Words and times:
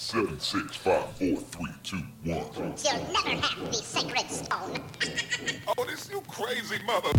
Seven, 0.00 0.38
six, 0.38 0.76
five, 0.76 1.02
four, 1.16 1.36
three, 1.36 1.72
two, 1.82 1.96
one. 2.22 2.38
You'll 2.54 2.72
never 3.12 3.30
have 3.30 3.66
the 3.66 3.72
sacred 3.72 4.30
stone. 4.30 4.80
Oh, 5.66 5.84
this 5.86 6.08
you 6.08 6.22
crazy 6.28 6.76
mother. 6.86 7.10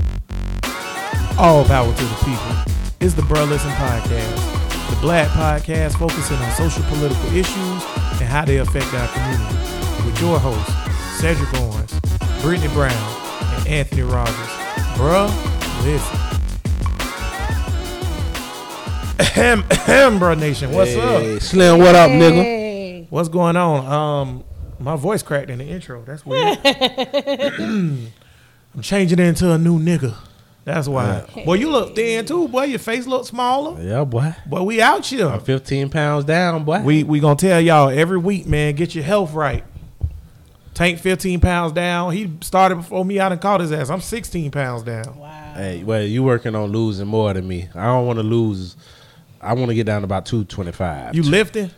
All 1.38 1.66
power 1.66 1.94
to 1.94 2.04
the 2.04 2.16
people. 2.24 2.74
It's 3.02 3.14
the 3.16 3.22
Bruh 3.24 3.50
Listen 3.50 3.70
Podcast, 3.72 4.90
the 4.92 4.96
Black 5.02 5.28
podcast 5.28 6.00
focusing 6.00 6.38
on 6.38 6.52
social 6.54 6.82
political 6.84 7.36
issues 7.36 7.84
and 8.22 8.30
how 8.30 8.46
they 8.46 8.58
affect 8.58 8.94
our 8.94 9.10
community. 9.10 10.06
With 10.06 10.22
your 10.22 10.40
hosts, 10.40 10.74
Cedric 11.20 11.54
Owens, 11.56 12.00
Brittany 12.42 12.74
Brown, 12.74 12.94
and 13.58 13.68
Anthony 13.68 14.04
Rogers. 14.04 14.34
Bruh, 14.96 15.28
listen. 15.84 16.16
Ahem, 19.20 19.66
ahem, 19.70 20.18
Bruh 20.18 20.40
Nation, 20.40 20.72
what's 20.72 20.96
up? 20.96 21.22
Hey, 21.22 21.40
Slim, 21.40 21.80
what 21.80 21.94
up, 21.94 22.10
nigga? 22.10 22.59
Hey. 23.10 23.16
What's 23.16 23.30
going 23.30 23.58
on? 23.58 23.86
Um, 23.92 24.44
my 24.80 24.96
voice 24.96 25.24
cracked 25.24 25.50
in 25.50 25.58
the 25.58 25.66
intro. 25.66 26.04
That's 26.04 26.26
weird. 26.26 26.60
I'm 26.64 28.12
changing 28.82 29.20
it 29.20 29.26
into 29.26 29.52
a 29.52 29.58
new 29.58 29.80
nigga. 29.80 30.16
That's 30.64 30.88
why. 30.88 31.26
Boy, 31.46 31.56
you 31.56 31.72
look 31.72 31.96
thin 31.96 32.26
too, 32.26 32.48
boy. 32.48 32.66
Your 32.66 32.78
face 32.78 33.08
look 33.08 33.26
smaller. 33.26 33.82
Yeah, 33.82 34.04
boy. 34.04 34.36
Boy, 34.46 34.62
we 34.62 34.82
out 34.82 35.06
here. 35.06 35.28
I'm 35.28 35.40
15 35.40 35.90
pounds 35.90 36.26
down, 36.26 36.64
boy. 36.64 36.82
We 36.82 37.04
we 37.04 37.20
gonna 37.20 37.36
tell 37.36 37.60
y'all 37.60 37.90
every 37.90 38.20
week, 38.20 38.46
man. 38.46 38.76
Get 38.76 38.94
your 38.94 39.04
health 39.04 39.34
right. 39.34 39.64
Tank 40.76 41.00
15 41.00 41.40
pounds 41.40 41.74
down. 41.74 42.14
He 42.14 42.32
started 42.42 42.76
before 42.76 43.04
me. 43.04 43.20
I 43.20 43.30
done 43.30 43.40
caught 43.40 43.62
his 43.62 43.72
ass. 43.72 43.90
I'm 43.90 44.00
16 44.00 44.52
pounds 44.52 44.84
down. 44.84 45.18
Wow. 45.18 45.54
hey, 45.56 45.84
well, 45.84 46.04
you 46.04 46.24
working 46.24 46.56
on 46.56 46.72
losing 46.72 47.08
more 47.08 47.34
than 47.34 47.48
me. 47.48 47.68
I 47.74 47.88
don't 47.88 48.06
want 48.06 48.20
to 48.20 48.24
lose. 48.24 48.78
I 49.42 49.54
want 49.54 49.70
to 49.70 49.76
get 49.76 49.86
down 49.86 50.02
to 50.02 50.06
about 50.06 50.26
225. 50.28 51.16
You 51.16 51.24
lifting? 51.24 51.72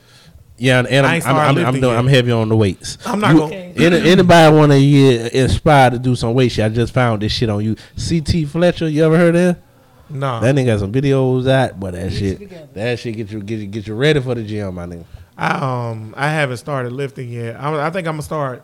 Yeah, 0.57 0.79
and, 0.79 0.87
and 0.87 1.05
I 1.05 1.15
I'm, 1.17 1.25
I'm, 1.25 1.57
I'm, 1.57 1.65
I'm, 1.75 1.81
doing. 1.81 1.97
I'm 1.97 2.07
heavy 2.07 2.31
on 2.31 2.49
the 2.49 2.55
weights. 2.55 2.97
I'm 3.05 3.19
not 3.19 3.33
You- 3.33 3.39
gonna. 3.39 3.55
Any, 3.55 4.09
anybody 4.11 4.55
want 4.55 4.71
to 4.73 4.79
get 4.79 5.33
inspired 5.33 5.93
to 5.93 5.99
do 5.99 6.15
some 6.15 6.33
weight 6.33 6.51
shit? 6.51 6.65
I 6.65 6.69
just 6.69 6.93
found 6.93 7.21
this 7.21 7.31
shit 7.31 7.49
on 7.49 7.63
you. 7.63 7.75
CT 7.95 8.47
Fletcher, 8.49 8.87
you 8.89 9.03
ever 9.05 9.17
heard 9.17 9.35
of 9.35 9.55
that? 9.55 9.61
No. 10.09 10.39
That 10.41 10.53
nigga 10.55 10.65
got 10.67 10.79
some 10.81 10.91
videos 10.91 11.49
out, 11.49 11.79
but 11.79 11.93
that 11.93 12.09
Get 12.09 12.17
shit, 12.19 12.73
that 12.73 12.99
shit 12.99 13.15
get 13.15 13.31
you 13.31 13.41
get 13.41 13.59
you 13.59 13.67
get 13.67 13.87
you 13.87 13.95
ready 13.95 14.19
for 14.19 14.35
the 14.35 14.43
gym, 14.43 14.75
my 14.75 14.85
nigga. 14.85 15.05
I 15.37 15.51
um 15.91 16.13
I 16.17 16.29
haven't 16.29 16.57
started 16.57 16.91
lifting 16.91 17.29
yet. 17.29 17.55
I, 17.55 17.87
I 17.87 17.89
think 17.89 18.07
I'm 18.07 18.13
gonna 18.15 18.21
start 18.23 18.63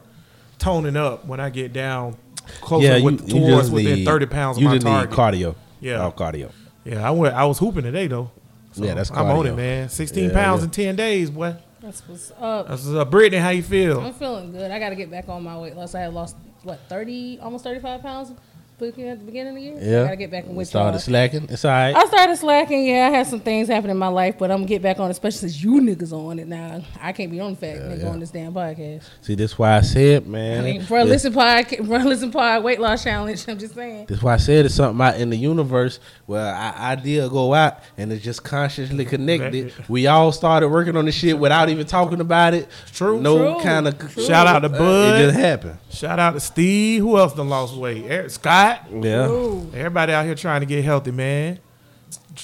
toning 0.59 0.97
up 0.97 1.25
when 1.25 1.39
I 1.39 1.49
get 1.49 1.71
down 1.71 2.17
closer 2.61 3.01
with, 3.01 3.29
towards 3.29 3.71
within 3.71 4.03
30 4.05 4.25
pounds 4.25 4.57
of 4.57 4.63
you 4.63 4.69
my 4.69 4.75
just 4.75 4.85
target. 4.85 5.09
need 5.09 5.17
cardio. 5.17 5.55
Yeah. 5.79 6.05
oh, 6.05 6.11
cardio. 6.11 6.51
Yeah, 6.83 7.07
I 7.07 7.11
went. 7.11 7.33
I 7.33 7.45
was 7.45 7.57
hooping 7.59 7.83
today 7.83 8.07
though. 8.07 8.29
So 8.73 8.83
Yeah, 8.83 8.93
that's 8.95 9.09
I'm 9.11 9.25
on 9.27 9.47
it, 9.47 9.55
man. 9.55 9.87
16 9.89 10.25
Yeah, 10.29 10.33
pounds 10.33 10.61
yeah. 10.61 10.65
in 10.65 10.71
10 10.71 10.95
days, 10.97 11.29
boy. 11.31 11.55
That's 11.87 12.05
what's 12.05 12.31
up. 12.37 12.67
That's 12.67 12.85
uh, 12.85 13.05
Brittany. 13.05 13.41
How 13.41 13.47
you 13.47 13.63
feel? 13.63 14.01
I'm 14.01 14.13
feeling 14.13 14.51
good. 14.51 14.71
I 14.71 14.77
got 14.77 14.89
to 14.89 14.95
get 14.97 15.09
back 15.09 15.29
on 15.29 15.41
my 15.41 15.57
weight 15.57 15.73
loss. 15.73 15.95
I 15.95 16.01
had 16.01 16.13
lost 16.13 16.35
what 16.63 16.81
30, 16.89 17.39
almost 17.41 17.63
35 17.63 18.01
pounds 18.01 18.33
beginning- 18.79 19.11
at 19.11 19.19
the 19.19 19.25
beginning 19.25 19.49
of 19.49 19.55
the 19.55 19.61
year. 19.61 19.77
Yeah. 19.79 20.01
I 20.01 20.03
got 20.05 20.09
to 20.11 20.15
get 20.17 20.31
back 20.31 20.45
and 20.45 20.55
with 20.55 20.67
Started 20.67 20.91
y'all. 20.93 20.99
slacking. 20.99 21.47
It's 21.49 21.65
all 21.65 21.71
right. 21.71 21.95
I 21.95 22.05
started 22.05 22.37
slacking. 22.37 22.85
Yeah, 22.85 23.07
I 23.07 23.17
had 23.17 23.27
some 23.27 23.39
things 23.39 23.67
happen 23.67 23.89
in 23.89 23.97
my 23.97 24.07
life, 24.07 24.35
but 24.37 24.51
I'm 24.51 24.57
gonna 24.57 24.67
get 24.67 24.81
back 24.81 24.99
on, 24.99 25.09
especially 25.11 25.49
since 25.49 25.63
you 25.63 25.81
niggas 25.81 26.13
on 26.13 26.39
it 26.39 26.47
now. 26.47 26.81
I 27.01 27.11
can't 27.11 27.31
be 27.31 27.39
on 27.39 27.51
the 27.53 27.57
fact 27.57 27.79
nigga 27.79 28.01
yeah. 28.03 28.09
on 28.09 28.19
this 28.19 28.29
damn 28.31 28.53
podcast. 28.53 29.03
See, 29.21 29.35
that's 29.35 29.57
why 29.57 29.77
I 29.77 29.81
said, 29.81 30.27
man. 30.27 30.59
I 30.59 30.63
mean, 30.63 30.85
bro, 30.85 31.05
this- 31.05 31.23
listen 31.25 31.33
pod, 31.33 31.65
bro, 31.87 31.97
listen 31.99 32.31
pod, 32.31 32.63
weight 32.63 32.79
loss 32.79 33.03
challenge. 33.03 33.45
I'm 33.47 33.57
just 33.57 33.75
saying. 33.75 34.05
That's 34.07 34.21
why 34.21 34.33
I 34.33 34.37
said 34.37 34.65
it's 34.65 34.75
something 34.75 35.03
out 35.05 35.19
in 35.19 35.29
the 35.29 35.37
universe 35.37 35.99
where 36.25 36.41
our 36.53 36.73
idea 36.75 37.27
go 37.29 37.53
out 37.53 37.79
and 37.97 38.11
it's 38.11 38.23
just 38.23 38.43
consciously 38.43 39.05
connected. 39.05 39.73
We 39.87 40.07
all 40.07 40.31
started 40.31 40.67
working 40.69 40.95
on 40.97 41.05
this 41.05 41.15
shit 41.15 41.37
without 41.39 41.69
even 41.69 41.85
talking 41.87 42.19
about 42.21 42.53
it. 42.53 42.67
True. 42.93 43.19
No 43.21 43.53
True. 43.55 43.63
kind 43.63 43.87
of 43.87 43.97
True. 43.97 44.23
Shout 44.23 44.45
out 44.47 44.59
to 44.59 44.69
Bud. 44.69 45.19
It 45.21 45.25
just 45.27 45.39
happened. 45.39 45.77
Shout 45.89 46.19
out 46.19 46.33
to 46.33 46.39
Steve. 46.39 47.01
Who 47.01 47.17
else 47.17 47.33
done 47.33 47.49
lost 47.49 47.75
weight? 47.75 48.05
Eric, 48.07 48.29
Scott. 48.29 48.66
Yeah. 48.91 49.27
Ooh. 49.27 49.71
Everybody 49.73 50.13
out 50.13 50.25
here 50.25 50.35
trying 50.35 50.61
to 50.61 50.65
get 50.65 50.83
healthy, 50.83 51.11
man. 51.11 51.59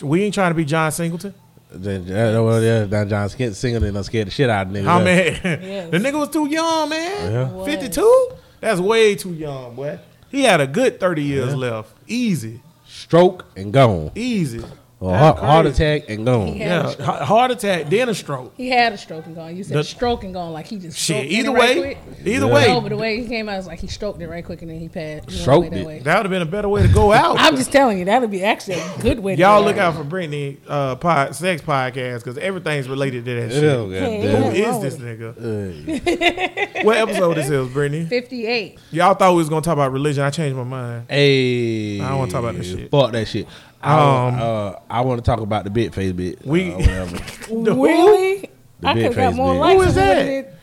We 0.01 0.23
ain't 0.23 0.33
trying 0.33 0.51
to 0.51 0.55
be 0.55 0.65
John 0.65 0.91
Singleton. 0.91 1.33
Then, 1.71 2.05
well, 2.07 2.61
yeah, 2.61 2.85
now 2.85 3.05
John 3.05 3.29
Singleton 3.29 3.93
done 3.93 4.03
scared 4.03 4.27
the 4.27 4.31
shit 4.31 4.49
out 4.49 4.67
of 4.67 4.73
niggas. 4.73 4.85
How 4.85 5.03
man? 5.03 5.39
Yes. 5.43 5.91
the 5.91 5.97
nigga 5.97 6.19
was 6.19 6.29
too 6.29 6.47
young, 6.47 6.89
man. 6.89 7.31
Yeah. 7.31 7.51
Was. 7.51 7.67
52? 7.67 8.29
That's 8.59 8.79
way 8.79 9.15
too 9.15 9.33
young, 9.33 9.75
boy. 9.75 9.99
He 10.29 10.43
had 10.43 10.61
a 10.61 10.67
good 10.67 10.99
30 10.99 11.23
years 11.23 11.55
left. 11.55 11.93
Easy. 12.07 12.61
Stroke 12.85 13.45
and 13.55 13.73
gone. 13.73 14.11
Easy. 14.15 14.63
Or 15.03 15.17
heart, 15.17 15.37
heart 15.39 15.65
attack 15.65 16.09
and 16.09 16.25
gone. 16.25 16.47
He 16.53 16.59
Yeah, 16.59 16.87
a 16.87 16.91
stroke. 16.91 17.05
ha- 17.07 17.25
heart 17.25 17.51
attack, 17.51 17.89
then 17.89 18.07
a 18.07 18.13
stroke. 18.15 18.53
He 18.55 18.69
had 18.69 18.93
a 18.93 18.97
stroke 18.97 19.25
and 19.25 19.35
gone. 19.35 19.53
You 19.57 19.63
said 19.65 19.75
The- 19.77 19.83
stroke 19.83 20.23
and 20.23 20.33
gone 20.33 20.53
like 20.53 20.65
he 20.67 20.77
just 20.77 20.97
Shit, 20.97 21.17
stroked 21.17 21.25
it 21.25 21.31
either 21.35 21.51
right 21.51 21.59
way, 21.77 21.81
quick. 21.81 21.97
either 22.25 22.45
Yeah. 22.47 22.53
way, 22.53 22.67
No, 22.67 22.79
but 22.79 22.89
the 22.89 22.95
way 22.97 23.21
he 23.21 23.27
came 23.27 23.49
out 23.49 23.57
was 23.57 23.67
like 23.67 23.79
he 23.81 23.87
stroked 23.87 24.21
it 24.21 24.29
right 24.29 24.45
quick 24.45 24.61
and 24.61 24.71
then 24.71 24.79
he 24.79 24.87
passed. 24.87 25.29
He 25.29 25.35
went 25.35 25.41
Stroked 25.41 25.71
that 25.71 25.79
it. 25.81 25.85
way. 25.85 25.99
that 25.99 26.15
would 26.17 26.25
have 26.25 26.31
been 26.31 26.41
a 26.41 26.45
better 26.45 26.69
way 26.69 26.83
to 26.83 26.87
go 26.87 27.11
out. 27.11 27.35
I'm 27.39 27.57
just 27.57 27.71
telling 27.73 27.99
you, 27.99 28.05
that 28.05 28.21
would 28.21 28.31
be 28.31 28.43
actually 28.45 28.75
a 28.75 29.01
good 29.01 29.19
way. 29.19 29.35
to 29.35 29.41
Y'all 29.41 29.61
look 29.61 29.77
out 29.77 29.95
for 29.95 30.05
Brittany 30.05 30.57
uh, 30.69 30.95
pod, 30.95 31.35
sex 31.35 31.61
podcast 31.61 32.19
because 32.19 32.37
everything's 32.37 32.87
related 32.87 33.25
to 33.25 33.35
that 33.41 33.51
Yeah, 33.53 33.59
shit. 33.59 33.77
goddamn. 33.79 34.23
Yeah. 34.23 34.35
Who 34.37 34.43
What's 34.71 34.85
is 34.85 34.99
this 34.99 35.03
nigga? 35.03 35.99
Hey. 36.07 36.69
What 36.83 36.97
episode 36.97 37.37
is 37.37 37.49
this 37.49 37.67
is, 37.67 37.73
Brittany? 37.73 38.05
58. 38.05 38.77
Y'all 38.91 39.13
thought 39.13 39.31
we 39.31 39.37
was 39.37 39.47
gonna 39.47 39.61
talk 39.61 39.73
about 39.73 39.93
religion. 39.93 40.21
I 40.23 40.29
changed 40.31 40.57
my 40.57 40.63
mind. 40.65 41.05
Hey, 41.09 42.01
I 42.01 42.09
don't 42.09 42.19
wanna 42.19 42.31
talk 42.31 42.41
about 42.43 42.55
that 42.55 42.63
shit. 42.65 42.91
Fuck 42.91 43.11
that 43.13 43.25
shit. 43.25 43.47
I, 43.83 44.27
Um, 44.27 44.35
uh, 44.39 44.73
I 44.89 45.01
want 45.01 45.23
to 45.23 45.25
talk 45.29 45.39
about 45.41 45.63
the 45.65 45.69
bit 45.69 45.93
face 45.93 46.11
bit. 46.13 46.45
We- 46.45 46.73
uh. 46.73 47.05
The 47.49 47.73
really? 47.75 48.49
The 48.79 48.87
I 48.89 48.93
big 48.93 49.07
could 49.07 49.15
got 49.15 49.29
face 49.29 49.35
more 49.37 49.53
bitch. 49.55 49.59
likes. 49.59 49.81
Who 49.81 49.87
is 49.89 49.95
that? 49.95 50.17
it 50.17 50.25
did. 50.45 50.53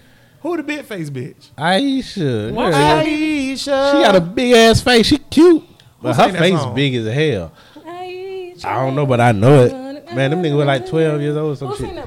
Who 0.42 0.56
the 0.56 0.62
big 0.62 0.84
face 0.86 1.10
bitch? 1.10 1.48
Ayesha. 1.58 2.50
Why 2.52 2.70
yeah. 2.70 3.02
she- 3.02 3.50
Ayesha. 3.52 3.92
She 3.94 4.02
got 4.02 4.16
a 4.16 4.20
big 4.20 4.52
ass 4.54 4.80
face. 4.80 5.06
She 5.06 5.18
cute, 5.18 5.62
but 6.00 6.14
sang 6.14 6.30
her 6.34 6.38
face 6.38 6.58
song? 6.58 6.74
big 6.74 6.94
as 6.94 7.12
hell. 7.12 7.52
I 7.86 8.54
I 8.64 8.74
don't 8.84 8.94
know, 8.94 9.06
but 9.06 9.20
I 9.20 9.32
know 9.32 9.64
it. 9.64 9.72
Man, 10.14 10.30
them 10.32 10.42
niggas 10.42 10.56
were 10.56 10.64
like 10.64 10.86
12 10.88 11.20
years 11.20 11.36
old 11.36 11.52
or 11.52 11.56
some 11.56 11.68
Who 11.68 11.76
shit. 11.76 11.88
seen? 11.94 12.02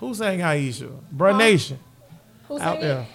Who 0.00 0.14
sang 0.14 0.38
Aisha? 0.40 0.90
Bruh 1.16 1.32
Huh? 1.32 1.38
Nation 1.38 1.78
Who 2.48 2.54
out 2.60 2.60
sang 2.60 2.80
there. 2.80 3.06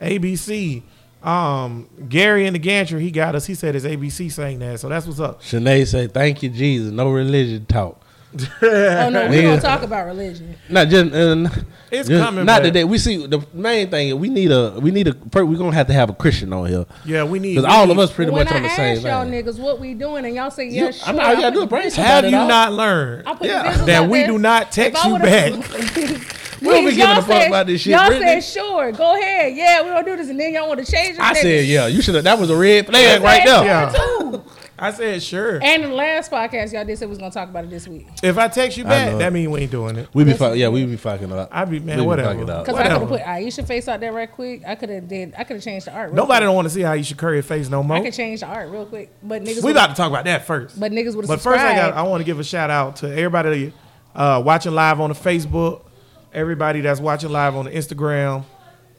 it? 0.00 0.20
ABC. 0.22 0.82
Um, 1.22 1.88
Gary 2.08 2.46
in 2.46 2.52
the 2.52 2.58
gantry, 2.58 3.00
he 3.02 3.10
got 3.10 3.34
us. 3.34 3.46
He 3.46 3.54
said 3.54 3.74
his 3.74 3.84
ABC 3.84 4.30
sang 4.32 4.58
that, 4.58 4.80
so 4.80 4.88
that's 4.88 5.06
what's 5.06 5.20
up. 5.20 5.40
Shanae 5.42 5.86
say, 5.86 6.06
"Thank 6.08 6.42
you, 6.42 6.48
Jesus. 6.48 6.90
No 6.90 7.10
religion 7.10 7.64
talk. 7.66 8.00
Oh 8.62 9.10
no, 9.10 9.28
we 9.28 9.42
don't 9.42 9.60
talk 9.60 9.82
about 9.82 10.06
religion. 10.06 10.56
Not 10.70 10.88
just, 10.88 11.12
uh, 11.12 11.48
It's 11.90 12.08
just- 12.08 12.24
coming, 12.24 12.46
Not 12.46 12.60
but- 12.62 12.66
today. 12.68 12.84
We 12.84 12.96
see 12.96 13.26
the 13.26 13.44
main 13.52 13.90
thing. 13.90 14.18
We 14.18 14.30
need 14.30 14.50
a. 14.50 14.70
We 14.80 14.90
need 14.90 15.06
a. 15.08 15.14
We're 15.34 15.58
gonna 15.58 15.74
have 15.74 15.86
to 15.88 15.92
have 15.92 16.08
a 16.08 16.14
Christian 16.14 16.50
on 16.54 16.66
here 16.66 16.86
Yeah, 17.04 17.24
we 17.24 17.38
need 17.38 17.56
because 17.56 17.70
all 17.72 17.86
need- 17.86 17.92
of 17.92 17.98
us 17.98 18.10
pretty 18.12 18.30
when 18.32 18.44
much 18.46 18.52
I 18.54 18.56
on 18.56 18.62
the 18.62 18.68
same 18.70 18.96
ask 18.96 19.02
y'all 19.06 19.24
thing. 19.30 19.44
niggas 19.44 19.58
what 19.60 19.78
we 19.80 19.92
doing 19.94 20.24
and 20.24 20.34
y'all 20.34 20.50
say 20.50 20.64
You- 20.64 20.86
yes, 20.86 21.02
I'm 21.06 21.16
not- 21.16 21.26
I 21.26 21.34
gotta 21.34 21.50
do 21.54 21.60
put 21.60 21.64
is 21.64 21.68
bring 21.68 21.84
the 21.84 21.90
some- 21.90 22.04
Have 22.04 22.24
you 22.24 22.30
not 22.32 22.72
learned 22.72 23.28
Yeah. 23.42 23.84
that 23.84 24.08
we 24.08 24.18
there. 24.20 24.26
do 24.28 24.38
not 24.38 24.72
text 24.72 25.04
you 25.04 25.18
back? 25.18 25.52
We 26.62 26.68
don't 26.68 26.84
be 26.84 26.90
Please, 26.92 26.96
giving 26.96 27.16
a 27.16 27.22
fuck 27.22 27.26
said- 27.26 27.48
about 27.48 27.66
this 27.66 27.80
shit, 27.80 27.92
Y'all 27.92 28.06
Brittany. 28.06 28.40
said 28.40 28.60
sure, 28.60 28.92
go 28.92 29.18
ahead. 29.20 29.54
Yeah, 29.56 29.82
we 29.82 29.88
gonna 29.90 30.04
do 30.04 30.16
this, 30.16 30.28
and 30.30 30.38
then 30.38 30.54
y'all 30.54 30.68
want 30.68 30.84
to 30.84 30.90
change. 30.90 31.16
the 31.16 31.22
I 31.24 31.32
niggas. 31.32 31.36
said, 31.42 31.64
yeah, 31.66 31.86
you 31.88 32.00
should 32.02 32.14
have. 32.14 32.24
That 32.24 32.38
was 32.38 32.50
a 32.50 32.56
red 32.56 32.86
flag 32.86 33.04
said 33.04 33.22
right 33.22 33.44
there. 33.44 33.64
Yeah. 33.64 34.40
I 34.78 34.90
said 34.90 35.22
sure. 35.22 35.62
And 35.62 35.84
in 35.84 35.90
the 35.90 35.94
last 35.96 36.28
podcast, 36.32 36.72
y'all 36.72 36.84
did 36.84 36.98
say 36.98 37.06
we 37.06 37.10
was 37.10 37.18
gonna 37.18 37.30
talk 37.30 37.48
about 37.48 37.62
it 37.64 37.70
this 37.70 37.86
week. 37.86 38.08
If 38.20 38.36
I 38.36 38.48
text 38.48 38.76
you 38.76 38.82
back, 38.82 39.16
that 39.16 39.28
it. 39.28 39.32
mean 39.32 39.52
we 39.52 39.60
ain't 39.60 39.70
doing 39.70 39.96
it. 39.96 40.08
We 40.12 40.24
be 40.24 40.32
fuck, 40.32 40.56
yeah, 40.56 40.68
we 40.70 40.84
be 40.86 40.96
fucking 40.96 41.30
up. 41.30 41.50
I 41.52 41.64
be 41.64 41.78
man, 41.78 41.98
We 41.98 42.02
be 42.02 42.06
whatever. 42.08 42.30
fucking 42.30 42.50
up. 42.50 42.66
Cause 42.66 42.74
I 42.74 42.82
could 42.88 42.92
Whatever. 42.92 43.00
have 43.00 43.08
put 43.08 43.28
Ayesha 43.28 43.62
face 43.64 43.86
out 43.86 44.00
there 44.00 44.12
right 44.12 44.30
quick. 44.30 44.62
I 44.66 44.74
could 44.74 44.88
have 44.88 45.06
did. 45.06 45.34
I 45.38 45.44
could 45.44 45.54
have 45.56 45.62
changed 45.64 45.86
the 45.86 45.92
art. 45.92 46.08
Real 46.08 46.16
Nobody 46.16 46.38
quick. 46.38 46.46
don't 46.48 46.54
want 46.56 46.66
to 46.66 46.74
see 46.74 46.80
how 46.80 46.94
you 46.94 47.04
should 47.04 47.16
curry 47.16 47.36
your 47.36 47.42
face 47.44 47.68
no 47.68 47.84
more. 47.84 47.96
I 47.96 48.00
could 48.00 48.12
change 48.14 48.40
the 48.40 48.46
art 48.46 48.70
real 48.70 48.86
quick, 48.86 49.10
but 49.22 49.44
niggas. 49.44 49.62
We 49.62 49.70
about 49.70 49.90
to 49.90 49.94
talk 49.94 50.08
about 50.10 50.24
that 50.24 50.46
first. 50.46 50.80
But 50.80 50.90
niggas 50.90 51.14
would 51.14 51.26
have 51.26 51.28
But 51.28 51.40
first, 51.40 51.60
I 51.60 51.76
got 51.76 51.92
I 51.94 52.02
want 52.02 52.20
to 52.20 52.24
give 52.24 52.40
a 52.40 52.44
shout 52.44 52.70
out 52.70 52.96
to 52.96 53.08
everybody 53.08 53.72
uh, 54.16 54.42
watching 54.44 54.72
live 54.72 55.00
on 55.00 55.10
the 55.10 55.16
Facebook, 55.16 55.82
everybody 56.32 56.80
that's 56.80 57.00
watching 57.00 57.30
live 57.30 57.54
on 57.56 57.66
Instagram. 57.66 58.44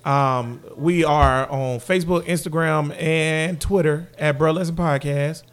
Um, 0.06 0.62
we 0.76 1.04
are 1.06 1.50
on 1.50 1.80
Facebook, 1.80 2.24
Instagram, 2.26 2.96
and 3.02 3.60
Twitter 3.62 4.08
at 4.18 4.38
Bruh 4.38 4.54
Listen 4.54 4.76
Podcast. 4.76 5.44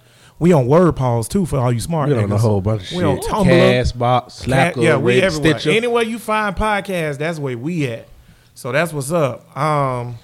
We 0.41 0.53
on 0.53 0.67
Word 0.67 0.97
Pause 0.97 1.29
too 1.29 1.47
for 1.47 1.59
all 1.59 1.71
you 1.73 1.81
smart 1.81 2.09
We 2.09 2.17
on 2.17 2.33
a 2.33 2.39
whole 2.39 2.61
bunch 2.61 2.83
of 2.83 2.89
shit. 2.89 2.99
We 2.99 3.05
on 3.05 3.19
Tumblr. 3.19 3.45
Castbox, 3.47 4.23
Cat- 4.25 4.33
Slacker, 4.33 4.81
yeah, 4.81 4.97
we 4.97 5.21
everywhere. 5.21 5.59
Stitcher. 5.59 5.77
Anywhere 5.77 6.03
you 6.03 6.19
find 6.19 6.57
podcasts, 6.57 7.19
that's 7.19 7.39
where 7.39 7.57
we 7.59 7.87
at. 7.87 8.09
So 8.55 8.73
that's 8.73 8.93
what's 8.93 9.13
up. 9.13 9.55
Um, 9.57 10.17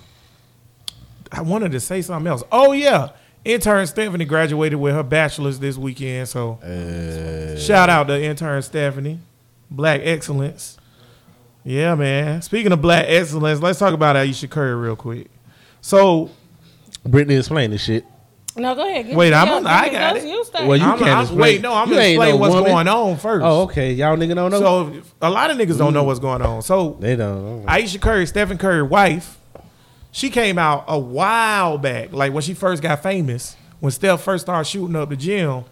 I 1.31 1.43
wanted 1.43 1.73
to 1.73 1.81
say 1.81 2.01
something 2.03 2.27
else. 2.31 2.43
Oh 2.51 2.73
yeah, 2.73 3.11
intern 3.45 3.87
Stephanie 3.87 4.25
graduated 4.25 4.79
with 4.81 4.95
her 4.95 5.03
bachelor's 5.03 5.59
this 5.59 5.77
weekend. 5.77 6.29
So 6.29 6.55
Uh, 6.63 7.59
shout 7.59 7.91
out 7.91 8.09
to 8.09 8.21
intern 8.21 8.63
Stephanie, 8.63 9.21
Black 9.71 10.01
Excellence. 10.03 10.79
Yeah, 11.67 11.97
man. 11.97 12.43
Speaking 12.43 12.71
of 12.71 12.81
Black 12.81 13.07
Excellence, 13.09 13.61
let's 13.61 13.81
talk 13.81 13.93
about 13.93 14.15
Ayesha 14.17 14.47
Curry 14.47 14.77
real 14.77 14.95
quick. 14.95 15.27
So 15.81 16.31
Brittany 17.05 17.35
explain 17.35 17.73
this 17.73 17.83
shit. 17.83 18.05
No, 18.55 18.75
go 18.77 18.89
ahead. 18.89 19.07
Give 19.09 19.17
Wait, 19.17 19.35
I'm 19.35 19.49
yo, 19.49 19.69
I 19.69 19.89
got 19.91 20.15
go- 20.15 20.21
it. 20.23 20.27
You 20.29 20.45
start. 20.45 20.67
Well, 20.67 20.79
you 20.79 20.85
I'm, 20.85 20.97
can't 20.99 21.11
I'm, 21.11 21.21
explain- 21.23 21.41
wait, 21.41 21.61
no, 21.61 21.75
I'm 21.75 21.91
gonna 21.91 22.01
explain 22.03 22.31
no 22.31 22.37
what's 22.37 22.55
woman. 22.55 22.71
going 22.71 22.89
on 22.89 23.17
first. 23.19 23.45
Oh, 23.45 23.63
okay. 23.65 23.93
Y'all 23.93 24.17
nigga 24.17 24.37
don't 24.37 24.53
know. 24.53 24.61
So 24.61 25.03
a 25.21 25.29
lot 25.29 25.51
of 25.51 25.59
niggas 25.59 25.77
don't 25.77 25.93
know 25.93 26.05
what's 26.05 26.21
going 26.21 26.41
on. 26.41 26.63
So 26.63 26.97
they 27.01 27.17
don't. 27.17 27.65
Ayesha 27.69 27.99
Curry, 27.99 28.27
Stephen 28.27 28.59
Curry, 28.59 28.83
wife, 28.85 29.37
she 30.13 30.31
came 30.31 30.59
out 30.59 30.85
a 30.87 30.99
while 30.99 31.79
back, 31.79 32.13
like 32.13 32.33
when 32.33 32.43
she 32.43 32.55
first 32.55 32.81
got 32.81 33.03
famous, 33.03 33.57
when 33.81 33.91
Steph 33.91 34.23
first 34.23 34.47
started 34.47 34.67
shooting 34.69 34.95
up 34.97 35.09
the 35.11 35.17
gym 35.17 35.65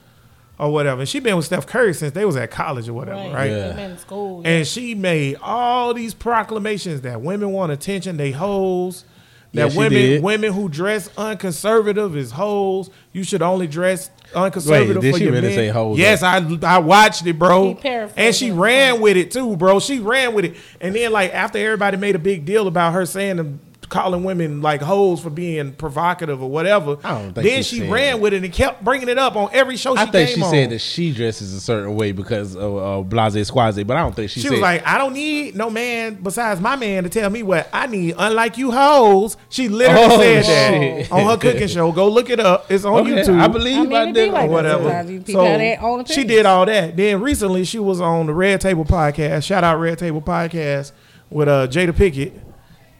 or 0.58 0.72
whatever. 0.72 1.00
And 1.00 1.08
she 1.08 1.20
been 1.20 1.36
with 1.36 1.46
Steph 1.46 1.66
Curry 1.66 1.94
since 1.94 2.12
they 2.12 2.24
was 2.24 2.36
at 2.36 2.50
college 2.50 2.88
or 2.88 2.94
whatever, 2.94 3.18
right? 3.18 3.32
Right. 3.34 3.50
Yeah. 3.50 3.70
I'm 3.72 3.78
in 3.90 3.98
school. 3.98 4.42
And 4.44 4.66
she 4.66 4.94
made 4.94 5.36
all 5.42 5.94
these 5.94 6.14
proclamations 6.14 7.00
that 7.02 7.20
women 7.20 7.50
want 7.50 7.72
attention, 7.72 8.16
they 8.16 8.30
hoes. 8.30 9.04
That 9.52 9.70
she 9.70 9.78
women 9.78 9.92
did. 9.92 10.22
women 10.22 10.52
who 10.52 10.68
dress 10.68 11.08
unconservative 11.16 12.16
is 12.16 12.32
hoes. 12.32 12.90
You 13.12 13.22
should 13.22 13.40
only 13.40 13.68
dress 13.68 14.10
unconservative 14.34 14.96
Wait, 14.96 15.02
did 15.02 15.12
for 15.12 15.18
she 15.18 15.24
your 15.24 15.32
really 15.32 15.46
men. 15.46 15.56
say 15.56 15.68
hoes, 15.68 15.96
Yes, 15.96 16.24
I 16.24 16.38
I 16.64 16.78
watched 16.78 17.24
it, 17.24 17.38
bro. 17.38 17.68
He 17.68 17.74
paraphrased 17.76 18.18
And 18.18 18.34
she 18.34 18.50
ran 18.50 19.00
with 19.00 19.16
it 19.16 19.30
too, 19.30 19.56
bro. 19.56 19.78
She 19.78 20.00
ran 20.00 20.34
with 20.34 20.46
it. 20.46 20.56
And 20.80 20.92
then 20.94 21.12
like 21.12 21.32
after 21.32 21.58
everybody 21.58 21.96
made 21.98 22.16
a 22.16 22.18
big 22.18 22.44
deal 22.44 22.66
about 22.66 22.94
her 22.94 23.06
saying 23.06 23.36
them 23.36 23.60
calling 23.94 24.24
women 24.24 24.60
like 24.60 24.82
hoes 24.82 25.20
for 25.20 25.30
being 25.30 25.72
provocative 25.72 26.42
or 26.42 26.50
whatever. 26.50 26.98
I 27.04 27.12
don't 27.22 27.32
think 27.32 27.46
then 27.46 27.62
she 27.62 27.76
she 27.76 27.78
said 27.82 27.90
ran 27.90 28.12
that. 28.16 28.20
with 28.20 28.34
it 28.34 28.44
and 28.44 28.52
kept 28.52 28.84
bringing 28.84 29.08
it 29.08 29.16
up 29.18 29.36
on 29.36 29.48
every 29.52 29.76
show 29.76 29.94
she 29.94 30.02
I 30.02 30.06
think 30.06 30.28
came 30.28 30.36
she 30.38 30.42
on. 30.42 30.50
said 30.50 30.70
that 30.70 30.80
she 30.80 31.12
dresses 31.12 31.54
a 31.54 31.60
certain 31.60 31.94
way 31.94 32.12
because 32.12 32.56
of 32.56 32.76
uh, 32.76 33.02
blase 33.02 33.46
squaze, 33.48 33.82
but 33.84 33.96
I 33.96 34.00
don't 34.00 34.14
think 34.14 34.30
she, 34.30 34.40
She 34.40 34.48
said 34.48 34.52
was 34.54 34.60
like, 34.60 34.86
I 34.86 34.98
don't 34.98 35.14
need 35.14 35.54
no 35.54 35.70
man 35.70 36.14
besides 36.22 36.60
my 36.60 36.76
man 36.76 37.04
to 37.04 37.08
tell 37.08 37.30
me 37.30 37.42
what 37.42 37.68
I 37.72 37.86
need. 37.86 38.14
Unlike 38.18 38.58
you 38.58 38.72
hoes, 38.72 39.36
she 39.48 39.68
literally 39.68 40.04
Oh, 40.04 40.18
said 40.20 40.44
shit. 40.44 41.08
that 41.10 41.12
on 41.14 41.24
her 41.26 41.36
cooking 41.36 41.68
show. 41.68 41.92
Go 41.92 42.08
look 42.08 42.28
it 42.30 42.40
up. 42.40 42.70
It's 42.70 42.84
on 42.84 42.94
Okay, 43.00 43.22
YouTube. 43.22 43.40
I 43.40 43.48
believe 43.48 43.78
I 43.78 43.82
mean, 43.84 43.92
I 43.94 44.12
did 44.12 44.32
like 44.32 44.48
or 44.48 44.52
whatever. 44.52 44.82
sometimes. 44.84 45.10
You 45.10 45.20
people 45.20 45.44
have 45.44 45.58
their 45.58 45.80
own 45.82 46.04
she 46.06 46.24
did 46.24 46.44
all 46.46 46.66
that. 46.66 46.96
Then 46.96 47.20
recently 47.20 47.64
she 47.64 47.78
was 47.78 48.00
on 48.00 48.26
the 48.26 48.34
Red 48.34 48.60
Table 48.60 48.84
podcast. 48.84 49.44
Shout 49.44 49.62
out 49.64 49.78
Red 49.78 49.98
Table 49.98 50.20
podcast 50.20 50.92
with 51.30 51.48
uh, 51.48 51.66
Jada 51.68 51.94
Pickett. 51.96 52.32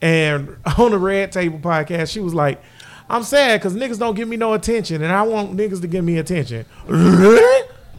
And 0.04 0.56
on 0.78 0.90
the 0.90 0.98
Red 0.98 1.32
Table 1.32 1.58
podcast, 1.58 2.12
she 2.12 2.20
was 2.20 2.34
like, 2.34 2.62
"I'm 3.08 3.22
sad 3.22 3.60
because 3.60 3.74
niggas 3.74 3.98
don't 3.98 4.14
give 4.14 4.28
me 4.28 4.36
no 4.36 4.52
attention, 4.52 5.02
and 5.02 5.10
I 5.12 5.22
want 5.22 5.56
niggas 5.56 5.80
to 5.80 5.86
give 5.86 6.04
me 6.04 6.18
attention." 6.18 6.66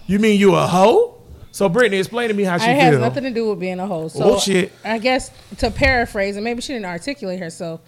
you 0.07 0.19
mean 0.19 0.39
you 0.39 0.53
a 0.55 0.67
hoe? 0.67 1.13
So 1.51 1.69
Brittany, 1.69 1.97
explain 1.97 2.27
to 2.27 2.33
me 2.33 2.43
how 2.43 2.57
she 2.57 2.69
It 2.69 2.75
has 2.79 2.91
feel. 2.91 2.99
nothing 2.99 3.23
to 3.23 3.31
do 3.31 3.49
with 3.49 3.59
being 3.59 3.79
a 3.79 3.87
hoe. 3.87 4.09
So 4.09 4.35
Oh, 4.35 4.39
shit. 4.39 4.71
I 4.83 4.97
guess 4.99 5.31
to 5.59 5.71
paraphrase, 5.71 6.35
and 6.35 6.43
maybe 6.43 6.61
she 6.61 6.73
didn't 6.73 6.85
articulate 6.85 7.39
herself 7.39 7.79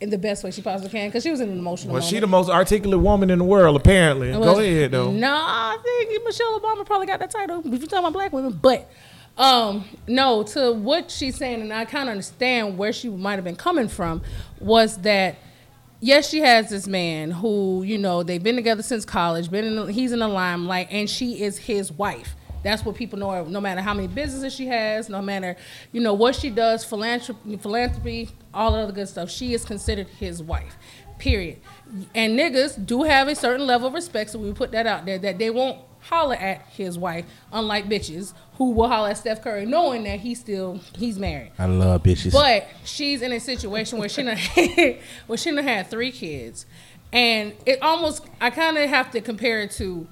in 0.00 0.10
the 0.10 0.18
best 0.18 0.44
way 0.44 0.50
she 0.50 0.60
possibly 0.60 0.90
can 0.90 1.08
because 1.08 1.22
she 1.22 1.30
was 1.30 1.40
in 1.40 1.48
an 1.48 1.58
emotional 1.58 1.94
Well, 1.94 2.02
moment. 2.02 2.14
she 2.14 2.20
the 2.20 2.26
most 2.26 2.50
articulate 2.50 3.00
woman 3.00 3.30
in 3.30 3.38
the 3.38 3.44
world, 3.44 3.76
apparently. 3.76 4.30
Go 4.32 4.58
ahead, 4.60 4.90
though. 4.90 5.10
No, 5.10 5.32
I 5.34 5.78
think 5.82 6.22
Michelle 6.24 6.60
Obama 6.60 6.84
probably 6.84 7.06
got 7.06 7.18
that 7.20 7.30
title 7.30 7.60
if 7.60 7.64
you're 7.66 7.78
talking 7.78 7.98
about 8.00 8.12
black 8.12 8.32
women. 8.32 8.58
But 8.60 8.90
um, 9.36 9.84
no, 10.06 10.42
to 10.44 10.72
what 10.72 11.10
she's 11.10 11.36
saying, 11.36 11.60
and 11.60 11.72
I 11.72 11.84
kind 11.84 12.08
of 12.08 12.12
understand 12.12 12.78
where 12.78 12.92
she 12.92 13.08
might 13.08 13.34
have 13.34 13.44
been 13.44 13.56
coming 13.56 13.88
from, 13.88 14.22
was 14.60 14.98
that 14.98 15.36
yes, 16.00 16.28
she 16.28 16.40
has 16.40 16.70
this 16.70 16.86
man 16.86 17.30
who 17.30 17.82
you 17.82 17.98
know 17.98 18.22
they've 18.22 18.42
been 18.42 18.56
together 18.56 18.82
since 18.82 19.04
college. 19.04 19.50
Been 19.50 19.64
in, 19.64 19.76
the- 19.76 19.92
he's 19.92 20.12
in 20.12 20.20
the 20.20 20.28
limelight, 20.28 20.88
and 20.90 21.10
she 21.10 21.42
is 21.42 21.58
his 21.58 21.90
wife. 21.90 22.36
That's 22.62 22.84
what 22.84 22.94
people 22.96 23.18
know. 23.18 23.44
No 23.44 23.60
matter 23.60 23.80
how 23.82 23.92
many 23.92 24.08
businesses 24.08 24.54
she 24.54 24.66
has, 24.68 25.08
no 25.08 25.20
matter 25.20 25.56
you 25.92 26.00
know 26.00 26.14
what 26.14 26.34
she 26.36 26.48
does, 26.48 26.84
philanthropy, 26.84 27.56
philanthropy, 27.56 28.30
all 28.54 28.72
the 28.72 28.78
other 28.78 28.92
good 28.92 29.08
stuff. 29.08 29.30
She 29.30 29.52
is 29.52 29.64
considered 29.64 30.06
his 30.06 30.42
wife. 30.42 30.76
Period. 31.18 31.60
And 32.14 32.38
niggas 32.38 32.84
do 32.86 33.02
have 33.02 33.28
a 33.28 33.34
certain 33.34 33.66
level 33.66 33.88
of 33.88 33.94
respect, 33.94 34.30
so 34.30 34.38
we 34.38 34.52
put 34.52 34.72
that 34.72 34.86
out 34.86 35.04
there 35.06 35.18
that 35.18 35.38
they 35.38 35.50
won't 35.50 35.78
holler 36.08 36.36
at 36.36 36.66
his 36.68 36.98
wife, 36.98 37.24
unlike 37.52 37.86
bitches 37.88 38.32
who 38.56 38.70
will 38.72 38.88
holler 38.88 39.10
at 39.10 39.18
Steph 39.18 39.42
Curry, 39.42 39.66
knowing 39.66 40.04
that 40.04 40.20
he's 40.20 40.38
still 40.40 40.80
he's 40.96 41.18
married. 41.18 41.52
I 41.58 41.66
love 41.66 42.02
bitches. 42.02 42.32
But 42.32 42.68
she's 42.84 43.22
in 43.22 43.32
a 43.32 43.40
situation 43.40 43.98
where 43.98 44.08
she 44.08 44.22
done, 44.22 44.38
where 45.26 45.36
she 45.38 45.50
done 45.50 45.64
had 45.64 45.88
three 45.88 46.12
kids, 46.12 46.66
and 47.12 47.52
it 47.66 47.82
almost 47.82 48.26
I 48.40 48.50
kind 48.50 48.76
of 48.78 48.88
have 48.88 49.10
to 49.12 49.20
compare 49.20 49.62
it 49.62 49.70
to 49.72 50.06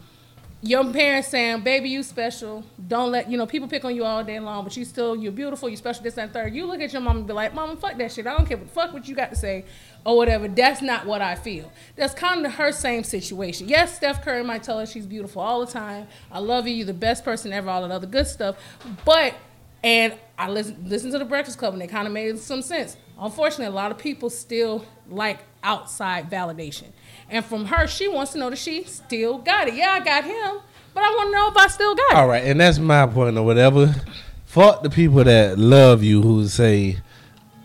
your 0.64 0.84
parents 0.92 1.28
saying, 1.28 1.62
"Baby, 1.62 1.88
you 1.88 2.04
special. 2.04 2.62
Don't 2.86 3.10
let 3.10 3.28
you 3.28 3.36
know 3.36 3.46
people 3.46 3.66
pick 3.66 3.84
on 3.84 3.96
you 3.96 4.04
all 4.04 4.22
day 4.22 4.38
long, 4.38 4.62
but 4.62 4.76
you 4.76 4.84
still 4.84 5.16
you're 5.16 5.32
beautiful. 5.32 5.68
You 5.68 5.76
special. 5.76 6.04
This 6.04 6.16
and 6.16 6.32
third. 6.32 6.54
You 6.54 6.66
look 6.66 6.80
at 6.80 6.92
your 6.92 7.02
mom 7.02 7.16
and 7.18 7.26
be 7.26 7.32
like, 7.32 7.52
"Mama, 7.52 7.74
fuck 7.76 7.98
that 7.98 8.12
shit. 8.12 8.26
I 8.28 8.36
don't 8.36 8.46
care 8.46 8.56
what 8.56 8.70
fuck 8.70 8.92
what 8.92 9.08
you 9.08 9.16
got 9.16 9.30
to 9.30 9.36
say." 9.36 9.64
Or 10.04 10.16
whatever. 10.16 10.48
That's 10.48 10.80
not 10.80 11.06
what 11.06 11.20
I 11.20 11.34
feel. 11.34 11.70
That's 11.96 12.14
kind 12.14 12.44
of 12.46 12.54
her 12.54 12.72
same 12.72 13.04
situation. 13.04 13.68
Yes, 13.68 13.96
Steph 13.96 14.22
Curry 14.24 14.42
might 14.42 14.62
tell 14.62 14.78
her 14.78 14.86
she's 14.86 15.06
beautiful 15.06 15.42
all 15.42 15.64
the 15.64 15.70
time. 15.70 16.08
I 16.30 16.38
love 16.40 16.66
you. 16.66 16.74
You're 16.74 16.86
the 16.86 16.94
best 16.94 17.24
person 17.24 17.52
ever. 17.52 17.68
All 17.68 17.82
that 17.82 17.90
other 17.90 18.06
good 18.06 18.26
stuff. 18.26 18.56
But 19.04 19.34
and 19.84 20.14
I 20.38 20.48
listen 20.48 20.84
listen 20.86 21.10
to 21.10 21.18
the 21.18 21.24
Breakfast 21.24 21.58
Club, 21.58 21.74
and 21.74 21.82
it 21.82 21.88
kind 21.88 22.06
of 22.06 22.12
made 22.12 22.38
some 22.38 22.62
sense. 22.62 22.96
Unfortunately, 23.18 23.66
a 23.66 23.70
lot 23.70 23.90
of 23.90 23.98
people 23.98 24.30
still 24.30 24.84
like 25.08 25.40
outside 25.62 26.30
validation, 26.30 26.88
and 27.28 27.44
from 27.44 27.66
her, 27.66 27.86
she 27.86 28.08
wants 28.08 28.32
to 28.32 28.38
know 28.38 28.50
that 28.50 28.58
she 28.58 28.84
still 28.84 29.38
got 29.38 29.68
it. 29.68 29.74
Yeah, 29.74 29.92
I 29.92 30.00
got 30.00 30.24
him, 30.24 30.60
but 30.94 31.02
I 31.02 31.08
want 31.10 31.28
to 31.28 31.32
know 31.32 31.48
if 31.48 31.56
I 31.56 31.66
still 31.68 31.94
got 31.94 32.12
it. 32.12 32.16
All 32.16 32.28
right, 32.28 32.44
and 32.44 32.60
that's 32.60 32.78
my 32.78 33.06
point 33.06 33.36
or 33.36 33.44
whatever. 33.44 33.94
Fuck 34.44 34.82
the 34.82 34.90
people 34.90 35.24
that 35.24 35.58
love 35.58 36.02
you 36.02 36.20
who 36.20 36.46
say 36.46 36.98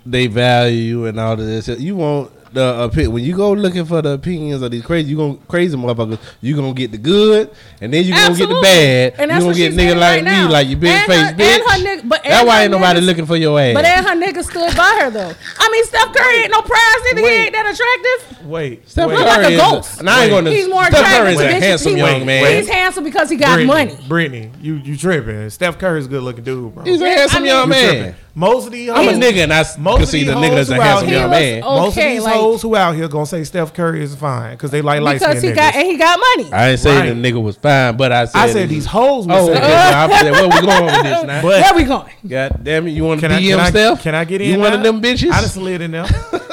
they 0.05 0.27
value 0.27 0.77
you 0.77 1.05
and 1.05 1.19
all 1.19 1.33
of 1.33 1.39
this. 1.39 1.67
You 1.67 1.97
want 1.97 2.31
the 2.53 2.89
opi- 2.89 3.07
when 3.07 3.23
you 3.23 3.35
go 3.35 3.51
looking 3.51 3.85
for 3.85 4.01
the 4.01 4.11
opinions 4.11 4.61
of 4.61 4.71
these 4.71 4.83
crazy, 4.85 5.09
you 5.09 5.17
gonna 5.17 5.35
crazy 5.47 5.75
motherfuckers. 5.77 6.17
You 6.41 6.55
gonna 6.55 6.73
get 6.73 6.91
the 6.91 6.97
good, 6.97 7.49
and 7.81 7.93
then 7.93 8.03
you 8.05 8.13
gonna 8.13 8.35
get 8.35 8.49
the 8.49 8.59
bad. 8.61 9.13
And 9.17 9.21
you 9.21 9.27
that's 9.27 9.29
gonna 9.39 9.45
what 9.47 9.55
get 9.55 9.71
she's 9.73 9.79
nigga 9.79 9.95
like 9.95 10.01
right 10.01 10.23
me, 10.23 10.29
now. 10.31 10.51
like 10.51 10.67
you 10.67 10.77
big 10.77 10.89
And 10.91 11.05
face 11.05 11.17
her- 11.29 11.33
bitch. 11.33 11.59
and 11.59 11.63
her 11.63 11.89
nigga- 12.01 12.09
but- 12.09 12.23
That's 12.23 12.47
why 12.47 12.61
ain't 12.63 12.71
nobody 12.71 12.99
niggas- 12.99 13.05
looking 13.05 13.25
for 13.25 13.35
your 13.35 13.59
ass. 13.59 13.73
But 13.73 13.81
then 13.83 14.03
her 14.03 14.15
nigga 14.15 14.43
stood 14.43 14.75
by 14.77 14.99
her 15.01 15.09
though. 15.11 15.33
I 15.59 15.69
mean, 15.71 15.83
Steph 15.85 16.13
Curry 16.13 16.37
ain't 16.43 16.51
no 16.51 16.61
prize 16.61 17.01
nigga. 17.13 17.19
He 17.19 17.25
ain't 17.27 17.53
that 17.53 17.65
attractive. 17.65 18.47
Wait. 18.47 18.89
Steph 18.89 19.07
wait. 19.07 19.17
Look 19.17 19.27
like 19.27 19.37
a 19.39 19.41
Curry 19.43 19.53
is 19.55 19.61
ghost. 19.61 19.99
and 19.99 20.09
I 20.09 20.23
ain't 20.23 20.31
gonna. 20.31 20.49
He's 20.51 20.67
more 20.69 20.85
Steph 20.85 21.05
Curry 21.05 21.33
is 21.33 21.39
attractive. 21.39 21.39
a 21.39 21.43
than 21.43 21.61
bitches. 21.61 21.61
handsome 21.67 21.91
He- 21.91 21.97
young 21.97 22.25
man. 22.25 22.55
He's 22.57 22.67
handsome 22.69 23.03
because 23.03 23.29
he 23.29 23.35
got 23.35 23.47
Brittany, 23.55 23.65
money. 23.67 23.97
Brittany, 24.07 24.51
you 24.61 24.75
you 24.83 24.95
tripping. 24.97 25.49
Steph 25.49 25.77
Curry's 25.79 26.05
a 26.05 26.09
good 26.09 26.23
looking 26.23 26.43
dude, 26.43 26.73
bro. 26.75 26.83
He's 26.83 27.01
a 27.01 27.05
handsome 27.09 27.37
I 27.37 27.39
mean- 27.41 27.47
young 27.49 27.69
man. 27.69 28.15
Tripping. 28.37 28.53
Most 28.53 28.65
of 28.67 28.71
these 28.71 28.89
I'm 28.89 29.07
a 29.07 29.11
nigga, 29.11 29.43
and 29.43 29.53
I 29.53 29.59
s- 29.59 29.77
Most 29.77 29.95
can 29.95 30.03
of 30.03 30.09
see 30.09 30.17
these 30.19 30.27
the 30.27 30.33
nigga 30.33 30.49
hoes 30.49 30.59
as 30.59 30.69
a 30.69 30.75
who 30.75 30.81
out 30.81 30.85
handsome 30.87 31.07
here- 31.09 31.19
young 31.19 31.31
He 31.33 31.39
man. 31.39 31.55
looks 31.55 31.65
Most 31.65 31.91
of 31.91 31.97
Okay, 31.97 32.13
these 32.13 32.23
like- 32.23 32.33
hoes 32.35 32.61
who 32.61 32.75
out 32.75 32.95
here 32.95 33.07
gonna 33.07 33.25
say 33.25 33.43
Steph 33.43 33.73
Curry 33.73 34.03
is 34.03 34.15
fine 34.15 34.51
because 34.51 34.71
they 34.71 34.81
like 34.81 35.01
light 35.01 35.19
because 35.19 35.37
skinned 35.39 35.55
he 35.55 35.59
got 35.61 35.73
niggas. 35.73 35.77
and 35.77 35.87
he 35.87 35.97
got 35.97 36.19
money. 36.37 36.53
I 36.53 36.69
ain't 36.69 36.79
saying 36.79 36.99
Right. 36.99 37.21
the 37.21 37.31
nigga 37.31 37.41
was 37.41 37.55
fine, 37.57 37.97
but 37.97 38.11
I 38.11 38.25
said 38.25 38.39
I 38.39 38.49
said 38.51 38.69
these 38.69 38.85
hoes 38.85 39.25
would 39.27 39.35
Oh, 39.35 39.45
say 39.47 39.51
okay. 39.53 39.61
that. 39.61 40.09
well, 40.09 40.17
I 40.19 40.21
said, 40.21 40.31
where 40.31 40.43
we 40.43 40.67
going 40.67 40.85
with 40.85 41.03
this 41.03 41.23
now? 41.27 41.41
But 41.41 41.61
Where 41.61 41.73
we 41.75 41.83
going? 41.83 42.05
God 42.27 42.59
damn 42.63 42.87
it, 42.87 42.91
you 42.91 43.03
want 43.03 43.21
to 43.21 43.27
can 43.27 43.35
I, 43.35 43.41
DM 43.41 43.49
can, 43.49 43.59
I, 43.59 43.69
Steph? 43.69 44.03
can 44.03 44.15
I 44.15 44.23
get 44.25 44.41
in? 44.41 44.51
You 44.51 44.59
one 44.59 44.69
now? 44.71 44.77
of 44.77 44.83
them 44.83 45.01
bitches? 45.01 45.31
I 45.31 45.41
done 45.41 45.49
slid 45.49 45.81
in 45.81 45.91
there. 45.91 46.05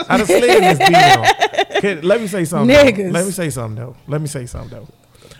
I 0.08 0.16
done 0.16 0.26
slid 0.26 0.44
in 0.44 0.60
this 0.62 0.78
DM. 0.88 1.80
Can- 1.80 2.02
let 2.02 2.20
me 2.20 2.26
say 2.28 2.44
something. 2.44 2.74
Niggas. 2.74 3.12
Let 3.12 3.26
me 3.26 3.30
say 3.32 3.50
something 3.50 3.76
though. 3.84 3.96
Let 4.08 4.20
me 4.20 4.26
say 4.26 4.46
something 4.46 4.70
though. 4.70 4.88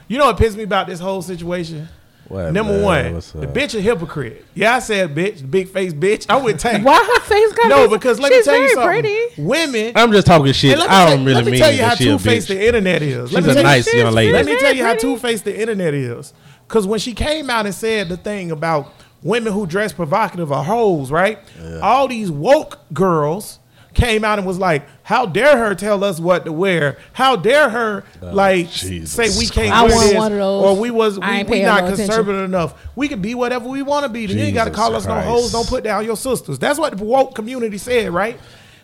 You 0.09 0.19
know 0.19 0.27
what 0.27 0.37
pissed 0.37 0.57
me 0.59 0.65
about 0.65 0.87
this 0.89 1.01
whole 1.01 1.23
situation? 1.23 1.89
What, 2.29 2.53
Number 2.53 2.73
man? 2.73 2.83
one, 2.83 3.15
What's 3.15 3.33
the 3.33 3.47
up? 3.47 3.55
bitch 3.55 3.75
a 3.77 3.81
hypocrite. 3.81 4.45
Yeah, 4.55 4.77
I 4.77 4.79
said 4.79 5.15
bitch, 5.15 5.49
big 5.51 5.69
face 5.69 5.93
bitch. 5.93 6.27
I 6.29 6.37
would 6.37 6.59
take. 6.59 6.83
Why 6.85 6.97
her 6.97 7.21
face 7.21 7.53
got 7.53 7.69
No, 7.69 7.89
because 7.89 8.19
let 8.19 8.33
me 8.33 8.43
tell 8.43 8.57
you 8.57 8.63
very 8.63 8.75
something. 8.75 9.03
pretty. 9.03 9.43
Women. 9.43 9.93
I'm 9.95 10.11
just 10.11 10.27
talking 10.27 10.53
shit. 10.53 10.79
Let 10.79 10.89
me 10.89 10.95
I 10.97 11.11
don't 11.11 11.25
really 11.25 11.25
mean. 11.25 11.29
It. 11.31 11.35
Let 11.35 11.45
me 11.45 11.51
mean 11.53 11.61
tell 11.61 11.71
you 11.73 11.79
that 11.79 11.89
how 11.89 11.95
two 11.95 12.19
faced 12.19 12.47
bitch. 12.49 12.55
the 12.55 12.67
internet 12.67 13.03
is. 13.03 13.33
Let 13.33 13.45
She's 13.45 13.47
me 13.47 13.51
a 13.51 13.55
tell 13.55 13.63
you- 13.63 13.69
nice 13.69 13.95
young 13.95 14.15
lady. 14.15 14.33
Let 14.33 14.47
me 14.47 14.59
tell 14.59 14.75
you 14.75 14.85
how 14.85 14.95
two 14.95 15.17
faced 15.19 15.45
the 15.45 15.61
internet 15.61 15.93
is. 15.95 16.33
Because 16.67 16.87
when 16.87 16.99
she 16.99 17.13
came 17.13 17.51
out 17.51 17.67
and 17.67 17.75
said 17.75 18.09
the 18.09 18.17
thing 18.17 18.51
about 18.51 18.93
women 19.23 19.53
who 19.53 19.67
dress 19.67 19.93
provocative 19.93 20.51
are 20.51 20.65
hoes, 20.65 21.11
right? 21.11 21.39
All 21.83 22.09
these 22.09 22.31
woke 22.31 22.79
girls 22.95 23.59
came 23.95 24.25
out 24.25 24.39
and 24.39 24.47
was 24.47 24.59
like, 24.59 24.87
"How 25.03 25.27
dare 25.27 25.57
her 25.57 25.75
tell 25.75 26.03
us 26.05 26.19
what 26.21 26.45
to 26.45 26.53
wear? 26.53 26.99
How 27.13 27.37
dare 27.37 27.69
her 27.69 28.05
oh, 28.23 28.33
like 28.33 28.71
Jesus 28.71 29.13
say 29.13 29.39
we 29.39 29.47
can't 29.47 29.73
I 29.73 29.85
wear 29.85 29.95
want 29.95 30.07
this 30.09 30.15
one 30.17 30.33
of 30.33 30.39
those. 30.39 30.65
or 30.65 30.77
we 30.77 30.91
was 30.91 31.19
we, 31.19 31.45
we 31.45 31.63
not 31.63 31.81
no 31.83 31.87
attention. 31.87 31.97
conservative 32.07 32.45
enough. 32.45 32.75
We 32.97 33.09
can 33.09 33.23
be 33.23 33.35
whatever 33.35 33.69
we 33.69 33.83
want 33.83 34.05
to 34.05 34.09
be. 34.09 34.23
You 34.27 34.39
ain't 34.41 34.55
got 34.55 34.65
to 34.65 34.71
Jesus 34.71 34.77
call 34.85 34.97
us 34.97 35.07
no 35.07 35.21
hoes. 35.21 35.53
Don't 35.53 35.69
put 35.69 35.85
down 35.85 36.05
your 36.05 36.17
sisters. 36.17 36.59
That's 36.59 36.79
what 36.79 36.97
the 36.97 37.05
woke 37.05 37.35
community 37.35 37.79
said, 37.79 38.11
right? 38.13 38.39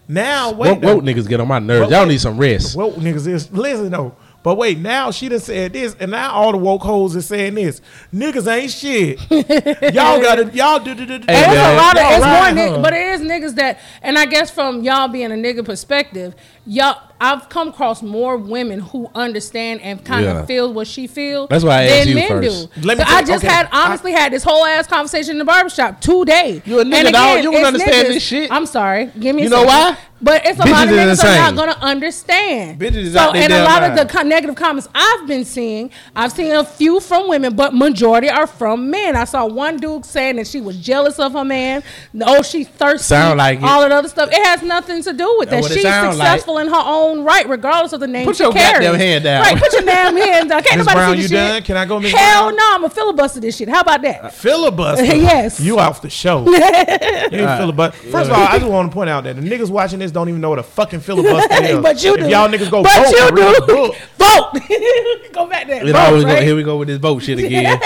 Now 0.08 0.50
wait, 0.52 0.72
Woke, 0.72 0.82
woke 0.82 1.04
niggas 1.04 1.28
get 1.28 1.40
on 1.40 1.46
my 1.48 1.60
nerves. 1.60 1.82
Woke- 1.82 1.90
Y'all 1.90 2.06
need 2.06 2.20
some 2.20 2.36
rest. 2.36 2.76
Woke 2.76 2.94
niggas 2.96 3.26
is 3.28 3.50
listen 3.52 3.90
though. 3.90 4.14
But 4.42 4.56
wait, 4.56 4.78
now 4.78 5.10
she 5.10 5.28
done 5.28 5.38
said 5.40 5.74
this, 5.74 5.94
and 6.00 6.12
now 6.12 6.32
all 6.32 6.52
the 6.52 6.56
woke 6.58 6.80
hoes 6.82 7.14
is 7.14 7.26
saying 7.26 7.54
this. 7.56 7.82
Niggas 8.12 8.50
ain't 8.50 8.70
shit. 8.70 9.20
y'all 9.94 10.20
gotta 10.20 10.50
y'all 10.54 10.78
do 10.78 10.94
do 10.94 11.04
do. 11.04 11.18
do- 11.18 11.26
Hey, 11.28 11.42
It's 11.44 11.60
a 11.60 11.76
lot 11.76 11.96
of 11.98 12.02
it's 12.12 12.24
ride 12.24 12.54
more, 12.54 12.64
her. 12.64 12.70
nigg- 12.76 12.82
but 12.82 12.94
it 12.94 13.06
is 13.08 13.20
niggas 13.20 13.54
that, 13.56 13.78
and 14.00 14.18
I 14.18 14.24
guess 14.24 14.50
from 14.50 14.82
y'all 14.82 15.08
being 15.08 15.30
a 15.30 15.34
nigga 15.34 15.62
perspective, 15.64 16.34
y'all 16.66 16.96
I've 17.22 17.50
come 17.50 17.68
across 17.68 18.02
more 18.02 18.38
women 18.38 18.78
who 18.80 19.10
understand 19.14 19.82
and 19.82 20.02
kind 20.02 20.24
Yeah. 20.24 20.38
of 20.40 20.46
feel 20.46 20.72
what 20.72 20.86
she 20.86 21.06
feels. 21.06 21.50
That's 21.50 21.62
why 21.62 21.80
I 21.82 21.86
than 21.86 21.98
asked 21.98 22.08
you 22.08 22.14
men 22.14 22.28
first. 22.28 22.74
do. 22.74 22.80
Let 22.86 22.96
me 22.96 23.04
So 23.04 23.10
I 23.14 23.20
you- 23.20 23.26
just 23.26 23.44
okay, 23.44 23.52
had 23.54 23.68
honestly 23.72 24.12
had 24.12 24.32
this 24.32 24.42
whole 24.42 24.64
ass 24.64 24.86
conversation 24.86 25.32
in 25.32 25.38
the 25.38 25.44
barbershop 25.44 26.00
today. 26.00 26.62
You 26.64 26.80
a 26.80 26.84
nigga, 26.84 27.12
dog. 27.12 27.36
You 27.44 27.50
don't 27.50 27.56
it's 27.56 27.66
understand 27.66 28.08
this 28.08 28.22
shit. 28.22 28.50
I'm 28.50 28.64
sorry. 28.64 29.10
Give 29.20 29.36
me. 29.36 29.42
A 29.42 29.44
You 29.44 29.50
know 29.50 29.66
second. 29.66 29.68
why? 29.68 29.96
But 30.22 30.46
it's 30.46 30.58
a 30.58 30.62
Bitches 30.62 30.72
lot 30.72 30.84
of 30.88 30.92
is 30.92 30.98
niggas 30.98 31.24
are 31.24 31.28
insane. 31.28 31.36
not 31.40 31.56
gonna 31.56 31.76
understand. 31.80 32.78
Bitches 32.80 32.96
is 32.96 33.12
so 33.14 33.20
out 33.20 33.32
their 33.34 33.42
and 33.44 33.52
a 33.52 33.56
damn 33.56 33.64
lot 33.64 33.82
of 33.82 33.90
the 33.92 33.96
mind. 34.04 34.08
co- 34.10 34.22
negative 34.22 34.54
comments 34.56 34.88
I've 34.94 35.26
been 35.26 35.44
seeing, 35.46 35.90
I've 36.16 36.32
seen 36.32 36.52
a 36.52 36.64
few 36.64 37.00
from 37.00 37.28
women, 37.28 37.54
but 37.54 37.74
majority 37.74 38.28
are 38.30 38.46
from 38.46 38.90
men. 38.90 39.16
I 39.16 39.24
saw 39.24 39.46
one 39.46 39.76
dude 39.78 40.04
saying 40.04 40.36
that 40.36 40.46
she 40.46 40.60
was 40.60 40.76
jealous 40.76 41.18
of 41.18 41.32
her 41.32 41.44
man. 41.44 41.82
Oh, 42.22 42.42
she 42.42 42.64
thirsty. 42.64 43.04
Sound 43.04 43.38
like 43.38 43.58
it. 43.58 43.64
all 43.64 43.82
of 43.82 43.90
the 43.90 43.96
other 43.96 44.08
stuff. 44.08 44.30
It 44.32 44.46
has 44.46 44.62
nothing 44.62 45.02
to 45.02 45.12
do 45.12 45.36
with 45.38 45.48
That's 45.50 45.68
that. 45.68 45.70
what 45.70 45.70
it 45.72 45.74
She's 45.74 45.82
sound 45.84 46.18
like. 46.18 46.28
successful 46.28 46.49
in 46.58 46.68
her 46.68 46.82
own 46.84 47.24
right, 47.24 47.48
regardless 47.48 47.92
of 47.92 48.00
the 48.00 48.06
name 48.06 48.26
Put 48.26 48.36
she 48.36 48.42
your 48.42 48.52
carries. 48.52 48.72
goddamn 48.86 48.94
hand 48.94 49.24
down. 49.24 49.42
Right, 49.42 49.56
put 49.58 49.72
your 49.72 49.82
damn 49.82 50.16
hand 50.16 50.48
down. 50.50 50.62
Can't 50.62 50.78
Ms. 50.78 50.86
nobody 50.86 50.98
Brown, 50.98 51.16
see 51.16 51.22
you 51.22 51.28
the 51.28 51.34
shit. 51.34 51.48
done? 51.48 51.62
Can 51.62 51.76
I 51.76 51.84
go, 51.86 52.00
Ms. 52.00 52.12
Hell 52.12 52.44
Brown? 52.46 52.56
no, 52.56 52.74
I'm 52.74 52.84
a 52.84 52.90
filibuster 52.90 53.40
this 53.40 53.56
shit. 53.56 53.68
How 53.68 53.80
about 53.80 54.02
that? 54.02 54.34
Filibuster. 54.34 55.04
Yes. 55.20 55.60
You 55.60 55.78
off 55.78 56.02
the 56.02 56.10
show. 56.10 56.44
you 56.46 56.54
ain't 56.54 57.58
filibuster. 57.58 57.96
First 58.10 58.30
of 58.30 58.36
all, 58.36 58.42
I 58.46 58.58
just 58.58 58.70
want 58.70 58.90
to 58.90 58.94
point 58.94 59.10
out 59.10 59.24
that 59.24 59.36
the 59.36 59.42
niggas 59.42 59.70
watching 59.70 59.98
this 59.98 60.10
don't 60.10 60.28
even 60.28 60.40
know 60.40 60.50
what 60.50 60.58
a 60.58 60.62
fucking 60.62 61.00
filibuster 61.00 61.62
is. 61.62 61.78
but 61.80 62.02
you 62.02 62.14
if 62.14 62.20
do. 62.20 62.28
y'all 62.28 62.48
niggas 62.48 62.70
go 62.70 62.82
but 62.82 62.92
vote, 62.94 63.10
you 63.10 63.26
and 63.28 63.36
read 63.38 63.56
the 63.56 63.66
do. 63.66 63.74
book. 63.74 63.96
Vote. 64.16 65.32
go 65.32 65.46
back 65.46 65.66
there. 65.66 65.82
It 65.86 65.92
Vote, 65.92 65.96
always 65.98 66.24
go, 66.24 66.30
right? 66.32 66.42
here 66.42 66.56
we 66.56 66.62
go 66.62 66.78
with 66.78 66.88
this 66.88 66.98
vote 66.98 67.22
shit 67.22 67.38
again. 67.38 67.78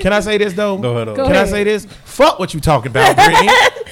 Can 0.00 0.12
I 0.12 0.20
say 0.20 0.36
this 0.38 0.52
though? 0.52 0.76
Go 0.78 0.92
ahead. 0.96 1.16
Go 1.16 1.24
Can 1.24 1.32
ahead. 1.32 1.46
I 1.46 1.50
say 1.50 1.64
this? 1.64 1.86
Fuck 2.14 2.38
what 2.38 2.54
you 2.54 2.60
talking 2.60 2.92
about, 2.92 3.16
Brittany. 3.16 3.48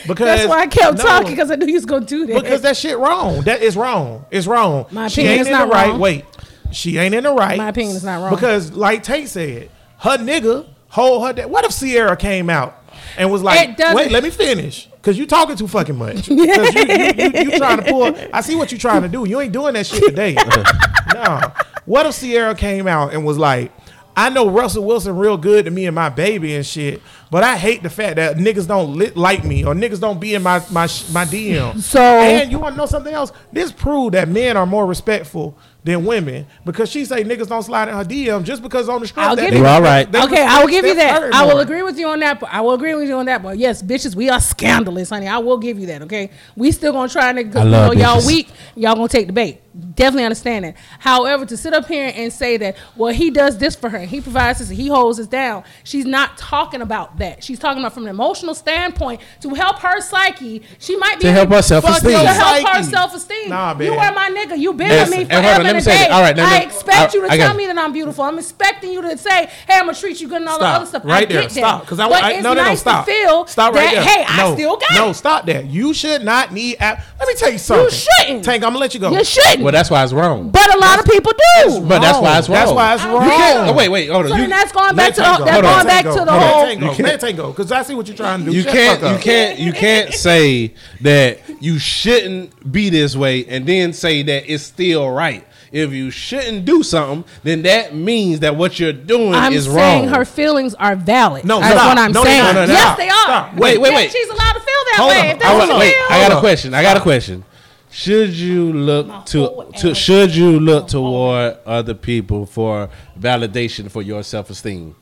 Because 0.07 0.27
That's 0.27 0.49
why 0.49 0.61
I 0.61 0.67
kept 0.69 0.99
no, 0.99 1.03
talking 1.03 1.31
because 1.31 1.51
I 1.51 1.57
knew 1.57 1.67
you 1.67 1.75
was 1.75 1.85
gonna 1.85 2.07
do 2.07 2.25
that. 2.27 2.41
Because 2.41 2.63
that 2.63 2.77
shit 2.77 2.97
wrong. 2.97 3.41
That 3.43 3.63
is 3.63 3.77
wrong. 3.77 4.25
It's 4.31 4.47
wrong. 4.47 4.87
My 4.93 5.09
she 5.09 5.23
opinion 5.23 5.39
ain't 5.39 5.49
is 5.49 5.53
not 5.53 5.69
right. 5.69 5.89
wrong. 5.89 5.99
Wait, 5.99 6.25
she 6.71 6.99
ain't 6.99 7.17
in 7.17 7.25
the 7.25 7.33
right. 7.33 7.59
My 7.59 7.71
opinion 7.71 7.97
is 7.97 8.05
not 8.05 8.23
wrong. 8.23 8.33
Because 8.33 8.71
like 8.73 9.03
Tate 9.03 9.29
said, 9.29 9.71
her 9.99 10.19
nigga 10.19 10.69
hold 10.89 11.27
her. 11.27 11.33
Da- 11.33 11.49
what 11.49 11.65
if 11.65 11.73
Sierra 11.73 12.17
came 12.17 12.49
out 12.49 12.81
and 13.17 13.33
was 13.33 13.43
like, 13.43 13.77
"Wait, 13.77 14.13
let 14.13 14.23
me 14.23 14.31
finish." 14.31 14.89
Cause 15.03 15.19
you 15.19 15.27
talking 15.27 15.57
too 15.57 15.67
fucking 15.67 15.97
much. 15.97 16.15
Cause 16.29 16.29
you, 16.29 16.37
you, 16.37 17.13
you, 17.19 17.51
you 17.51 17.59
trying 17.59 17.79
to 17.79 17.91
pull. 17.91 18.15
I 18.33 18.41
see 18.41 18.55
what 18.55 18.71
you 18.71 18.79
trying 18.79 19.03
to 19.03 19.09
do. 19.09 19.29
You 19.29 19.41
ain't 19.41 19.53
doing 19.53 19.75
that 19.75 19.85
shit 19.85 20.05
today. 20.05 20.35
no. 21.15 21.41
What 21.87 22.07
if 22.07 22.15
Sierra 22.15 22.55
came 22.55 22.87
out 22.87 23.13
and 23.13 23.27
was 23.27 23.37
like, 23.37 23.73
I 24.17 24.29
know 24.29 24.49
Russell 24.51 24.85
Wilson 24.85 25.17
real 25.17 25.37
good 25.39 25.65
to 25.65 25.71
me 25.71 25.87
and 25.87 25.95
my 25.95 26.09
baby 26.11 26.55
and 26.55 26.67
shit, 26.67 27.01
but 27.31 27.43
I 27.43 27.57
hate 27.57 27.83
the 27.83 27.89
fact 27.91 28.17
that 28.17 28.37
niggas 28.37 28.67
don't 28.69 28.95
li- 28.97 29.11
like 29.15 29.43
me 29.45 29.65
or 29.65 29.75
niggas 29.75 30.01
don't 30.01 30.21
be 30.21 30.35
in 30.35 30.43
my 30.43 30.63
my 30.71 30.87
sh- 30.87 31.09
my 31.11 31.25
DM. 31.25 31.81
So- 31.83 32.01
and 32.01 32.51
you 32.53 32.59
want 32.59 32.75
to 32.75 32.79
know 32.79 32.87
something 32.87 33.13
else? 33.13 33.33
This 33.53 33.73
proved 33.73 34.15
that 34.15 34.29
men 34.29 34.57
are 34.57 34.67
more 34.67 34.87
respectful 34.87 35.57
than 35.85 36.05
women 36.05 36.47
because 36.65 36.89
she 36.91 37.05
say 37.05 37.25
niggas 37.25 37.49
don't 37.49 37.63
slide 37.65 37.89
in 37.89 37.95
her 37.95 38.05
DM 38.05 38.45
just 38.45 38.63
because 38.63 38.89
on 38.89 39.01
the 39.01 39.07
street. 39.09 39.25
I'll 39.25 39.35
that 39.35 39.47
give 39.47 39.55
you- 39.55 39.61
You 39.61 39.67
all 39.67 39.83
right. 39.83 40.11
they 40.13 40.23
okay, 40.25 40.45
I 40.47 40.61
will 40.61 40.69
give 40.71 40.85
you 40.85 40.95
that. 40.95 41.33
I 41.35 41.45
will 41.45 41.53
more. 41.55 41.63
agree 41.63 41.83
with 41.83 41.99
you 41.99 42.07
on 42.09 42.21
that. 42.21 42.39
But 42.39 42.51
I 42.53 42.61
will 42.61 42.75
agree 42.75 42.95
with 42.95 43.09
you 43.09 43.17
on 43.17 43.27
that. 43.27 43.43
But 43.43 43.57
yes, 43.59 43.83
bitches, 43.83 44.15
we 44.15 44.29
are 44.31 44.39
scandalous, 44.41 45.09
honey. 45.11 45.27
I 45.27 45.39
will 45.39 45.59
give 45.59 45.79
you 45.81 45.87
that. 45.87 46.03
Okay, 46.03 46.31
we 46.55 46.71
still 46.71 46.93
gonna 46.93 47.09
try 47.09 47.33
to 47.33 47.41
I 47.41 47.43
because 47.45 47.65
you 47.65 47.71
know 47.71 47.87
love 47.89 47.95
y'all 47.95 48.19
bitches. 48.21 48.27
weak. 48.27 48.49
Y'all 48.77 48.95
gonna 48.95 49.09
take 49.09 49.27
the 49.27 49.33
bait. 49.33 49.61
Definitely 49.95 50.25
understand 50.25 50.65
that. 50.67 50.77
However, 50.99 51.47
to 51.47 51.57
sit 51.57 51.73
up 51.73 51.87
here 51.87 52.13
and 52.15 52.31
say 52.33 52.59
that, 52.59 52.77
well, 52.95 53.13
he 53.13 53.31
does 53.31 53.57
this 53.57 53.75
for 53.75 53.89
her, 53.89 54.01
he 54.01 54.21
provides 54.21 54.59
this, 54.59 54.69
he 54.69 54.89
holds 54.89 55.19
us 55.19 55.27
down. 55.27 55.65
She's 55.83 56.05
not 56.05 56.37
talking 56.37 56.83
about 56.83 57.17
that. 57.19 57.43
She's 57.43 57.59
talking 57.59 57.81
about 57.83 57.95
from 57.95 58.03
an 58.05 58.11
emotional 58.11 58.55
standpoint 58.55 59.23
to 59.41 59.49
help 59.55 59.79
her 59.79 60.01
psyche. 60.03 60.63
She 60.79 60.97
might 60.97 61.17
be 61.17 61.23
To 61.23 61.33
help 61.33 61.49
her 61.49 61.57
to 61.57 61.63
self-esteem. 61.63 62.13
help 62.13 62.69
her 62.69 62.83
self 62.83 63.15
esteem. 63.15 63.49
Nah, 63.49 63.79
you 63.81 63.95
are 63.95 64.13
my 64.13 64.29
nigga. 64.29 64.59
You 64.59 64.75
been 64.75 64.89
Yes, 64.89 65.09
with 65.09 65.17
me 65.19 65.23
and 65.25 65.33
on, 65.33 65.43
forever 65.43 65.63
let 65.65 65.77
and 65.77 65.83
a 65.83 65.85
day. 65.89 66.07
All 66.09 66.21
right, 66.21 66.37
now, 66.37 66.51
I 66.53 66.59
expect 66.59 66.97
I- 66.97 67.15
you 67.15 67.21
to 67.27 67.33
I 67.33 67.37
tell 67.39 67.49
got- 67.49 67.57
me 67.57 67.67
that 67.67 67.79
I'm 67.79 67.93
beautiful. 67.93 68.25
I'm 68.25 68.39
expecting 68.39 68.93
you 68.93 69.01
to 69.01 69.17
say, 69.17 69.47
"Hey, 69.67 69.75
I'm 69.79 69.87
gonna 69.87 69.95
treat 69.95 70.21
you 70.21 70.29
good 70.29 70.41
and 70.43 70.49
all 70.51 70.59
the 70.59 70.67
other 70.67 70.87
stuff." 70.87 71.03
Right 71.05 71.23
I 71.23 71.33
there. 71.33 71.43
get 71.43 71.53
Stop. 71.53 71.81
Because 71.83 71.99
I, 71.99 72.09
but 72.09 72.23
I 72.23 72.33
it's 72.33 72.43
no, 72.43 72.53
no, 72.53 72.63
no. 72.63 72.69
nice 72.69 72.81
Stop. 72.81 73.07
to 73.07 73.11
feel 73.13 73.47
stop 73.47 73.75
right 73.75 73.95
that, 73.95 74.05
there. 74.05 74.25
Hey, 74.27 74.37
no, 74.37 74.51
I 74.51 74.55
still 74.55 74.77
got 74.77 74.93
no. 74.95 75.11
it. 75.11 75.15
Stop 75.15 75.47
that. 75.47 75.65
You 75.67 75.95
should 75.95 76.23
not 76.25 76.53
need. 76.53 76.77
App. 76.79 77.03
Let 77.19 77.27
me 77.29 77.35
tell 77.35 77.51
you 77.51 77.59
something. 77.59 77.85
You 77.87 77.91
shouldn't. 77.91 78.45
Tank, 78.45 78.63
I'm 78.65 78.71
gonna 78.71 78.79
let 78.79 78.93
you 78.95 79.01
go. 79.01 79.11
You 79.13 79.25
shouldn't. 79.25 79.62
Well, 79.63 79.73
that's 79.73 79.91
why 79.91 80.03
it's 80.05 80.13
wrong. 80.13 80.51
but 80.51 80.75
a 80.75 80.79
lot 80.79 80.99
of 80.99 81.05
people 81.07 81.33
do. 81.33 81.81
But 81.81 82.01
that's 82.01 82.19
why 82.19 82.39
it's 82.39 82.49
wrong. 82.49 82.57
That's 82.59 82.73
why 82.73 82.95
it's 82.95 83.05
wrong. 83.05 83.25
You 83.25 83.31
can't, 83.31 83.69
oh, 83.69 83.73
wait, 83.75 83.89
wait, 83.89 84.09
hold 84.11 84.25
on. 84.27 84.31
So 84.31 84.35
you, 84.37 84.41
then 84.43 84.51
that's 84.51 84.73
going 84.73 84.97
back 84.97 85.11
to 85.15 85.21
the, 85.21 85.23
Tank 85.23 85.45
that's 85.45 85.61
going 85.63 85.75
Let 85.77 85.87
back 85.87 86.05
to 86.05 86.25
the 86.25 86.33
whole. 86.33 86.65
Tank 86.65 86.81
go. 86.81 86.87
You 86.87 86.93
can't- 86.97 87.09
Let 87.09 87.21
Tank 87.21 87.37
go. 87.37 87.49
Because 87.51 87.73
I 87.73 87.83
see 87.83 87.95
what 87.95 88.09
you're 88.09 88.17
trying 88.17 88.41
to 88.41 88.51
do. 88.51 88.53
you 88.57 88.63
Shut 88.63 88.73
can't, 88.73 89.03
you 89.03 89.19
can't, 89.23 89.59
you 89.59 89.73
can't 89.85 90.13
say 90.15 90.75
that 91.03 91.39
you 91.63 91.79
shouldn't 91.79 92.71
be 92.73 92.89
this 92.91 93.15
way 93.17 93.45
and 93.47 93.67
then 93.67 93.93
say 93.93 94.23
that 94.23 94.53
it's 94.53 94.65
still 94.65 95.11
right. 95.11 95.47
If 95.71 95.91
you 95.93 96.11
shouldn't 96.11 96.67
do 96.67 96.83
something, 96.83 97.25
then 97.45 97.63
that 97.63 97.95
means 97.95 98.41
that 98.41 98.57
what 98.57 98.79
you're 98.79 98.93
doing 98.93 99.33
I'm 99.35 99.55
is 99.55 99.65
saying 99.65 100.05
wrong. 100.07 100.15
her 100.15 100.27
feelings 100.27 100.75
are 100.75 100.95
valid. 100.97 101.47
No, 101.47 101.61
that's 101.61 101.73
stop. 101.73 101.89
what 101.89 101.99
I'm 101.99 102.13
No, 102.13 102.25
saying. 102.25 102.43
not. 102.43 102.55
No, 102.55 102.67
they're 102.67 102.77
yes, 102.77 102.85
not. 102.85 102.99
they 102.99 103.09
are. 103.09 103.13
Stop. 103.25 103.55
Wait, 103.57 103.81
wait, 103.81 103.95
wait. 103.95 104.11
She's 104.11 104.29
allowed 104.29 104.53
to 104.53 104.61
feel 104.61 104.67
that 104.67 104.95
Hold 104.99 105.11
way. 105.13 105.19
on. 105.21 105.25
If 105.27 105.33
I 105.37 105.39
that's 105.39 105.49
Hold 105.49 105.59
what 105.61 105.71
on. 105.71 105.79
wait. 105.81 105.95
I 106.11 106.29
got 106.29 106.37
a 106.37 106.41
question. 106.41 106.75
I 106.75 106.83
got 106.83 106.97
a 106.99 107.01
question. 107.01 107.45
Should 107.93 108.31
you 108.31 108.73
look 108.73 109.27
to, 109.27 109.71
to 109.81 109.95
should 109.95 110.35
you 110.35 110.59
look 110.59 110.89
toward 110.89 111.59
other 111.67 111.93
people 111.93 112.47
for 112.47 112.89
validation 113.21 113.91
for 113.91 114.01
your 114.01 114.23
self 114.23 114.49
esteem? 114.49 114.97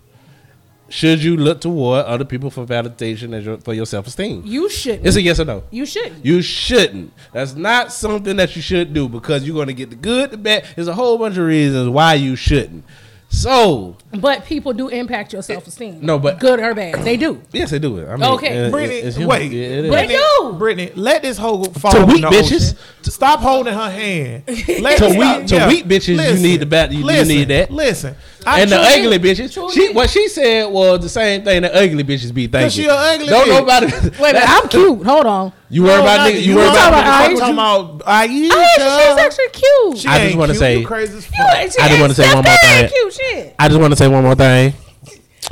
Should 0.88 1.22
you 1.22 1.36
look 1.36 1.60
toward 1.60 2.04
other 2.06 2.24
people 2.24 2.50
for 2.50 2.66
validation 2.66 3.32
as 3.32 3.46
your, 3.46 3.58
for 3.58 3.74
your 3.74 3.86
self 3.86 4.08
esteem? 4.08 4.42
You 4.44 4.68
shouldn't. 4.68 5.06
It's 5.06 5.14
a 5.14 5.22
yes 5.22 5.38
or 5.38 5.44
no. 5.44 5.62
you 5.70 5.86
shouldn't. 5.86 6.26
You 6.26 6.42
shouldn't. 6.42 7.12
That's 7.32 7.54
not 7.54 7.92
something 7.92 8.34
that 8.36 8.56
you 8.56 8.60
should 8.60 8.92
do 8.92 9.08
because 9.08 9.44
you're 9.44 9.54
going 9.54 9.68
to 9.68 9.72
get 9.72 9.90
the 9.90 9.96
good, 9.96 10.32
the 10.32 10.36
bad. 10.36 10.66
There's 10.74 10.88
a 10.88 10.94
whole 10.94 11.16
bunch 11.16 11.36
of 11.36 11.46
reasons 11.46 11.88
why 11.90 12.14
you 12.14 12.34
shouldn't. 12.34 12.84
So, 13.32 13.96
But 14.12 14.44
people 14.44 14.72
do 14.72 14.88
impact 14.88 15.32
your 15.32 15.42
self 15.42 15.64
esteem. 15.68 16.00
No, 16.02 16.18
but- 16.18 16.40
good 16.40 16.58
or 16.58 16.74
bad, 16.74 17.04
they 17.04 17.16
do. 17.16 17.40
yes, 17.52 17.70
they 17.70 17.78
do 17.78 17.96
it. 17.98 18.08
I 18.08 18.16
mean, 18.16 18.24
Okay, 18.32 18.66
it- 18.66 18.70
Brittany, 18.72 18.98
it's 18.98 19.16
human. 19.16 19.28
wait. 19.38 19.52
Yeah, 19.52 19.62
it 19.66 19.84
is. 19.84 19.90
But- 19.90 19.90
Brittany, 20.08 20.18
do. 20.18 20.52
Brittany, 20.58 20.90
let 20.96 21.22
this 21.22 21.38
hoe 21.38 21.62
fall 21.64 21.92
To 21.92 22.06
weak 22.06 22.24
bitches. 22.24 22.72
ocean. 22.72 22.76
Stop 23.02 23.40
holding 23.40 23.72
her 23.72 23.88
hand. 23.90 24.42
Let 24.80 24.98
To 24.98 25.08
weak- 25.10 25.48
stop. 25.48 25.60
to 25.62 25.66
weak 25.68 25.86
bitches, 25.86 26.36
you 26.36 26.42
need 26.42 26.60
the 26.60 26.66
bat- 26.66 26.90
you- 26.92 27.08
you 27.08 27.24
need 27.24 27.48
that. 27.48 27.70
Listen, 27.70 28.16
I 28.46 28.60
and 28.60 28.70
the 28.70 28.76
truly- 28.76 29.16
ugly 29.16 29.18
bitches, 29.18 29.52
truly- 29.52 29.72
she 29.74 29.92
what 29.92 30.08
she 30.10 30.28
said 30.28 30.66
was 30.70 31.00
the 31.00 31.08
same 31.08 31.42
thing 31.44 31.62
that 31.62 31.72
ugly 31.74 32.04
bitches 32.04 32.32
be 32.32 32.46
thinking. 32.46 32.70
she 32.70 32.86
a 32.86 32.92
ugly 32.94 33.26
Don't 33.26 33.46
bitch. 33.48 33.58
nobody. 33.60 33.86
Wait, 34.20 34.32
but 34.32 34.36
I'm 34.48 34.68
cute. 34.68 35.04
Hold 35.06 35.26
on. 35.26 35.52
You 35.68 35.82
worry 35.84 35.96
No, 35.96 36.02
about 36.02 36.16
not 36.16 36.30
niggas. 36.30 36.34
you. 36.36 36.40
You 36.52 36.56
worry 36.56 36.66
I'm 36.68 36.72
about. 36.72 36.90
talking 36.90 37.06
I'm 37.06 37.30
Ayesha. 37.30 37.38
talking 37.40 37.54
about 37.54 38.02
Ayesha. 38.06 38.54
Ayesha, 38.54 39.00
she's 39.00 39.24
actually 39.24 39.48
cute. 39.52 39.98
She 39.98 40.08
I 40.08 40.12
just 40.18 40.20
ain't 40.30 40.38
wanna 40.38 40.52
cute. 40.52 40.58
say- 40.60 40.78
You 40.78 40.86
crazy 40.86 41.18
as 41.18 41.24
You, 41.26 41.30
fuck. 41.30 41.50
she 41.52 41.56
I 41.58 41.64
just 41.66 41.80
ain't- 41.80 42.00
wanna 42.00 42.14
say 42.14 42.22
Steph 42.24 42.34
one 42.34 42.44
more 42.44 42.56
Curry 42.62 42.72
ain't 42.80 42.90
thing. 42.90 43.00
Cute 43.02 43.12
shit. 43.14 43.54
I 43.58 43.68
just 43.68 43.80
want 43.80 43.92
to 43.92 43.96
say 43.96 44.08
one 44.08 44.22
more 44.24 44.34
thing. 44.34 44.74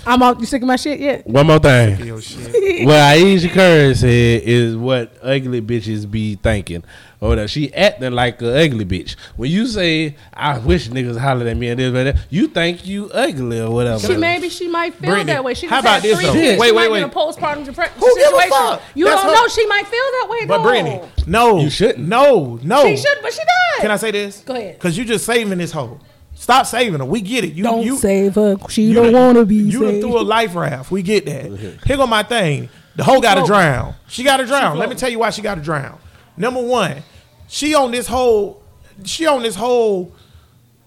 I'm 0.06 0.22
out. 0.22 0.40
You 0.40 0.46
sick 0.46 0.62
of 0.62 0.68
my 0.68 0.76
shit 0.76 1.00
yet? 1.00 1.26
One 1.26 1.46
more 1.46 1.58
thing. 1.58 2.06
Yo, 2.06 2.18
shit. 2.20 2.46
what 2.86 2.96
Ayesha 2.96 3.48
Curry 3.48 3.94
said 3.94 4.42
is 4.44 4.76
what 4.76 5.12
ugly 5.22 5.60
bitches 5.60 6.10
be 6.10 6.36
thinking. 6.36 6.84
Or 7.20 7.34
that 7.34 7.50
she 7.50 7.74
acting 7.74 8.12
like 8.12 8.40
a 8.42 8.64
ugly 8.64 8.84
bitch. 8.84 9.16
When 9.36 9.50
you 9.50 9.66
say, 9.66 10.14
"I 10.32 10.58
wish 10.58 10.88
niggas 10.88 11.18
hollered 11.18 11.48
at 11.48 11.56
me," 11.56 11.68
and 11.68 11.80
this, 11.80 11.86
and 11.88 11.96
that, 11.96 12.16
you 12.30 12.46
think 12.46 12.86
you 12.86 13.10
ugly 13.10 13.60
or 13.60 13.72
whatever. 13.72 14.06
She 14.06 14.16
maybe 14.16 14.48
she 14.48 14.68
might 14.68 14.94
feel 14.94 15.10
Brittany, 15.10 15.24
that 15.32 15.42
way. 15.42 15.54
She 15.54 15.66
how 15.66 15.82
just 15.82 15.84
about 15.84 16.02
this, 16.02 16.16
three 16.16 16.26
though? 16.26 16.32
kids. 16.32 16.60
Wait, 16.60 16.72
wait, 16.72 16.74
might 16.82 16.90
wait. 16.92 16.98
be 16.98 17.02
in 17.02 17.10
a 17.10 17.12
postpartum 17.12 17.64
depression 17.64 17.94
Who 17.98 18.06
give 18.14 18.18
a 18.18 18.30
situation. 18.30 18.50
fuck? 18.50 18.82
You 18.94 19.06
That's 19.06 19.20
don't 19.22 19.30
her- 19.34 19.42
know. 19.42 19.48
She 19.48 19.66
might 19.66 19.86
feel 19.88 19.98
that 19.98 20.26
way. 20.30 20.46
But 20.46 20.58
though. 20.58 20.62
Brittany, 20.62 21.00
no, 21.26 21.58
You 21.60 21.70
shouldn't. 21.70 22.06
No, 22.06 22.60
no. 22.62 22.84
she 22.86 22.96
should, 22.96 23.18
but 23.20 23.32
she 23.32 23.40
does. 23.40 23.80
Can 23.80 23.90
I 23.90 23.96
say 23.96 24.12
this? 24.12 24.40
Go 24.42 24.54
ahead. 24.54 24.74
Because 24.76 24.96
you 24.96 25.04
just 25.04 25.26
saving 25.26 25.58
this 25.58 25.72
hoe. 25.72 25.98
Stop 26.38 26.66
saving 26.66 27.00
her. 27.00 27.04
We 27.04 27.20
get 27.20 27.44
it. 27.44 27.54
You 27.54 27.64
Don't 27.64 27.84
you, 27.84 27.96
save 27.98 28.36
her. 28.36 28.56
She 28.68 28.84
you 28.84 28.94
don't 28.94 29.12
want 29.12 29.36
to 29.36 29.44
be 29.44 29.58
saved. 29.58 29.72
You 29.72 29.80
done 29.80 29.88
saved. 29.94 30.02
threw 30.02 30.20
a 30.20 30.22
life 30.22 30.54
raft. 30.54 30.90
We 30.90 31.02
get 31.02 31.26
that. 31.26 31.80
Here 31.84 31.96
go 31.96 32.06
my 32.06 32.22
thing. 32.22 32.68
The 32.94 33.02
hoe 33.02 33.20
got 33.20 33.34
to 33.34 33.44
drown. 33.44 33.96
She 34.06 34.22
got 34.22 34.38
to 34.38 34.46
drown. 34.46 34.78
Let 34.78 34.88
me 34.88 34.94
tell 34.94 35.10
you 35.10 35.18
why 35.18 35.30
she 35.30 35.42
got 35.42 35.56
to 35.56 35.60
drown. 35.60 35.98
Number 36.36 36.62
one, 36.62 37.02
she 37.48 37.74
on 37.74 37.90
this 37.90 38.06
whole, 38.06 38.62
she 39.04 39.26
on 39.26 39.42
this 39.42 39.56
whole 39.56 40.14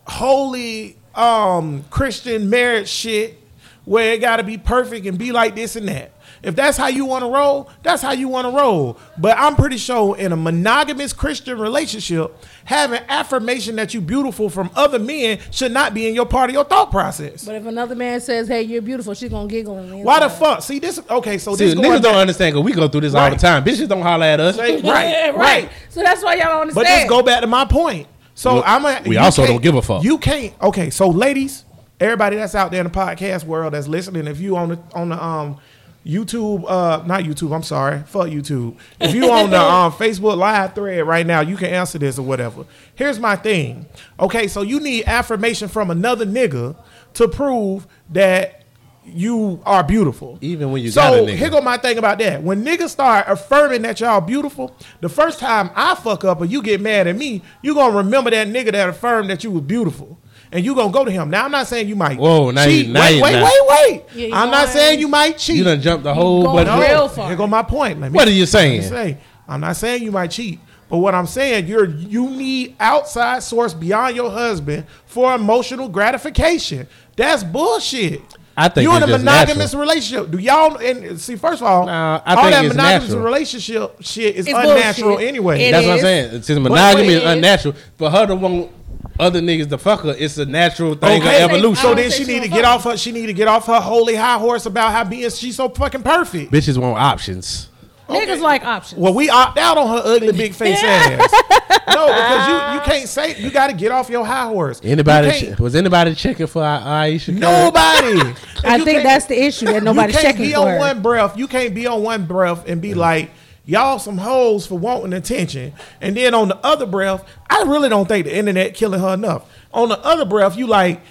holy 0.07 0.97
um 1.13 1.83
Christian 1.89 2.49
marriage 2.49 2.87
shit 2.87 3.37
where 3.83 4.13
it 4.13 4.21
got 4.21 4.37
to 4.37 4.43
be 4.43 4.57
perfect 4.57 5.05
and 5.05 5.17
be 5.17 5.33
like 5.33 5.53
this 5.53 5.75
and 5.75 5.87
that. 5.89 6.10
If 6.43 6.55
that's 6.55 6.75
how 6.75 6.87
you 6.87 7.05
want 7.05 7.23
to 7.23 7.29
roll, 7.29 7.69
that's 7.83 8.01
how 8.01 8.13
you 8.13 8.27
want 8.27 8.47
to 8.47 8.51
roll. 8.57 8.97
But 9.17 9.37
I'm 9.37 9.55
pretty 9.55 9.77
sure 9.77 10.17
in 10.17 10.31
a 10.31 10.35
monogamous 10.35 11.13
Christian 11.13 11.59
relationship, 11.59 12.35
having 12.65 12.99
affirmation 13.09 13.75
that 13.75 13.93
you're 13.93 14.01
beautiful 14.01 14.49
from 14.49 14.71
other 14.75 14.97
men 14.97 15.37
should 15.51 15.71
not 15.71 15.93
be 15.93 16.07
in 16.07 16.15
your 16.15 16.25
part 16.25 16.49
of 16.49 16.55
your 16.55 16.63
thought 16.63 16.89
process. 16.89 17.43
But 17.45 17.55
if 17.55 17.65
another 17.67 17.93
man 17.95 18.21
says, 18.21 18.47
"Hey, 18.47 18.63
you're 18.63 18.81
beautiful," 18.81 19.13
she's 19.13 19.29
gonna 19.29 19.47
giggle. 19.47 19.77
on 19.77 19.89
the 19.89 19.97
Why 19.97 20.19
the 20.19 20.29
fuck? 20.29 20.63
See 20.63 20.79
this? 20.79 20.99
Okay, 21.09 21.37
so 21.37 21.55
See, 21.55 21.65
this 21.65 21.75
going 21.75 21.85
niggas 21.87 22.01
don't 22.01 22.13
back- 22.13 22.21
understand 22.21 22.53
because 22.55 22.65
we 22.65 22.71
go 22.73 22.87
through 22.87 23.01
this 23.01 23.13
all 23.13 23.29
the 23.29 23.35
time. 23.35 23.63
Bitches 23.63 23.87
don't 23.87 24.01
holler 24.01 24.25
at 24.25 24.39
us. 24.39 24.57
Right, 24.57 24.81
right, 24.83 24.83
right, 25.35 25.35
right. 25.37 25.69
So 25.89 26.01
that's 26.01 26.23
why 26.23 26.35
y'all 26.35 26.45
don't 26.45 26.61
understand. 26.61 26.85
But 26.85 26.89
just 26.89 27.07
go 27.09 27.21
back 27.21 27.41
to 27.41 27.47
my 27.47 27.65
point. 27.65 28.07
So 28.33 28.55
Well, 28.55 28.63
I'm. 28.65 28.83
A, 28.85 29.01
we 29.07 29.17
also 29.17 29.45
don't 29.45 29.61
give 29.61 29.75
a 29.75 29.81
fuck. 29.83 30.03
You 30.03 30.17
can't. 30.17 30.53
Okay, 30.61 30.89
so 30.89 31.07
ladies, 31.09 31.65
everybody 31.99 32.37
that's 32.37 32.55
out 32.55 32.71
there 32.71 32.79
in 32.81 32.87
the 32.87 32.91
podcast 32.93 33.43
world 33.43 33.73
that's 33.75 33.87
listening, 33.87 34.25
if 34.25 34.39
you 34.39 34.57
on 34.57 34.69
the 34.69 34.79
on 34.95 35.09
the 35.09 35.23
um 35.23 35.57
YouTube, 36.05 36.65
uh, 36.67 37.03
not 37.05 37.23
YouTube. 37.23 37.53
I'm 37.53 37.63
sorry, 37.63 37.99
fuck 37.99 38.27
YouTube. 38.27 38.75
If 38.99 39.13
you 39.13 39.31
on 39.31 39.51
the 39.51 39.61
um, 39.61 39.91
Facebook 39.91 40.37
live 40.37 40.73
thread 40.73 41.05
right 41.05 41.25
now, 41.25 41.41
you 41.41 41.57
can 41.57 41.69
answer 41.69 41.99
this 41.99 42.17
or 42.17 42.23
whatever. 42.23 42.65
Here's 42.95 43.19
my 43.19 43.35
thing. 43.35 43.85
Okay, 44.19 44.47
so 44.47 44.61
you 44.61 44.79
need 44.79 45.05
affirmation 45.05 45.67
from 45.67 45.91
another 45.91 46.25
nigga 46.25 46.75
to 47.13 47.27
prove 47.27 47.87
that 48.09 48.61
you 49.05 49.61
are 49.65 49.83
beautiful. 49.83 50.37
Even 50.41 50.71
when 50.71 50.81
you 50.81 50.91
so 50.91 51.01
got 51.01 51.13
a 51.13 51.17
nigga. 51.17 51.35
here 51.35 51.49
go 51.49 51.61
my 51.61 51.77
thing 51.77 51.97
about 51.97 52.19
that. 52.19 52.41
When 52.43 52.63
niggas 52.63 52.89
start 52.89 53.25
affirming 53.27 53.81
that 53.83 53.99
y'all 53.99 54.21
beautiful, 54.21 54.75
the 55.01 55.09
first 55.09 55.39
time 55.39 55.71
I 55.75 55.95
fuck 55.95 56.23
up 56.23 56.41
or 56.41 56.45
you 56.45 56.61
get 56.61 56.81
mad 56.81 57.07
at 57.07 57.15
me, 57.15 57.41
you 57.61 57.73
gonna 57.73 57.97
remember 57.97 58.29
that 58.31 58.47
nigga 58.47 58.71
that 58.71 58.89
affirmed 58.89 59.29
that 59.29 59.43
you 59.43 59.51
was 59.51 59.63
beautiful. 59.63 60.19
And 60.53 60.65
you 60.65 60.75
gonna 60.75 60.91
go 60.91 61.05
to 61.05 61.11
him. 61.11 61.29
Now 61.29 61.45
I'm 61.45 61.51
not 61.51 61.67
saying 61.67 61.87
you 61.87 61.95
might 61.95 62.17
Whoa, 62.17 62.51
now 62.51 62.63
you- 62.65 62.83
cheat. 62.83 62.91
now 62.91 62.99
wait, 63.01 63.21
wait, 63.21 63.31
not- 63.33 63.43
wait, 63.43 64.03
wait, 64.15 64.29
Yeah, 64.29 64.37
I'm 64.41 64.51
not 64.51 64.67
saying 64.69 64.99
you 64.99 65.07
might 65.07 65.37
cheat. 65.37 65.55
You 65.57 65.63
done 65.63 65.81
jumped 65.81 66.03
the 66.03 66.13
whole 66.13 66.43
going 66.43 66.65
but 66.65 66.79
real 66.89 67.07
far. 67.07 67.27
Here 67.29 67.37
go 67.37 67.47
my 67.47 67.63
point. 67.63 68.01
Let 68.01 68.11
me, 68.11 68.15
What 68.17 68.27
are 68.27 68.31
you 68.31 68.41
let 68.41 68.47
me 68.47 68.81
saying? 68.81 68.81
say, 68.83 69.17
I'm 69.47 69.61
not 69.61 69.77
saying 69.77 70.03
you 70.03 70.11
might 70.11 70.31
cheat, 70.31 70.59
but 70.89 70.97
what 70.97 71.15
I'm 71.15 71.27
saying, 71.27 71.67
you're 71.67 71.85
you 71.85 72.29
need 72.29 72.75
outside 72.81 73.43
source 73.43 73.73
beyond 73.73 74.15
your 74.17 74.29
husband 74.29 74.85
for 75.05 75.33
emotional 75.33 75.87
gratification. 75.87 76.85
That's 77.15 77.43
bullshit. 77.45 78.21
I 78.57 78.67
think 78.67 78.83
you're 78.83 78.97
in 78.97 79.03
a 79.03 79.05
it's 79.05 79.13
just 79.13 79.23
monogamous 79.23 79.73
relationship. 79.73 80.29
Do 80.31 80.37
y'all 80.37 80.75
and 80.75 81.19
see? 81.19 81.37
First 81.37 81.61
of 81.61 81.67
all, 81.67 81.85
Nah, 81.85 82.19
I 82.25 82.35
all 82.35 82.41
think 82.43 82.51
that 82.55 82.65
it's 82.65 82.75
monogamous 82.75 83.07
natural. 83.09 83.23
relationship 83.25 83.95
shit 84.01 84.35
is 84.35 84.45
It's 84.47 84.57
unnatural 84.57 85.09
bullshit. 85.11 85.27
anyway. 85.29 85.63
It 85.63 85.71
That's 85.71 85.87
what 85.87 85.93
I'm 85.93 85.99
saying. 86.01 86.41
Since 86.43 86.59
monogamy 86.59 87.07
wait, 87.07 87.09
is 87.09 87.15
it 87.15 87.25
is. 87.25 87.31
unnatural, 87.31 87.75
for 87.97 88.09
her 88.09 88.27
to 88.27 88.35
want 88.35 88.80
other 89.19 89.39
niggas 89.41 89.69
to 89.69 89.77
fuck 89.77 90.01
her, 90.01 90.15
it's 90.17 90.37
a 90.37 90.45
natural 90.45 90.95
thing 90.95 91.21
Okay, 91.21 91.43
of 91.43 91.51
evolution. 91.51 91.81
so 91.81 91.93
then 91.95 92.09
she 92.11 92.23
need 92.25 92.43
to 92.43 92.49
get 92.49 92.65
off 92.65 92.83
her. 92.85 92.97
She 92.97 93.11
need 93.11 93.27
to 93.27 93.33
get 93.33 93.47
off 93.47 93.67
her 93.67 93.79
holy 93.79 94.15
high 94.15 94.37
horse 94.37 94.65
about 94.65 94.91
how 94.91 95.03
being 95.03 95.29
she's 95.29 95.55
so 95.55 95.69
fucking 95.69 96.03
perfect. 96.03 96.51
Bitches 96.51 96.77
want 96.77 96.97
options. 96.97 97.67
Niggas 98.09 98.41
like 98.41 98.65
options. 98.65 98.99
Well, 98.99 99.13
we 99.13 99.29
opt 99.29 99.57
out 99.57 99.77
on 99.77 99.87
her 99.87 100.01
ugly 100.03 100.33
big 100.33 100.53
face 100.53 100.81
ass. 100.83 101.33
No, 101.87 102.07
because 102.07 102.47
you, 102.47 102.53
you 102.75 102.79
can't 102.81 103.09
say 103.09 103.35
you 103.41 103.49
got 103.51 103.67
to 103.67 103.73
get 103.73 103.91
off 103.91 104.09
your 104.09 104.25
high 104.25 104.45
horse. 104.45 104.79
Anybody 104.83 105.31
che- 105.31 105.55
was 105.59 105.75
anybody 105.75 106.13
checking 106.15 106.47
for 106.47 106.63
Ai- 106.63 107.05
Ayesha? 107.07 107.31
Nobody. 107.31 108.19
I 108.63 108.79
think 108.83 109.03
that's 109.03 109.25
the 109.25 109.37
issue 109.43 109.65
that 109.65 109.83
nobody's 109.83 110.15
you 110.15 110.21
can't 110.21 110.35
checking 110.37 110.49
be 110.51 110.55
on 110.55 110.67
her. 110.67 110.77
one 110.77 111.01
breath. 111.01 111.37
You 111.37 111.47
can't 111.47 111.73
be 111.75 111.87
on 111.87 112.01
one 112.03 112.25
breath 112.27 112.67
and 112.67 112.81
be 112.81 112.93
like, 112.93 113.31
y'all 113.65 113.99
some 113.99 114.17
hoes 114.17 114.65
for 114.65 114.77
wanting 114.77 115.13
attention. 115.13 115.73
And 115.99 116.17
then 116.17 116.33
on 116.33 116.47
the 116.47 116.57
other 116.57 116.85
breath, 116.85 117.23
I 117.49 117.63
really 117.63 117.89
don't 117.89 118.07
think 118.07 118.25
the 118.25 118.35
internet 118.35 118.73
killing 118.73 118.99
her 118.99 119.13
enough. 119.13 119.49
On 119.73 119.89
the 119.89 119.99
other 119.99 120.25
breath, 120.25 120.57
you 120.57 120.67
like, 120.67 121.01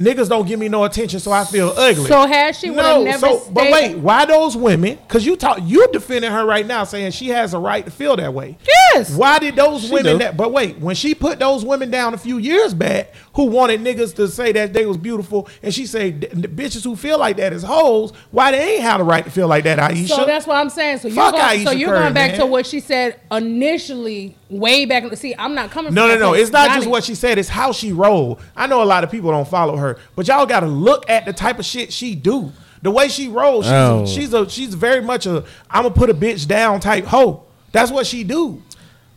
niggas 0.00 0.28
don't 0.28 0.48
give 0.48 0.58
me 0.58 0.68
no 0.68 0.84
attention, 0.84 1.20
so 1.20 1.30
I 1.30 1.44
feel 1.44 1.68
ugly. 1.76 2.06
So 2.06 2.26
has 2.26 2.58
she 2.58 2.70
would've 2.70 2.84
no, 2.84 3.04
never 3.04 3.26
so, 3.26 3.50
but 3.50 3.70
wait, 3.70 3.96
why 3.96 4.24
those 4.24 4.56
women? 4.56 4.96
Because 4.96 5.26
you 5.26 5.36
talk, 5.36 5.58
you 5.62 5.86
defending 5.92 6.30
her 6.32 6.44
right 6.44 6.66
now, 6.66 6.84
saying 6.84 7.12
she 7.12 7.28
has 7.28 7.54
a 7.54 7.58
right 7.58 7.84
to 7.84 7.90
feel 7.90 8.16
that 8.16 8.32
way. 8.32 8.56
Yes. 8.94 9.14
Why 9.14 9.38
did 9.38 9.56
those 9.56 9.90
women 9.90 10.14
do. 10.14 10.18
that? 10.18 10.36
But 10.36 10.52
wait, 10.52 10.78
when 10.78 10.94
she 10.94 11.14
put 11.14 11.38
those 11.38 11.64
women 11.64 11.90
down 11.90 12.14
a 12.14 12.18
few 12.18 12.38
years 12.38 12.74
back, 12.74 13.12
who 13.34 13.44
wanted 13.44 13.80
niggas 13.82 14.14
to 14.16 14.26
say 14.28 14.52
that 14.52 14.72
they 14.72 14.86
was 14.86 14.96
beautiful, 14.96 15.48
and 15.62 15.72
she 15.72 15.86
said 15.86 16.22
"The 16.22 16.48
bitches 16.48 16.82
who 16.82 16.96
feel 16.96 17.18
like 17.18 17.36
that 17.36 17.52
is 17.52 17.62
hoes. 17.62 18.12
Why 18.30 18.50
they 18.50 18.74
ain't 18.74 18.82
have 18.82 18.98
the 18.98 19.04
right 19.04 19.24
to 19.24 19.30
feel 19.30 19.48
like 19.48 19.64
that, 19.64 19.78
Ayesha? 19.78 20.14
So 20.14 20.24
that's 20.24 20.46
what 20.46 20.56
I'm 20.56 20.70
saying. 20.70 20.98
So 20.98 21.08
you're 21.08 21.16
Fuck 21.16 21.34
going, 21.34 21.64
so 21.64 21.70
you're 21.72 21.90
Curry, 21.90 22.00
going 22.00 22.14
back 22.14 22.30
man. 22.32 22.40
to 22.40 22.46
what 22.46 22.66
she 22.66 22.80
said 22.80 23.20
initially, 23.30 24.36
way 24.50 24.84
back. 24.84 25.02
In 25.04 25.08
the 25.10 25.16
see, 25.16 25.34
I'm 25.38 25.54
not 25.54 25.70
coming. 25.70 25.94
No, 25.94 26.02
from 26.02 26.08
no, 26.08 26.14
that 26.14 26.20
no. 26.20 26.28
place. 26.30 26.42
It's 26.42 26.50
not 26.52 26.68
just 26.68 26.80
Johnny- 26.80 26.90
what 26.90 27.04
she 27.04 27.14
said. 27.14 27.38
It's 27.38 27.48
how 27.48 27.72
she 27.72 27.92
rolled. 27.92 28.40
I 28.56 28.66
know 28.66 28.82
a 28.82 28.84
lot 28.84 29.04
of 29.04 29.10
people 29.10 29.30
don't 29.30 29.48
follow 29.48 29.76
her, 29.76 29.98
but 30.16 30.26
y'all 30.28 30.46
got 30.46 30.60
to 30.60 30.66
look 30.66 31.08
at 31.08 31.24
the 31.24 31.32
type 31.32 31.58
of 31.58 31.64
shit 31.64 31.92
she 31.92 32.14
do. 32.14 32.52
The 32.82 32.90
way 32.90 33.08
she 33.08 33.28
rolls, 33.28 33.66
she's, 33.66 33.72
Oh. 33.74 34.02
a, 34.02 34.06
she's 34.06 34.32
a 34.34 34.48
she's 34.50 34.74
very 34.74 35.02
much 35.02 35.26
a 35.26 35.44
I'm 35.70 35.82
gonna 35.82 35.90
put 35.94 36.08
a 36.10 36.14
bitch 36.14 36.46
down 36.46 36.80
type 36.80 37.04
hoe. 37.04 37.44
That's 37.72 37.90
what 37.90 38.06
she 38.06 38.24
do. 38.24 38.62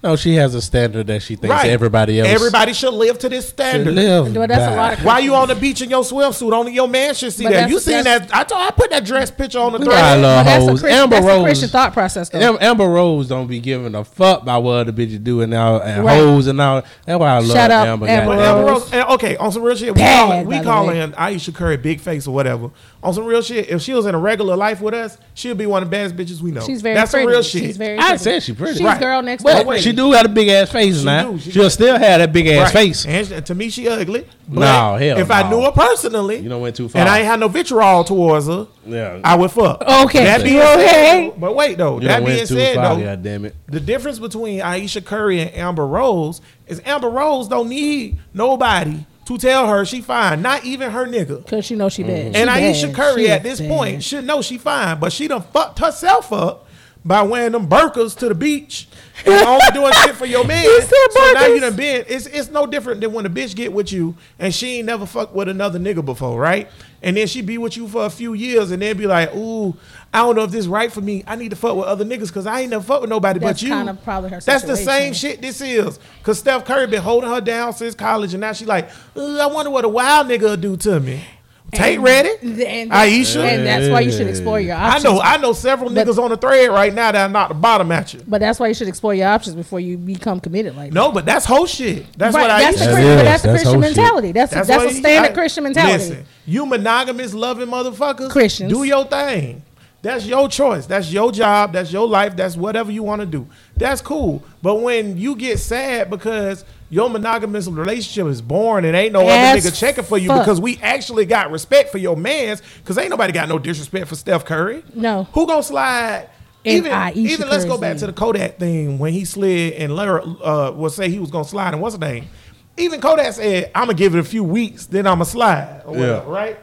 No, 0.03 0.17
she 0.17 0.35
has 0.35 0.53
a 0.53 0.61
standard 0.61 1.07
that 1.07 1.21
she 1.21 1.37
thinks 1.37 1.49
Right. 1.55 1.69
everybody 1.71 2.19
else 2.19 2.27
Everybody 2.29 2.73
should 2.73 2.93
live 2.93 3.17
to 3.19 3.29
this 3.29 3.45
should 3.45 3.53
standard. 3.53 3.93
live. 3.95 4.35
Well, 4.35 4.47
that's 4.47 4.63
a 4.63 4.67
by. 4.71 4.75
lot 4.75 4.93
of- 4.99 5.05
Why 5.05 5.19
you 5.19 5.33
on 5.33 5.47
the 5.47 5.55
beach 5.55 5.81
in 5.81 5.89
your 5.89 6.03
swimsuit? 6.03 6.51
Only 6.51 6.73
your 6.73 6.89
man 6.89 7.13
should 7.15 7.31
see 7.31 7.43
But 7.45 7.51
that. 7.51 7.55
that's- 7.69 7.71
You 7.71 7.79
seen 7.79 8.03
that's- 8.03 8.29
that? 8.29 8.35
I 8.37 8.43
told 8.43 8.61
I 8.61 8.71
put 8.71 8.89
that 8.91 9.05
dress 9.05 9.31
picture 9.31 9.59
on 9.59 9.71
the 9.71 9.77
We 9.79 9.85
thread. 9.85 9.95
got 9.95 10.17
a 10.17 10.21
But 10.21 10.27
lot 10.27 10.45
that's 10.45 10.57
of 10.57 10.67
a 10.67 10.71
hoes. 10.71 10.79
Christian, 10.81 10.99
Amber 11.03 11.15
that's 11.15 11.25
a 11.25 11.29
Rose. 11.29 11.43
Christian 11.43 11.69
thought 11.69 11.93
process, 11.93 12.29
though. 12.29 12.39
Am- 12.39 12.57
Amber 12.59 12.87
Rose 12.89 13.27
don't 13.29 13.47
be 13.47 13.59
giving 13.59 13.95
a 13.95 14.03
fuck 14.03 14.41
about 14.41 14.63
what 14.63 14.73
other 14.75 14.91
bitches 14.91 15.23
do 15.23 15.39
and 15.39 15.53
all 15.53 15.79
and 15.79 16.03
Right. 16.03 16.17
hoes 16.17 16.47
and 16.47 16.59
all. 16.59 16.83
That's 17.05 17.19
why 17.19 17.29
I 17.35 17.39
love 17.39 17.51
Shout 17.51 17.71
out 17.71 17.87
Amber. 17.87 18.07
Amber 18.07 18.35
goddamn. 18.35 18.45
Amber 18.57 18.71
Rose. 18.73 18.81
Rose, 18.81 18.89
and 18.91 19.03
okay, 19.11 19.37
on 19.37 19.51
some 19.53 19.61
real 19.63 19.75
shit, 19.77 19.95
we 19.95 20.01
Bad, 20.01 20.19
call, 20.19 20.29
by 20.29 20.43
we 20.43 20.57
the 20.57 20.63
call 20.65 20.87
way. 20.87 20.99
in 20.99 21.13
Ayesha 21.17 21.53
Curry 21.53 21.77
big 21.77 22.01
face 22.01 22.27
or 22.27 22.33
whatever. 22.33 22.69
On 23.03 23.13
some 23.13 23.25
real 23.25 23.41
shit, 23.41 23.69
if 23.69 23.81
she 23.81 23.93
was 23.93 24.05
in 24.05 24.15
a 24.15 24.17
regular 24.17 24.55
life 24.55 24.79
with 24.79 24.93
us, 24.93 25.17
she'd 25.33 25.57
be 25.57 25.65
one 25.65 25.83
of 25.83 25.89
the 25.89 25.91
baddest 25.91 26.15
bitches 26.15 26.41
we 26.41 26.51
know. 26.51 26.61
She's 26.61 26.81
very 26.81 26.95
That's 26.95 27.11
pretty. 27.11 27.25
some 27.25 27.31
real 27.33 27.41
shit. 27.43 27.61
She's 27.63 27.75
very. 27.77 27.97
I 27.99 28.01
pretty. 28.11 28.17
said 28.23 28.43
she 28.43 28.53
pretty. 28.53 28.73
She's 28.75 28.81
Right. 28.83 28.97
girl 28.99 29.21
next 29.21 29.43
But 29.43 29.55
door. 29.57 29.65
wait. 29.65 29.81
She 29.83 29.91
do 29.91 30.09
got 30.13 30.25
a 30.25 30.29
big 30.29 30.47
ass 30.47 30.71
face 30.71 30.99
She 30.99 31.03
now. 31.05 31.31
do. 31.33 31.39
She 31.39 31.51
She'll 31.51 31.69
still 31.69 31.97
have 31.99 32.19
that 32.21 32.31
big 32.31 32.47
ass 32.47 32.73
Right. 32.73 32.85
face. 32.85 33.05
And 33.05 33.27
she- 33.27 33.41
to 33.41 33.55
me, 33.55 33.69
she 33.69 33.89
ugly. 33.89 34.25
But 34.47 34.59
No, 34.61 34.95
hell 34.95 35.17
If 35.19 35.29
I 35.31 35.49
knew 35.49 35.61
her 35.63 35.71
personally, 35.71 36.37
You 36.39 36.47
done 36.49 36.61
went 36.61 36.75
too 36.77 36.87
far. 36.87 37.01
and. 37.01 37.09
I 37.09 37.17
ain't 37.19 37.27
had 37.27 37.39
no 37.41 37.49
vitriol 37.49 38.05
towards 38.05 38.47
her, 38.47 38.67
Yeah. 38.87 39.17
I 39.23 39.35
would 39.35 39.51
fuck. 39.51 39.81
Okay. 39.81 40.23
That 40.23 40.41
being 40.43 40.59
Okay. 40.61 41.29
said, 41.33 41.41
but 41.41 41.55
wait 41.55 41.77
though. 41.77 41.99
You 41.99 42.07
that 42.07 42.25
being 42.25 42.45
said 42.45 42.75
far. 42.75 42.95
though, 42.95 43.03
God 43.03 43.21
damn 43.23 43.43
it. 43.45 43.55
the 43.67 43.79
difference 43.81 44.19
between 44.19 44.61
Ayesha 44.61 45.01
Curry 45.01 45.41
and 45.41 45.53
Amber 45.55 45.85
Rose 45.85 46.39
is 46.67 46.81
Amber 46.85 47.09
Rose 47.09 47.47
don't 47.49 47.67
need 47.69 48.17
nobody 48.33 49.05
to 49.25 49.37
tell 49.37 49.67
her 49.67 49.85
she 49.85 50.01
fine, 50.01 50.41
not 50.41 50.65
even 50.65 50.91
her 50.91 51.05
nigga. 51.05 51.47
Cause 51.47 51.65
she 51.65 51.75
know 51.75 51.89
she 51.89 52.03
bad. 52.03 52.35
And 52.35 52.35
She 52.35 52.43
Ayesha 52.49 52.87
bad. 52.87 52.95
Curry 52.95 53.23
She 53.25 53.29
at 53.31 53.43
this 53.43 53.59
bad. 53.59 53.69
point 53.69 54.03
should 54.03 54.25
know 54.25 54.41
she 54.41 54.57
fine, 54.57 54.99
but 54.99 55.13
she 55.13 55.27
done 55.27 55.41
fucked 55.53 55.79
herself 55.79 56.31
up 56.33 56.67
by 57.05 57.21
wearing 57.21 57.51
them 57.51 57.67
burkas 57.67 58.17
to 58.17 58.29
the 58.29 58.35
beach 58.35 58.87
and 59.25 59.33
only 59.47 59.65
doing 59.73 59.91
shit 60.03 60.15
for 60.15 60.25
your 60.25 60.45
man. 60.45 60.65
said 60.81 60.89
So 61.11 61.31
now 61.33 61.45
you 61.47 61.59
done 61.59 61.75
been. 61.75 62.05
It's 62.07 62.25
it's 62.27 62.49
no 62.49 62.65
different 62.65 63.01
than 63.01 63.11
when 63.13 63.25
a 63.25 63.29
bitch 63.29 63.55
get 63.55 63.73
with 63.73 63.91
you 63.91 64.15
and 64.39 64.53
she 64.53 64.77
ain't 64.77 64.85
never 64.85 65.05
fucked 65.05 65.33
with 65.33 65.47
another 65.49 65.79
nigga 65.79 66.03
before, 66.03 66.39
right? 66.39 66.69
And 67.01 67.17
then 67.17 67.27
she 67.27 67.41
be 67.41 67.57
with 67.57 67.75
you 67.75 67.87
for 67.89 68.05
a 68.05 68.09
few 68.09 68.33
years 68.33 68.71
and 68.71 68.81
then 68.81 68.95
be 68.97 69.05
like, 69.07 69.35
ooh, 69.35 69.75
I 70.13 70.19
don't 70.19 70.35
know 70.35 70.43
if 70.43 70.51
this 70.51 70.59
is 70.61 70.67
right 70.67 70.91
for 70.91 71.01
me. 71.01 71.23
I 71.25 71.35
need 71.35 71.49
to 71.49 71.55
fuck 71.55 71.75
with 71.75 71.85
other 71.85 72.05
niggas 72.05 72.27
because 72.27 72.45
I 72.45 72.61
ain't 72.61 72.69
never 72.69 72.83
fucked 72.83 73.01
with 73.01 73.09
nobody 73.09 73.39
That's 73.39 73.59
but 73.61 73.67
you. 73.67 73.73
kind 73.73 73.89
of 73.89 74.03
probably 74.03 74.29
her 74.29 74.39
That's 74.41 74.63
the 74.63 74.77
same 74.77 75.13
shit 75.13 75.41
this 75.41 75.59
is. 75.59 75.99
Cause 76.21 76.37
Steph 76.39 76.65
Curry 76.65 76.85
been 76.87 77.01
holding 77.01 77.29
her 77.31 77.41
down 77.41 77.73
since 77.73 77.95
college 77.95 78.33
and 78.33 78.41
now 78.41 78.53
she 78.53 78.65
like, 78.65 78.89
I 79.17 79.47
wonder 79.47 79.71
what 79.71 79.85
a 79.85 79.89
wild 79.89 80.27
nigga 80.27 80.41
will 80.41 80.57
do 80.57 80.77
to 80.77 80.99
me. 80.99 81.23
Tate 81.71 81.99
ready? 81.99 82.29
And, 82.63 82.93
Ayesha? 82.93 83.43
and 83.43 83.65
that's 83.65 83.89
why 83.91 84.01
you 84.01 84.11
should 84.11 84.27
explore 84.27 84.59
your 84.59 84.75
options. 84.75 85.05
I 85.05 85.09
know, 85.11 85.19
I 85.21 85.37
know 85.37 85.53
several 85.53 85.89
But- 85.91 86.05
niggas 86.05 86.19
on 86.23 86.29
the 86.29 86.37
thread 86.37 86.69
right 86.69 86.93
now 86.93 87.11
that 87.11 87.27
are 87.27 87.33
not 87.33 87.47
the 87.47 87.55
bottom 87.55 87.91
at 87.91 88.13
you. 88.13 88.21
But 88.27 88.41
that's 88.41 88.59
why 88.59 88.67
you 88.67 88.75
should 88.75 88.87
explore 88.87 89.15
your 89.15 89.27
options 89.29 89.55
before 89.55 89.79
you 89.79 89.97
become 89.97 90.39
committed 90.39 90.75
like 90.75 90.89
that. 90.91 90.93
No, 90.95 91.11
but 91.11 91.25
that's 91.25 91.47
whole 91.47 91.65
shit. 91.65 92.05
That's 92.15 92.35
right, 92.35 92.43
what 92.43 92.51
I 92.51 92.61
that's 92.61 92.77
the 92.79 92.85
That 92.85 92.93
Christian, 92.93 93.09
is, 93.11 93.15
but 93.17 93.23
that's 93.23 93.41
the 93.41 93.49
Christian 93.49 93.73
whole 93.73 93.81
shit. 93.81 93.95
mentality. 93.97 94.31
That's 94.33 94.51
that's, 94.53 94.69
a 94.69 94.77
what 94.77 94.91
standard 94.91 95.31
I- 95.31 95.33
Christian 95.33 95.63
mentality. 95.63 95.93
Listen, 95.97 96.25
you 96.45 96.65
monogamous 96.67 97.33
loving 97.33 97.69
motherfuckers, 97.69 98.29
Christians. 98.29 98.71
do 98.71 98.83
your 98.83 99.05
thing. 99.05 99.63
That's 100.03 100.25
your 100.25 100.49
choice. 100.49 100.85
That's 100.85 101.11
your 101.11 101.31
job. 101.31 101.71
That's 101.73 101.91
your 101.91 102.05
life. 102.07 102.35
That's 102.35 102.55
whatever 102.57 102.91
you 102.91 103.01
want 103.03 103.21
to 103.21 103.25
do. 103.25 103.47
That's 103.77 104.01
cool. 104.01 104.43
But 104.61 104.81
when 104.81 105.17
you 105.17 105.35
get 105.35 105.59
sad 105.59 106.09
because 106.09 106.65
your 106.89 107.09
monogamous 107.09 107.67
relationship 107.67 108.27
is 108.29 108.41
boring 108.41 108.83
and 108.85 108.95
ain't 108.97 109.13
no 109.13 109.21
As 109.21 109.57
other 109.65 109.69
nigga 109.71 109.79
checking 109.79 110.03
for 110.03 110.17
you 110.17 110.27
fuck. 110.27 110.41
because 110.43 110.59
we 110.59 110.77
actually 110.81 111.25
got 111.25 111.51
respect 111.51 111.89
for 111.89 111.97
your 111.99 112.17
mans 112.17 112.61
because 112.79 112.97
ain't 112.97 113.09
nobody 113.11 113.31
got 113.31 113.47
no 113.47 113.57
disrespect 113.57 114.07
for 114.09 114.15
Steph 114.15 114.43
Curry. 114.43 114.83
No. 114.93 115.23
Who 115.33 115.47
gonna 115.47 115.63
slide? 115.63 116.29
In 116.65 116.77
even 116.77 116.91
Ayesha 116.91 117.19
even 117.19 117.49
let's 117.49 117.65
go 117.65 117.77
back 117.77 117.91
name. 117.93 117.99
to 117.99 118.07
the 118.07 118.13
Kodak 118.13 118.57
thing 118.59 118.99
when 118.99 119.13
he 119.13 119.23
slid 119.25 119.73
and 119.73 119.95
Larry 119.95 120.21
uh, 120.43 120.71
will 120.71 120.89
say 120.89 121.09
he 121.09 121.19
was 121.19 121.31
gonna 121.31 121.45
slide 121.45 121.73
and 121.73 121.81
what's 121.81 121.97
the 121.97 122.05
name? 122.05 122.27
Even 122.75 122.99
Kodak 122.99 123.33
said, 123.33 123.71
I'm 123.73 123.85
gonna 123.85 123.93
give 123.97 124.15
it 124.15 124.19
a 124.19 124.23
few 124.23 124.43
weeks, 124.43 124.85
then 124.87 125.07
I'm 125.07 125.15
gonna 125.15 125.25
slide. 125.25 125.83
Or 125.85 125.93
whatever, 125.93 126.25
Yeah. 126.29 126.33
right? 126.35 126.59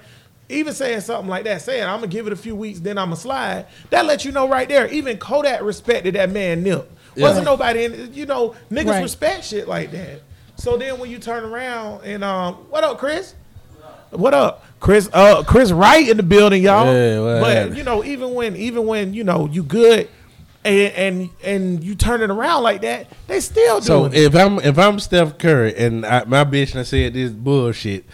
Even 0.51 0.75
saying 0.75 1.01
something 1.01 1.29
like 1.29 1.45
that, 1.45 1.63
saying 1.63 1.85
I'm 1.85 1.97
gonna 1.97 2.09
give 2.09 2.27
it 2.27 2.33
a 2.33 2.37
few 2.37 2.55
weeks, 2.57 2.81
then 2.81 2.99
I'm 2.99 3.07
gonna 3.07 3.17
slide. 3.17 3.67
That 3.91 4.07
lets 4.07 4.25
you 4.25 4.33
know 4.33 4.49
right 4.49 4.69
there. 4.69 4.89
Even 4.89 5.17
Kodak 5.19 5.63
respected 5.63 6.15
that 6.15 6.31
man 6.31 6.63
Nip. 6.63 6.91
Wasn't 7.17 7.45
nobody 7.45 7.85
in 7.85 8.15
you 8.15 8.27
know, 8.27 8.55
niggas 8.71 8.87
Right. 8.87 9.03
respect 9.03 9.45
shit 9.45 9.69
like 9.69 9.91
that. 9.93 10.23
So 10.57 10.77
then 10.77 10.99
when 10.99 11.11
you 11.11 11.19
turn 11.19 11.45
around 11.45 12.05
and 12.05 12.23
um, 12.23 12.55
what 12.69 12.85
up, 12.85 12.99
Chris? 12.99 13.35
What 14.11 14.35
up, 14.35 14.65
Chris? 14.81 15.09
Uh, 15.13 15.43
Chris 15.45 15.71
Wright 15.71 16.09
in 16.09 16.17
the 16.17 16.23
building, 16.23 16.63
y'all. 16.63 16.93
Yeah, 16.93 17.21
what 17.21 17.41
but 17.41 17.77
you 17.77 17.85
know, 17.85 18.03
even 18.05 18.35
when 18.35 18.57
even 18.57 18.87
when 18.87 19.15
you 19.15 19.23
know 19.23 19.47
you 19.47 19.63
good, 19.63 20.09
and 20.65 20.93
and 20.95 21.31
and 21.45 21.85
you 21.85 21.95
turn 21.95 22.21
it 22.21 22.31
around 22.31 22.63
like 22.63 22.83
that, 22.83 23.07
they 23.27 23.41
still 23.41 23.81
do. 23.81 23.87
So 23.87 24.05
it. 24.07 24.15
if 24.15 24.35
I'm 24.35 24.59
if 24.59 24.79
I'm 24.79 24.99
Steph 24.99 25.39
Curry 25.39 25.75
and 25.77 26.05
I, 26.05 26.25
my 26.25 26.45
bitch 26.45 26.73
and 26.73 26.81
I 26.81 26.83
said 26.83 27.15
this 27.15 27.31
bullshit, 27.31 28.05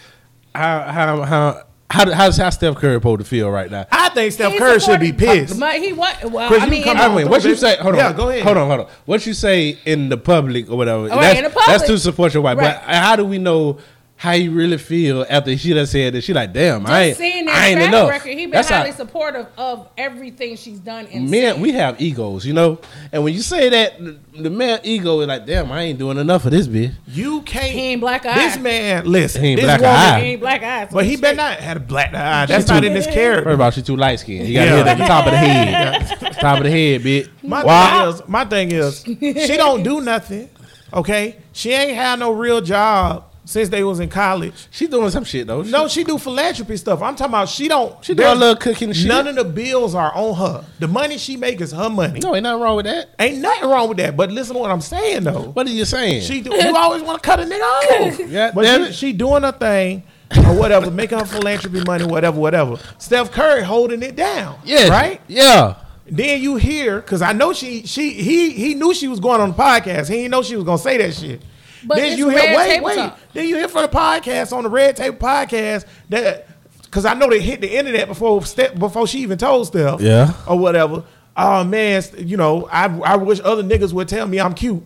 how 0.53 0.83
how 0.83 1.23
how 1.23 1.63
how 1.89 2.05
do- 2.05 2.11
how's 2.11 2.37
how 2.37 2.49
Steph 2.49 2.75
Curry 2.75 2.95
supposed 2.95 3.19
to 3.19 3.25
feel 3.25 3.49
right 3.49 3.69
now? 3.71 3.85
I 3.91 4.09
think 4.09 4.33
Steph 4.33 4.51
He's 4.51 4.59
Curry 4.59 4.79
should 4.79 4.99
be 4.99 5.13
pissed. 5.13 5.59
But 5.59 5.75
he 5.81 5.93
what? 5.93 6.31
Well, 6.31 6.47
Chris, 6.49 6.61
I 6.63 6.67
mean, 6.67 6.83
come 6.83 6.97
in- 6.97 7.03
on, 7.03 7.11
I 7.11 7.15
mean, 7.15 7.29
what 7.29 7.43
you 7.43 7.55
say? 7.55 7.77
Hold 7.77 7.95
on, 7.95 7.99
Yeah, 7.99 8.13
go 8.13 8.29
ahead. 8.29 8.43
Hold 8.43 8.57
on, 8.57 8.67
hold 8.67 8.79
on. 8.81 8.87
What 9.05 9.25
you 9.25 9.33
say 9.33 9.77
in 9.85 10.09
the 10.09 10.17
public 10.17 10.69
or 10.69 10.75
whatever? 10.77 11.07
right, 11.07 11.21
that's, 11.21 11.37
in 11.39 11.43
the 11.45 11.63
that's 11.65 11.87
to 11.87 11.97
support 11.97 12.33
your 12.33 12.43
wife. 12.43 12.57
Right. 12.57 12.75
But 12.85 12.93
how 12.95 13.15
do 13.15 13.25
we 13.25 13.37
know 13.37 13.77
how 14.19 14.31
you 14.31 14.49
really 14.51 14.79
feel 14.79 15.23
after 15.29 15.55
she 15.55 15.73
done 15.75 15.85
said 15.85 16.11
that. 16.13 16.23
She 16.23 16.33
like, 16.33 16.51
damn, 16.51 16.87
I 16.87 17.01
ain't, 17.03 17.09
Just 17.11 17.19
seeing 17.19 17.47
I 17.47 17.67
ain't 17.67 17.77
track 17.77 17.87
enough. 17.89 18.09
record, 18.09 18.29
he 18.29 18.45
been 18.47 18.49
That's 18.49 18.67
highly 18.69 18.89
how 18.89 18.95
supportive 18.97 19.45
of 19.57 19.89
everything 19.95 20.55
she's 20.55 20.79
done. 20.79 21.05
And 21.13 21.29
men 21.29 21.53
said. 21.53 21.61
we 21.61 21.71
have 21.73 22.01
egos, 22.01 22.43
you 22.43 22.53
know. 22.53 22.79
And 23.11 23.23
when 23.23 23.35
you 23.35 23.41
say 23.41 23.69
that, 23.69 24.03
the, 24.03 24.17
the 24.41 24.49
man 24.49 24.79
ego 24.83 25.19
is 25.19 25.27
like, 25.27 25.45
damn, 25.45 25.71
I 25.71 25.83
ain't 25.83 25.99
doing 25.99 26.17
enough 26.17 26.45
of 26.45 26.51
this 26.51 26.67
bitch. 26.67 26.93
You 27.07 27.43
can't. 27.43 27.71
He 27.71 27.79
ain't 27.79 28.01
black 28.01 28.25
eye. 28.25 28.33
This 28.33 28.57
man, 28.57 29.05
listen. 29.05 29.43
He 29.43 29.49
ain't 29.49 29.57
this 29.61 29.65
black 29.67 29.81
woman, 29.81 29.95
eye. 29.95 30.19
He 30.21 30.25
ain't 30.31 30.41
black 30.41 30.63
eyes. 30.63 30.89
But 30.91 31.05
he 31.05 31.15
better 31.15 31.35
not 31.37 31.59
had 31.59 31.77
a 31.77 31.81
black 31.81 32.11
eye. 32.15 32.47
That's 32.47 32.65
She 32.65 32.73
not 32.73 32.79
too- 32.81 32.87
in 32.87 32.93
this 32.95 33.05
First 33.05 33.15
character. 33.15 33.49
of 33.51 33.61
all, 33.61 33.69
she 33.69 33.83
too 33.83 33.95
light 33.97 34.19
skinned. 34.19 34.47
You 34.47 34.55
gotta 34.55 34.71
Yeah. 34.71 34.77
hit 34.77 34.87
at 34.87 34.97
the 34.97 35.05
top 35.05 35.25
of 35.27 35.31
the 35.31 35.37
head. 35.37 36.33
top 36.41 36.57
of 36.57 36.63
the 36.63 36.71
head, 36.71 37.01
bitch. 37.01 37.29
My 37.43 37.63
Why? 37.63 37.99
thing 38.01 38.09
is, 38.15 38.27
my 38.27 38.45
thing 38.45 38.71
is, 38.71 39.03
she 39.03 39.57
don't 39.57 39.83
do 39.83 40.01
nothing. 40.01 40.49
Okay, 40.91 41.35
she 41.51 41.71
ain't 41.71 41.95
had 41.95 42.17
no 42.17 42.31
real 42.31 42.61
job 42.61 43.25
since 43.47 43.69
they 43.69 43.83
was 43.83 43.99
in 44.01 44.09
college. 44.09 44.67
She 44.71 44.87
doing 44.87 45.09
some 45.09 45.23
shit 45.23 45.47
though. 45.47 45.61
No, 45.61 45.87
she 45.87 46.03
do 46.03 46.17
philanthropy 46.17 46.75
stuff. 46.77 47.01
I'm 47.01 47.15
talking 47.15 47.31
about 47.33 47.47
she 47.49 47.67
don't. 47.67 48.03
She 48.03 48.13
do 48.13 48.23
a 48.23 48.35
little 48.35 48.55
cooking 48.57 48.91
shit. 48.91 49.07
None 49.07 49.27
of 49.27 49.35
the 49.35 49.45
bills 49.45 49.95
are 49.95 50.13
on 50.13 50.35
her. 50.35 50.65
The 50.79 50.87
money 50.87 51.17
she 51.17 51.37
make 51.37 51.61
is 51.61 51.71
her 51.71 51.89
money. 51.89 52.19
no, 52.19 52.35
ain't 52.35 52.43
nothing 52.43 52.61
wrong 52.61 52.75
with 52.75 52.85
that. 52.85 53.09
Ain't 53.17 53.39
nothing 53.39 53.69
wrong 53.69 53.87
with 53.87 53.97
that. 53.99 54.17
But 54.17 54.31
listen 54.31 54.55
to 54.55 54.59
what 54.59 54.69
I'm 54.69 54.81
saying 54.81 55.23
though. 55.23 55.51
What 55.51 55.65
are 55.65 55.69
you 55.71 55.85
saying? 55.85 56.21
She 56.23 56.41
do. 56.41 56.53
You 56.53 56.75
always 56.75 57.01
want 57.01 57.23
to 57.23 57.25
cut 57.27 57.39
a 57.39 57.43
nigga 57.43 57.61
off. 57.61 58.19
Yeah, 58.29 58.51
but 58.53 58.87
she, 58.87 58.93
she 58.93 59.13
doing 59.13 59.43
her 59.43 59.51
thing 59.53 60.03
or 60.45 60.57
whatever, 60.59 60.91
making 60.91 61.17
her 61.19 61.25
philanthropy 61.25 61.81
money, 61.85 62.03
whatever, 62.05 62.37
whatever. 62.39 62.75
Steph 62.97 63.31
Curry 63.31 63.63
holding 63.63 64.03
it 64.03 64.15
down. 64.17 64.59
yeah, 64.65 64.89
Right. 64.89 65.21
Yeah. 65.27 65.75
Then 66.09 66.41
you 66.41 66.55
hear 66.57 66.99
because 67.01 67.21
I 67.21 67.33
know 67.33 67.53
she 67.53 67.85
she 67.85 68.11
he 68.13 68.51
he 68.51 68.75
knew 68.75 68.93
she 68.93 69.07
was 69.07 69.19
going 69.19 69.39
on 69.41 69.49
the 69.51 69.55
podcast. 69.55 70.07
He 70.09 70.15
didn't 70.15 70.31
know 70.31 70.41
she 70.41 70.55
was 70.55 70.65
gonna 70.65 70.77
say 70.77 70.97
that 70.97 71.13
shit. 71.13 71.41
But 71.85 71.97
then 71.97 72.07
it's 72.07 72.17
you 72.17 72.29
hear 72.29 72.39
Red 72.39 72.57
wait 72.57 72.67
Table 72.69 72.85
wait. 72.85 72.95
Talk. 72.95 73.19
Then 73.33 73.47
you 73.47 73.55
hear 73.57 73.67
from 73.67 73.83
the 73.83 73.89
podcast 73.89 74.55
on 74.55 74.63
the 74.63 74.69
Red 74.69 74.95
Table 74.95 75.17
podcast 75.17 75.85
that 76.09 76.47
because 76.83 77.05
I 77.05 77.13
know 77.13 77.29
they 77.29 77.41
hit 77.41 77.61
the 77.61 77.77
internet 77.77 78.07
before 78.07 78.43
step 78.45 78.77
before 78.77 79.07
she 79.07 79.19
even 79.19 79.37
told 79.37 79.67
Steph. 79.67 80.01
Yeah. 80.01 80.33
Or 80.47 80.57
whatever. 80.57 81.03
Oh 81.35 81.63
man, 81.63 82.03
you 82.17 82.37
know 82.37 82.67
I 82.71 82.85
I 82.85 83.15
wish 83.17 83.39
other 83.43 83.63
niggas 83.63 83.93
would 83.93 84.07
tell 84.07 84.25
me 84.27 84.39
I'm 84.39 84.53
cute. 84.53 84.83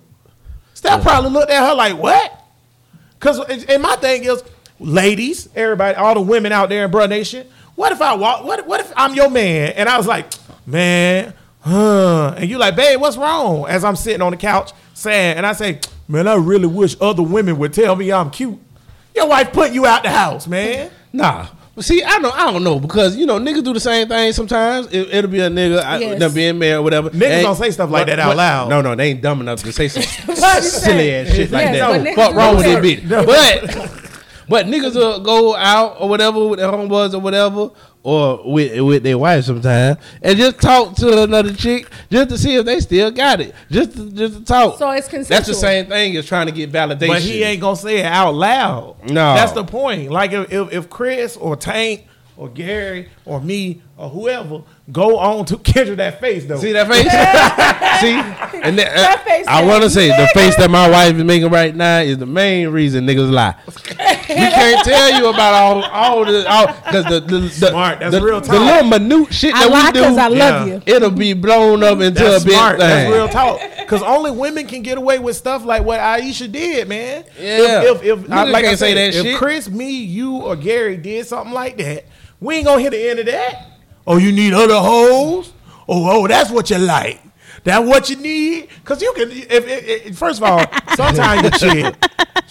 Steph 0.74 1.04
probably 1.04 1.30
looked 1.30 1.52
at 1.52 1.66
her 1.66 1.76
like 1.76 1.98
what? 1.98 2.38
Because 3.20 3.40
and 3.66 3.84
my 3.84 3.96
thing 3.98 4.24
is, 4.24 4.44
ladies, 4.80 5.48
everybody, 5.56 5.96
all 5.96 6.16
the 6.16 6.22
women 6.22 6.52
out 6.52 6.70
there 6.70 6.84
in 6.84 6.92
Bruh 6.92 7.08
Nation, 7.08 7.48
what 7.76 7.92
if 7.92 8.02
I 8.02 8.16
walk? 8.16 8.44
What 8.44 8.68
what 8.68 8.80
if 8.80 8.92
I'm 8.98 9.14
your 9.14 9.30
man 9.30 9.74
and 9.76 9.88
I 9.88 9.98
was 9.98 10.08
like, 10.08 10.26
man, 10.66 11.34
huh? 11.62 12.36
And 12.38 12.50
you 12.50 12.58
like, 12.58 12.76
babe, 12.76 13.00
what's 13.00 13.18
wrong? 13.18 13.66
As 13.68 13.84
I'm 13.84 13.96
sitting 13.96 14.22
on 14.22 14.32
the 14.32 14.38
couch 14.38 14.72
saying, 14.94 15.38
and 15.38 15.46
I 15.46 15.54
say, 15.54 15.80
man, 16.08 16.28
I 16.28 16.36
really 16.36 16.68
wish 16.68 16.96
other 17.02 17.24
women 17.24 17.58
would 17.58 17.74
tell 17.74 17.96
me 17.96 18.12
I'm 18.12 18.30
cute. 18.30 18.58
Your 19.16 19.28
wife 19.28 19.52
put 19.52 19.72
you 19.72 19.86
out 19.86 20.04
the 20.04 20.10
house, 20.10 20.48
man. 20.48 20.90
Nah. 21.14 21.48
But 21.74 21.86
see, 21.86 22.04
I 22.04 22.20
don't, 22.20 22.36
I 22.38 22.52
don't 22.52 22.64
know 22.66 22.80
because 22.80 23.16
you 23.16 23.26
know 23.26 23.40
niggas 23.40 23.64
do 23.64 23.74
the 23.74 23.80
same 23.80 24.08
thing 24.10 24.34
sometimes. 24.34 24.88
It, 24.88 25.08
it'll 25.14 25.32
be 25.32 25.40
a 25.40 25.50
nigga, 25.50 25.82
I, 25.82 26.00
Yes. 26.00 26.20
them 26.20 26.34
being 26.34 26.60
married 26.60 26.80
or 26.80 26.82
whatever. 26.82 27.10
Niggas 27.12 27.20
They 27.20 27.42
don't 27.42 27.56
say 27.56 27.72
stuff 27.72 27.90
like 27.90 28.08
that 28.08 28.20
out 28.20 28.36
loud. 28.36 28.70
No, 28.70 28.82
no, 28.82 28.94
they 28.94 29.12
ain't 29.12 29.22
dumb 29.22 29.40
enough 29.40 29.64
to 29.64 29.72
say 29.72 29.88
some 29.88 30.04
silly 30.62 31.14
ass 31.14 31.34
shit 31.34 31.50
like 31.50 31.68
Yes, 31.74 31.80
but 31.80 32.04
that. 32.04 32.08
niggas 32.08 32.16
Fuck 32.16 32.36
wrong 32.36 32.58
with 32.58 32.66
do 32.66 32.82
this 32.82 33.00
bitch. 33.00 33.26
But 33.26 34.02
but 34.50 34.66
niggas 34.66 34.96
will 34.96 35.22
go 35.22 35.56
out 35.56 35.96
or 36.02 36.10
whatever 36.10 36.46
with 36.46 36.60
their 36.60 36.70
homeboys 36.70 37.14
or 37.14 37.20
whatever, 37.20 37.70
or 38.04 38.42
with 38.52 38.80
with 38.82 39.04
their 39.04 39.18
wife 39.18 39.46
sometimes, 39.46 39.98
and 40.22 40.38
just 40.38 40.60
talk 40.60 40.96
to 40.96 41.24
another 41.24 41.54
chick 41.54 41.88
just 42.10 42.30
to 42.30 42.38
see 42.38 42.56
if 42.56 42.66
they 42.66 42.80
still 42.80 43.12
got 43.12 43.40
it. 43.42 43.54
Just 43.70 43.96
to, 43.96 44.12
just 44.12 44.34
to 44.40 44.44
talk. 44.44 44.78
So 44.78 44.90
it's 44.92 45.08
consensual. 45.08 45.38
That's 45.38 45.48
the 45.48 45.54
same 45.54 45.86
thing 45.86 46.16
as 46.18 46.26
trying 46.26 46.48
to 46.48 46.52
get 46.52 46.72
validation. 46.72 47.08
But 47.08 47.22
he 47.22 47.44
ain't 47.44 47.62
gonna 47.62 47.76
say 47.76 48.00
it 48.00 48.06
out 48.06 48.34
loud. 48.34 49.10
No. 49.10 49.34
that's 49.36 49.52
the 49.52 49.64
point. 49.64 50.12
Like 50.12 50.32
if, 50.32 50.52
if, 50.52 50.74
if 50.74 50.90
Chris 50.90 51.38
or 51.38 51.56
Tank 51.56 52.08
or 52.38 52.50
Gary 52.50 53.08
or 53.26 53.40
me 53.40 53.84
or 53.98 54.10
whoever 54.10 54.64
go 54.92 55.20
on 55.20 55.46
to 55.46 55.58
Kendra 55.58 55.96
that 55.98 56.20
face 56.20 56.46
though. 56.46 56.58
See 56.58 56.72
that 56.72 56.88
face? 56.88 57.04
See, 58.02 58.14
and 58.62 58.80
that, 58.80 58.96
That 58.96 59.24
face 59.24 59.46
I 59.48 59.64
want 59.64 59.84
to 59.84 59.92
say 59.92 60.08
the 60.08 60.28
face 60.34 60.56
that 60.56 60.72
my 60.72 60.90
wife 60.90 61.16
is 61.16 61.24
making 61.24 61.52
right 61.52 61.76
now 61.76 62.00
is 62.00 62.18
the 62.18 62.26
main 62.26 62.70
reason 62.70 63.06
niggas 63.06 63.32
lie. 63.32 63.56
We 64.30 64.36
can't 64.36 64.86
tell 64.86 65.12
you 65.20 65.28
about 65.30 65.54
all 65.54 65.84
all 65.84 66.26
the 66.26 66.46
all 66.50 66.68
because 66.68 67.06
the 67.06 67.20
the, 67.20 67.40
the 67.40 67.50
Smart. 67.50 68.00
That's 68.00 68.14
the, 68.16 68.22
real 68.22 68.42
the 68.42 68.60
little 68.60 68.84
minute 68.90 69.34
shit 69.34 69.54
I 69.54 69.68
that 69.68 69.72
lie 69.72 69.86
we 69.88 69.92
do. 69.92 70.00
because 70.02 70.18
I 70.18 70.28
love 70.28 70.68
Yeah. 70.68 70.74
you. 70.76 70.82
It'll 70.86 71.12
be 71.12 71.34
blown 71.34 71.84
up 71.84 72.00
into 72.00 72.22
That's 72.24 72.44
a 72.44 72.46
big 72.46 72.54
smart. 72.56 72.80
thing. 72.80 72.88
That's 72.90 73.12
real 73.14 73.28
talk. 73.30 73.60
Because 73.80 74.02
only 74.04 74.32
women 74.32 74.68
can 74.68 74.82
get 74.84 74.98
away 74.98 75.20
with 75.20 75.36
stuff 75.36 75.66
like 75.66 75.84
what 75.84 76.00
Ayesha 76.00 76.48
did, 76.48 76.88
man. 76.88 77.26
Yeah. 77.40 77.84
If, 77.84 78.04
if, 78.04 78.24
if 78.24 78.32
I, 78.32 78.46
Niggas 78.46 78.52
like 78.52 78.56
I 78.66 78.68
can't 78.70 78.80
say 78.80 78.94
that 78.94 79.16
if 79.16 79.24
shit. 79.24 79.38
Chris, 79.38 79.70
me, 79.70 79.92
you, 80.04 80.38
or 80.38 80.56
Gary 80.56 80.98
did 80.98 81.26
something 81.28 81.54
like 81.54 81.78
that, 81.78 82.06
we 82.40 82.56
ain't 82.56 82.66
gonna 82.66 82.82
hit 82.82 82.92
the 82.92 83.10
end 83.10 83.20
of 83.20 83.26
that. 83.28 83.68
Oh, 84.08 84.18
you 84.18 84.32
need 84.32 84.54
other 84.54 84.80
hoes? 84.80 85.52
Oh, 85.88 86.22
oh, 86.24 86.28
that's 86.28 86.50
what 86.50 86.70
you 86.70 86.78
like. 86.78 87.22
That 87.64 87.84
what 87.84 88.10
you 88.10 88.16
need? 88.16 88.70
Cause 88.86 89.02
you 89.04 89.14
can. 89.14 89.30
If, 89.30 89.52
if, 89.68 90.08
if- 90.08 90.18
first 90.18 90.42
of 90.42 90.44
all, 90.50 90.66
sometimes 90.96 91.42
your 91.44 91.52
chick, 91.52 91.96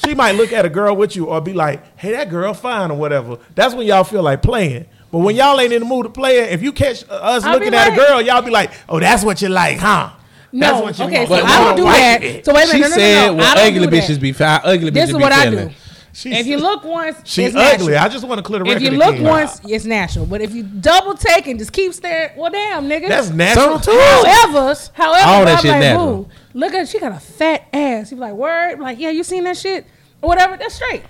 she 0.04 0.14
might 0.14 0.32
look 0.36 0.52
at 0.52 0.64
a 0.64 0.68
girl 0.68 0.94
with 0.96 1.16
you 1.16 1.26
or 1.26 1.40
be 1.40 1.52
like, 1.52 1.82
"Hey, 1.98 2.12
that 2.12 2.30
girl 2.30 2.54
fine" 2.54 2.90
or 2.90 2.96
whatever. 2.96 3.38
That's 3.54 3.74
when 3.74 3.86
y'all 3.86 4.04
feel 4.04 4.22
like 4.22 4.42
playing. 4.42 4.86
But 5.12 5.18
when 5.18 5.34
y'all 5.36 5.58
ain't 5.60 5.72
in 5.72 5.80
the 5.80 5.86
mood 5.86 6.04
to 6.04 6.10
play, 6.10 6.38
if 6.38 6.62
you 6.62 6.72
catch 6.72 7.04
uh, 7.08 7.14
us 7.14 7.44
I'll 7.44 7.58
be 7.58 7.64
looking 7.66 7.74
at 7.78 7.92
a 7.92 7.96
girl, 7.96 8.20
y'all 8.22 8.42
be 8.42 8.50
like, 8.50 8.70
"Oh, 8.88 9.00
that's 9.00 9.24
what 9.24 9.40
you 9.42 9.48
like, 9.48 9.78
huh?" 9.78 10.10
That's 10.52 10.78
No, 10.78 10.82
what 10.82 10.98
you 10.98 11.04
okay, 11.04 11.16
want. 11.18 11.28
so 11.28 11.36
But 11.36 11.44
I 11.44 11.64
don't 11.64 11.76
do 11.76 11.84
why- 11.84 12.18
that. 12.18 12.44
So 12.44 12.54
wait 12.54 12.64
a 12.64 12.66
she 12.68 12.80
minute, 12.80 12.82
no, 12.82 12.88
no, 12.88 12.96
said 12.96 13.26
no, 13.26 13.32
no. 13.32 13.34
what 13.34 13.46
I 13.46 13.54
don't 13.70 13.82
ugly 13.84 13.98
bitches 13.98 14.20
be 14.20 14.32
foul. 14.32 14.60
Ugly 14.64 14.90
This 14.90 15.10
is 15.10 15.14
what 15.16 15.32
I 15.32 15.48
do. 15.50 15.70
She's- 16.12 16.40
If 16.40 16.46
you 16.48 16.56
look 16.58 16.82
once, 16.82 17.18
She's 17.22 17.46
it's 17.46 17.54
natural. 17.54 17.82
ugly. 17.82 17.96
I 17.96 18.08
just 18.08 18.26
want 18.26 18.38
to 18.38 18.42
clear 18.42 18.58
the 18.58 18.64
record. 18.64 18.82
If 18.82 18.92
you 18.92 18.98
look 18.98 19.14
again. 19.14 19.22
once, 19.28 19.60
it's 19.64 19.84
natural. 19.84 20.26
But 20.26 20.40
if 20.40 20.52
you 20.52 20.64
double 20.64 21.14
take 21.14 21.46
and 21.46 21.56
just 21.56 21.72
keep 21.72 21.94
staring, 21.94 22.30
well, 22.36 22.50
damn, 22.50 22.88
nigga. 22.88 23.06
that's 23.06 23.30
natural 23.30 23.78
Some- 23.78 23.94
too. 23.94 24.00
However, 24.00 24.74
however, 24.92 25.24
All 25.28 25.44
that 25.44 25.60
shit 25.62 25.70
like, 25.70 25.80
natural. 25.80 26.08
"Ooh, 26.22 26.28
look 26.54 26.72
at 26.74 26.88
she 26.88 26.98
got 26.98 27.12
a 27.12 27.20
fat 27.20 27.66
ass. 27.72 28.10
You 28.10 28.16
be 28.16 28.20
like, 28.22 28.34
word, 28.34 28.72
I'm 28.74 28.80
like, 28.80 28.98
yeah, 28.98 29.10
you 29.10 29.22
seen 29.24 29.44
that 29.44 29.56
shit 29.56 29.86
or 30.22 30.28
whatever. 30.28 30.56
That's 30.56 30.74
straight. 30.74 31.02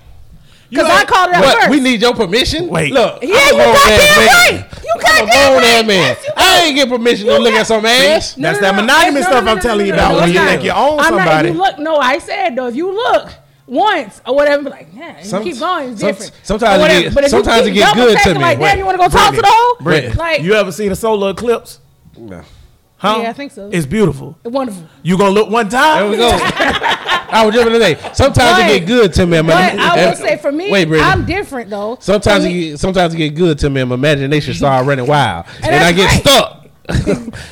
Because 0.68 0.86
I 0.86 1.04
called 1.04 1.30
it 1.30 1.34
out 1.34 1.42
What? 1.42 1.58
first. 1.58 1.70
We 1.70 1.80
need 1.80 2.00
your 2.00 2.14
permission. 2.14 2.68
Wait. 2.68 2.92
look. 2.92 3.20
Yeah, 3.24 3.34
I'm 3.34 3.40
a 3.40 3.46
you 3.46 3.54
grown-ass 3.54 3.88
goddamn 3.88 4.16
man. 4.16 4.26
right. 4.28 4.84
You 4.84 4.92
I'm 4.94 5.00
a 5.00 5.02
goddamn 5.02 5.26
right. 5.26 5.64
ass 5.64 5.86
man. 5.86 5.88
Yes, 5.88 6.24
you 6.24 6.32
I 6.36 6.60
ain't 6.62 6.76
get 6.76 6.88
permission 6.88 7.26
to 7.26 7.32
You 7.32 7.38
look 7.40 7.52
got- 7.54 7.60
at 7.62 7.66
some 7.66 7.86
ass. 7.86 8.34
That's 8.34 8.60
that 8.60 8.74
monogamous 8.76 9.26
stuff 9.26 9.46
I'm 9.48 9.58
telling 9.58 9.86
you 9.88 9.94
about 9.94 10.12
no, 10.12 10.14
when 10.18 10.24
it's 10.28 10.32
you 10.34 10.38
not. 10.40 10.48
think 10.48 10.62
you 10.62 10.70
own 10.70 10.90
I'm 10.92 10.96
Not, 10.96 11.04
somebody. 11.08 11.48
you 11.48 11.54
look, 11.54 11.78
no, 11.80 11.96
I 11.96 12.18
said 12.18 12.54
though, 12.54 12.68
if 12.68 12.76
you 12.76 12.92
look 12.92 13.32
once 13.66 14.20
or 14.24 14.34
whatever, 14.36 14.62
be 14.62 14.70
like, 14.70 14.88
yeah, 14.94 15.18
you 15.18 15.24
Some- 15.24 15.42
keep 15.42 15.58
going, 15.58 15.90
it's 15.90 16.00
some- 16.00 16.08
different. 16.10 16.32
sometimes 16.44 16.72
Or 16.72 16.78
it 16.78 16.80
whatever. 16.82 17.02
get- 17.02 17.14
But 17.14 17.24
if 17.24 17.32
you 17.32 17.38
sometimes 17.38 17.62
keep 17.62 17.70
it 17.70 17.74
get 17.74 17.84
double 17.86 18.02
good 18.02 18.16
to 18.18 18.22
taking 18.24 18.34
me. 18.38 18.44
Like, 18.44 18.58
damn, 18.60 18.78
you 18.78 18.84
want 18.86 18.94
to 19.00 19.08
go 19.08 19.08
talk 19.08 19.34
to 19.34 19.40
Brittany, 19.82 20.12
the 20.12 20.14
hoe? 20.14 20.22
Like, 20.24 20.42
you 20.42 20.54
ever 20.54 20.70
seen 20.70 20.92
a 20.92 20.96
solar 20.96 21.30
eclipse? 21.30 21.80
No. 22.16 22.42
Huh? 23.00 23.20
Yeah, 23.22 23.30
I 23.30 23.32
think 23.32 23.50
so. 23.52 23.70
It's 23.72 23.86
beautiful. 23.86 24.38
wonderful. 24.44 24.84
You 25.02 25.16
gonna 25.16 25.30
look 25.30 25.48
one 25.48 25.70
time? 25.70 26.02
There 26.02 26.10
we 26.10 26.16
go. 26.18 26.28
I 27.32 27.46
was 27.46 27.54
just 27.54 27.64
gonna 27.66 27.80
say. 27.80 27.94
Sometimes 28.12 28.58
But- 28.58 28.70
it 28.70 28.80
get 28.80 28.86
good 28.86 29.12
to 29.14 29.26
me. 29.26 29.38
and 29.38 29.46
But 29.46 29.54
my- 29.76 29.82
I 29.82 29.94
will 29.96 30.02
eh, 30.10 30.14
say 30.14 30.36
for 30.36 30.52
me, 30.52 30.70
Wait, 30.70 30.84
Brittany. 30.86 31.08
I'm 31.10 31.24
different 31.24 31.70
though. 31.70 31.96
Sometimes 32.00 32.44
it 32.44 32.48
me- 32.48 32.70
get, 32.72 32.78
sometimes 32.80 33.14
it 33.14 33.16
get 33.16 33.34
good 33.34 33.58
to 33.60 33.70
me. 33.70 33.80
and 33.80 33.88
My 33.88 33.94
imagination 33.94 34.52
start 34.52 34.84
running 34.86 35.06
wild, 35.06 35.46
and, 35.62 35.64
that's 35.64 35.84
I 35.86 35.92
get 35.92 36.10
great. 36.10 36.20
stuck. 36.20 36.66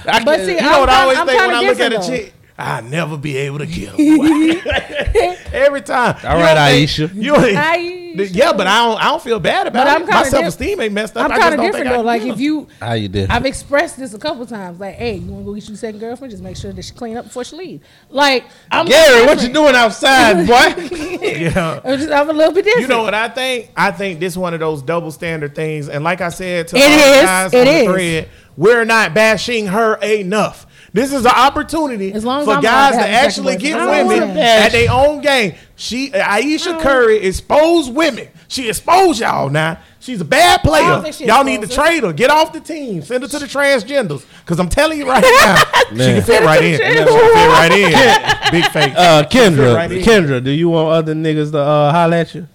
I 0.07 0.25
But 0.25 0.37
get- 0.37 0.47
see, 0.47 0.55
You 0.57 0.61
know 0.61 0.85
I 0.85 0.85
I'm 0.85 1.03
always 1.03 1.17
kinda- 1.19 1.33
think 1.33 1.43
I'm 1.43 1.47
when 1.49 1.57
I 1.57 1.61
look 1.69 1.81
at 1.81 1.87
a 1.93 1.97
different, 1.97 2.05
chick? 2.25 2.35
I'll 2.61 2.83
never 2.83 3.16
be 3.16 3.37
able 3.37 3.59
to 3.59 3.66
get 3.66 3.88
her. 3.90 3.97
Every 5.53 5.81
time. 5.83 6.16
All 6.25 6.37
You 6.38 6.42
right, 6.44 6.55
don't 6.55 6.66
think- 6.66 6.81
Ayesha. 6.83 7.11
You 7.14 7.37
ain't, 7.37 7.57
Ayesha. 7.57 8.27
yeah, 8.35 8.53
but 8.53 8.66
I 8.66 8.85
don't. 8.85 9.01
I 9.01 9.05
don't 9.11 9.23
feel 9.23 9.38
bad 9.38 9.68
about 9.68 9.85
But 9.87 9.94
I'm 9.94 10.03
it. 10.03 10.09
My 10.09 10.23
diff- 10.23 10.31
self 10.31 10.47
esteem 10.47 10.81
ain't 10.81 10.92
messed 10.92 11.16
up. 11.16 11.31
I'm 11.31 11.38
kind 11.38 11.55
of 11.55 11.61
different 11.61 11.85
think 11.85 11.87
I 11.87 11.97
though. 11.99 12.03
Like 12.03 12.23
if 12.23 12.40
you, 12.40 12.66
How 12.81 12.94
you 12.94 13.07
did? 13.09 13.31
I've 13.31 13.47
expressed 13.47 13.97
this 13.97 14.12
a 14.12 14.18
couple 14.18 14.44
times. 14.44 14.81
Like, 14.81 14.97
hey, 14.97 15.16
you 15.16 15.31
want 15.31 15.42
to 15.44 15.47
go 15.47 15.55
get 15.55 15.68
your 15.68 15.77
second 15.77 16.01
girlfriend? 16.01 16.31
Just 16.33 16.42
make 16.42 16.57
sure 16.57 16.73
that 16.73 16.85
she 16.85 16.92
clean 16.94 17.16
up 17.16 17.27
before 17.27 17.44
she 17.44 17.55
leave. 17.57 17.81
Like, 18.11 18.44
I'm 18.73 18.87
Gary, 18.87 19.25
what 19.27 19.40
you 19.42 19.53
doing 19.53 19.75
outside, 19.77 20.35
boy? 20.47 20.97
yeah. 21.25 21.81
I'm, 21.85 21.99
just, 21.99 22.11
I'm 22.11 22.29
a 22.29 22.33
little 22.33 22.53
bit 22.53 22.64
different. 22.64 22.83
You 22.83 22.88
know 22.88 23.03
what 23.05 23.14
I 23.14 23.29
think? 23.29 23.71
I 23.77 23.92
think 23.92 24.18
this 24.21 24.37
one 24.37 24.53
of 24.53 24.61
those 24.61 24.83
double 24.83 25.12
standard 25.12 25.55
things. 25.55 25.88
And 25.88 26.03
like 26.03 26.21
I 26.21 26.31
said 26.31 26.66
to 26.68 26.77
It 26.77 26.83
all 26.83 26.88
the 26.88 27.18
is. 27.18 27.23
guys 27.25 27.55
It 27.55 27.68
on 27.68 27.75
the 27.87 27.92
thread, 27.92 28.29
we're 28.57 28.85
not 28.85 29.14
bashing 29.14 29.68
her 29.68 29.94
enough. 30.03 30.66
This 30.99 31.13
is 31.13 31.25
an 31.25 31.33
opportunity 31.33 32.13
As 32.13 32.25
long 32.25 32.41
as 32.41 32.47
for 32.47 32.55
I'm 32.55 32.61
guys 32.61 32.93
to 32.95 32.99
to 32.99 33.07
have 33.07 33.11
a 33.11 33.27
actually 33.27 33.57
get 33.57 33.75
boyfriend. 33.75 33.91
I 33.91 33.97
don't 33.99 34.07
women 34.09 34.29
wanna 34.29 34.41
at 34.41 34.73
their 34.73 34.91
own 34.91 35.21
game. 35.21 35.55
She 35.77 36.13
Ayesha 36.13 36.79
Curry 36.81 37.19
exposed 37.19 37.95
women. 37.95 38.29
She 38.49 38.69
exposed 38.69 39.21
y'all 39.21 39.49
now. 39.49 39.79
She's 40.01 40.21
a 40.21 40.25
bad 40.25 40.63
player. 40.63 40.83
don't 40.83 41.03
think 41.03 41.15
she 41.15 41.27
Y'all 41.27 41.45
need 41.45 41.61
to 41.61 41.67
exposed 41.67 41.89
trade 41.89 42.03
her. 42.03 42.13
Get 42.13 42.31
off 42.31 42.53
the 42.53 42.61
team. 42.61 43.03
Send 43.03 43.23
her 43.23 43.29
to 43.29 43.39
the 43.39 43.47
transgenders. 43.47 44.25
Because 44.41 44.59
I'm 44.59 44.69
telling 44.69 44.99
you 44.99 45.09
right 45.09 45.23
now, 45.45 45.57
she 45.91 45.97
can 45.97 46.23
fit 46.23 46.43
right 46.43 46.65
in. 46.65 46.79
She 46.79 46.95
can 46.95 47.07
fit 47.07 47.49
right 47.49 47.73
in. 47.73 48.51
Big 48.51 48.65
face. 48.73 48.97
Uh, 48.97 49.23
Kendra, 49.31 49.77
right. 49.77 49.91
Kendra, 49.91 50.43
do 50.43 50.51
you 50.51 50.69
want 50.69 50.89
other 50.89 51.15
niggas 51.15 51.53
to 51.53 51.59
uh, 51.59 51.93
holler 51.93 52.17
at 52.17 52.35
you? 52.35 52.49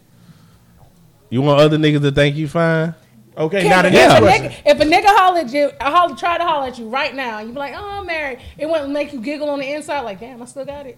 You 1.30 1.42
want 1.42 1.62
other 1.62 1.78
niggas 1.78 2.02
to 2.02 2.12
think 2.12 2.36
you 2.36 2.48
fine? 2.48 2.94
Okay, 3.38 3.68
now 3.68 3.82
the 3.82 3.88
if, 3.88 3.94
next 3.94 4.14
a 4.14 4.20
question. 4.20 4.46
nigga, 4.52 4.56
if 4.66 4.80
a 4.80 4.86
nigga 4.86 5.06
holler 5.18 5.40
at 5.40 5.52
you, 5.54 5.72
I 5.82 5.90
holler, 5.92 6.16
try 6.16 6.38
to 6.38 6.44
holler 6.44 6.68
at 6.68 6.78
you 6.78 6.88
right 6.90 7.16
now, 7.16 7.40
and 7.40 7.48
you 7.48 7.54
be 7.54 7.60
like, 7.60 7.74
"Oh, 7.76 8.00
I'm 8.00 8.06
married." 8.06 8.40
It 8.58 8.70
wouldn't 8.70 8.92
make 8.92 9.12
you 9.14 9.20
giggle 9.22 9.50
on 9.50 9.60
the 9.60 9.72
inside, 9.74 10.02
like, 10.02 10.20
"Damn, 10.20 10.42
I 10.42 10.46
still 10.46 10.66
got 10.66 10.86
it." 10.86 10.98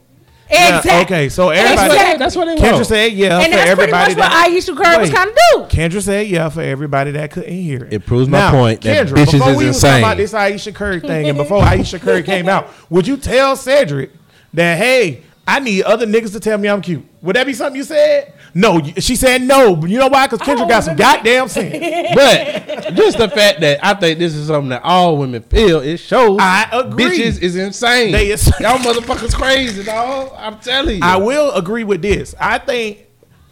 Yeah, 0.51 0.77
Exactly. 0.77 1.15
okay, 1.17 1.29
so 1.29 1.49
And 1.49 1.59
everybody. 1.59 1.87
that's 1.89 2.05
what- 2.05 2.19
that's 2.19 2.35
what 2.35 2.45
they 2.45 2.55
Kendra 2.57 2.85
said 2.85 3.13
yeah 3.13 3.39
and 3.39 3.45
for 3.45 3.49
that's 3.49 3.51
pretty 3.51 3.69
everybody 3.71 4.13
much 4.13 4.23
what 4.23 4.29
that. 4.31 4.47
Ayesha 4.47 4.75
Curry 4.75 4.97
was 4.99 5.09
kind 5.09 5.29
of 5.31 5.35
do. 5.35 5.75
Kendra 5.75 6.01
said 6.03 6.27
yeah 6.27 6.49
for 6.49 6.61
everybody 6.61 7.11
that 7.11 7.31
couldn't 7.31 7.51
hear 7.51 7.85
it. 7.85 7.93
It 7.93 8.05
proves 8.05 8.29
my 8.29 8.37
Now, 8.37 8.51
point 8.51 8.81
that 8.81 9.07
Kendra, 9.07 9.13
bitches 9.17 9.31
before 9.31 9.49
is 9.53 9.57
we 9.57 9.65
was 9.65 9.81
talking 9.81 10.03
about 10.03 10.17
this 10.17 10.35
Ayesha 10.35 10.71
Curry 10.71 10.99
thing, 10.99 11.29
and 11.29 11.37
before 11.39 11.63
Ayesha 11.63 11.97
Curry 11.97 12.21
came 12.21 12.47
out, 12.47 12.69
would 12.91 13.07
you 13.07 13.17
tell 13.17 13.55
Cedric 13.55 14.11
that 14.53 14.77
hey, 14.77 15.23
I 15.47 15.61
need 15.61 15.81
other 15.81 16.05
niggas 16.05 16.33
to 16.33 16.39
tell 16.39 16.59
me 16.59 16.69
I'm 16.69 16.81
cute? 16.81 17.03
Would 17.23 17.35
that 17.37 17.47
be 17.47 17.53
something 17.53 17.77
you 17.77 17.83
said? 17.83 18.31
No, 18.57 18.81
she 18.81 19.17
said 19.17 19.41
no. 19.41 19.75
But 19.75 19.89
you 19.89 19.99
know 19.99 20.07
why? 20.07 20.27
Because 20.27 20.39
Kendra 20.39 20.67
got 20.67 20.83
oh, 20.83 20.85
some 20.85 20.95
goddamn 20.95 21.49
sense. 21.49 21.75
But 22.15 22.95
just 22.95 23.17
the 23.17 23.27
fact 23.29 23.59
that 23.59 23.83
I 23.83 23.93
think 23.95 24.17
this 24.17 24.33
is 24.33 24.47
something 24.47 24.69
that 24.69 24.81
all 24.81 25.17
women 25.17 25.43
feel, 25.43 25.81
it 25.81 25.97
shows 25.97 26.37
I 26.39 26.69
agree. 26.71 27.03
bitches 27.03 27.41
is 27.41 27.57
insane. 27.57 28.13
They 28.13 28.31
is- 28.31 28.47
Y'all 28.61 28.77
motherfuckers 28.77 29.35
crazy, 29.35 29.83
dog. 29.83 30.31
I'm 30.37 30.57
telling 30.59 30.95
you. 30.95 31.01
I 31.03 31.17
will 31.17 31.51
agree 31.51 31.83
with 31.83 32.01
this. 32.01 32.33
I 32.39 32.57
think 32.59 33.07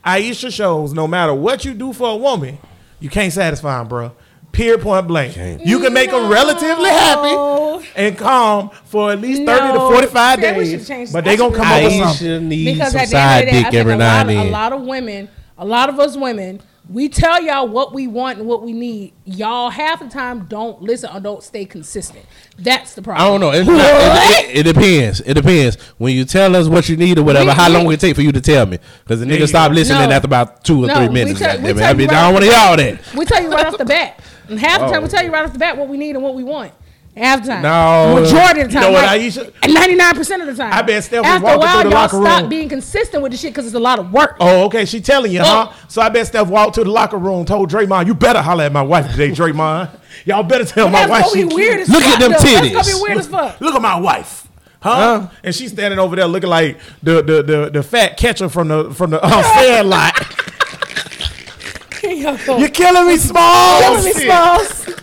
Ayesha 0.05 0.49
shows 0.49 0.93
no 0.93 1.05
matter 1.05 1.33
what 1.33 1.65
you 1.65 1.73
do 1.73 1.91
for 1.91 2.09
a 2.09 2.15
woman, 2.15 2.57
you 3.01 3.09
can't 3.09 3.33
satisfy 3.33 3.79
them, 3.79 3.89
bro. 3.89 4.13
Period, 4.53 4.81
point 4.81 5.07
blank. 5.07 5.35
You 5.65 5.79
can 5.79 5.93
make 5.93 6.11
them 6.11 6.29
relatively 6.31 6.89
happy 6.89 7.87
and 7.95 8.15
calm 8.17 8.69
for 8.85 9.11
at 9.11 9.19
least 9.19 9.43
30 9.45 9.73
to 9.73 9.79
45 9.79 10.35
See, 10.35 10.41
days. 10.41 11.11
But 11.11 11.27
I 11.27 11.31
they 11.31 11.37
going 11.37 11.51
to 11.53 11.57
come 11.57 11.67
up 11.67 11.83
with 11.83 11.91
Ayesha 11.93 12.07
something. 12.13 12.49
needs 12.49 12.71
Because 12.77 12.91
some 12.93 13.01
at 13.01 13.09
the 13.09 13.17
end 13.17 13.23
side 13.23 13.39
of 13.39 13.45
the 13.45 13.51
day, 13.51 13.59
I 13.59 13.63
think 13.63 13.73
every 13.73 13.93
a 13.93 13.97
now 13.97 14.17
lot, 14.17 14.29
and 14.29 14.39
of, 14.39 14.45
a 14.45 14.49
lot 14.51 14.73
of 14.73 14.81
women, 14.83 15.29
a 15.57 15.65
lot 15.65 15.89
of 15.89 15.99
us 15.99 16.15
women, 16.15 16.61
we 16.87 17.09
tell 17.09 17.41
y'all 17.41 17.67
what 17.67 17.93
we 17.95 18.05
want 18.07 18.37
and 18.39 18.47
what 18.47 18.61
we 18.61 18.73
need. 18.73 19.13
Y'all 19.25 19.71
half 19.71 20.01
the 20.01 20.07
time 20.09 20.45
don't 20.45 20.81
listen 20.83 21.09
or 21.15 21.19
don't 21.19 21.41
stay 21.41 21.65
consistent. 21.65 22.23
That's 22.59 22.93
the 22.93 23.01
problem. 23.01 23.25
I 23.25 23.29
don't 23.31 23.39
know. 23.39 23.51
It's 23.57 23.67
not, 23.67 23.79
it, 23.79 24.49
it, 24.49 24.67
it 24.67 24.73
depends. 24.73 25.21
It 25.21 25.33
depends. 25.33 25.77
When 25.97 26.13
you 26.13 26.25
tell 26.25 26.55
us 26.55 26.67
what 26.67 26.89
you 26.89 26.97
need 26.97 27.17
or 27.17 27.23
whatever, 27.23 27.45
We- 27.47 27.51
how 27.53 27.69
we- 27.69 27.73
long 27.73 27.85
will 27.85 27.93
it 27.93 28.01
take 28.01 28.15
for 28.15 28.21
you 28.21 28.31
to 28.33 28.41
tell 28.41 28.67
me? 28.67 28.77
Because 29.03 29.19
the 29.21 29.25
There 29.25 29.37
nigga 29.37 29.41
you 29.41 29.47
stop 29.47 29.71
listening 29.71 30.09
No. 30.09 30.15
after 30.15 30.27
about 30.27 30.63
two 30.63 30.83
or 30.83 30.87
No, 30.87 30.95
three 30.97 31.07
we 31.07 31.13
minutes. 31.13 31.39
tell- 31.39 31.57
we 31.59 31.73
tell 31.73 31.83
I 31.85 31.89
you 31.91 31.95
be 31.95 32.03
right 32.05 32.11
down 32.11 32.25
off 32.25 32.33
one 32.33 32.43
of 32.43 32.49
the 32.49 32.55
y'all 32.55 32.77
that. 32.77 33.13
We 33.15 33.25
tell 33.25 33.41
you 33.41 33.49
right 33.51 33.65
off 33.65 33.77
the 33.79 33.85
bat. 33.85 34.19
And 34.49 34.60
half 34.60 34.79
the 34.82 34.88
time, 34.88 35.01
we 35.01 35.08
Oh. 35.08 35.12
tell 35.12 35.23
you 35.23 35.32
right 35.32 35.43
off 35.45 35.53
the 35.53 35.60
bat 35.60 35.77
what 35.77 35.88
we 35.88 35.97
need 35.97 36.15
and 36.15 36.23
what 36.23 36.36
we 36.36 36.43
want. 36.43 36.71
Half 37.15 37.43
the 37.43 37.49
time. 37.49 37.62
No. 37.62 38.15
Majority 38.21 38.62
of 38.62 38.67
the 38.69 38.73
You 38.73 38.79
time. 38.79 38.82
know 38.82 38.91
what, 38.91 39.03
Ayesha? 39.06 39.51
99% 39.62 40.41
of 40.41 40.47
the 40.47 40.56
time. 40.56 40.73
I 40.73 40.82
bet 40.82 41.03
Steph 41.03 41.21
was 41.21 41.27
After 41.29 41.45
a 41.45 41.47
walking 41.47 41.60
while, 41.60 41.82
through 41.82 41.89
the 41.91 41.95
y'all 41.95 42.01
locker 42.01 42.21
stop 42.39 42.49
being 42.49 42.69
consistent 42.69 43.21
with 43.21 43.32
the 43.32 43.38
shit 43.38 43.51
because 43.53 43.67
it's 43.67 43.75
a 43.75 43.79
lot 43.79 43.99
of 43.99 44.12
work. 44.12 44.36
Oh, 44.39 44.63
okay. 44.65 44.86
She 44.86 44.99
telling 44.99 45.32
you, 45.32 45.41
huh? 45.41 45.67
Oh. 45.69 45.75
So 45.89 46.01
I 46.01 46.10
bet 46.10 46.25
Steph 46.25 46.47
walked 46.47 46.73
to 46.75 46.84
the 46.84 46.89
locker 46.89 47.17
room, 47.17 47.45
told 47.45 47.69
Draymond, 47.71 48.08
"You 48.08 48.15
better 48.15 48.41
holler 48.41 48.63
at 48.63 48.71
my 48.73 48.82
wife 48.82 49.12
today, 49.12 49.29
Draymond. 49.29 49.89
Y'all 50.25 50.41
better 50.41 50.65
tell 50.65 50.89
my 50.89 51.06
wife 51.06 51.27
she 51.32 51.43
be 51.45 51.53
weird 51.53 51.77
cute. 51.86 51.89
Look 51.89 52.03
at 52.03 52.19
them 52.19 52.32
though. 52.32 52.38
That's 52.39 52.43
titties. 52.45 52.73
gonna 52.73 52.97
be 52.97 53.01
weird 53.03 53.17
as 53.19 53.27
fuck. 53.27 53.62
Look 53.62 53.75
at 53.75 53.82
my 53.82 53.99
wife." 53.99 54.47
Huh? 54.82 55.19
Huh? 55.21 55.27
And 55.43 55.53
she's 55.56 55.71
standing 55.71 55.99
over 55.99 56.15
there 56.15 56.25
looking 56.25 56.49
like 56.49 56.77
the 57.03 57.21
the 57.21 57.43
the, 57.43 57.69
the 57.71 57.84
fat 57.84 58.17
catcher 58.17 58.49
from 58.49 58.67
the 58.69 58.91
from 58.91 59.12
the 59.12 59.23
uh, 59.23 59.43
Sandlot. 59.53 60.15
Yo, 62.13 62.35
You're 62.57 62.67
killing 62.69 63.07
me, 63.07 63.17
small. 63.17 63.79
killing 63.79 64.03
me, 64.03 64.13
Shit. 64.13 65.02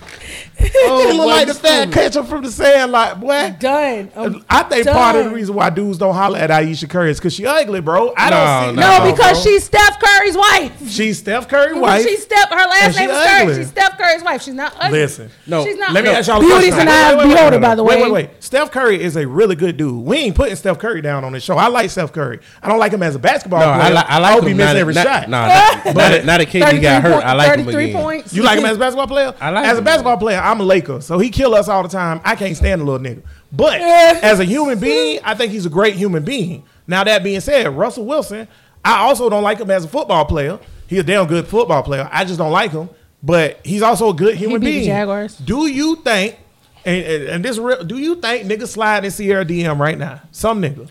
Oh, 0.83 1.03
Smalls. 1.03 1.05
You 1.15 1.19
look 1.19 1.27
like 1.27 1.47
the 1.49 1.53
you 1.55 1.59
fat 1.59 1.83
stupid. 1.83 1.93
catcher 1.95 2.25
from 2.25 2.43
the 2.43 2.51
sand 2.51 2.93
like 2.93 3.21
boy. 3.21 3.55
Done. 3.59 4.11
I'm 4.17 4.45
I 4.49 4.63
think 4.65 4.87
part 4.87 5.17
of 5.17 5.25
the 5.27 5.31
reason 5.31 5.55
why 5.55 5.71
dudes 5.71 5.99
don't 5.99 6.15
holler 6.15 6.39
at 6.39 6.51
Ayesha 6.51 6.87
Curry 6.89 7.11
is 7.11 7.19
because 7.19 7.35
she 7.35 7.47
ugly, 7.47 7.81
bro. 7.81 8.13
I 8.17 8.31
No, 8.31 8.37
don't 8.37 8.75
see 8.77 8.81
no. 8.81 8.99
No, 9.05 9.13
because 9.13 9.43
bro. 9.45 9.53
she's 9.53 9.65
Steph 9.65 10.01
Curry's 10.01 10.37
wife. 10.37 10.89
she's 10.91 11.19
Steph 11.19 11.49
Curry 11.49 11.79
wife. 11.79 12.07
She's 12.07 12.23
Steph. 12.23 12.49
Her 12.51 12.57
last 12.57 12.97
name 12.99 13.11
is 13.11 13.17
ugly. 13.17 13.47
Curry. 13.47 13.57
She's 13.63 13.69
Steph 13.69 13.99
Curry's 13.99 14.23
wife. 14.23 14.43
She's 14.43 14.55
not 14.55 14.75
ugly. 14.79 14.99
Listen. 15.01 15.31
No. 15.47 15.65
she's 15.65 15.77
not. 15.77 15.93
Let 15.93 16.05
me 16.05 16.11
no. 16.11 16.17
ask 16.17 16.29
y'all 16.29 16.39
a 16.39 16.41
Beauty's 16.41 16.75
question. 16.75 16.81
an 16.81 16.89
eye 16.89 17.13
of 17.13 17.19
the 17.23 17.35
beholder, 17.35 17.59
by 17.59 17.75
the 17.75 17.85
way. 17.85 17.97
Wait, 17.97 18.03
wait, 18.05 18.13
wait. 18.13 18.31
Steph 18.43 18.71
Curry 18.71 19.01
is 19.03 19.17
a 19.17 19.27
really 19.27 19.55
good 19.57 19.77
dude. 19.77 20.05
We 20.05 20.17
ain't 20.19 20.35
putting 20.37 20.57
Steph 20.57 20.79
Curry 20.79 21.01
down 21.03 21.25
on 21.25 21.33
this 21.33 21.43
show. 21.43 21.57
I 21.57 21.69
like 21.69 21.91
Steph 21.91 22.13
Curry. 22.13 22.41
I 22.63 22.69
don't 22.69 22.79
like 22.79 22.93
him 22.93 23.03
as 23.03 23.15
a 23.15 23.19
basketball 23.19 23.61
No, 23.61 23.67
player. 23.67 23.81
I, 23.83 23.91
li- 23.91 24.07
I 24.09 24.19
like 24.19 24.33
hope 24.35 24.43
him. 24.43 24.49
he 24.49 24.55
missing 24.55 24.77
every 24.77 24.95
not, 24.95 25.07
shot. 25.07 25.29
No, 25.29 25.47
not, 25.47 25.85
not, 25.87 25.95
that- 25.95 26.25
not 26.25 26.39
that 26.39 26.49
KD 26.49 26.81
got 26.81 27.03
hurt. 27.03 27.25
I 27.25 27.33
like 27.35 27.49
him 27.59 27.65
33 27.67 27.85
again. 27.85 28.03
points. 28.03 28.33
You 28.33 28.43
like 28.43 28.59
him 28.59 28.65
as 28.65 28.77
a 28.77 28.81
basketball 28.81 29.07
player? 29.07 29.35
I 29.41 29.51
like 29.51 29.67
as 29.67 29.79
a 29.79 29.83
basketball 29.83 30.17
player. 30.17 30.39
I'm 30.51 30.61
a 30.61 30.65
Laker, 30.65 31.01
so 31.01 31.19
he 31.19 31.31
kill 31.31 31.55
us 31.55 31.69
all 31.69 31.83
the 31.83 31.89
time. 31.89 32.21
I 32.25 32.35
can't 32.37 32.57
stand 32.57 32.81
the 32.81 32.85
little 32.85 33.01
nigga. 33.01 33.23
But 33.53 33.81
as 33.81 34.41
a 34.41 34.45
human 34.45 34.79
being, 34.79 35.21
I 35.25 35.35
think 35.35 35.53
he's 35.53 35.67
a 35.67 35.71
great 35.71 35.95
human 35.95 36.25
being. 36.25 36.65
Now 36.87 37.05
that 37.05 37.23
being 37.23 37.41
said, 37.41 37.69
Russell 37.77 38.05
Wilson, 38.07 38.49
I 38.85 38.99
also 39.01 39.29
don't 39.31 39.43
like 39.43 39.59
him 39.59 39.71
as 39.71 39.85
a 39.85 39.89
football 39.89 40.25
player. 40.25 40.59
He's 40.89 41.01
a 41.01 41.05
damn 41.05 41.27
good 41.27 41.47
football 41.47 41.83
player. 41.83 42.09
I 42.11 42.25
just 42.25 42.39
don't 42.39 42.53
like 42.53 42.73
him. 42.73 42.89
But 43.23 43.61
he's 43.65 43.83
also 43.83 44.09
a 44.09 44.15
good 44.15 44.35
human 44.37 44.61
beat 44.61 44.67
the 44.67 44.73
being. 44.81 44.87
Jaguars. 44.89 45.37
Do 45.37 45.67
you 45.67 45.97
think? 45.97 46.37
And, 46.87 47.05
and, 47.05 47.25
and 47.25 47.45
this 47.45 47.59
real, 47.59 47.85
do 47.85 47.99
you 47.99 48.17
think 48.17 48.49
niggas 48.49 48.69
slide 48.69 49.05
in 49.05 49.11
Sierra 49.11 49.45
DM 49.45 49.79
right 49.79 49.99
now? 49.99 50.23
Some 50.33 50.63
nigga. 50.63 50.89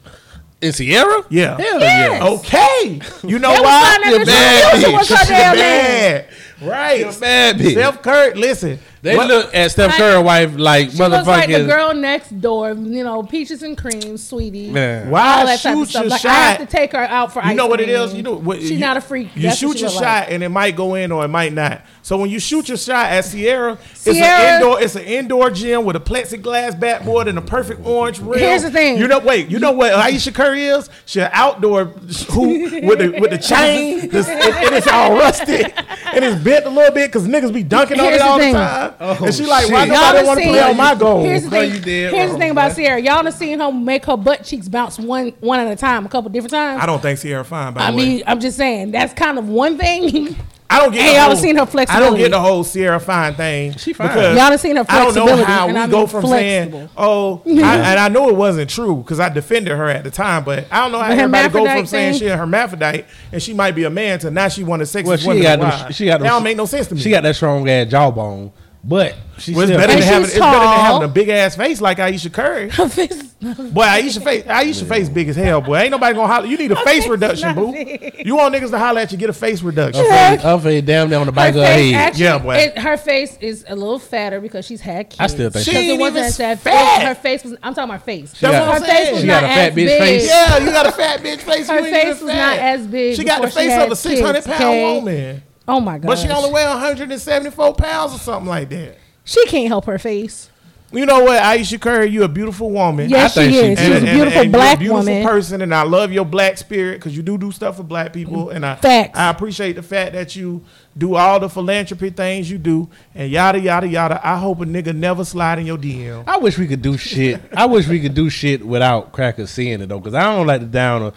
In 0.61 0.71
Sierra? 0.71 1.23
Yeah. 1.29 1.57
Hell 1.57 1.79
Yes. 1.79 2.21
yeah. 2.21 2.27
Okay. 2.29 3.01
You 3.27 3.39
know 3.39 3.49
They 3.49 3.59
was 3.59 3.63
why? 3.63 3.97
finding 3.97 4.09
You're 4.11 4.25
that 4.25 4.71
bad, 4.71 4.83
bitch. 4.83 4.85
She 4.85 4.93
was 4.93 5.07
bitch. 5.09 5.17
her 5.17 5.25
She 5.25 5.29
damn 5.31 5.55
name. 5.55 6.69
Right. 6.69 6.99
You're 6.99 7.09
a 7.09 7.13
bad 7.19 7.55
bitch. 7.57 7.71
Steph 7.71 8.01
Curry, 8.03 8.33
listen. 8.35 8.79
They 9.01 9.15
what- 9.15 9.27
look 9.27 9.55
at 9.55 9.71
Steph 9.71 9.89
Like- 9.91 9.97
Curry 9.97 10.21
wife 10.23 10.51
like 10.57 10.91
She 10.91 10.97
looks 10.97 11.25
like 11.25 11.49
the 11.49 11.63
girl 11.65 11.93
next 11.93 12.41
door, 12.41 12.69
you 12.73 13.03
know, 13.03 13.23
peaches 13.23 13.63
and 13.63 13.77
cream, 13.77 14.17
sweetie. 14.17 14.69
Man. 14.69 15.05
All 15.07 15.11
Why 15.13 15.45
that 15.45 15.59
type 15.61 15.73
of 15.73 15.79
shoot 15.79 15.89
stuff. 15.89 16.01
your 16.03 16.09
Like, 16.09 16.21
shot? 16.21 16.31
I 16.31 16.33
have 16.51 16.57
to 16.59 16.65
take 16.65 16.91
her 16.91 16.97
out 17.03 17.31
for 17.31 17.41
You 17.41 17.49
ice 17.51 17.55
know 17.55 17.67
what 17.67 17.79
it 17.79 17.85
cream. 17.85 17.95
is? 18.01 18.13
You 18.13 18.23
know 18.23 18.33
what? 18.35 18.59
She's 18.59 18.71
you, 18.71 18.79
not 18.79 18.97
a 18.97 19.01
freak. 19.01 19.29
You 19.35 19.43
That's 19.43 19.57
shoot 19.57 19.79
your 19.79 19.89
shot 19.89 20.01
like. 20.01 20.31
and 20.31 20.43
it 20.43 20.49
might 20.49 20.75
go 20.75 20.95
in 20.95 21.11
or 21.13 21.23
it 21.23 21.29
might 21.29 21.53
not. 21.53 21.81
So 22.01 22.17
when 22.17 22.29
you 22.29 22.39
shoot 22.39 22.67
your 22.67 22.77
shot 22.77 23.05
at 23.11 23.23
Sierra, 23.23 23.77
it's 23.91 24.01
Sierra- 24.01 24.27
an 24.27 24.55
indoor. 24.61 24.81
It's 24.81 24.95
an 24.95 25.03
indoor 25.03 25.49
gym 25.51 25.85
with 25.85 25.95
a 25.95 25.99
plexiglass 25.99 26.77
backboard 26.79 27.27
and 27.29 27.37
a 27.37 27.41
perfect 27.41 27.85
orange 27.85 28.19
rim. 28.19 28.39
Here's 28.39 28.63
the 28.63 28.71
thing. 28.71 28.97
You 28.97 29.07
know, 29.07 29.19
wait. 29.19 29.49
You 29.49 29.59
know 29.59 29.71
what 29.71 29.93
Ayesha 29.93 30.31
Curry 30.31 30.65
is? 30.65 30.89
She's 31.05 31.21
an 31.23 31.29
outdoor 31.31 31.85
who 31.85 32.63
with 32.85 32.99
the 32.99 33.15
with 33.19 33.31
the 33.31 33.37
chain. 33.55 34.09
This, 34.09 34.27
and, 34.27 34.41
and 34.41 34.75
it's 34.75 34.87
all 34.87 35.13
rusted 35.15 35.71
and 36.13 36.25
it's 36.25 36.41
bent 36.43 36.65
a 36.65 36.69
little 36.69 36.93
bit 36.93 37.11
because 37.11 37.27
niggas 37.27 37.53
be 37.53 37.63
dunking 37.63 37.99
on 37.99 38.05
Here's 38.05 38.17
it 38.17 38.21
all 38.21 38.39
thing. 38.39 38.53
the 38.53 38.59
time. 38.59 38.88
Oh, 38.99 39.25
and 39.25 39.33
she 39.33 39.45
like, 39.45 39.69
why 39.71 39.85
shit. 39.85 39.93
nobody 39.93 40.17
done 40.17 40.25
want 40.25 40.39
to 40.41 40.45
play 40.47 40.61
on 40.63 40.77
my 40.77 40.95
goal? 40.95 41.23
Here's 41.23 41.43
the 41.43 41.49
thing. 41.49 41.73
you 41.73 41.79
dead 41.79 42.13
Here's 42.13 42.31
the 42.31 42.37
thing 42.37 42.51
about. 42.51 42.71
Sierra. 42.73 42.99
Y'all 43.01 43.23
done 43.23 43.31
seen 43.31 43.59
her 43.59 43.71
make 43.71 44.05
her 44.05 44.17
butt 44.17 44.43
cheeks 44.43 44.67
bounce 44.67 44.99
one 44.99 45.29
one 45.39 45.59
at 45.59 45.71
a 45.71 45.75
time, 45.75 46.05
a 46.05 46.09
couple 46.09 46.29
different 46.29 46.51
times. 46.51 46.81
I 46.81 46.85
don't 46.85 47.01
think 47.01 47.17
Sierra 47.19 47.43
fine. 47.43 47.73
By 47.73 47.81
I 47.81 47.91
the 47.91 47.97
way. 47.97 48.05
mean, 48.05 48.23
I'm 48.27 48.39
just 48.39 48.57
saying 48.57 48.91
that's 48.91 49.13
kind 49.13 49.37
of 49.37 49.47
one 49.49 49.77
thing. 49.77 50.35
I 50.71 50.79
don't 50.81 50.91
get. 50.93 51.01
Hey, 51.01 51.09
the 51.09 51.15
y'all 51.15 51.25
whole, 51.29 51.35
seen 51.35 51.55
her 51.55 51.67
I 51.89 51.99
don't 51.99 52.15
get 52.15 52.29
the 52.29 52.39
whole 52.39 52.63
Sierra 52.63 52.99
Fine 52.99 53.33
thing. 53.33 53.73
She 53.77 53.91
fine. 53.91 54.15
Y'all 54.15 54.35
done 54.35 54.57
seen 54.59 54.75
her 54.75 54.83
flexibility. 54.83 55.31
I 55.31 55.35
don't 55.35 55.39
know 55.39 55.45
how 55.45 55.67
we 55.67 55.73
I 55.75 55.87
go 55.87 56.05
from 56.05 56.21
flexible. 56.21 56.79
saying, 56.79 56.89
"Oh," 56.95 57.41
I, 57.47 57.49
and 57.91 57.99
I 57.99 58.07
know 58.09 58.29
it 58.29 58.35
wasn't 58.35 58.69
true 58.69 58.97
because 58.97 59.19
I 59.19 59.29
defended 59.29 59.75
her 59.75 59.89
at 59.89 60.03
the 60.03 60.11
time. 60.11 60.43
But 60.43 60.67
I 60.71 60.81
don't 60.83 60.91
know 60.91 60.99
how 60.99 61.07
The 61.07 61.21
everybody 61.23 61.49
go 61.49 61.65
from 61.65 61.85
saying 61.87 62.11
thing? 62.13 62.19
she 62.19 62.27
a 62.27 62.37
hermaphrodite 62.37 63.05
and 63.31 63.41
she 63.41 63.55
might 63.55 63.71
be 63.71 63.85
a 63.85 63.89
man 63.89 64.19
to 64.19 64.29
now 64.29 64.47
she 64.47 64.63
one 64.63 64.79
of 64.79 64.91
the 64.91 64.99
sexiest 64.99 65.05
Well, 65.07 65.17
she 65.17 65.27
women. 65.29 65.41
got 65.43 65.53
in 65.53 65.59
the 65.61 65.65
them- 65.85 65.91
she 65.91 66.05
got 66.05 66.11
that 66.19 66.23
them- 66.25 66.33
don't 66.33 66.43
make 66.43 66.57
no 66.57 66.65
sense 66.65 66.85
to 66.87 66.93
me. 66.95 67.01
She 67.01 67.09
got 67.09 67.23
that 67.23 67.35
strong 67.35 67.67
ass 67.67 67.87
jawbone, 67.89 68.51
but 68.83 69.15
she 69.37 69.53
Well, 69.53 69.61
it's 69.63 69.69
still 69.71 69.77
better 69.79 69.93
than 69.93 70.01
And 70.01 70.03
having 70.03 70.25
she's 70.25 70.31
it's 70.35 70.39
better 70.39 70.59
than 70.59 70.79
having 70.79 71.03
a 71.03 71.07
big 71.07 71.29
ass 71.29 71.55
face 71.55 71.81
like 71.81 71.99
Ayesha 71.99 72.29
Curry. 72.29 72.69
Her 72.69 72.87
face- 72.89 73.23
Boy, 73.41 73.83
Ayesha 73.83 74.19
face 74.19 74.45
Ayesha 74.47 74.83
face 74.85 75.07
big 75.07 75.29
as 75.29 75.35
hell. 75.37 75.61
Boy, 75.61 75.77
ain't 75.77 75.91
nobody 75.91 76.13
gonna 76.13 76.27
holler. 76.33 76.45
You 76.47 76.57
need 76.57 76.71
a 76.73 76.75
face 76.77 77.03
face 77.03 77.07
reduction, 77.07 77.55
boo. 77.55 77.71
big. 77.71 78.23
You 78.25 78.35
want 78.35 78.53
niggas 78.53 78.71
to 78.71 78.77
holler 78.79 78.99
at 79.01 79.11
you, 79.13 79.17
get 79.17 79.29
a 79.29 79.33
face 79.33 79.61
reduction. 79.61 80.03
Her 80.09 80.59
face 80.59 80.83
damn 80.83 81.09
down 81.09 81.21
on 81.21 81.27
the 81.27 81.31
her 81.31 81.35
back 81.35 81.49
of 81.55 81.61
her 81.61 81.65
head. 81.65 81.93
actually, 81.93 82.23
Yeah, 82.23 82.37
boy. 82.37 82.55
it- 82.55 82.77
her 82.77 82.97
face 82.97 83.37
is 83.39 83.63
a 83.69 83.75
little 83.75 83.97
fatter 83.99 84.41
because 84.41 84.65
she's 84.65 84.81
had 84.81 85.09
kids. 85.09 85.19
I 85.21 85.27
still 85.27 85.49
think 85.49 85.63
She 85.65 85.71
ain't 85.77 85.91
it 85.91 85.99
wasn't 85.99 86.25
even 86.25 86.37
that 86.37 86.59
fat. 86.59 87.01
Her 87.07 87.15
face 87.15 87.43
was. 87.43 87.53
I'm 87.63 87.73
talking 87.73 87.83
about 87.85 87.99
her 88.01 88.05
face. 88.05 88.31
That's 88.39 88.41
got- 88.41 88.67
what 88.67 88.75
I'm 88.75 88.81
her 88.81 88.87
face 88.87 88.97
saying. 88.97 89.11
was 89.13 89.21
She 89.21 89.27
not 89.27 89.41
got 89.41 89.43
a 89.43 89.47
fat 89.53 89.67
as 89.69 89.71
bitch 89.71 89.75
big. 89.75 89.99
face. 90.01 90.27
Yeah, 90.27 90.57
you 90.57 90.65
got 90.71 90.85
a 90.85 90.91
fat 90.91 91.19
bitch 91.21 91.39
face. 91.39 91.69
Her 91.69 91.79
you 91.79 91.83
face 91.85 91.95
even 91.95 92.09
was 92.25 92.33
fat. 92.33 92.55
not 92.55 92.59
as 92.59 92.87
big 92.87 93.15
She 93.15 93.23
got 93.23 93.41
the 93.41 93.49
face 93.49 93.73
of 93.83 93.91
a 93.91 93.95
six 93.95 94.21
hundred 94.21 94.43
pound 94.45 94.57
pound 94.59 94.73
okay? 94.75 94.95
woman, 94.95 95.43
Oh 95.69 95.79
my 95.79 95.99
god! 95.99 96.07
but 96.07 96.17
she 96.17 96.27
only 96.29 96.51
weigh 96.51 96.65
one 96.65 96.79
hundred 96.79 97.11
and 97.11 97.21
seventy 97.21 97.51
four 97.51 97.73
pounds 97.75 98.13
or 98.13 98.17
something 98.17 98.49
like 98.49 98.69
that. 98.69 98.97
She 99.23 99.45
can't 99.45 99.67
help 99.67 99.85
her 99.85 99.99
face. 99.99 100.49
You 100.91 101.05
know 101.05 101.23
what, 101.23 101.39
Ayesha 101.39 101.77
Curry, 101.77 102.09
you 102.09 102.23
a 102.23 102.27
beautiful 102.27 102.71
woman. 102.71 103.11
Yes, 103.11 103.37
I 103.37 103.45
she 103.45 103.51
think 103.51 103.63
she 103.63 103.71
is. 103.73 103.77
did. 103.77 104.01
She's 104.01 104.09
a 104.09 104.13
beautiful 104.15 104.41
you're 104.41 104.51
black 104.51 104.77
a 104.77 104.79
beautiful 104.79 105.05
woman. 105.05 105.23
person, 105.23 105.61
and 105.61 105.75
I 105.75 105.83
love 105.83 106.11
your 106.11 106.25
black 106.25 106.57
spirit 106.57 106.95
because 106.97 107.15
you 107.15 107.21
do 107.21 107.37
do 107.37 107.51
stuff 107.51 107.77
for 107.77 107.83
black 107.83 108.11
people, 108.11 108.49
and 108.49 108.65
I 108.65 108.75
Facts. 108.75 109.15
I 109.17 109.29
appreciate 109.29 109.73
the 109.73 109.83
fact 109.83 110.13
that 110.13 110.35
you 110.35 110.65
do 110.97 111.13
all 111.13 111.39
the 111.39 111.47
philanthropy 111.47 112.09
things 112.09 112.49
you 112.49 112.57
do, 112.57 112.89
and 113.13 113.29
yada 113.29 113.59
yada 113.59 113.87
yada. 113.87 114.19
I 114.27 114.37
hope 114.39 114.61
a 114.61 114.65
nigga 114.65 114.95
never 114.95 115.23
slide 115.23 115.59
in 115.59 115.67
your 115.67 115.77
DM. 115.77 116.23
I 116.25 116.37
wish 116.37 116.57
we 116.57 116.65
could 116.65 116.81
do 116.81 116.97
shit. 116.97 117.39
I 117.55 117.67
wish 117.67 117.87
we 117.87 117.99
could 117.99 118.15
do 118.15 118.27
shit 118.31 118.65
without 118.65 119.11
crackers 119.11 119.51
seeing 119.51 119.81
it 119.81 119.89
though, 119.89 119.99
because 119.99 120.15
I 120.15 120.23
don't 120.23 120.47
like 120.47 120.61
the 120.61 120.67
downer 120.67 121.11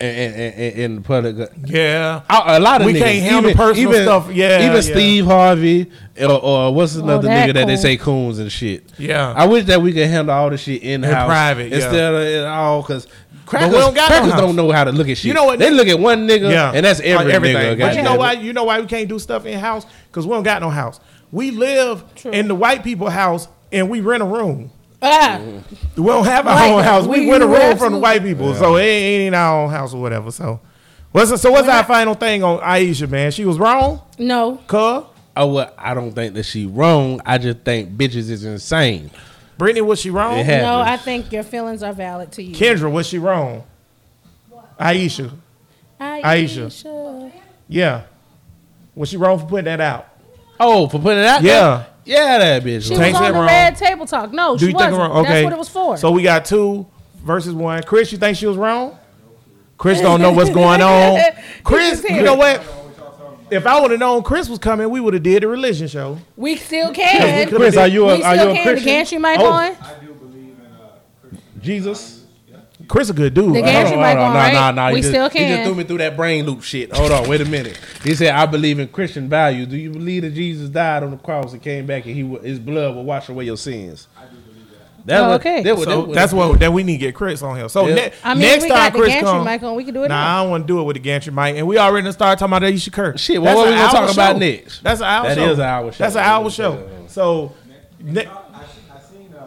in, 0.00 0.96
the 0.96 1.00
public. 1.02 1.50
Yeah, 1.66 2.22
A, 2.28 2.58
a 2.58 2.60
lot 2.60 2.80
of 2.80 2.86
We 2.86 2.94
niggas, 2.94 2.98
can't 2.98 3.22
handle 3.22 3.54
personal 3.54 3.92
stuff. 3.92 4.32
Yeah, 4.32 4.60
even 4.60 4.74
yeah. 4.74 4.80
Steve 4.80 5.26
Harvey 5.26 5.90
or, 6.18 6.30
or 6.30 6.74
what's 6.74 6.96
oh, 6.96 7.02
another 7.02 7.28
that 7.28 7.48
nigga 7.48 7.54
that 7.54 7.66
they 7.66 7.76
say 7.76 7.96
coons 7.96 8.38
and 8.38 8.50
shit. 8.50 8.84
Yeah. 8.98 9.32
I 9.36 9.46
wish 9.46 9.66
that 9.66 9.82
we 9.82 9.92
could 9.92 10.08
handle 10.08 10.34
all 10.34 10.50
the 10.50 10.56
shit 10.56 10.82
in 10.82 11.02
house, 11.02 11.26
private, 11.26 11.68
yeah. 11.68 11.76
instead 11.76 12.14
of 12.14 12.22
it 12.22 12.44
all 12.46 12.82
because. 12.82 13.06
Crackers, 13.46 13.72
we 13.72 13.78
don't 13.78 13.94
got 13.94 14.06
crackers 14.06 14.30
house. 14.30 14.40
don't 14.40 14.54
know 14.54 14.70
how 14.70 14.84
to 14.84 14.92
look 14.92 15.08
at 15.08 15.18
shit. 15.18 15.24
You 15.24 15.34
know 15.34 15.44
what, 15.44 15.58
They 15.58 15.72
look 15.72 15.88
at 15.88 15.98
one 15.98 16.28
nigga, 16.28 16.52
yeah, 16.52 16.70
and 16.72 16.86
that's 16.86 17.00
uh, 17.00 17.04
every 17.04 17.24
Like 17.24 17.34
everything. 17.34 17.56
nigga. 17.56 17.80
But 17.80 17.96
you 17.96 18.02
know 18.02 18.14
why? 18.14 18.32
You 18.34 18.52
know 18.52 18.62
why 18.62 18.80
we 18.80 18.86
can't 18.86 19.08
do 19.08 19.18
stuff 19.18 19.44
in 19.44 19.58
house? 19.58 19.86
Because 20.06 20.24
we 20.24 20.32
don't 20.34 20.44
got 20.44 20.62
no 20.62 20.70
house. 20.70 21.00
We 21.32 21.50
live 21.50 22.04
in 22.24 22.46
the 22.46 22.54
white 22.54 22.84
people 22.84 23.10
house 23.10 23.48
and 23.72 23.90
we 23.90 24.00
rent 24.00 24.22
a 24.22 24.26
room. 24.26 24.70
Ah, 25.02 25.40
We 25.96 26.04
don't 26.04 26.24
have 26.24 26.46
our 26.46 26.54
White 26.54 26.70
own 26.72 26.82
house. 26.84 27.06
We, 27.06 27.20
We- 27.20 27.26
went 27.28 27.42
a 27.42 27.46
we 27.46 27.52
room 27.54 27.60
from 27.60 27.68
the 27.68 27.72
absolutely- 27.76 28.00
white 28.00 28.22
people, 28.22 28.54
so 28.54 28.76
it 28.76 28.82
ain't, 28.82 29.22
ain't 29.22 29.34
our 29.34 29.62
own 29.64 29.70
house 29.70 29.94
or 29.94 30.00
whatever. 30.02 30.30
So, 30.30 30.60
what's 31.12 31.40
so 31.40 31.50
what's 31.50 31.68
our 31.68 31.84
final 31.84 32.14
thing 32.14 32.42
on 32.42 32.60
Ayesha, 32.62 33.06
man? 33.06 33.30
She 33.30 33.44
was 33.44 33.58
wrong, 33.58 34.02
no. 34.18 34.56
cuh. 34.66 35.04
Oh 35.36 35.46
well, 35.46 35.72
I 35.78 35.94
don't 35.94 36.12
think 36.12 36.34
that 36.34 36.42
she 36.44 36.66
wrong. 36.66 37.20
I 37.24 37.38
just 37.38 37.60
think 37.60 37.90
bitches 37.96 38.28
is 38.30 38.44
insane. 38.44 39.10
Brittany, 39.56 39.80
was 39.82 40.00
she 40.00 40.10
wrong? 40.10 40.38
It 40.38 40.44
happens. 40.46 40.62
No, 40.64 40.80
I 40.80 40.96
think 40.96 41.32
your 41.32 41.42
feelings 41.44 41.82
are 41.82 41.92
valid 41.92 42.32
to 42.32 42.42
you. 42.42 42.54
Kendra, 42.54 42.90
was 42.90 43.06
she 43.06 43.18
wrong? 43.18 43.64
Ayesha, 44.78 45.30
Ayesha. 46.00 46.70
yeah. 47.68 48.02
Was 48.94 49.08
she 49.10 49.16
wrong 49.16 49.38
for 49.38 49.46
putting 49.46 49.66
that 49.66 49.80
out? 49.80 50.08
Oh, 50.60 50.88
for 50.88 50.98
putting 51.00 51.18
it 51.20 51.26
out 51.26 51.42
Yeah. 51.42 51.52
there? 51.60 51.86
Yeah, 52.04 52.38
that 52.38 52.62
bitch. 52.64 52.82
She 52.88 52.94
Tank 52.94 53.14
was 53.14 53.18
said 53.22 53.26
on 53.28 53.32
the 53.32 53.38
wrong. 53.38 53.46
red 53.46 53.76
table 53.76 54.06
talk. 54.06 54.32
No, 54.32 54.54
Do 54.56 54.60
she 54.60 54.72
you 54.72 54.78
think 54.78 54.90
wasn't. 54.92 54.98
Wrong? 54.98 55.10
Okay. 55.24 55.28
That's 55.32 55.44
what 55.44 55.52
it 55.52 55.58
was 55.58 55.68
for. 55.68 55.96
So 55.96 56.10
we 56.10 56.22
got 56.22 56.44
two 56.44 56.86
versus 57.24 57.54
one. 57.54 57.82
Chris, 57.84 58.10
you 58.12 58.18
think 58.18 58.36
she 58.36 58.46
was 58.46 58.56
wrong? 58.56 58.96
Chris 59.78 60.00
don't 60.00 60.20
know 60.20 60.32
what's 60.32 60.50
going 60.62 60.82
on. 60.82 61.20
Chris, 61.64 62.04
you 62.08 62.22
know 62.22 62.34
what? 62.34 62.62
If 63.50 63.66
I 63.66 63.80
would 63.80 63.90
have 63.90 63.98
known 64.00 64.22
Chris 64.22 64.48
was 64.48 64.58
coming, 64.60 64.88
we 64.90 65.00
would 65.00 65.14
have 65.14 65.22
did 65.24 65.42
the 65.42 65.48
religion 65.48 65.88
show. 65.88 66.18
we 66.36 66.54
still 66.56 66.92
can. 66.92 67.44
could've 67.48 67.58
Chris, 67.58 67.74
did- 67.74 67.80
are 67.80 67.88
you 67.88 68.08
a, 68.08 68.16
we 68.16 68.22
are 68.22 68.34
still 68.36 68.44
you 68.46 68.50
a 68.52 68.54
can. 68.54 68.62
Christian? 68.64 68.84
The 68.84 68.90
gantry 68.90 69.18
mic 69.18 69.40
Oh, 69.40 69.46
on. 69.46 69.76
Jesus. 71.60 72.19
Chris 72.90 73.08
a 73.08 73.12
good 73.14 73.32
dude. 73.34 73.54
The 73.54 73.62
right? 73.62 73.64
gantry 73.64 73.94
Hold 73.94 74.04
on, 74.04 74.16
on, 74.18 74.24
on. 74.30 74.34
right? 74.34 74.52
Nah, 74.52 74.70
nah, 74.72 74.72
nah. 74.72 74.88
We 74.90 74.96
He 74.96 75.00
just- 75.02 75.12
still 75.12 75.28
He 75.30 75.38
just 75.48 75.62
threw 75.64 75.74
me 75.74 75.84
through 75.84 75.98
that 75.98 76.16
brain 76.16 76.44
loop 76.44 76.62
shit. 76.62 76.92
Hold 76.94 77.12
on, 77.12 77.28
wait 77.28 77.40
a 77.40 77.44
minute. 77.44 77.78
He 78.04 78.14
said, 78.14 78.34
"I 78.34 78.46
believe 78.46 78.78
in 78.78 78.88
Christian 78.88 79.28
values. 79.28 79.68
Do 79.68 79.76
you 79.76 79.90
believe 79.90 80.22
that 80.22 80.34
Jesus 80.34 80.68
died 80.68 81.02
on 81.04 81.12
the 81.12 81.16
cross 81.16 81.52
and 81.52 81.62
came 81.62 81.86
back 81.86 82.04
and 82.06 82.14
he 82.14 82.22
his 82.46 82.58
blood 82.58 82.94
will 82.96 83.04
wash 83.04 83.28
away 83.28 83.44
your 83.44 83.56
sins?" 83.56 84.08
I 84.18 84.24
do 84.24 84.36
believe 84.36 84.66
that. 84.72 85.06
That's 85.06 85.20
Oh, 85.22 85.28
what, 85.28 85.40
okay. 85.40 85.62
that 85.62 85.76
what- 85.76 85.84
So 85.84 85.90
that 85.90 85.98
what- 86.08 86.14
that's 86.14 86.32
what 86.32 86.60
that 86.60 86.72
we 86.72 86.82
need 86.82 86.98
to 86.98 87.06
get 87.06 87.14
Chris 87.14 87.42
on 87.42 87.56
here. 87.56 87.68
So 87.68 87.86
Yeah. 87.86 87.94
ne- 87.94 88.12
I 88.24 88.34
mean, 88.34 88.42
next 88.42 88.64
we 88.64 88.68
time 88.68 88.78
got 88.78 88.92
the 88.92 88.98
Chris 88.98 89.12
gantry 89.14 89.30
come, 89.30 89.44
mic 89.44 89.62
on. 89.62 89.74
We 89.76 89.84
can 89.84 89.94
do 89.94 90.02
it 90.04 90.08
Nah, 90.08 90.14
now. 90.24 90.38
I 90.38 90.42
don't 90.42 90.50
want 90.50 90.64
to 90.66 90.72
do 90.72 90.80
it 90.80 90.82
with 90.82 90.96
the 90.96 91.00
gantry 91.00 91.32
mic, 91.32 91.56
and 91.56 91.66
we 91.66 91.78
already 91.78 92.04
done 92.04 92.12
started 92.12 92.38
talking 92.38 92.50
about 92.52 92.62
that. 92.66 92.72
You 92.72 92.78
should 92.78 92.92
curse. 92.92 93.20
Shit, 93.20 93.42
That's 93.42 93.56
what 93.56 93.66
are 93.68 93.70
we 93.70 93.76
an 93.76 93.78
gonna 93.86 93.98
hour 93.98 94.06
talk 94.06 94.12
about 94.14 94.38
next? 94.38 94.82
That's 94.82 95.00
an 95.00 95.06
hour 95.06 95.28
That 95.28 95.36
show. 95.36 95.50
is 95.52 95.58
an 95.58 95.64
hour 95.64 95.92
show. 95.92 95.98
That's 96.04 96.16
an 96.16 96.22
hour 96.24 96.50
show. 96.50 96.78
So 97.06 97.52
ne- 98.02 98.26
I, 98.26 98.30
I 98.30 99.00
seen 99.10 99.32
uh, 99.34 99.42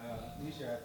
uh, 0.00 0.04
Nisha 0.44 0.76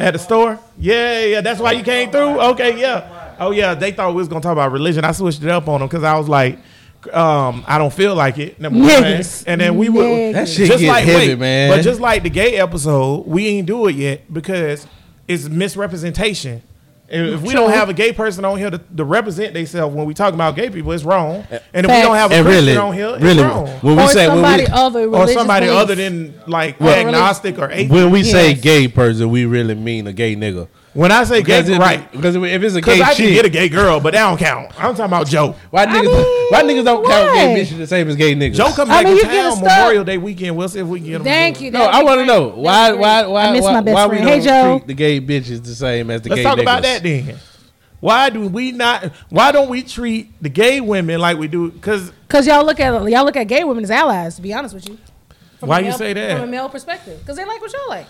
at 0.00 0.12
the. 0.12 0.18
store, 0.18 0.58
yeah, 0.78 1.24
yeah. 1.24 1.40
That's 1.40 1.60
why 1.60 1.72
you 1.72 1.82
came 1.82 2.10
through. 2.10 2.40
Okay, 2.40 2.80
yeah. 2.80 3.36
Oh 3.38 3.50
yeah, 3.50 3.74
they 3.74 3.92
thought 3.92 4.10
we 4.10 4.16
was 4.16 4.28
gonna 4.28 4.40
talk 4.40 4.52
about 4.52 4.72
religion. 4.72 5.04
I 5.04 5.12
switched 5.12 5.42
it 5.42 5.48
up 5.48 5.68
on 5.68 5.80
them 5.80 5.88
because 5.88 6.04
I 6.04 6.16
was 6.16 6.28
like. 6.28 6.58
Um, 7.14 7.64
I 7.66 7.78
don't 7.78 7.94
feel 7.94 8.14
like 8.14 8.36
it. 8.36 8.60
Number 8.60 8.80
one, 8.80 8.90
Niggas. 8.90 9.44
and 9.46 9.58
then 9.58 9.78
we 9.78 9.88
would 9.88 10.04
Niggas. 10.04 10.32
That 10.34 10.48
shit 10.50 10.78
get 10.78 11.02
heavy, 11.02 11.34
man. 11.34 11.70
But 11.70 11.80
just 11.80 11.98
like 11.98 12.22
the 12.22 12.28
gay 12.28 12.56
episode, 12.56 13.26
we 13.26 13.46
ain't 13.46 13.66
do 13.66 13.86
it 13.86 13.94
yet 13.94 14.30
because 14.30 14.86
it's 15.26 15.48
misrepresentation. 15.48 16.62
If 17.10 17.34
if 17.34 17.42
we 17.42 17.52
don't 17.54 17.70
have 17.70 17.88
a 17.88 17.92
gay 17.92 18.12
person 18.12 18.44
on 18.44 18.56
here 18.56 18.70
to, 18.70 18.78
to 18.78 19.04
represent 19.04 19.52
themselves 19.52 19.94
when 19.94 20.06
we 20.06 20.14
talk 20.14 20.32
about 20.32 20.54
gay 20.54 20.70
people, 20.70 20.92
it's 20.92 21.02
wrong. 21.02 21.44
And 21.74 21.84
if 21.84 21.90
we 21.90 22.02
don't 22.02 22.14
have 22.14 22.30
a 22.30 22.34
and 22.36 22.46
Christian 22.46 22.66
really, 22.66 22.76
on 22.78 22.94
here, 22.94 23.08
it's 23.14 23.22
really, 23.22 23.42
wrong. 23.42 23.66
when 23.82 23.96
we 23.96 24.02
or 24.04 24.08
say 24.08 24.28
when 24.28 24.36
somebody 24.36 24.62
we, 24.62 24.68
other 24.70 25.06
Or 25.08 25.26
somebody 25.28 25.66
beliefs. 25.66 25.82
other 25.82 25.94
than 25.96 26.34
like 26.46 26.78
Well, 26.80 26.94
agnostic 26.94 27.58
or 27.58 27.68
atheist. 27.70 27.90
when 27.92 28.10
we 28.12 28.22
say 28.22 28.50
Yes. 28.50 28.60
gay 28.60 28.86
person, 28.88 29.28
we 29.30 29.44
really 29.44 29.74
mean 29.74 30.06
a 30.06 30.12
gay 30.12 30.36
nigga. 30.36 30.68
When 30.92 31.12
I 31.12 31.22
say 31.22 31.42
gay, 31.42 31.60
Because 31.60 31.68
if, 31.68 31.78
right? 31.78 32.10
Because 32.10 32.34
if 32.34 32.42
it's 32.62 32.74
a 32.74 32.78
Because 32.78 32.98
gay 32.98 33.02
I 33.04 33.14
can 33.14 33.32
get 33.32 33.44
a 33.44 33.48
gay 33.48 33.68
girl, 33.68 34.00
but 34.00 34.12
that 34.12 34.22
don't 34.28 34.38
count. 34.38 34.72
I'm 34.76 34.94
talking 34.96 35.04
about 35.04 35.28
Joe. 35.28 35.54
why 35.70 35.86
niggas, 35.86 36.02
mean, 36.02 36.46
why 36.50 36.62
niggas 36.64 36.84
don't 36.84 37.06
count 37.06 37.32
gay 37.34 37.54
why? 37.54 37.60
bitches 37.60 37.76
the 37.78 37.86
same 37.86 38.08
as 38.08 38.16
gay 38.16 38.34
niggas? 38.34 38.54
Joe 38.56 38.72
comes 38.72 38.90
I 38.90 39.02
back 39.02 39.04
mean, 39.04 39.14
to 39.20 39.26
you 39.26 39.32
get 39.32 39.46
a 39.46 39.50
town. 39.50 39.60
Memorial 39.60 40.02
Day 40.04 40.18
weekend. 40.18 40.56
We'll 40.56 40.68
see 40.68 40.80
if 40.80 40.86
we 40.88 40.98
can 40.98 41.06
get 41.08 41.16
him. 41.16 41.22
Thank 41.24 41.60
you. 41.60 41.70
No, 41.70 41.84
I 41.84 42.02
want 42.02 42.18
to 42.20 42.26
know 42.26 42.48
why, 42.48 42.90
That'd 42.90 43.00
why, 43.00 43.26
why, 43.26 43.44
I 43.46 43.52
miss 43.52 43.62
why, 43.62 43.72
my 43.74 43.80
best 43.82 43.94
why 43.94 44.06
we 44.06 44.16
friend. 44.16 44.28
don't 44.28 44.40
Hey, 44.40 44.44
Joe. 44.44 44.78
treat 44.78 44.86
the 44.88 44.94
gay 44.94 45.20
bitches 45.20 45.64
the 45.64 45.74
same 45.76 46.10
as 46.10 46.22
the 46.22 46.28
gay 46.30 46.34
niggas? 46.34 46.36
Let's 46.36 46.36
gay 46.38 46.42
talk 46.42 46.58
niggas? 46.58 46.62
about 46.62 46.82
that 46.82 47.02
then. 47.04 47.36
Why 48.00 48.30
do 48.30 48.48
we 48.48 48.72
not? 48.72 49.04
Why 49.28 49.52
don't 49.52 49.68
we 49.68 49.82
treat 49.82 50.42
the 50.42 50.48
gay 50.48 50.80
women 50.80 51.20
like 51.20 51.38
we 51.38 51.46
do? 51.46 51.70
Because 51.70 52.10
Cause 52.28 52.46
y'all 52.48 52.64
look 52.64 52.80
at 52.80 52.92
y'all 53.08 53.24
look 53.24 53.36
at 53.36 53.44
gay 53.44 53.62
women 53.62 53.84
as 53.84 53.90
allies. 53.92 54.36
To 54.36 54.42
be 54.42 54.52
honest 54.54 54.74
with 54.74 54.88
you. 54.88 54.98
From 55.58 55.68
Why 55.68 55.78
a 55.78 55.82
you 55.82 55.88
male- 55.90 55.98
say 55.98 56.12
that? 56.14 56.38
From 56.38 56.48
a 56.48 56.50
male 56.50 56.68
perspective, 56.70 57.18
because 57.20 57.36
they 57.36 57.44
like 57.44 57.60
what 57.60 57.72
y'all 57.72 57.88
like. 57.90 58.06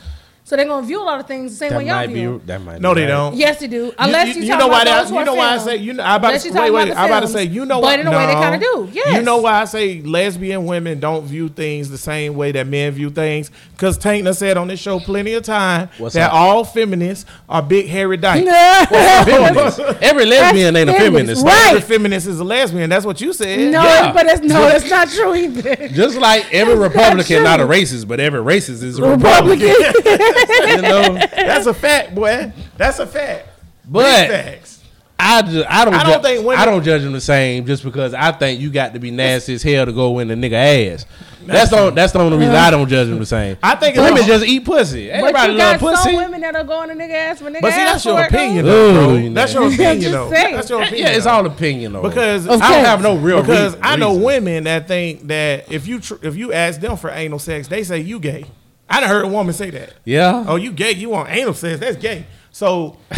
So 0.50 0.56
they're 0.56 0.66
gonna 0.66 0.84
view 0.84 1.00
a 1.00 1.04
lot 1.04 1.20
of 1.20 1.28
things 1.28 1.52
the 1.52 1.56
same 1.58 1.70
That 1.70 1.78
way 1.78 1.86
y'all 1.86 1.94
might 1.94 2.06
view. 2.08 2.32
be. 2.32 2.38
them. 2.38 2.46
That 2.46 2.60
might. 2.62 2.80
no, 2.80 2.92
be 2.92 3.02
they 3.02 3.06
right. 3.06 3.12
don't. 3.12 3.36
Yes, 3.36 3.60
they 3.60 3.68
do. 3.68 3.92
Unless 3.96 4.34
you, 4.34 4.42
you 4.42 4.48
talk 4.48 4.58
know 4.58 4.66
why 4.66 4.82
about 4.82 4.84
that, 4.86 5.00
those 5.02 5.08
who 5.10 5.14
you 5.14 5.20
are 5.20 5.24
know 5.24 5.34
why 5.36 5.54
I 5.54 5.58
say 5.58 5.76
you 5.76 5.92
know 5.92 6.02
I 6.02 6.16
about 6.16 6.26
Unless 6.26 6.42
to 6.42 6.48
you 6.48 6.54
wait 6.54 6.58
talk 6.60 6.74
wait 6.74 6.82
about 6.90 6.94
the 6.94 7.00
I 7.00 7.06
about 7.06 7.20
to 7.20 7.28
say 7.28 7.44
you 7.44 7.64
know 7.66 7.80
But 7.80 7.86
why 7.86 7.94
in 8.00 8.06
a 8.08 8.10
way 8.10 8.26
they 8.26 8.32
kinda 8.34 8.58
do, 8.58 8.88
Yes. 8.92 9.14
you 9.14 9.22
know 9.22 9.36
why 9.38 9.60
I 9.60 9.64
say 9.66 10.02
lesbian 10.02 10.66
women 10.66 10.98
don't 10.98 11.24
view 11.24 11.48
things 11.50 11.88
the 11.88 11.98
same 11.98 12.34
way 12.34 12.50
that 12.50 12.66
men 12.66 12.90
view 12.94 13.10
things 13.10 13.52
because 13.76 13.96
Taintna 13.96 14.36
said 14.36 14.56
on 14.56 14.66
this 14.66 14.80
show 14.80 14.98
plenty 14.98 15.34
of 15.34 15.44
time 15.44 15.88
What's 15.98 16.16
that 16.16 16.32
up? 16.32 16.34
all 16.34 16.64
feminists 16.64 17.30
are 17.48 17.62
big 17.62 17.86
hairy 17.86 18.16
dykes. 18.26 18.48
Feminist. 18.90 19.78
Every 20.02 20.26
lesbian 20.26 20.74
ain't 20.74 20.90
a 20.90 20.94
feminist, 20.94 21.42
feminist. 21.42 21.46
right. 21.46 21.68
Every 21.76 21.80
feminist 21.80 22.26
is 22.26 22.40
a 22.40 22.44
lesbian. 22.44 22.90
That's 22.90 23.06
what 23.06 23.20
you 23.20 23.32
said. 23.32 23.70
No, 23.72 23.84
Yeah. 23.84 24.12
but 24.12 24.26
that's 24.26 24.40
no, 24.40 24.62
that's 24.68 24.90
not 24.90 25.08
true 25.10 25.32
either. 25.36 25.88
Just 25.90 26.18
like 26.18 26.52
every 26.52 26.74
That's 26.74 26.92
Republican 26.96 27.44
not, 27.44 27.60
a 27.60 27.64
racist, 27.64 28.08
but 28.08 28.18
every 28.18 28.40
racist 28.40 28.82
is 28.82 28.98
a 28.98 29.08
Republican. 29.08 29.68
You 30.48 30.82
know? 30.82 31.14
That's 31.36 31.66
a 31.66 31.74
fact, 31.74 32.14
boy. 32.14 32.52
That's 32.76 32.98
a 32.98 33.06
fact. 33.06 33.48
But 33.88 34.28
facts. 34.28 34.76
I, 35.22 35.42
ju- 35.42 35.64
I 35.68 35.84
don't 35.84 35.92
I 35.92 36.02
don't 36.02 36.22
ju- 36.22 36.28
think 36.28 36.46
women- 36.46 36.62
I 36.62 36.64
don't 36.64 36.82
judge 36.82 37.02
them 37.02 37.12
the 37.12 37.20
same 37.20 37.66
just 37.66 37.84
because 37.84 38.14
I 38.14 38.32
think 38.32 38.58
you 38.58 38.70
got 38.70 38.94
to 38.94 38.98
be 39.00 39.10
nasty 39.10 39.52
as 39.52 39.62
hell 39.62 39.84
to 39.84 39.92
go 39.92 40.18
in 40.18 40.28
the 40.28 40.34
nigga 40.34 40.92
ass. 40.94 41.04
That's 41.44 41.70
the 41.70 41.90
that's 41.90 42.12
the 42.14 42.20
only 42.20 42.38
reason 42.38 42.54
I 42.54 42.58
uh-huh. 42.58 42.70
don't 42.70 42.88
judge 42.88 43.08
them 43.08 43.18
the 43.18 43.26
same. 43.26 43.58
I 43.62 43.74
think 43.74 43.96
it's 43.96 44.02
women 44.04 44.24
just 44.24 44.44
eat 44.46 44.64
pussy. 44.64 45.08
But 45.08 45.14
Everybody 45.16 45.52
you 45.52 45.58
love 45.58 45.80
got 45.80 45.96
some 45.96 46.04
pussy. 46.04 46.16
women 46.16 46.40
that'll 46.40 46.64
go 46.64 46.74
on 46.74 46.90
a 46.90 46.94
nigga 46.94 47.12
ass 47.12 47.38
for 47.40 47.50
nigga 47.50 47.60
But 47.60 47.72
see, 47.74 47.80
ass 47.80 47.92
that's 47.92 48.04
your 48.06 48.14
for 48.18 48.24
it, 48.24 48.30
though. 48.30 48.38
opinion, 48.38 48.64
Ooh, 48.64 48.68
though, 48.68 48.92
bro. 49.08 49.14
you 49.16 49.34
That's 49.34 49.54
know. 49.54 49.60
your 49.64 49.72
opinion, 49.74 50.00
just 50.00 50.12
though. 50.12 50.30
saying. 50.30 50.54
That's 50.54 50.70
your 50.70 50.82
opinion. 50.82 51.06
Yeah, 51.06 51.12
it's 51.12 51.24
though. 51.24 51.30
all 51.32 51.46
opinion 51.46 51.92
though. 51.94 52.02
because 52.02 52.46
I 52.48 52.56
don't 52.56 52.84
have 52.84 53.02
no 53.02 53.16
real 53.16 53.40
because 53.42 53.72
reason- 53.74 53.80
I 53.82 53.96
know 53.96 54.10
reason. 54.10 54.22
women 54.22 54.64
that 54.64 54.88
think 54.88 55.26
that 55.28 55.70
if 55.72 55.86
you 55.86 56.00
tr- 56.00 56.14
if 56.22 56.36
you 56.36 56.52
ask 56.54 56.80
them 56.80 56.96
for 56.96 57.10
anal 57.10 57.38
sex, 57.38 57.68
they 57.68 57.84
say 57.84 58.00
you 58.00 58.20
gay. 58.20 58.44
I 58.90 59.00
done 59.00 59.08
heard 59.08 59.24
a 59.24 59.28
woman 59.28 59.54
say 59.54 59.70
that. 59.70 59.94
Yeah. 60.04 60.44
Oh, 60.48 60.56
you 60.56 60.72
gay? 60.72 60.92
You 60.92 61.10
want 61.10 61.30
anal 61.30 61.54
sex? 61.54 61.78
That's 61.80 61.96
gay. 61.96 62.26
So 62.50 62.96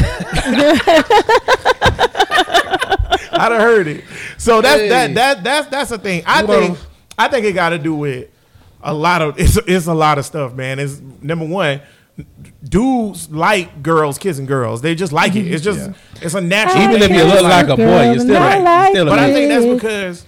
I 3.34 3.48
done 3.48 3.60
heard 3.60 3.86
it. 3.88 4.04
So 4.38 4.60
that's 4.60 4.80
Hey. 4.82 4.88
that 4.88 5.14
that 5.14 5.44
that's 5.44 5.68
that's 5.68 5.90
the 5.90 5.98
thing. 5.98 6.22
I 6.26 6.42
You 6.42 6.46
think 6.46 6.78
I 7.18 7.28
think 7.28 7.46
it 7.46 7.52
got 7.52 7.70
to 7.70 7.78
do 7.78 7.94
with 7.94 8.28
a 8.82 8.92
lot 8.92 9.22
of 9.22 9.38
it's 9.38 9.56
it's 9.66 9.86
a 9.86 9.94
lot 9.94 10.18
of 10.18 10.26
stuff, 10.26 10.52
man. 10.54 10.78
It's 10.78 11.00
number 11.20 11.46
one. 11.46 11.80
Dudes 12.62 13.30
like 13.30 13.82
girls 13.82 14.18
kissing 14.18 14.44
girls. 14.46 14.82
They 14.82 14.94
just 14.94 15.12
like 15.12 15.34
it. 15.34 15.46
It's 15.50 15.64
just 15.64 15.90
it's 16.20 16.34
a 16.34 16.40
natural. 16.40 16.82
Even 16.82 17.00
thing. 17.00 17.10
if 17.10 17.16
you 17.16 17.24
look 17.24 17.42
like 17.42 17.68
a 17.68 17.76
boy, 17.76 18.10
you're 18.12 18.18
still, 18.20 18.38
Girl, 18.38 18.60
you're 18.62 18.86
still 18.90 19.06
a 19.08 19.10
But 19.10 19.18
I 19.18 19.32
think 19.32 19.48
that's 19.48 19.64
because 19.64 20.26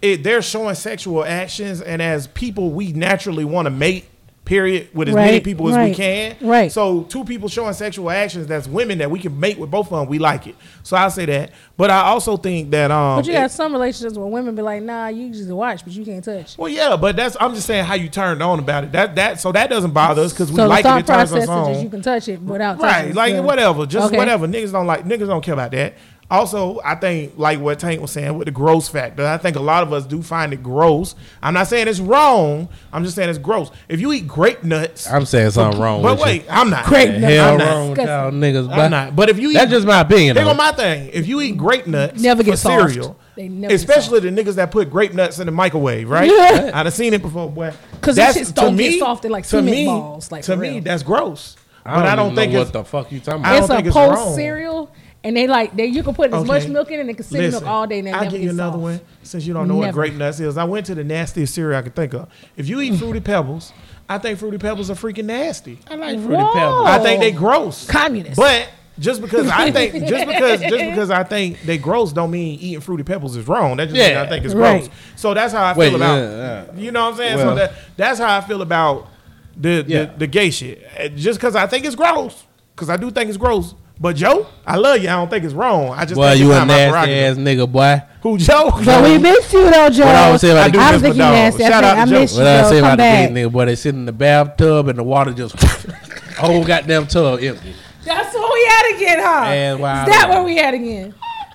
it, 0.00 0.22
they're 0.22 0.40
showing 0.42 0.74
sexual 0.74 1.24
actions, 1.24 1.82
and 1.82 2.00
as 2.00 2.26
people, 2.28 2.70
we 2.70 2.92
naturally 2.92 3.44
want 3.44 3.66
to 3.66 3.70
mate. 3.70 4.06
Period. 4.46 4.88
With 4.94 5.08
as 5.08 5.14
many 5.16 5.40
people 5.40 5.68
as 5.68 5.88
we 5.88 5.94
can. 5.94 6.36
right. 6.40 6.70
So 6.72 7.02
two 7.02 7.24
people 7.24 7.48
showing 7.48 7.72
sexual 7.74 8.10
actions 8.10 8.46
that's 8.46 8.68
women 8.68 8.98
that 8.98 9.10
we 9.10 9.18
can 9.18 9.38
mate 9.38 9.58
with 9.58 9.70
both 9.70 9.90
of 9.92 9.98
them. 9.98 10.08
We 10.08 10.18
like 10.20 10.46
it. 10.46 10.54
So 10.84 10.96
I 10.96 11.08
say 11.08 11.26
that. 11.26 11.50
But 11.76 11.90
I 11.90 12.02
also 12.02 12.36
think 12.36 12.70
that 12.70 12.90
um. 12.92 13.18
But 13.18 13.26
you 13.26 13.32
it- 13.32 13.36
got 13.36 13.50
some 13.50 13.72
relationships 13.72 14.16
where 14.16 14.26
women 14.28 14.54
be 14.54 14.62
like, 14.62 14.82
nah, 14.84 15.08
you 15.08 15.30
just 15.32 15.50
watch, 15.50 15.82
but 15.84 15.92
you 15.92 16.04
can't 16.04 16.24
touch. 16.24 16.56
well, 16.56 16.68
yeah, 16.68 16.96
but 16.96 17.16
that's 17.16 17.36
I'm 17.40 17.54
just 17.54 17.66
saying 17.66 17.84
how 17.84 17.94
you 17.94 18.08
turned 18.08 18.40
on 18.42 18.60
about 18.60 18.84
it. 18.84 18.92
That 18.92 19.16
that 19.16 19.40
so 19.40 19.50
that 19.50 19.68
doesn't 19.68 19.90
bother 19.90 20.22
us 20.22 20.32
because 20.32 20.50
we 20.50 20.56
so 20.56 20.62
the 20.62 20.68
like 20.68 20.80
it. 20.80 20.82
thought 20.84 21.00
it 21.00 21.06
turns 21.08 21.32
us 21.32 21.48
on. 21.48 21.82
You 21.82 21.90
can 21.90 22.00
touch 22.02 22.28
it 22.28 22.40
without 22.40 22.78
Right, 22.78 23.12
like 23.12 23.42
whatever, 23.42 23.84
just 23.84 24.06
Okay. 24.08 24.16
whatever. 24.16 24.46
Niggas 24.46 24.70
don't 24.70 24.86
like 24.86 25.04
niggas 25.04 25.26
don't 25.26 25.42
care 25.44 25.54
about 25.54 25.72
that. 25.72 25.94
Also, 26.28 26.80
I 26.84 26.96
think 26.96 27.34
like 27.36 27.60
what 27.60 27.78
Tank 27.78 28.00
was 28.00 28.10
saying 28.10 28.36
with 28.36 28.46
the 28.46 28.50
gross 28.50 28.88
factor. 28.88 29.24
I 29.24 29.36
think 29.38 29.54
a 29.54 29.60
lot 29.60 29.84
of 29.84 29.92
us 29.92 30.04
do 30.04 30.22
find 30.22 30.52
it 30.52 30.60
gross. 30.60 31.14
I'm 31.40 31.54
not 31.54 31.68
saying 31.68 31.86
it's 31.86 32.00
wrong. 32.00 32.68
I'm 32.92 33.04
just 33.04 33.14
saying 33.14 33.28
it's 33.28 33.38
gross. 33.38 33.70
If 33.88 34.00
you 34.00 34.12
eat 34.12 34.26
grape 34.26 34.64
nuts, 34.64 35.08
I'm 35.08 35.24
saying 35.24 35.50
something 35.52 35.80
wrong 35.80 36.02
but 36.02 36.14
with 36.18 36.26
wait, 36.26 36.42
you. 36.42 36.48
I'm 36.50 36.68
not. 36.68 36.84
Grape 36.86 37.10
nuts. 37.12 37.24
hell 37.24 37.52
I'm 37.52 37.58
not. 37.58 37.68
wrong 37.68 37.90
with 37.90 37.98
y'all 38.00 38.30
niggas, 38.32 38.68
I'm 38.76 38.90
not. 38.90 39.14
But 39.14 39.28
if 39.28 39.38
you 39.38 39.50
eat, 39.50 39.54
that's 39.54 39.70
just 39.70 39.86
my 39.86 40.00
opinion. 40.00 40.34
Here 40.34 40.44
though. 40.44 40.50
go 40.50 40.56
my 40.56 40.72
thing. 40.72 41.10
If 41.12 41.28
you 41.28 41.40
eat 41.40 41.56
grape 41.56 41.86
nuts, 41.86 42.20
Never 42.20 42.42
get 42.42 42.58
soft. 42.58 42.90
cereal, 42.92 43.16
They 43.36 43.48
never 43.48 43.70
get 43.70 43.76
especially 43.76 44.18
the 44.18 44.30
niggas 44.30 44.56
that 44.56 44.72
put 44.72 44.90
grape 44.90 45.14
nuts 45.14 45.38
in 45.38 45.46
the 45.46 45.52
microwave, 45.52 46.10
right? 46.10 46.28
Yeah. 46.28 46.72
I've 46.74 46.92
seen 46.92 47.14
it 47.14 47.22
before, 47.22 47.48
boy. 47.48 47.72
'Cause 48.00 48.16
that 48.16 48.34
That's- 48.34 48.50
shits 48.50 48.54
don't 48.54 48.76
to 48.76 48.82
get 48.82 48.90
me- 48.94 48.98
soft, 48.98 49.22
they're 49.22 49.30
like 49.30 49.44
to 49.44 49.50
cement 49.50 49.66
me, 49.76 49.86
balls, 49.86 50.32
like, 50.32 50.42
to 50.44 50.56
me, 50.56 50.70
real. 50.74 50.80
that's 50.80 51.04
gross. 51.04 51.54
I 51.84 51.90
But 51.90 51.96
don't, 52.02 52.06
I 52.08 52.16
don't 52.16 52.24
even 52.32 52.36
think 52.36 52.52
know 52.52 52.60
it's 52.62 52.72
what 52.74 52.84
the 52.84 52.84
fuck 52.90 53.12
you 53.12 53.20
talking 53.20 53.44
I 53.44 53.48
about. 53.48 53.52
don't 53.52 53.58
it's 53.62 53.70
a 53.70 53.74
think 53.76 53.86
it's 53.86 53.94
post 53.94 54.34
cereal, 54.34 54.90
and 55.26 55.36
they 55.36 55.46
like 55.46 55.74
they 55.76 55.86
you 55.86 56.02
can 56.02 56.14
put 56.14 56.28
as 56.32 56.34
Okay. 56.42 56.46
much 56.46 56.68
milk 56.68 56.88
in 56.90 56.94
it 56.94 57.00
and 57.00 57.08
they 57.08 57.14
can 57.14 57.24
sit 57.24 57.38
in 57.40 57.46
Listen, 57.50 57.64
milk 57.64 57.70
all 57.74 57.86
day 57.86 57.98
and 57.98 58.08
it 58.08 58.14
I'll 58.14 58.20
never 58.22 58.30
give 58.32 58.42
you 58.44 58.50
another 58.50 58.72
soft. 58.74 58.82
one 58.82 59.00
since 59.22 59.44
you 59.46 59.52
don't 59.54 59.68
know 59.68 59.76
what 59.76 59.86
Never. 59.86 59.94
grape 59.94 60.14
nuts 60.14 60.40
is. 60.40 60.56
I 60.56 60.64
went 60.64 60.86
to 60.86 60.94
the 60.94 61.04
nastiest 61.04 61.54
cereal 61.54 61.78
I 61.78 61.82
could 61.82 61.94
think 61.96 62.14
of. 62.14 62.28
If 62.56 62.68
you 62.68 62.80
eat 62.80 62.94
fruity 62.98 63.20
pebbles, 63.20 63.72
I 64.08 64.18
think 64.18 64.38
fruity 64.38 64.58
pebbles 64.58 64.88
are 64.90 64.94
freaking 64.94 65.24
nasty. 65.24 65.78
I 65.90 65.96
like 65.96 66.18
fruity 66.20 66.36
Whoa. 66.42 66.52
pebbles. 66.52 66.86
I 66.86 66.98
think 67.02 67.20
they 67.20 67.32
gross. 67.32 67.86
Communist. 67.88 68.36
But 68.36 68.68
just 68.98 69.20
because 69.20 69.48
I 69.48 69.70
think 69.72 69.92
just 70.06 70.26
because 70.26 70.60
just 70.60 70.70
because 70.84 71.10
I 71.10 71.22
think 71.24 71.60
they 71.62 71.76
gross 71.76 72.12
don't 72.12 72.30
mean 72.30 72.58
eating 72.60 72.80
fruity 72.80 73.02
pebbles 73.02 73.36
is 73.36 73.46
wrong. 73.48 73.76
That 73.78 73.88
just 73.88 73.96
means 73.98 74.16
I 74.16 74.26
think 74.28 74.44
it's 74.44 74.54
Right. 74.54 74.82
gross. 74.84 74.90
So 75.16 75.34
that's 75.34 75.52
how 75.52 75.64
I 75.64 75.74
Wait, 75.76 75.88
feel 75.88 75.96
about 75.96 76.16
yeah, 76.16 76.64
yeah. 76.72 76.80
you 76.80 76.90
know 76.92 77.04
what 77.04 77.10
I'm 77.12 77.16
saying? 77.18 77.36
Well- 77.36 77.48
so 77.50 77.54
that 77.56 77.72
that's 77.96 78.18
how 78.20 78.36
I 78.36 78.40
feel 78.42 78.62
about 78.62 79.08
the 79.56 79.84
Yeah. 79.86 80.04
the, 80.04 80.12
the 80.18 80.26
gay 80.26 80.50
shit, 80.50 80.82
just 81.16 81.38
because 81.40 81.56
I 81.56 81.66
think 81.66 81.84
it's 81.84 81.96
gross. 81.96 82.44
Because 82.74 82.90
I 82.90 82.96
do 82.98 83.10
think 83.10 83.28
it's 83.28 83.38
gross. 83.38 83.74
But 83.98 84.14
Joe, 84.16 84.46
I 84.66 84.76
love 84.76 84.98
you. 85.02 85.08
I 85.08 85.12
don't 85.12 85.30
think 85.30 85.42
it's 85.44 85.54
wrong. 85.54 85.90
I 85.92 86.04
just 86.04 86.16
Boy, 86.16 86.28
think 86.30 86.40
you 86.40 86.50
it's 86.52 86.56
a 86.56 86.58
not 86.58 86.66
my 86.68 86.74
nasty 86.76 86.90
prerogative. 86.92 87.38
ass 87.38 87.44
nigga, 87.44 87.72
boy. 87.72 88.02
Who 88.22 88.36
Joe? 88.38 88.70
But 88.84 89.04
we 89.04 89.16
miss 89.18 89.52
you 89.54 89.70
though, 89.70 89.88
Joe. 89.88 90.04
What 90.04 90.14
I 90.14 90.30
was 90.32 90.40
saying 90.42 90.52
about 90.56 90.66
I 90.66 90.68
do 90.70 90.78
the 90.78 90.84
I 90.84 90.92
miss 90.92 90.92
don't 90.92 91.00
think 91.02 91.14
you 91.14 91.22
dog. 91.22 91.32
nasty. 91.32 91.64
I, 91.64 91.68
Shout 91.70 91.82
think, 91.84 91.92
out 91.92 91.98
I 91.98 92.04
to 92.04 92.10
Joe. 92.10 92.20
miss 92.20 92.32
you, 92.34 92.38
What 92.40 92.46
I 92.46 92.60
Joe. 92.62 92.68
say 92.68 92.74
Come 92.76 92.84
about 92.84 92.90
the 92.90 92.96
back. 92.98 93.28
gay 93.30 93.34
nigga, 93.34 93.52
boy, 93.52 93.64
they 93.64 93.74
sit 93.76 93.94
in 93.94 94.04
the 94.04 94.12
bathtub 94.12 94.88
and 94.88 94.98
the 94.98 95.02
water 95.02 95.32
just 95.32 95.62
whole 96.36 96.64
goddamn 96.64 97.06
tub 97.06 97.40
empty. 97.40 97.74
That's 98.04 98.34
what 98.34 98.52
we 98.52 98.64
had 98.66 98.96
again, 98.96 99.18
huh? 99.20 99.44
And 99.46 99.80
wow. 99.80 100.02
Is 100.04 100.08
that 100.10 100.28
what 100.28 100.44
we 100.44 100.56
had 100.56 100.74
again? 100.74 101.14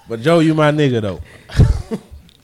But 0.09 0.21
Joe, 0.21 0.39
you 0.39 0.55
my 0.55 0.71
nigga 0.71 0.99
though. 0.99 1.21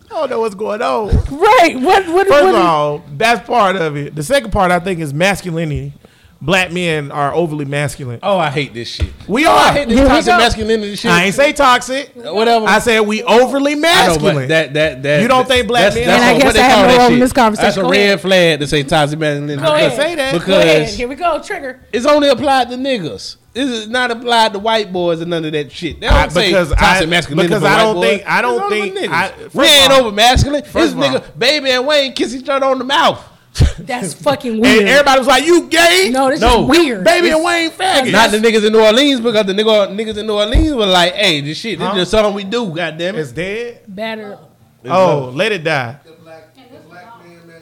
I 0.09 0.21
don't 0.21 0.29
know 0.29 0.39
what's 0.41 0.55
going 0.55 0.81
on. 0.81 1.07
Right. 1.07 1.73
What? 1.75 2.07
What? 2.07 2.27
First 2.27 2.43
what 2.45 2.55
of 2.55 2.61
all, 2.61 3.03
that's 3.17 3.45
part 3.47 3.75
of 3.75 3.95
it. 3.97 4.15
The 4.15 4.23
second 4.23 4.51
part, 4.51 4.71
I 4.71 4.79
think, 4.79 4.99
is 4.99 5.13
masculinity. 5.13 5.93
Black 6.39 6.71
men 6.71 7.11
are 7.11 7.33
overly 7.33 7.65
masculine. 7.65 8.19
Oh, 8.21 8.37
I 8.37 8.51
hate 8.51 8.71
this 8.73 8.87
shit. 8.89 9.11
We 9.27 9.45
are. 9.45 9.57
I 9.57 9.71
hate 9.73 9.89
this 9.89 9.97
Here 9.97 10.07
toxic 10.07 10.33
masculinity 10.37 10.95
shit. 10.95 11.09
I 11.09 11.23
ain't 11.25 11.35
say 11.35 11.51
toxic. 11.51 12.11
whatever. 12.15 12.67
I 12.67 12.77
said 12.77 12.99
we 13.01 13.23
overly 13.23 13.71
I 13.71 13.75
know, 13.75 13.81
masculine. 13.81 14.47
that 14.49 14.73
that 14.75 15.01
that 15.03 15.21
You 15.23 15.27
don't 15.27 15.47
think 15.47 15.67
black 15.67 15.93
that's- 15.93 15.95
men- 15.95 16.07
that's 16.07 16.23
And 16.23 16.35
I 16.35 16.39
guess 16.39 16.55
I 16.55 16.59
have 16.61 16.71
call 16.87 16.87
no 16.95 17.03
role 17.03 17.13
in 17.13 17.19
this 17.19 17.33
conversation. 17.33 17.65
That's 17.65 17.77
a 17.77 17.81
Go 17.81 17.89
red 17.89 18.21
flag 18.21 18.59
to 18.59 18.67
say 18.67 18.83
toxic 18.83 19.17
masculinity. 19.17 19.61
Go 19.61 19.73
ahead. 19.73 19.95
say 19.95 20.13
that. 20.15 20.31
Go 20.33 20.37
ahead. 20.59 20.79
because 20.81 20.95
Here 20.97 21.07
we 21.07 21.15
go. 21.15 21.41
Trigger. 21.41 21.79
it's 21.91 22.05
only 22.05 22.29
applied 22.29 22.69
to 22.69 22.75
niggas. 22.75 23.37
This 23.53 23.69
is 23.71 23.87
not 23.87 24.11
applied 24.11 24.53
to 24.53 24.59
white 24.59 24.93
boys 24.93 25.19
and 25.21 25.31
none 25.31 25.43
of 25.43 25.51
that 25.53 25.71
shit. 25.71 25.99
They 25.99 26.05
don't 26.07 26.15
I- 26.15 26.27
say 26.27 26.49
because 26.49 26.69
toxic 26.69 27.07
I- 27.07 27.09
masculinity 27.09 27.47
because 27.55 27.63
I 27.63 27.71
white 27.77 27.81
don't 27.83 27.95
boys. 27.95 28.09
think- 28.09 28.23
I 28.29 28.41
don't 28.43 28.73
It's 28.73 28.99
think- 28.99 29.11
I- 29.11 29.31
we 29.39 29.49
first 29.49 29.71
ain't 29.73 29.85
of 29.91 29.97
all- 29.97 30.05
over 30.05 30.15
masculine. 30.15 30.61
This 30.61 30.71
first 30.71 30.93
of 30.93 30.99
all- 31.01 31.09
nigga, 31.09 31.23
baby 31.39 31.71
and 31.71 31.87
Wayne 31.87 32.13
kiss 32.13 32.35
each 32.35 32.47
other 32.47 32.67
on 32.67 32.77
the 32.77 32.83
mouth. 32.85 33.19
That's 33.79 34.13
fucking 34.13 34.59
weird. 34.59 34.79
and 34.81 34.89
everybody 34.89 35.19
was 35.19 35.27
like, 35.27 35.45
"You 35.45 35.67
gay?" 35.67 36.09
no, 36.11 36.29
this 36.29 36.39
No. 36.41 36.63
is 36.63 36.69
weird. 36.69 37.03
Baby 37.03 37.29
and 37.29 37.43
Wayne 37.43 37.71
faggot. 37.71 38.11
Not 38.11 38.31
the 38.31 38.37
niggas 38.39 38.65
in 38.65 38.73
New 38.73 38.81
Orleans 38.83 39.19
because 39.21 39.45
the 39.45 39.53
nigga, 39.53 39.87
niggas 39.95 40.17
in 40.17 40.27
New 40.27 40.33
Orleans 40.33 40.73
were 40.75 40.85
like, 40.85 41.13
"Hey, 41.13 41.41
this 41.41 41.57
shit, 41.57 41.79
this 41.79 41.87
Huh? 41.87 41.93
is 41.95 42.01
just 42.01 42.11
something 42.11 42.33
we 42.33 42.43
do." 42.43 42.67
Goddamn 42.73 43.15
It's 43.15 43.31
it. 43.31 43.35
dead. 43.35 43.81
Batter. 43.87 44.37
Oh, 44.85 45.31
let 45.33 45.51
it 45.51 45.63
die. 45.63 45.97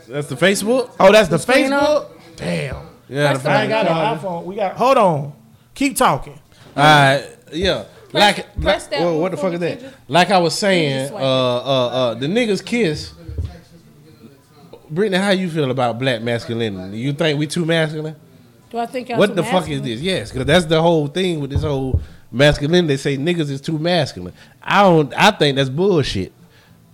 That's 0.07 0.27
the 0.27 0.35
Facebook. 0.35 0.91
Oh, 0.99 1.11
that's 1.11 1.29
the 1.29 1.39
screen 1.39 1.71
Facebook. 1.71 2.07
Damn. 2.35 2.75
Yeah, 3.09 3.31
Press 3.31 3.43
the 3.43 3.49
I 3.51 3.67
got 3.67 3.87
an 3.87 4.17
iPhone. 4.17 4.45
We 4.45 4.55
got. 4.55 4.75
Hold 4.75 4.97
on. 4.97 5.33
Keep 5.73 5.95
talking. 5.97 6.39
All 6.75 6.83
right, 6.83 7.25
yeah. 7.53 7.85
like, 8.11 8.59
press 8.61 8.83
like- 8.83 8.91
that 8.91 8.99
well, 9.01 9.19
what 9.19 9.31
the 9.31 9.37
fuck 9.37 9.53
is 9.53 9.59
that? 9.61 9.81
Like 10.07 10.29
I 10.31 10.37
was 10.37 10.53
saying, 10.57 11.11
uh, 11.13 11.17
uh, 11.17 11.19
uh, 11.19 12.13
the 12.15 12.27
niggas 12.27 12.63
kiss. 12.65 13.11
Brittany, 14.89 15.17
how 15.17 15.31
you 15.31 15.49
feel 15.49 15.71
about 15.71 15.99
black 15.99 16.21
masculinity? 16.21 16.97
You 16.99 17.13
think 17.13 17.39
we 17.39 17.47
too 17.47 17.65
masculine? 17.65 18.15
Do 18.69 18.77
I 18.77 18.85
think 18.85 19.11
I'm 19.11 19.17
what 19.17 19.35
the 19.35 19.43
fuck 19.43 19.69
is 19.69 19.81
this? 19.81 20.01
Yes, 20.01 20.31
because 20.31 20.45
that's 20.45 20.65
the 20.65 20.81
whole 20.81 21.07
thing 21.07 21.39
with 21.39 21.51
this 21.51 21.63
whole 21.63 22.01
masculinity. 22.31 22.87
They 22.87 22.97
say 22.97 23.17
niggas 23.17 23.49
is 23.49 23.61
too 23.61 23.79
masculine. 23.79 24.33
I 24.61 24.83
don't. 24.83 25.13
I 25.15 25.31
think 25.31 25.55
that's 25.55 25.69
bullshit. 25.69 26.33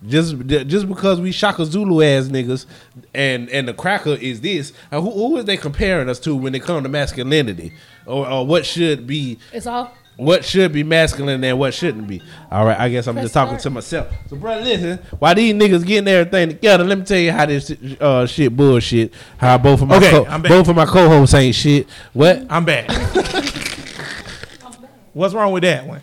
Just 0.08 0.36
just 0.48 0.88
because 0.88 1.22
we 1.22 1.32
Shaka 1.32 1.64
Zulu 1.66 2.02
ass 2.02 2.26
niggas 2.26 2.66
and 3.14 3.50
and 3.50 3.68
the 3.68 3.74
cracker 3.74 4.14
is 4.14 4.42
this, 4.42 4.74
who, 4.90 5.02
who 5.02 5.38
is 5.38 5.46
they 5.46 5.58
comparing 5.58 6.10
us 6.10 6.20
to 6.22 6.36
when 6.36 6.56
it 6.56 6.64
comes 6.64 6.84
to 6.84 6.90
masculinity, 6.90 7.72
or, 8.08 8.28
or 8.28 8.46
what 8.46 8.66
should 8.66 9.06
be 9.06 9.38
It's 9.54 9.68
all. 9.68 9.94
What 10.22 10.46
should 10.46 10.72
be 10.72 10.84
masculine 10.84 11.44
and 11.44 11.58
what 11.58 11.74
shouldn't 11.74 12.08
be. 12.08 12.22
All 12.52 12.64
right, 12.64 12.80
I 12.80 12.90
guess 12.90 13.08
I'm 13.08 13.16
Press 13.16 13.24
just 13.26 13.34
talking 13.34 13.54
start. 13.58 13.62
to 13.64 13.70
myself. 13.72 14.08
So, 14.30 14.36
bro, 14.36 14.60
listen, 14.60 15.00
while 15.18 15.34
these 15.34 15.52
niggas 15.56 15.84
getting 15.84 16.08
everything 16.08 16.50
together, 16.50 16.84
let 16.84 17.00
me 17.00 17.06
tell 17.06 17.18
you 17.18 17.32
how 17.32 17.48
this 17.48 17.72
uh, 18.00 18.28
shit 18.28 18.56
bullshit. 18.56 19.14
How 19.40 19.58
both 19.58 19.82
of 19.82 19.88
my 19.88 19.98
Okay, 19.98 20.12
co- 20.12 20.26
I'm 20.26 20.44
both 20.44 20.68
of 20.70 20.76
my 20.76 20.86
co-hosts 20.86 21.34
ain't 21.34 21.56
shit. 21.56 21.88
What? 22.14 22.46
I'm 22.52 22.66
back. 22.66 22.88
What's 25.14 25.34
wrong 25.34 25.52
with 25.54 25.64
that 25.64 25.88
one? 25.88 26.02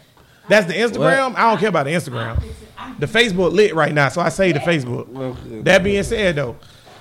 That's 0.48 0.66
the 0.66 0.74
Instagram. 0.74 1.36
I 1.36 1.50
don't 1.50 1.58
care 1.58 1.68
about 1.68 1.84
the 1.84 1.92
Instagram. 1.92 2.42
The 2.98 3.06
Facebook 3.06 3.52
lit 3.52 3.72
right 3.74 3.94
now, 3.94 4.08
so 4.08 4.20
I 4.20 4.30
say 4.30 4.50
the 4.50 4.58
Facebook. 4.58 5.62
That 5.64 5.84
being 5.84 6.02
said, 6.02 6.34
though, 6.36 6.56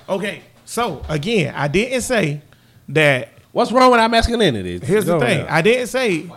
okay. 0.08 0.42
So 0.64 1.02
again, 1.08 1.52
I 1.56 1.66
didn't 1.66 2.02
say 2.02 2.42
that. 2.90 3.30
What's 3.50 3.72
wrong 3.72 3.90
with 3.90 3.98
our 3.98 4.08
masculinity? 4.08 4.78
Here's 4.78 5.06
the 5.06 5.18
thing. 5.18 5.40
ahead. 5.40 5.46
I 5.48 5.62
didn't 5.62 5.88
say. 5.88 6.30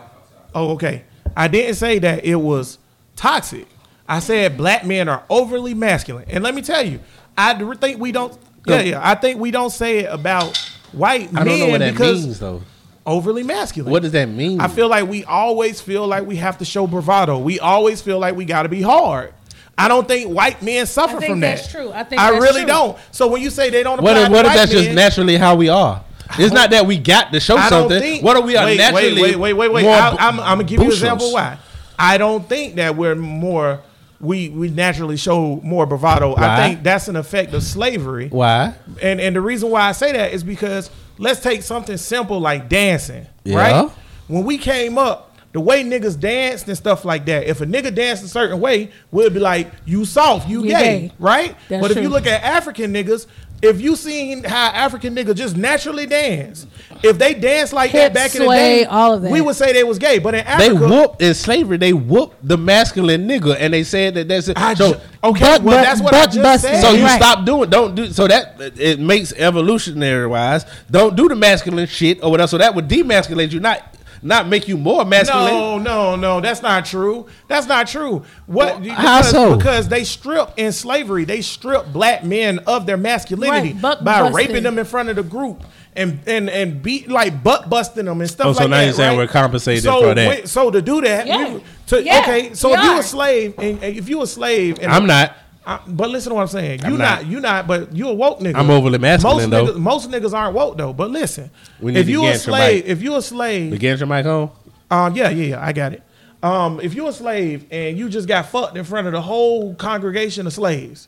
Oh, 0.54 0.72
okay. 0.72 1.04
I 1.36 1.48
didn't 1.48 1.76
say 1.76 2.00
that 2.00 2.26
it 2.26 2.36
was 2.36 2.78
toxic. 3.16 3.68
I 4.08 4.20
said 4.20 4.58
black 4.58 4.86
men 4.86 5.08
are 5.08 5.24
overly 5.30 5.74
masculine, 5.74 6.26
and 6.30 6.44
let 6.44 6.54
me 6.54 6.62
tell 6.62 6.84
you, 6.86 7.00
I 7.38 7.54
think 7.76 8.00
we 8.00 8.12
don't. 8.12 8.38
Yeah, 8.66 8.82
yeah. 8.82 9.02
I 9.02 9.16
think 9.16 9.40
we 9.40 9.52
don't 9.52 9.70
say 9.70 10.00
it 10.00 10.08
about 10.14 10.58
white 10.92 11.30
I 11.30 11.44
men 11.44 11.46
don't 11.46 11.60
know 11.60 11.68
what 11.70 11.80
that 11.80 11.92
because 11.94 12.26
means 12.26 12.40
though. 12.40 12.62
overly 13.06 13.44
masculine. 13.44 13.92
What 13.92 14.04
does 14.04 14.12
that 14.12 14.28
mean? 14.28 14.60
I 14.60 14.68
feel 14.68 14.90
like 14.90 15.08
we 15.08 15.24
always 15.24 15.80
feel 15.82 16.06
like 16.08 16.26
we 16.26 16.36
have 16.36 16.58
to 16.60 16.66
show 16.66 16.86
bravado. 16.88 17.40
We 17.40 17.60
always 17.60 18.02
feel 18.02 18.20
like 18.20 18.36
we 18.36 18.46
got 18.46 18.64
to 18.64 18.70
be 18.70 18.82
hard. 18.82 19.34
I 19.78 19.88
don't 19.88 20.08
think 20.08 20.30
white 20.30 20.62
men 20.62 20.86
suffer 20.86 21.16
I 21.16 21.20
think 21.20 21.32
from 21.32 21.40
that's 21.40 21.64
that. 21.64 21.72
true. 21.72 21.92
I 21.92 22.04
think 22.04 22.22
I 22.22 22.32
that's 22.32 22.44
really 22.44 22.62
true. 22.62 22.68
don't. 22.68 22.98
So 23.12 23.28
when 23.30 23.42
you 23.42 23.50
say 23.50 23.70
they 23.70 23.82
don't 23.84 24.02
what 24.02 24.12
apply 24.12 24.22
if, 24.24 24.28
to 24.28 24.34
what 24.34 24.46
if 24.46 24.50
white 24.50 24.56
that's 24.58 24.72
just 24.72 24.86
men, 24.88 24.96
naturally 24.96 25.38
how 25.38 25.56
we 25.56 25.70
are? 25.70 26.04
It's 26.40 26.54
not 26.54 26.70
that 26.72 26.86
we 26.86 26.98
got 26.98 27.32
to 27.34 27.40
show 27.40 27.58
I 27.58 27.70
don't 27.70 27.82
something. 27.90 28.00
think. 28.00 28.24
what 28.24 28.36
are 28.38 28.42
we 28.42 28.56
are 28.58 28.66
wait, 28.66 28.78
naturally? 28.78 29.22
Wait, 29.22 29.36
wait, 29.36 29.54
wait, 29.54 29.72
wait. 29.72 29.86
wait. 29.86 29.88
I, 29.88 30.10
I'm, 30.12 30.40
I'm 30.40 30.46
gonna 30.58 30.64
give 30.64 30.80
you 30.80 30.86
an 30.86 30.90
boosters? 30.90 31.04
example 31.04 31.34
why. 31.34 31.58
I 32.00 32.18
don't 32.18 32.48
think 32.48 32.76
that 32.76 32.96
we're 32.96 33.16
more. 33.16 33.82
We 34.20 34.50
we 34.50 34.70
naturally 34.70 35.18
show 35.18 35.60
more 35.64 35.86
bravado. 35.88 36.36
Why? 36.36 36.44
I 36.48 36.68
think 36.68 36.84
that's 36.84 37.08
an 37.08 37.16
effect 37.16 37.54
of 37.54 37.64
slavery. 37.64 38.28
Why? 38.30 38.76
And 39.02 39.20
and 39.20 39.36
the 39.36 39.42
reason 39.42 39.72
why 39.72 39.82
I 39.90 39.94
say 39.94 40.12
that 40.12 40.32
is 40.34 40.44
because 40.44 40.92
let's 41.18 41.40
take 41.40 41.64
something 41.64 41.98
simple 41.98 42.40
like 42.40 42.70
dancing, 42.70 43.26
Yeah. 43.44 43.58
right? 43.58 43.92
When 44.28 44.44
we 44.46 44.58
came 44.60 44.98
up, 45.00 45.36
the 45.54 45.60
way 45.60 45.84
niggas 45.84 46.20
danced 46.20 46.68
and 46.68 46.78
stuff 46.78 47.04
like 47.04 47.26
that. 47.26 47.46
If 47.48 47.62
a 47.62 47.66
nigga 47.66 47.94
danced 47.94 48.24
a 48.24 48.28
certain 48.28 48.60
way, 48.60 48.92
we'd 49.12 49.34
be 49.34 49.40
like, 49.40 49.72
"You 49.86 50.06
soft, 50.06 50.48
you, 50.48 50.62
You 50.64 50.70
gay. 50.70 51.00
gay. 51.08 51.12
right?" 51.20 51.56
That's 51.68 51.82
but 51.82 51.90
if 51.92 51.98
you 52.02 52.08
look 52.10 52.28
at 52.28 52.44
African 52.44 52.94
niggas, 52.94 53.26
if 53.62 53.80
you 53.80 53.96
seen 53.96 54.44
how 54.44 54.68
African 54.70 55.16
niggas 55.16 55.36
just 55.36 55.56
naturally 55.56 56.06
dance, 56.08 56.66
if 57.04 57.18
they 57.18 57.34
dance 57.34 57.72
like 57.74 57.92
that 57.92 58.04
Hip 58.04 58.14
back 58.14 58.36
in 58.36 58.42
the 58.44 58.48
day, 58.50 58.86
all 58.86 59.14
of 59.14 59.22
that. 59.22 59.32
we 59.32 59.42
would 59.42 59.56
say 59.56 59.72
they 59.74 59.84
was 59.84 59.98
gay. 60.00 60.20
But 60.20 60.34
in 60.36 60.42
Africa, 60.42 60.70
They 60.70 60.76
Africa, 60.76 60.90
whooped 60.94 61.22
in 61.22 61.34
slavery. 61.34 61.78
They 61.78 61.94
whooped 61.94 62.48
the 62.48 62.58
masculine 62.58 63.28
nigga, 63.28 63.56
and 63.60 63.74
they 63.74 63.84
said 63.84 64.16
that 64.16 64.28
that's 64.28 64.48
it. 64.48 64.58
I 64.60 64.74
so. 64.74 64.94
ju- 64.94 65.00
okay, 65.24 65.40
Buck- 65.42 65.64
well 65.64 65.78
buck- 65.78 65.86
that's 65.86 66.02
what 66.02 66.14
I 66.14 66.26
just 66.26 66.42
busting. 66.42 66.72
said. 66.74 66.82
So 66.82 66.92
you 66.92 67.04
Right. 67.04 67.22
stop 67.22 67.46
doing, 67.46 67.70
don't 67.70 67.96
do. 67.96 68.12
So 68.12 68.28
that 68.28 68.56
it 68.78 69.00
makes 69.00 69.34
evolutionary 69.34 70.28
wise. 70.28 70.66
Don't 70.90 71.16
do 71.16 71.28
the 71.28 71.36
masculine 71.36 71.88
shit 71.88 72.24
or 72.24 72.32
whatever. 72.32 72.48
So 72.48 72.58
that 72.58 72.74
would 72.76 72.88
demasculate 72.88 73.52
you, 73.52 73.60
not 73.60 73.82
not 74.22 74.48
make 74.48 74.68
you 74.68 74.78
more 74.78 75.04
masculine. 75.06 75.54
No, 75.54 75.78
no, 75.78 76.16
no. 76.16 76.42
That's 76.42 76.62
not 76.62 76.86
true. 76.86 77.28
That's 77.48 77.68
not 77.68 77.88
true. 77.88 78.24
What? 78.46 78.82
Well, 78.82 78.90
how 78.94 79.20
because, 79.20 79.32
so? 79.32 79.58
Because 79.58 79.88
they 79.90 80.04
strip 80.04 80.52
in 80.58 80.72
slavery. 80.72 81.26
They 81.26 81.42
strip 81.42 81.88
black 81.92 82.24
men 82.24 82.60
of 82.60 82.86
their 82.86 82.98
masculinity 82.98 83.74
Right, 83.74 83.82
by 83.82 83.96
busting. 84.22 84.34
raping 84.36 84.64
them 84.64 84.78
in 84.80 84.86
front 84.86 85.10
of 85.10 85.16
the 85.16 85.24
group 85.24 85.64
and 85.96 86.20
and 86.26 86.50
and 86.50 86.82
beat 86.82 87.10
like 87.10 87.44
butt 87.44 87.70
busting 87.70 88.06
them 88.06 88.22
and 88.22 88.30
stuff 88.30 88.48
like 88.48 88.56
that. 88.58 88.62
Oh, 88.62 88.64
so 88.64 88.64
like 88.64 88.70
now 88.70 88.78
that. 88.78 88.86
you're 88.86 88.94
saying 88.94 89.18
right? 89.18 89.24
we're 89.28 89.32
compensating 89.32 89.82
so, 89.84 90.02
for 90.02 90.14
that. 90.14 90.42
we- 90.42 90.48
so 90.48 90.72
to 90.72 90.82
do 90.82 91.02
that, 91.02 91.28
Yeah. 91.28 91.54
we- 91.56 91.64
to, 91.88 92.04
Yeah, 92.04 92.20
okay. 92.22 92.54
So 92.54 92.70
we 92.70 92.76
if 92.76 92.84
you 92.84 92.90
are. 92.92 93.00
a 93.00 93.04
slave 93.04 93.54
and, 93.58 93.84
and 93.84 93.98
if 93.98 94.08
you 94.08 94.22
a 94.22 94.28
slave, 94.28 94.80
and 94.82 94.92
I'm 94.92 95.06
not. 95.06 95.36
I, 95.66 95.80
but 95.88 96.10
listen 96.10 96.32
to 96.32 96.36
what 96.36 96.42
I'm 96.42 96.48
saying. 96.48 96.80
You 96.80 96.86
I'm 96.86 96.98
not. 96.98 97.22
not. 97.22 97.26
You 97.28 97.40
not. 97.40 97.68
But 97.68 97.96
you 97.96 98.08
a 98.10 98.14
woke 98.14 98.40
nigga. 98.40 98.56
I'm 98.56 98.70
overly 98.72 98.98
masculine, 98.98 99.50
most 99.50 99.50
though. 99.52 99.74
Niggas, 99.74 99.80
most 99.80 100.10
niggas 100.10 100.34
aren't 100.34 100.56
woke 100.56 100.78
though. 100.78 100.92
But 100.94 101.12
listen, 101.12 101.52
if 101.82 102.10
you 102.10 102.26
a 102.26 102.36
slave, 102.36 102.86
if 102.88 103.02
you 103.04 103.16
a 103.16 103.22
slave, 103.22 103.80
The 103.80 103.88
your 103.88 104.08
mic 104.08 104.26
on. 104.26 104.50
um, 104.90 105.16
yeah, 105.16 105.30
yeah, 105.30 105.46
yeah, 105.46 105.66
I 105.66 105.72
got 105.74 105.94
it. 105.94 106.02
Um, 106.42 106.80
if 106.82 106.96
you're 106.96 107.10
a 107.10 107.14
slave 107.14 107.66
and 107.70 107.96
you 107.98 108.10
just 108.10 108.28
got 108.28 108.48
fucked 108.48 108.76
in 108.76 108.84
front 108.84 109.06
of 109.06 109.14
the 109.14 109.22
whole 109.22 109.76
congregation 109.76 110.48
of 110.48 110.54
slaves, 110.54 111.08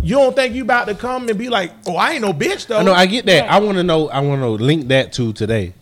you 0.00 0.16
don't 0.16 0.34
think 0.34 0.54
you 0.54 0.62
about 0.62 0.86
to 0.88 0.94
come 0.94 1.28
and 1.28 1.38
be 1.38 1.50
like, 1.50 1.72
"Oh, 1.86 1.94
I 1.96 2.12
ain't 2.12 2.22
no 2.22 2.32
bitch 2.32 2.66
though." 2.66 2.82
No. 2.82 2.94
I 2.94 3.04
get 3.04 3.26
that. 3.26 3.50
I 3.50 3.58
want 3.60 3.76
to 3.76 3.82
know. 3.84 4.08
I 4.08 4.20
want 4.20 4.40
to 4.40 4.48
link 4.48 4.88
that 4.88 5.12
to 5.14 5.34
today. 5.34 5.74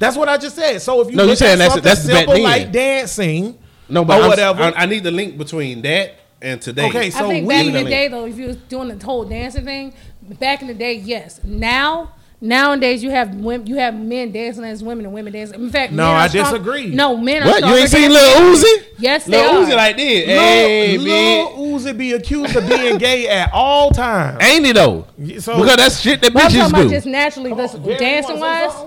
that's 0.00 0.16
what 0.16 0.28
I 0.28 0.36
just 0.38 0.56
said. 0.56 0.82
So 0.82 1.00
if 1.02 1.08
you 1.10 1.14
No, 1.16 1.22
you 1.22 1.28
look 1.30 1.38
saying 1.38 1.58
that's- 1.58 1.80
that's 1.80 2.02
simple 2.02 2.42
like 2.42 2.72
dancing, 2.72 3.56
No, 3.88 4.04
but 4.04 4.18
or 4.18 4.22
I'm- 4.22 4.28
whatever. 4.28 4.62
I, 4.64 4.70
I 4.72 4.86
need 4.86 5.04
the 5.04 5.12
link 5.12 5.38
between 5.38 5.82
that 5.82 6.16
and 6.44 6.60
today. 6.62 6.86
Okay, 6.88 7.06
I 7.06 7.10
think 7.10 7.48
back 7.48 7.66
in 7.66 7.72
the 7.72 7.84
day, 7.84 8.08
though, 8.08 8.26
if 8.26 8.38
you 8.38 8.46
was 8.48 8.56
doing 8.56 8.96
the 8.96 9.04
whole 9.04 9.24
dancing 9.24 9.64
thing, 9.64 9.94
back 10.22 10.60
in 10.62 10.68
the 10.68 10.74
day, 10.74 10.92
yes. 10.94 11.40
Now, 11.42 12.12
nowadays, 12.40 13.02
you 13.02 13.10
have 13.10 13.34
women, 13.34 13.66
you 13.66 13.76
have 13.76 13.98
men 13.98 14.30
dancing 14.32 14.64
as 14.64 14.82
women 14.82 15.06
and 15.06 15.14
women 15.14 15.32
dancing. 15.32 15.62
In 15.62 15.70
fact, 15.70 15.92
No, 15.92 16.08
men 16.08 16.14
I 16.16 16.28
strong- 16.28 16.44
disagree. 16.52 16.86
No, 16.88 17.16
men 17.16 17.42
are. 17.42 17.46
What 17.46 17.64
you 17.64 17.74
ain't 17.74 17.88
seen 17.90 18.10
Lil 18.10 18.38
dancers. 18.38 18.64
Uzi? 18.64 18.84
Yes, 18.98 19.24
they 19.24 19.32
Lil 19.40 19.50
are. 19.62 19.66
Uzi 19.66 19.76
like 19.76 19.96
this. 19.96 20.26
Hey, 20.26 20.98
Lil, 20.98 21.06
bitch. 21.06 21.56
Lil 21.56 21.78
Uzi 21.78 21.96
be 21.98 22.12
accused 22.12 22.54
of 22.56 22.68
being 22.68 22.98
gay 22.98 23.28
at 23.28 23.50
all 23.52 23.90
times. 23.90 24.42
Ain't 24.42 24.66
it 24.66 24.74
though? 24.76 25.06
So- 25.40 25.56
because 25.58 25.76
that's 25.76 26.00
shit 26.00 26.20
that 26.22 26.32
But 26.34 26.44
I'm 26.44 26.50
bitches 26.50 26.54
talking 26.58 26.74
about 26.74 26.82
do. 26.82 26.90
just 26.90 27.06
naturally, 27.06 27.54
this 27.54 27.74
Gary, 27.74 27.92
you 27.92 27.98
dancing 27.98 28.40
wanna 28.40 28.66
wise. 28.68 28.86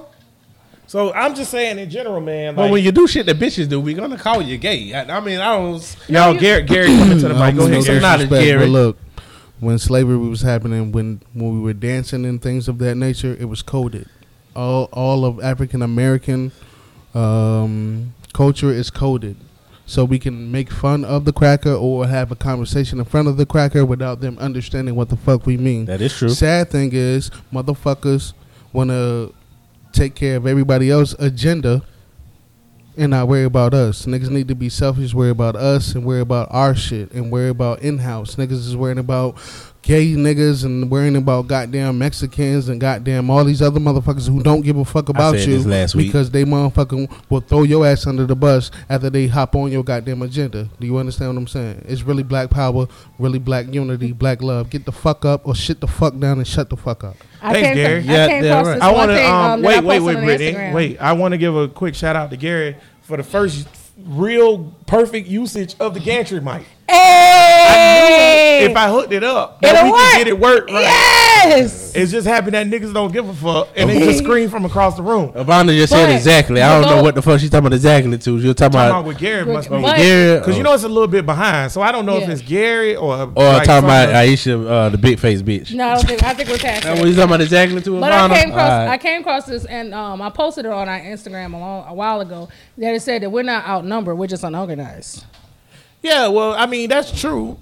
Something? 0.87 1.13
So 1.13 1.13
I'm 1.13 1.35
just 1.35 1.51
saying 1.51 1.79
in 1.79 1.89
general, 1.89 2.21
man. 2.21 2.55
But 2.55 2.63
Like, 2.63 2.71
when 2.71 2.83
you 2.83 2.91
do 2.91 3.07
shit 3.07 3.25
that 3.27 3.37
bitches 3.37 3.67
do, 3.69 3.79
we 3.79 3.93
gonna 3.93 4.17
call 4.17 4.41
you 4.41 4.57
gay. 4.57 4.93
I, 4.93 5.17
I 5.17 5.19
mean, 5.19 5.39
I 5.39 5.55
don't. 5.55 5.97
y'all, 6.07 6.33
Gary, 6.35 6.63
Gary, 6.63 6.87
come 6.87 7.11
into 7.11 7.27
the 7.27 7.33
mic. 7.33 7.55
Go 7.55 7.65
ahead, 7.65 7.71
no 7.79 7.83
Gary. 7.83 7.99
not 7.99 8.21
a 8.21 8.27
Gary. 8.27 8.59
But 8.59 8.69
look, 8.69 8.97
when 9.59 9.77
slavery 9.79 10.17
was 10.17 10.41
happening, 10.41 10.91
when 10.91 11.21
when 11.33 11.53
we 11.53 11.59
were 11.59 11.73
dancing 11.73 12.25
and 12.25 12.41
things 12.41 12.67
of 12.67 12.77
that 12.79 12.95
nature, 12.95 13.35
it 13.39 13.45
was 13.45 13.61
coded. 13.61 14.07
all 14.55 14.89
all 14.93 15.25
of 15.25 15.39
African 15.43 15.81
American 15.81 16.51
um, 17.13 18.13
culture 18.33 18.71
is 18.71 18.89
coded. 18.89 19.35
So 19.85 20.03
we 20.03 20.19
can 20.19 20.51
make 20.51 20.69
fun 20.69 21.05
of 21.05 21.23
the 21.23 21.31
cracker 21.31 21.71
or 21.71 22.07
have 22.07 22.29
a 22.29 22.35
conversation 22.35 22.99
in 22.99 23.05
front 23.05 23.29
of 23.29 23.37
the 23.37 23.45
cracker 23.45 23.85
without 23.85 24.19
them 24.19 24.37
understanding 24.37 24.95
what 24.95 25.07
the 25.07 25.15
fuck 25.15 25.45
we 25.45 25.55
mean. 25.55 25.85
That 25.85 26.01
is 26.01 26.13
true. 26.13 26.27
Sad 26.27 26.69
thing 26.69 26.89
is, 26.91 27.31
motherfuckers 27.53 28.33
want 28.73 28.89
to 28.89 29.33
take 29.97 30.13
care 30.13 30.37
of 30.37 30.45
everybody 30.45 30.91
else's 30.91 31.19
agenda 31.19 31.81
and 32.95 33.11
not 33.11 33.27
worry 33.27 33.43
about 33.43 33.73
us. 33.73 34.05
Niggas 34.05 34.29
need 34.29 34.47
to 34.47 34.55
be 34.55 34.69
selfish, 34.69 35.13
worry 35.13 35.31
about 35.31 35.55
us, 35.55 35.95
and 35.95 36.05
worry 36.05 36.21
about 36.21 36.47
our 36.51 36.75
shit, 36.75 37.11
and 37.11 37.31
worry 37.31 37.49
about 37.49 37.81
in 37.81 37.97
house. 37.99 38.35
Niggas 38.35 38.51
is 38.51 38.75
worrying 38.75 38.99
about 38.99 39.37
gay 39.87 40.07
niggas 40.15 40.65
and 40.65 40.91
worrying 40.91 41.15
about 41.15 41.47
goddamn 41.47 41.97
Mexicans 41.97 42.67
and 42.67 42.81
goddamn 42.81 43.29
all 43.29 43.45
these 43.45 43.61
other 43.61 43.79
motherfuckers 43.79 44.27
who 44.27 44.43
don't 44.43 44.59
give 44.59 44.75
a 44.75 44.83
fuck 44.83 45.07
about 45.07 45.35
said 45.35 45.47
you 45.47 45.57
this 45.59 45.65
last 45.65 45.95
week. 45.95 46.07
because 46.07 46.29
they 46.29 46.43
motherfucking 46.43 47.09
will 47.29 47.39
throw 47.39 47.63
your 47.63 47.87
ass 47.87 48.05
under 48.05 48.25
the 48.25 48.35
bus 48.35 48.69
after 48.89 49.09
they 49.09 49.27
hop 49.27 49.55
on 49.55 49.71
your 49.71 49.85
goddamn 49.85 50.21
agenda. 50.23 50.67
Do 50.77 50.85
you 50.85 50.97
understand 50.97 51.31
what 51.31 51.37
I'm 51.37 51.47
saying? 51.47 51.85
It's 51.87 52.01
really 52.01 52.23
black 52.23 52.49
power, 52.49 52.87
really 53.17 53.39
black 53.39 53.73
unity, 53.73 54.11
black 54.11 54.41
love. 54.41 54.69
Get 54.69 54.83
the 54.83 54.91
fuck 54.91 55.23
up 55.23 55.47
or 55.47 55.55
shit 55.55 55.79
the 55.79 55.87
fuck 55.87 56.19
down 56.19 56.39
and 56.39 56.45
shut 56.45 56.69
the 56.69 56.75
fuck 56.75 57.05
up. 57.05 57.15
I 57.41 57.53
Thanks, 57.53 57.75
Gary. 57.77 57.99
I 57.99 58.01
Yeah, 58.01 58.27
came 58.27 58.43
yeah, 58.43 58.61
right. 58.63 58.81
I 58.81 58.91
want 58.91 59.11
to 59.11 59.25
um, 59.25 59.51
um, 59.51 59.61
wait, 59.61 59.83
wait, 59.85 60.01
wait, 60.01 60.17
on 60.17 60.25
Brittany. 60.25 60.73
Wait, 60.73 60.97
I 60.99 61.13
want 61.13 61.31
to 61.31 61.37
give 61.37 61.55
a 61.55 61.69
quick 61.69 61.95
shout 61.95 62.17
out 62.17 62.29
to 62.31 62.35
Gary 62.35 62.75
for 63.03 63.15
the 63.15 63.23
first 63.23 63.65
real 64.05 64.75
perfect 64.85 65.29
usage 65.29 65.77
of 65.79 65.93
the 65.93 66.01
gantry 66.01 66.41
mic. 66.41 66.63
Hey, 66.89 67.46
If 68.59 68.75
I 68.75 68.89
hooked 68.89 69.13
it 69.13 69.23
up, 69.23 69.61
that 69.61 69.75
It'll 69.75 69.85
we 69.85 69.91
work. 69.91 70.01
could 70.01 70.17
get 70.17 70.27
it 70.27 70.39
work 70.39 70.67
right. 70.69 70.81
yes. 70.81 71.95
It's 71.95 72.11
just 72.11 72.27
happened 72.27 72.53
that 72.55 72.67
niggas 72.67 72.93
don't 72.93 73.11
give 73.13 73.27
a 73.29 73.33
fuck 73.33 73.69
and 73.75 73.89
they 73.89 73.99
just 73.99 74.19
scream 74.19 74.49
from 74.49 74.65
across 74.65 74.95
the 74.97 75.03
room. 75.03 75.31
Ivana 75.33 75.75
just 75.75 75.93
said 75.93 76.07
But- 76.07 76.15
exactly. 76.15 76.61
I 76.61 76.79
don't 76.81 76.89
know 76.95 77.01
what 77.03 77.15
the 77.15 77.21
fuck 77.21 77.39
she's 77.39 77.49
talking 77.49 77.67
about 77.67 77.75
exactly 77.75 78.17
to. 78.17 78.37
You're 78.37 78.53
talking 78.53 78.71
Talking 78.73 78.75
about 78.89 78.89
about 78.99 79.05
with 79.05 79.17
Gary 79.19 79.45
must 79.45 79.69
be 79.69 79.79
But- 79.81 79.97
Gary 79.97 80.39
because 80.39 80.57
you 80.57 80.63
know 80.63 80.73
it's 80.73 80.83
a 80.83 80.87
little 80.89 81.07
bit 81.07 81.25
behind, 81.25 81.71
so 81.71 81.81
I 81.81 81.91
don't 81.91 82.05
know 82.05 82.17
if 82.17 82.23
Yeah. 82.23 82.31
it's 82.31 82.41
Gary 82.41 82.95
or 82.95 83.13
or 83.13 83.43
like 83.43 83.63
talking 83.63 83.85
about 83.85 84.09
something- 84.09 84.15
Ayesha, 84.15 84.67
uh, 84.69 84.89
the 84.89 84.97
big 84.97 85.19
face 85.19 85.41
bitch. 85.41 85.73
No, 85.73 85.89
I 85.89 85.95
don't 85.95 86.07
think. 86.07 86.23
I 86.23 86.33
think 86.33 86.49
we're 86.49 86.57
past 86.57 86.83
That's 86.83 86.99
that. 86.99 87.07
you 87.07 87.13
talking 87.13 87.23
about 87.29 87.41
exactly 87.41 87.81
to 87.81 87.99
But 87.99 88.11
Ivana? 88.11 88.31
I 88.31 88.39
came 88.41 88.49
across 88.49 88.71
Alright. 88.71 88.89
I 88.89 88.97
came 88.97 89.21
across 89.21 89.45
this 89.45 89.65
and 89.65 89.93
um, 89.93 90.21
I 90.21 90.29
posted 90.29 90.65
it 90.65 90.71
on 90.71 90.89
our 90.89 90.99
Instagram 90.99 91.53
a, 91.53 91.57
long, 91.57 91.85
a 91.87 91.93
while 91.93 92.21
ago 92.21 92.49
that 92.79 92.93
it 92.93 93.01
said 93.01 93.21
that 93.21 93.29
we're 93.29 93.43
not 93.43 93.65
outnumbered, 93.67 94.17
we're 94.17 94.27
just 94.27 94.43
unorganized. 94.43 95.23
Yeah, 96.01 96.27
well, 96.27 96.53
I 96.53 96.65
mean 96.65 96.89
that's 96.89 97.19
true. 97.19 97.57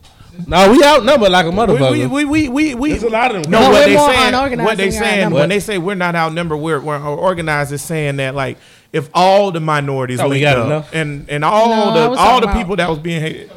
No, 0.48 0.70
we 0.70 0.84
outnumbered 0.84 1.32
like 1.32 1.46
a 1.46 1.50
We 1.50 1.56
motherfucker. 1.56 1.92
we 1.92 2.06
we 2.08 2.26
we 2.26 2.50
we, 2.50 2.76
we 2.76 2.90
There's 2.92 3.04
a 3.04 3.10
lot 3.10 3.34
of 3.34 3.44
them. 3.44 3.52
No, 3.52 3.60
No, 3.62 3.70
what 3.70 3.74
we're 3.74 3.86
they 3.86 3.96
saying, 3.96 4.64
what 4.64 4.78
they're 4.78 4.92
saying 4.92 5.32
when 5.32 5.48
they 5.50 5.60
say 5.62 5.78
we're 5.78 5.96
not 5.96 6.14
outnumbered, 6.14 6.60
we're, 6.60 6.80
we're 6.82 7.02
organized 7.02 7.72
is 7.72 7.82
saying 7.82 8.18
that 8.18 8.36
like 8.36 8.58
if 8.92 9.10
all 9.14 9.52
the 9.52 9.62
minorities 9.62 10.20
Oh, 10.20 10.28
we 10.30 10.42
got 10.42 10.58
up 10.58 10.66
enough? 10.66 10.94
and 10.94 11.30
and 11.30 11.46
all 11.46 11.94
No, 11.94 11.94
the 11.94 12.10
all 12.10 12.16
talking 12.16 12.42
the 12.42 12.48
about- 12.48 12.58
people 12.58 12.76
that 12.76 12.90
was 12.90 13.00
being 13.00 13.22
hated, 13.22 13.52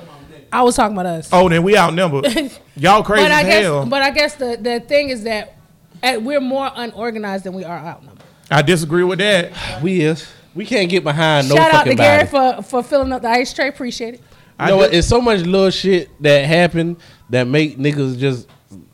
I 0.53 0.62
was 0.62 0.76
talking 0.76 0.97
about 0.97 1.07
us. 1.07 1.29
oh 1.33 1.49
then 1.49 1.64
we 1.64 1.76
outnumbered. 1.76 2.26
Y'all 2.76 3.03
crazy 3.03 3.24
but 3.24 3.33
I 3.33 3.41
as 3.41 3.47
guess 3.47 3.62
hell. 3.64 3.87
but 3.87 4.03
I 4.03 4.11
guess 4.11 4.35
the, 4.37 4.57
the 4.61 4.79
thing 4.81 5.09
is 5.11 5.24
that 5.24 5.57
uh, 6.03 6.18
we're 6.20 6.41
more 6.41 6.70
unorganized 6.76 7.43
than 7.43 7.55
we 7.55 7.64
are 7.64 7.76
outnumbered. 7.76 8.24
I 8.53 8.62
disagree 8.62 9.03
with 9.03 9.18
that. 9.18 9.53
we 9.83 10.01
is. 10.03 10.29
We 10.55 10.64
can't 10.64 10.89
get 10.89 11.03
behind 11.03 11.49
no 11.49 11.57
Shout 11.57 11.74
out 11.74 11.85
to 11.87 11.95
Gary 11.97 12.26
for, 12.26 12.62
for 12.62 12.83
filling 12.85 13.12
up 13.12 13.22
the 13.22 13.29
ice 13.29 13.53
tray. 13.53 13.68
Appreciate 13.68 14.14
it. 14.14 14.22
You 14.61 14.64
I 14.66 14.68
know 14.70 14.76
what? 14.78 14.92
It's 14.94 15.06
so 15.06 15.20
much 15.20 15.40
little 15.40 15.70
shit 15.70 16.11
that 16.22 16.44
happen 16.46 16.96
that 17.30 17.44
make 17.46 17.78
niggas 17.78 18.18
just 18.18 18.48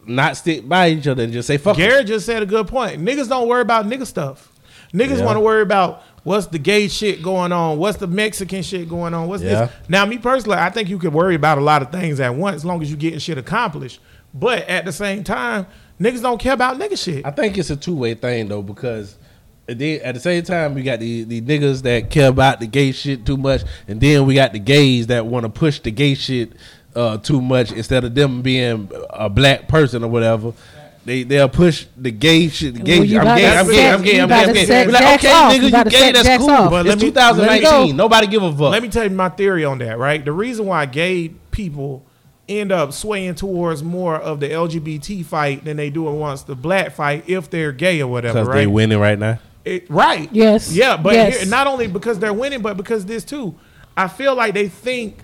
not 0.06 0.36
stick 0.36 0.68
by 0.68 0.90
each 0.90 1.06
other 1.06 1.22
and 1.24 1.32
just 1.32 1.46
say 1.48 1.56
fuck. 1.56 1.76
Garrett 1.76 2.06
just 2.06 2.26
said 2.26 2.42
a 2.42 2.46
good 2.46 2.68
point. 2.68 3.00
Niggas 3.00 3.28
don't 3.28 3.48
worry 3.48 3.62
about 3.62 3.86
nigga 3.86 4.06
stuff. 4.06 4.52
Niggas 4.92 5.18
Yeah. 5.18 5.24
want 5.24 5.36
to 5.36 5.40
worry 5.40 5.62
about 5.62 6.02
what's 6.22 6.46
the 6.48 6.58
gay 6.58 6.88
shit 6.88 7.22
going 7.22 7.52
on, 7.52 7.78
what's 7.78 7.98
the 7.98 8.06
Mexican 8.06 8.62
shit 8.62 8.88
going 8.88 9.14
on, 9.14 9.26
what's 9.28 9.42
Yeah. 9.42 9.66
this. 9.66 9.70
Now, 9.88 10.04
me 10.04 10.18
personally, 10.18 10.58
I 10.58 10.68
think 10.70 10.88
you 10.90 10.98
could 10.98 11.12
worry 11.14 11.34
about 11.34 11.58
a 11.58 11.62
lot 11.62 11.80
of 11.82 11.90
things 11.90 12.20
at 12.20 12.34
once 12.34 12.56
as 12.56 12.64
long 12.64 12.82
as 12.82 12.90
you 12.90 12.96
getting 12.96 13.18
shit 13.18 13.38
accomplished. 13.38 14.00
But 14.34 14.68
at 14.68 14.84
the 14.84 14.92
same 14.92 15.24
time, 15.24 15.66
niggas 16.00 16.20
don't 16.22 16.38
care 16.38 16.52
about 16.52 16.78
nigga 16.78 17.02
shit. 17.02 17.24
I 17.24 17.30
think 17.30 17.56
it's 17.56 17.70
a 17.70 17.76
two 17.76 17.94
way 17.94 18.14
thing 18.14 18.48
though 18.48 18.62
because 18.62 19.16
at 19.68 19.78
the, 19.78 20.00
at 20.02 20.14
the 20.14 20.20
same 20.20 20.42
time 20.42 20.74
we 20.74 20.82
got 20.82 21.00
the, 21.00 21.24
the 21.24 21.40
niggas 21.40 21.82
that 21.82 22.10
care 22.10 22.28
about 22.28 22.60
the 22.60 22.66
gay 22.66 22.92
shit 22.92 23.24
too 23.24 23.36
much, 23.36 23.62
and 23.88 24.00
then 24.00 24.26
we 24.26 24.34
got 24.34 24.52
the 24.52 24.58
gays 24.58 25.06
that 25.08 25.26
want 25.26 25.44
to 25.44 25.48
push 25.50 25.80
the 25.80 25.90
gay 25.90 26.14
shit 26.14 26.52
uh, 26.94 27.16
too 27.18 27.40
much 27.40 27.72
instead 27.72 28.04
of 28.04 28.14
them 28.14 28.42
being 28.42 28.90
a 29.10 29.28
black 29.28 29.66
person 29.68 30.04
or 30.04 30.08
whatever. 30.08 30.52
They 31.06 31.22
they'll 31.22 31.50
push 31.50 31.86
the 31.98 32.10
gay 32.10 32.48
shit. 32.48 32.74
The 32.74 32.80
gay, 32.80 32.98
Well, 32.98 33.06
you 33.06 33.18
I'm 33.18 33.24
gotta 33.24 33.40
gay. 33.40 33.56
I'm 33.58 33.66
gay. 33.66 33.74
set- 33.74 33.94
I'm 33.94 34.02
gay. 34.02 34.20
I'm 34.20 34.28
gay. 34.28 34.44
I'm 34.44 34.54
gay. 34.54 34.86
like, 34.86 35.18
okay, 35.18 35.32
off. 35.32 35.52
nigga, 35.52 35.56
You 35.58 35.62
you 35.64 35.70
gotta 35.70 35.90
gay. 35.90 35.98
set 36.12 36.14
That's 36.24 36.38
cool. 36.38 36.50
off. 36.50 36.70
But 36.70 36.86
it's 36.86 36.88
let 36.88 36.98
me- 37.02 37.10
let 37.10 37.34
me 37.36 37.60
2019. 37.60 37.96
Nobody 37.96 38.26
give 38.26 38.42
a 38.42 38.50
fuck. 38.52 38.70
Let 38.72 38.82
me 38.82 38.88
tell 38.88 39.04
you 39.04 39.10
my 39.10 39.28
theory 39.28 39.64
on 39.66 39.78
that, 39.78 39.98
right? 39.98 40.24
The 40.24 40.32
reason 40.32 40.64
why 40.64 40.86
gay 40.86 41.28
people 41.50 42.04
end 42.48 42.72
up 42.72 42.92
swaying 42.94 43.34
towards 43.34 43.82
more 43.82 44.16
of 44.16 44.40
the 44.40 44.48
LGBT 44.48 45.24
fight 45.26 45.64
than 45.64 45.76
they 45.76 45.90
do 45.90 46.08
amongst 46.08 46.46
the 46.46 46.54
black 46.54 46.92
fight 46.92 47.24
if 47.28 47.50
they're 47.50 47.72
gay 47.72 48.00
or 48.00 48.06
whatever, 48.06 48.34
because 48.40 48.48
right? 48.48 48.54
they 48.56 48.66
winning 48.66 48.98
right 48.98 49.18
now. 49.18 49.38
It, 49.64 49.88
right. 49.90 50.28
Yes. 50.32 50.72
Yeah, 50.72 50.96
but 50.96 51.14
Yes. 51.14 51.38
here, 51.40 51.46
not 51.50 51.66
only 51.66 51.86
because 51.86 52.18
they're 52.18 52.32
winning, 52.34 52.60
but 52.62 52.76
because 52.76 53.04
this 53.06 53.24
too. 53.24 53.54
I 53.96 54.08
feel 54.08 54.34
like 54.34 54.54
they 54.54 54.68
think 54.68 55.18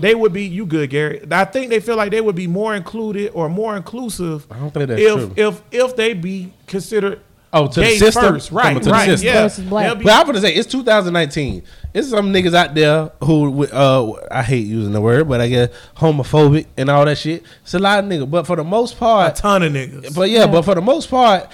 they 0.00 0.14
would 0.14 0.32
be 0.32 0.42
you 0.44 0.66
good, 0.66 0.90
Gary. 0.90 1.24
I 1.30 1.44
think 1.44 1.70
they 1.70 1.78
feel 1.80 1.96
like 1.96 2.10
they 2.10 2.20
would 2.20 2.34
be 2.34 2.48
more 2.48 2.74
included 2.74 3.30
or 3.32 3.48
more 3.48 3.76
inclusive. 3.76 4.46
I 4.50 4.58
don't 4.58 4.72
think 4.74 4.88
that's 4.88 5.00
if 5.00 5.14
true. 5.14 5.32
if 5.36 5.62
if 5.70 5.96
they 5.96 6.14
be 6.14 6.52
considered 6.66 7.20
Oh, 7.50 7.66
to 7.68 7.80
the 7.80 7.86
gay 7.86 7.96
system? 7.96 8.24
first, 8.34 8.50
right? 8.52 8.74
To 8.74 8.80
the 8.84 8.90
right, 8.90 9.06
system. 9.18 9.26
yeah. 9.64 9.68
Black. 9.70 10.02
But 10.02 10.12
I'm 10.12 10.26
gonna 10.26 10.40
say 10.40 10.52
it's 10.52 10.70
2019. 10.70 11.62
It's 11.94 12.10
some 12.10 12.30
niggas 12.32 12.54
out 12.54 12.74
there 12.74 13.10
who, 13.22 13.64
uh, 13.66 14.26
I 14.30 14.42
hate 14.42 14.66
using 14.66 14.92
the 14.92 15.00
word, 15.00 15.28
but 15.28 15.40
I 15.40 15.48
guess 15.48 15.70
homophobic 15.96 16.66
and 16.76 16.90
all 16.90 17.04
that 17.06 17.16
shit. 17.18 17.44
It's 17.62 17.72
a 17.72 17.78
lot 17.78 18.00
of 18.00 18.04
niggas, 18.10 18.30
but 18.30 18.46
for 18.46 18.56
the 18.56 18.64
most 18.64 18.98
part, 18.98 19.38
a 19.38 19.40
ton 19.40 19.62
of 19.62 19.72
niggas. 19.72 20.14
but 20.14 20.28
yeah, 20.28 20.46
but 20.46 20.62
for 20.62 20.74
the 20.74 20.82
most 20.82 21.08
part, 21.08 21.48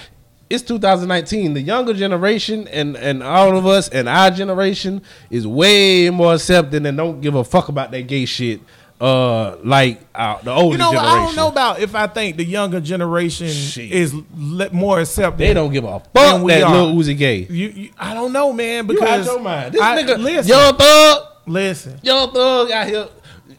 it's 0.54 0.62
2019. 0.64 1.54
The 1.54 1.60
younger 1.60 1.92
generation 1.94 2.66
and 2.68 2.96
and 2.96 3.22
all 3.22 3.56
of 3.56 3.66
us 3.66 3.88
and 3.88 4.08
our 4.08 4.30
generation 4.30 5.02
is 5.30 5.46
way 5.46 6.08
more 6.10 6.34
accepting 6.34 6.86
and 6.86 6.96
don't 6.96 7.20
give 7.20 7.34
a 7.34 7.44
fuck 7.44 7.68
about 7.68 7.90
that 7.90 8.06
gay 8.06 8.24
shit. 8.24 8.60
Uh, 9.00 9.56
like 9.64 10.00
uh, 10.14 10.40
the 10.42 10.52
older 10.52 10.76
you 10.76 10.78
know, 10.78 10.92
generation. 10.92 11.18
I 11.18 11.24
don't 11.26 11.36
know 11.36 11.48
about 11.48 11.80
if 11.80 11.94
I 11.96 12.06
think 12.06 12.36
the 12.36 12.44
younger 12.44 12.80
generation 12.80 13.48
Shit. 13.48 13.90
is 13.90 14.14
le- 14.34 14.70
more 14.70 15.00
accepting. 15.00 15.46
They 15.48 15.52
don't 15.52 15.72
give 15.72 15.84
a 15.84 15.98
fuck 15.98 16.12
that. 16.14 16.40
Lil 16.42 16.94
Uzi 16.94 17.18
gay. 17.18 17.38
You, 17.50 17.68
you, 17.68 17.90
I 17.98 18.14
don't 18.14 18.32
know, 18.32 18.52
man. 18.52 18.86
You 18.88 18.94
Because 18.94 19.26
out 19.28 19.32
your 19.34 19.40
mind. 19.42 19.74
This 19.74 19.82
I- 19.82 20.00
nigga, 20.02 20.16
listen, 20.18 20.48
Young 20.48 20.76
Thug, 20.76 21.22
listen. 21.44 22.00
Young 22.02 22.32
Thug 22.32 22.70
out 22.70 22.86
here. 22.86 23.08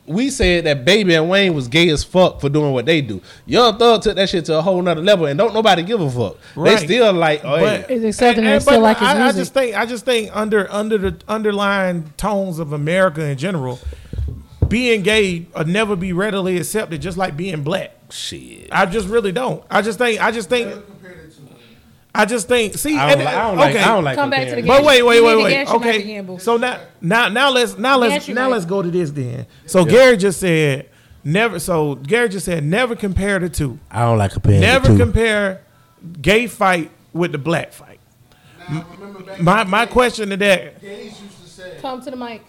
We 0.08 0.30
said 0.30 0.66
that 0.66 0.86
Baby 0.86 1.16
and 1.16 1.30
Wayne 1.30 1.56
was 1.56 1.68
gay 1.68 1.90
as 1.90 2.04
fuck 2.04 2.40
for 2.40 2.48
doing 2.48 2.74
what 2.74 2.86
they 2.86 3.02
do. 3.02 3.22
Young 3.48 3.78
Thug 3.80 4.04
took 4.04 4.16
that 4.18 4.30
shit 4.30 4.46
to 4.46 4.60
a 4.60 4.62
whole 4.62 4.80
nother 4.82 5.02
level, 5.02 5.26
and 5.26 5.36
don't 5.38 5.54
nobody 5.54 5.82
give 5.82 6.00
a 6.00 6.10
fuck. 6.12 6.38
Right. 6.56 6.80
They 6.80 6.86
still 6.86 7.12
like, 7.14 7.44
oh 7.44 7.60
But- 7.60 7.90
yeah. 7.90 7.96
It's 7.96 8.06
accepting 8.06 8.40
And- 8.44 8.48
and 8.48 8.54
and- 8.56 8.64
still 8.64 8.82
like 8.82 9.00
his 9.00 9.08
I, 9.08 9.28
I 9.28 9.32
just 9.32 9.54
think 9.54 9.76
I 9.76 9.86
just 9.88 10.06
think 10.06 10.30
under 10.36 10.72
under 10.72 10.98
the 11.00 11.16
underlying 11.28 12.14
tones 12.18 12.60
of 12.60 12.72
America 12.72 13.24
in 13.26 13.38
general, 13.38 13.80
being 14.68 15.02
gay 15.02 15.48
will 15.56 15.66
never 15.66 15.96
be 15.96 16.14
readily 16.14 16.58
accepted, 16.58 17.02
just 17.02 17.18
like 17.18 17.36
being 17.36 17.64
black. 17.64 17.92
shit. 18.12 18.70
I 18.72 18.86
just 18.86 19.08
really 19.08 19.32
don't. 19.32 19.64
I 19.72 19.82
just 19.82 19.98
think 19.98 20.22
I 20.22 20.30
just 20.32 20.50
think 20.50 20.76
I 22.16 22.26
just 22.26 22.48
think 22.48 22.76
see 22.76 22.98
I 22.98 23.10
don't, 23.16 23.26
like, 23.26 23.36
I 23.36 23.42
don't 23.50 23.58
like. 23.58 23.76
okay. 23.76 23.84
I 23.84 23.88
don't 23.88 24.04
like. 24.04 24.16
Come 24.16 24.30
back 24.30 24.40
to 24.48 24.56
the 24.56 24.62
comparing. 24.62 24.82
But 24.82 24.88
wait, 24.88 25.04
wait, 25.04 25.22
wait, 25.22 25.36
wait. 25.44 25.50
gas 25.50 25.70
your 25.70 25.80
mic 25.80 25.88
Okay. 25.90 26.02
again, 26.04 26.26
boo. 26.26 26.40
So 26.40 26.58
now, 26.58 26.80
now, 27.02 27.30
now 27.30 27.50
let's 27.52 27.78
now 27.78 27.98
let's 27.98 28.28
now 28.28 28.46
mic. 28.46 28.52
let's 28.54 28.66
go 28.66 28.82
to 28.82 28.90
this 28.92 29.12
then. 29.12 29.46
So 29.66 29.84
Gary 29.86 30.18
just 30.18 30.40
said 30.40 30.90
never. 31.24 31.60
So 31.60 31.96
Gary 31.96 32.30
just 32.30 32.46
said 32.46 32.64
never 32.64 32.96
compare 32.96 33.40
the 33.40 33.50
two. 33.50 33.80
I 33.92 34.02
don't 34.02 34.18
like 34.18 34.32
comparing. 34.32 34.62
Never 34.62 34.88
the 34.90 34.94
two. 34.98 35.04
compare 35.04 35.62
gay 36.22 36.48
fight 36.48 36.92
with 37.14 37.32
the 37.32 37.38
black 37.38 37.74
fight. 37.74 38.00
My 39.40 39.64
my 39.64 39.86
question 39.86 40.30
to 40.30 40.38
that, 40.38 40.82
Come 41.82 42.02
to 42.02 42.12
the 42.12 42.18
mic. 42.18 42.42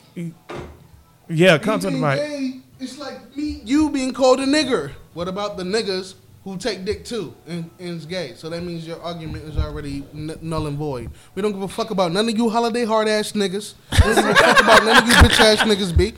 yeah, 1.28 1.58
come 1.58 1.80
to 1.80 1.90
the 1.90 1.96
mic. 1.96 2.18
gay, 2.18 2.60
it's 2.80 2.98
like 2.98 3.36
me, 3.36 3.60
you 3.64 3.90
being 3.90 4.12
called 4.12 4.40
a 4.40 4.46
nigger. 4.46 4.92
What 5.14 5.28
about 5.28 5.56
the 5.56 5.62
niggas 5.64 6.14
who 6.46 6.56
take 6.56 6.84
dick 6.84 7.04
too 7.04 7.34
and, 7.48 7.68
and 7.80 7.88
is 7.98 8.06
gay? 8.06 8.34
So 8.36 8.48
that 8.50 8.62
means 8.62 8.86
your 8.86 9.02
argument 9.02 9.46
is 9.46 9.56
already 9.58 10.04
n- 10.14 10.38
null 10.40 10.68
and 10.68 10.78
void. 10.78 11.10
We 11.34 11.42
don't 11.42 11.50
give 11.50 11.62
a 11.62 11.66
fuck 11.66 11.90
about 11.90 12.12
none 12.12 12.28
of 12.28 12.38
you 12.38 12.48
holiday 12.48 12.84
hard 12.84 13.08
ass 13.08 13.32
niggas. 13.32 13.74
We 13.90 13.98
don't 13.98 14.14
give 14.14 14.26
a 14.26 14.34
fuck 14.36 14.60
about 14.60 14.84
none 14.84 15.02
of 15.02 15.08
you 15.08 15.14
bitch 15.14 15.40
ass 15.40 15.58
niggas. 15.62 15.96
B. 15.96 16.14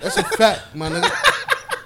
That's 0.00 0.16
a 0.18 0.22
fact, 0.22 0.76
my 0.76 0.88
nigga. 0.88 1.10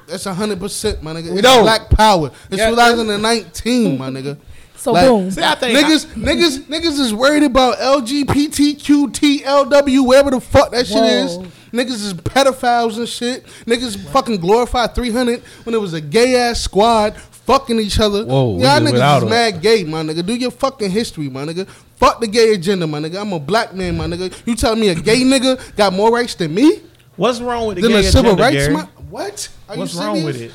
That's 0.09 0.25
hundred 0.25 0.61
percent, 0.61 1.03
my 1.03 1.15
nigga. 1.15 1.33
It's 1.33 1.41
don't. 1.41 1.63
black 1.63 1.89
power. 1.89 2.31
It's 2.51 2.59
Yeah. 2.59 2.69
2019, 2.69 3.97
my 3.97 4.11
nigga. 4.11 4.37
so 4.77 4.93
Like, 4.93 5.07
boom. 5.07 5.31
See, 5.31 5.43
I 5.43 5.55
think 5.55 5.79
Niggas, 5.79 6.05
niggas, 6.13 6.59
niggas 6.67 6.99
is 7.01 7.15
worried 7.15 7.45
about 7.45 7.79
LGBTQTLW, 7.79 10.05
wherever 10.07 10.31
the 10.33 10.41
fuck 10.43 10.71
that 10.73 10.87
shit 10.87 11.03
is. 11.03 11.39
Niggas 11.73 12.03
is 12.05 12.13
pedophiles 12.13 12.99
and 12.99 13.09
shit. 13.09 13.47
Niggas 13.65 13.97
fucking 14.11 14.37
glorified 14.39 14.95
300 14.95 15.41
when 15.65 15.75
it 15.75 15.81
was 15.81 15.95
a 15.95 16.01
gay 16.03 16.37
ass 16.37 16.61
squad 16.61 17.17
fucking 17.47 17.79
each 17.81 17.99
other. 18.01 18.25
Whoa, 18.25 18.59
Y'all 18.59 18.81
we 18.83 18.91
niggas 18.91 19.23
is 19.25 19.31
mad 19.31 19.63
gay, 19.63 19.85
my 19.85 20.03
nigga. 20.03 20.25
Do 20.27 20.35
your 20.35 20.51
fucking 20.51 20.91
history, 20.91 21.29
my 21.31 21.45
nigga. 21.45 21.67
Fuck 21.97 22.21
the 22.21 22.27
gay 22.27 22.53
agenda, 22.53 22.87
my 22.87 22.99
nigga. 23.01 23.21
I'm 23.21 23.33
a 23.33 23.41
black 23.41 23.73
man, 23.75 23.97
my 23.97 24.07
nigga. 24.07 24.35
You 24.47 24.55
telling 24.57 24.81
me 24.81 24.89
a 24.89 24.95
gay 24.95 25.23
nigga 25.23 25.75
got 25.77 25.93
more 25.93 26.13
rights 26.13 26.35
than 26.35 26.55
me? 26.55 26.83
What's 27.17 27.41
wrong 27.41 27.69
with 27.69 27.77
the 27.77 27.83
Than 27.83 27.93
gay 27.93 27.99
a 28.01 28.03
civil 28.03 28.33
agenda, 28.33 28.43
rights 28.43 28.57
Gary? 28.67 28.75
man? 28.75 28.87
What? 29.09 29.49
Are 29.69 29.77
What's 29.79 29.95
you 29.95 30.01
wrong 30.01 30.25
with 30.25 30.41
it? 30.41 30.53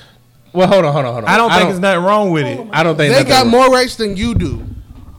Well, 0.54 0.68
hold 0.68 0.86
on, 0.86 0.94
hold 0.94 1.06
on, 1.06 1.14
hold 1.14 1.24
on. 1.26 1.30
I 1.30 1.38
don't 1.38 1.52
think 1.52 1.70
it's 1.70 1.80
nothing 1.80 2.04
wrong 2.04 2.32
with 2.32 2.46
it. 2.46 2.68
I 2.72 2.84
don't 2.84 2.98
think 2.98 3.16
They 3.16 3.24
got 3.24 3.44
wrong. 3.44 3.52
more 3.52 3.72
rights 3.72 3.96
than 3.96 4.18
you 4.18 4.36
do. 4.36 4.64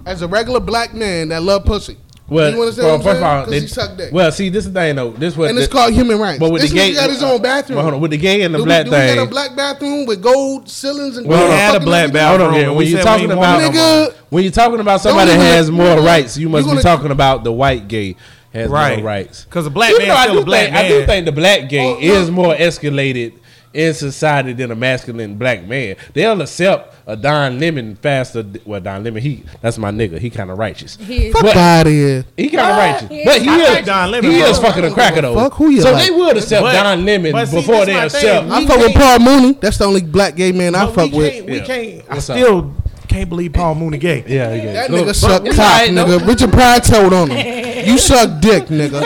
As 0.05 0.20
a 0.23 0.29
regular 0.29 0.61
black 0.61 0.95
man 0.95 1.29
that 1.31 1.43
love 1.43 1.64
pussy. 1.64 1.97
Well, 2.33 2.51
you 2.53 2.61
understand 2.62 2.87
well, 2.87 2.99
what 2.99 3.01
I'm 3.01 3.05
first 3.05 3.16
of 3.18 3.22
all, 3.24 3.47
they- 3.47 3.61
he 3.61 3.66
suck 3.66 3.97
dick. 3.97 4.12
well, 4.12 4.33
see, 4.33 4.49
this 4.49 4.66
is 4.66 4.72
the 4.72 4.80
thing 4.80 4.97
though. 4.97 5.11
This 5.11 5.37
what 5.37 5.51
and 5.51 5.59
it's 5.59 5.68
the- 5.68 5.72
called 5.72 5.93
human 5.93 6.18
rights. 6.18 6.39
But 6.39 6.51
with 6.51 6.62
this 6.62 6.70
the 6.72 6.76
gay, 6.76 6.95
got 6.95 7.11
his 7.11 7.22
uh, 7.22 7.33
own 7.33 7.43
bathroom. 7.43 7.76
Well, 7.76 7.83
hold 7.85 7.95
on, 7.95 8.01
with 8.01 8.11
the 8.11 8.16
gay 8.16 8.43
and 8.43 8.55
the 8.55 8.59
do 8.59 8.64
black 8.64 8.85
we, 8.87 8.91
do 8.91 8.97
we 8.97 9.03
thing. 9.03 9.16
got 9.16 9.22
a 9.26 9.30
black 9.30 9.57
bathroom 9.57 10.07
with 10.07 10.22
gold 10.22 10.68
ceilings 10.68 11.16
and 11.18 11.26
Well, 11.26 11.45
we 11.49 11.55
had 11.55 11.74
a 11.76 11.80
black 11.80 12.09
everything? 12.09 12.26
Hold 12.28 12.41
on, 12.41 12.53
bathroom. 12.55 12.76
When 12.76 12.87
you're 12.89 13.03
talking 13.03 13.30
about 13.30 13.72
Nigga, 13.72 14.14
when 14.30 14.43
you're 14.45 14.53
talking 14.53 14.80
about 14.80 15.01
somebody 15.01 15.30
Don't 15.30 15.39
that 15.39 15.45
even- 15.45 15.57
has 15.57 15.70
more 15.70 16.01
rights, 16.01 16.37
you 16.39 16.49
must 16.49 16.70
be 16.70 16.80
talking 16.83 17.11
about 17.11 17.45
the 17.45 17.53
white 17.53 17.89
gay 17.89 18.16
has 18.55 18.68
Right. 18.68 18.97
more 18.99 19.07
rights. 19.07 19.45
Because 19.45 19.66
a 19.66 19.70
black 19.70 19.91
Even 19.91 20.03
man 20.03 20.09
though 20.09 20.14
I 20.14 20.22
still 20.24 20.35
do 20.35 20.41
a 20.41 20.45
black 20.45 20.62
think 20.64 20.74
man. 20.74 20.85
I 20.85 20.89
do 20.89 21.07
think 21.07 21.24
the 21.26 21.33
black 21.33 21.68
gay 21.70 21.87
Oh, 21.87 21.99
is 22.01 22.28
no. 22.28 22.35
more 22.35 22.55
escalated 22.55 23.33
in 23.75 23.95
society 23.95 24.53
than 24.53 24.70
a 24.70 24.75
masculine 24.75 25.37
black 25.39 25.64
man. 25.64 25.97
They'll 26.14 26.41
accept 26.43 26.95
a 27.07 27.16
Don 27.16 27.59
Lemon 27.59 27.97
faster. 27.97 28.45
Well, 28.64 28.81
Don 28.81 29.03
Lemon, 29.05 29.23
he 29.23 29.45
that's 29.61 29.79
my 29.79 29.91
nigga. 29.91 30.18
He 30.18 30.31
kind 30.31 30.51
of 30.51 30.59
righteous. 30.59 30.97
He 30.97 31.29
is. 31.29 31.33
Fuck 31.35 31.57
out 31.57 31.87
of 31.87 31.93
here. 31.93 32.25
He 32.37 32.49
kind 32.51 32.70
of 32.70 32.77
righteous, 32.77 33.09
He 33.09 33.25
but 33.25 33.41
he 33.43 33.49
I 33.49 33.79
is. 33.79 33.87
Don 33.87 34.11
Lemon. 34.11 34.31
He 34.31 34.39
bro. 34.41 34.49
is 34.49 34.59
fucking 34.59 34.85
a 34.85 34.91
cracker 34.93 35.23
though. 35.23 35.35
Fuck 35.35 35.55
who 35.55 35.70
you 35.70 35.81
so 35.83 35.93
like. 35.93 36.05
they 36.05 36.11
would 36.11 36.37
accept 36.37 36.62
But- 36.62 36.73
Don 36.73 37.05
Lemon 37.05 37.33
but 37.33 37.47
see, 37.47 37.57
before 37.57 37.87
they 37.87 37.95
my 37.95 38.05
accept. 38.05 38.51
I 38.51 38.66
fuck 38.66 38.79
with 38.79 38.95
Paul 38.95 39.18
Mooney. 39.20 39.53
That's 39.55 39.79
the 39.79 39.85
only 39.85 40.03
black 40.03 40.37
gay 40.37 40.53
man 40.53 40.75
I 40.75 40.87
fuck 40.93 41.12
with. 41.12 41.45
we 41.47 41.61
can't. 41.61 42.05
I 42.11 42.18
still 42.18 42.75
can't 43.09 43.29
believe 43.29 43.53
Paul 43.53 43.75
Mooney 43.75 43.99
gay. 43.99 44.25
Yeah, 44.27 44.55
yeah. 44.55 44.73
That 44.73 44.91
Look, 44.91 45.07
nigga 45.07 45.14
suck 45.14 45.45
cock, 45.45 45.59
alright, 45.59 45.95
though. 45.95 46.07
nigga. 46.18 46.27
Richard 46.27 46.53
Pryor 46.53 46.81
told 46.81 47.12
on 47.12 47.31
him. 47.31 47.87
You 47.87 47.99
suck 47.99 48.41
dick, 48.41 48.64
nigga. 48.66 49.01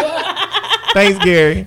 Thanks, 0.92 1.18
Gary. 1.24 1.66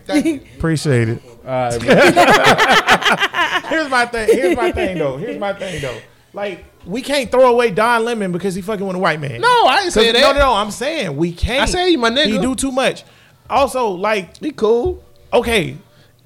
Appreciate 0.57 1.09
it. 1.09 1.21
Bro. 1.49 1.69
Here's 3.69 3.89
my 3.89 4.05
thing. 4.05 4.27
Here's 4.29 4.55
my 4.55 4.71
thing 4.71 4.97
though. 4.97 5.17
Here's 5.17 5.39
my 5.39 5.53
thing 5.53 5.81
though. 5.81 5.97
Like 6.33 6.65
we 6.85 7.01
can't 7.01 7.31
throw 7.31 7.49
away 7.51 7.71
Don 7.71 8.05
Lemon 8.05 8.31
because 8.31 8.53
he 8.55 8.61
fucking 8.61 8.85
with 8.85 8.95
a 8.95 8.99
white 8.99 9.19
man. 9.19 9.41
No, 9.41 9.47
I 9.47 9.81
ain't 9.83 9.93
say 9.93 10.05
'Cause- 10.11 10.13
that. 10.13 10.21
No, 10.21 10.31
no, 10.33 10.39
no. 10.51 10.53
I'm 10.53 10.71
saying 10.71 11.17
we 11.17 11.31
can't. 11.31 11.61
I 11.63 11.65
say 11.65 11.89
he 11.89 11.97
my 11.97 12.09
nigga. 12.09 12.27
He 12.27 12.37
do 12.37 12.55
too 12.55 12.71
much. 12.71 13.03
Also, 13.49 13.89
like, 13.89 14.37
He 14.37 14.51
cool. 14.51 15.03
okay, 15.33 15.75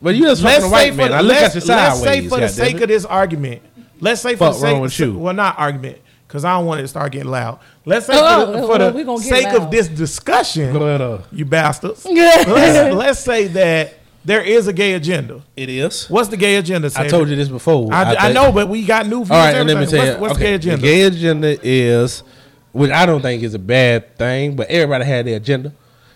But 0.02 0.16
you 0.16 0.24
just 0.24 0.44
let's 0.44 0.66
say 0.66 0.70
white 0.70 0.92
for 0.92 0.98
man. 0.98 1.12
the, 1.12 1.16
I 1.16 1.22
look 1.22 1.30
let's, 1.38 1.56
at 1.56 1.64
you 1.64 1.70
let's 1.74 2.02
say 2.02 2.28
for 2.28 2.40
the 2.42 2.50
sake 2.50 2.82
of 2.82 2.90
this 2.90 3.06
argument. 3.06 3.62
Let's 4.02 4.20
say 4.22 4.34
for 4.34 4.40
Fuck 4.48 4.54
the 4.56 4.60
sake 4.60 4.72
wrong 4.74 4.82
with 4.82 5.00
you? 5.00 5.18
well, 5.18 5.34
not 5.34 5.58
argument 5.58 6.00
because 6.28 6.44
I 6.44 6.58
don't 6.58 6.66
want 6.66 6.80
it 6.80 6.84
to 6.84 6.88
start 6.90 7.14
getting 7.14 7.32
loud. 7.32 7.60
Let's 7.86 8.08
say 8.08 8.14
Oh, 8.14 8.46
for 8.46 8.52
the, 8.52 8.58
oh, 8.60 8.68
for 8.68 8.78
the 8.98 9.04
gonna 9.06 9.20
sake 9.20 9.54
of 9.54 9.72
this 9.72 9.88
discussion, 9.88 10.76
uh, 10.76 11.24
you 11.32 11.46
bastards. 11.46 12.04
let's, 12.12 12.94
let's 12.94 13.20
say 13.22 13.48
that 13.48 13.94
there 14.26 14.42
is 14.42 14.68
a 14.68 14.74
gay 14.74 14.94
agenda. 14.94 15.42
It 15.56 15.70
is. 15.70 16.10
What's 16.10 16.30
the 16.30 16.38
gay 16.38 16.56
agenda? 16.56 16.90
I 16.96 17.08
told 17.08 17.30
you 17.30 17.36
this 17.36 17.50
before. 17.50 17.94
I, 17.94 18.02
I, 18.02 18.16
think- 18.16 18.34
know, 18.36 18.52
but 18.52 18.70
we 18.70 18.86
got 18.86 19.08
new 19.08 19.20
views. 19.20 19.32
All 19.32 19.38
right, 19.38 19.56
and 19.56 19.68
let 19.68 19.76
me 19.76 19.84
everything. 19.84 20.00
tell 20.00 20.16
you. 20.16 20.22
What's, 20.22 20.32
what's 20.32 20.42
okay, 20.42 20.58
the 20.58 20.60
gay 20.60 20.72
agenda? 20.74 20.82
The 20.82 20.88
gay 20.88 21.02
agenda 21.02 21.60
is, 21.62 22.24
which 22.72 22.92
I 22.92 23.06
don't 23.06 23.22
think 23.22 23.44
is 23.44 23.54
a 23.54 23.60
bad 23.60 24.18
thing, 24.18 24.56
but 24.56 24.70
everybody 24.70 25.06
had 25.06 25.26
their 25.26 25.38
agenda. 25.38 25.74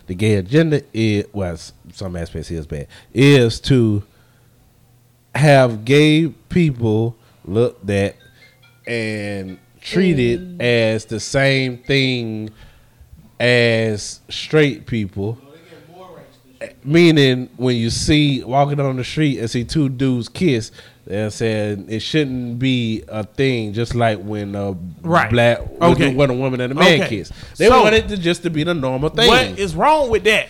The 0.08 0.16
gay 0.16 0.36
agenda 0.36 0.84
is, 0.94 1.26
well, 1.34 1.58
some 1.92 2.16
aspects 2.16 2.50
is 2.50 2.66
bad, 2.66 2.88
is 3.14 3.60
to 3.62 4.04
have 5.36 5.84
gay 5.84 6.28
people 6.28 7.18
looked 7.44 7.90
at 7.90 8.16
and 8.88 9.60
treated 9.82 10.58
mm. 10.58 10.62
as 10.62 11.06
the 11.06 11.20
same 11.20 11.78
thing 11.80 12.50
as 13.40 14.22
straight 14.30 14.86
people. 14.88 15.38
Meaning, 16.84 17.50
when 17.58 17.76
you 17.76 17.90
see 17.90 18.44
walking 18.44 18.80
on 18.80 18.96
the 18.98 19.04
street 19.04 19.40
and 19.40 19.50
see 19.50 19.64
two 19.64 19.90
dudes 19.90 20.30
kiss, 20.30 20.72
they're 21.06 21.30
saying 21.30 21.86
it 21.90 22.00
shouldn't 22.02 22.60
be 22.60 23.04
a 23.08 23.24
thing. 23.24 23.74
Just 23.74 23.96
like 23.96 24.20
when 24.20 24.56
a 24.56 24.76
Right. 25.02 25.30
black 25.30 25.60
Okay. 25.82 26.14
when 26.14 26.30
a 26.30 26.34
woman 26.34 26.60
and 26.62 26.72
a 26.72 26.76
man 26.76 27.02
Okay. 27.02 27.08
kiss, 27.20 27.32
they 27.58 27.68
So- 27.68 27.82
want 27.82 27.96
it 27.96 28.08
to 28.10 28.18
just 28.18 28.44
to 28.44 28.50
be 28.50 28.64
the 28.64 28.74
normal 28.74 29.10
thing. 29.10 29.28
What 29.28 29.58
is 29.60 29.76
wrong 29.76 30.10
with 30.10 30.24
that? 30.26 30.48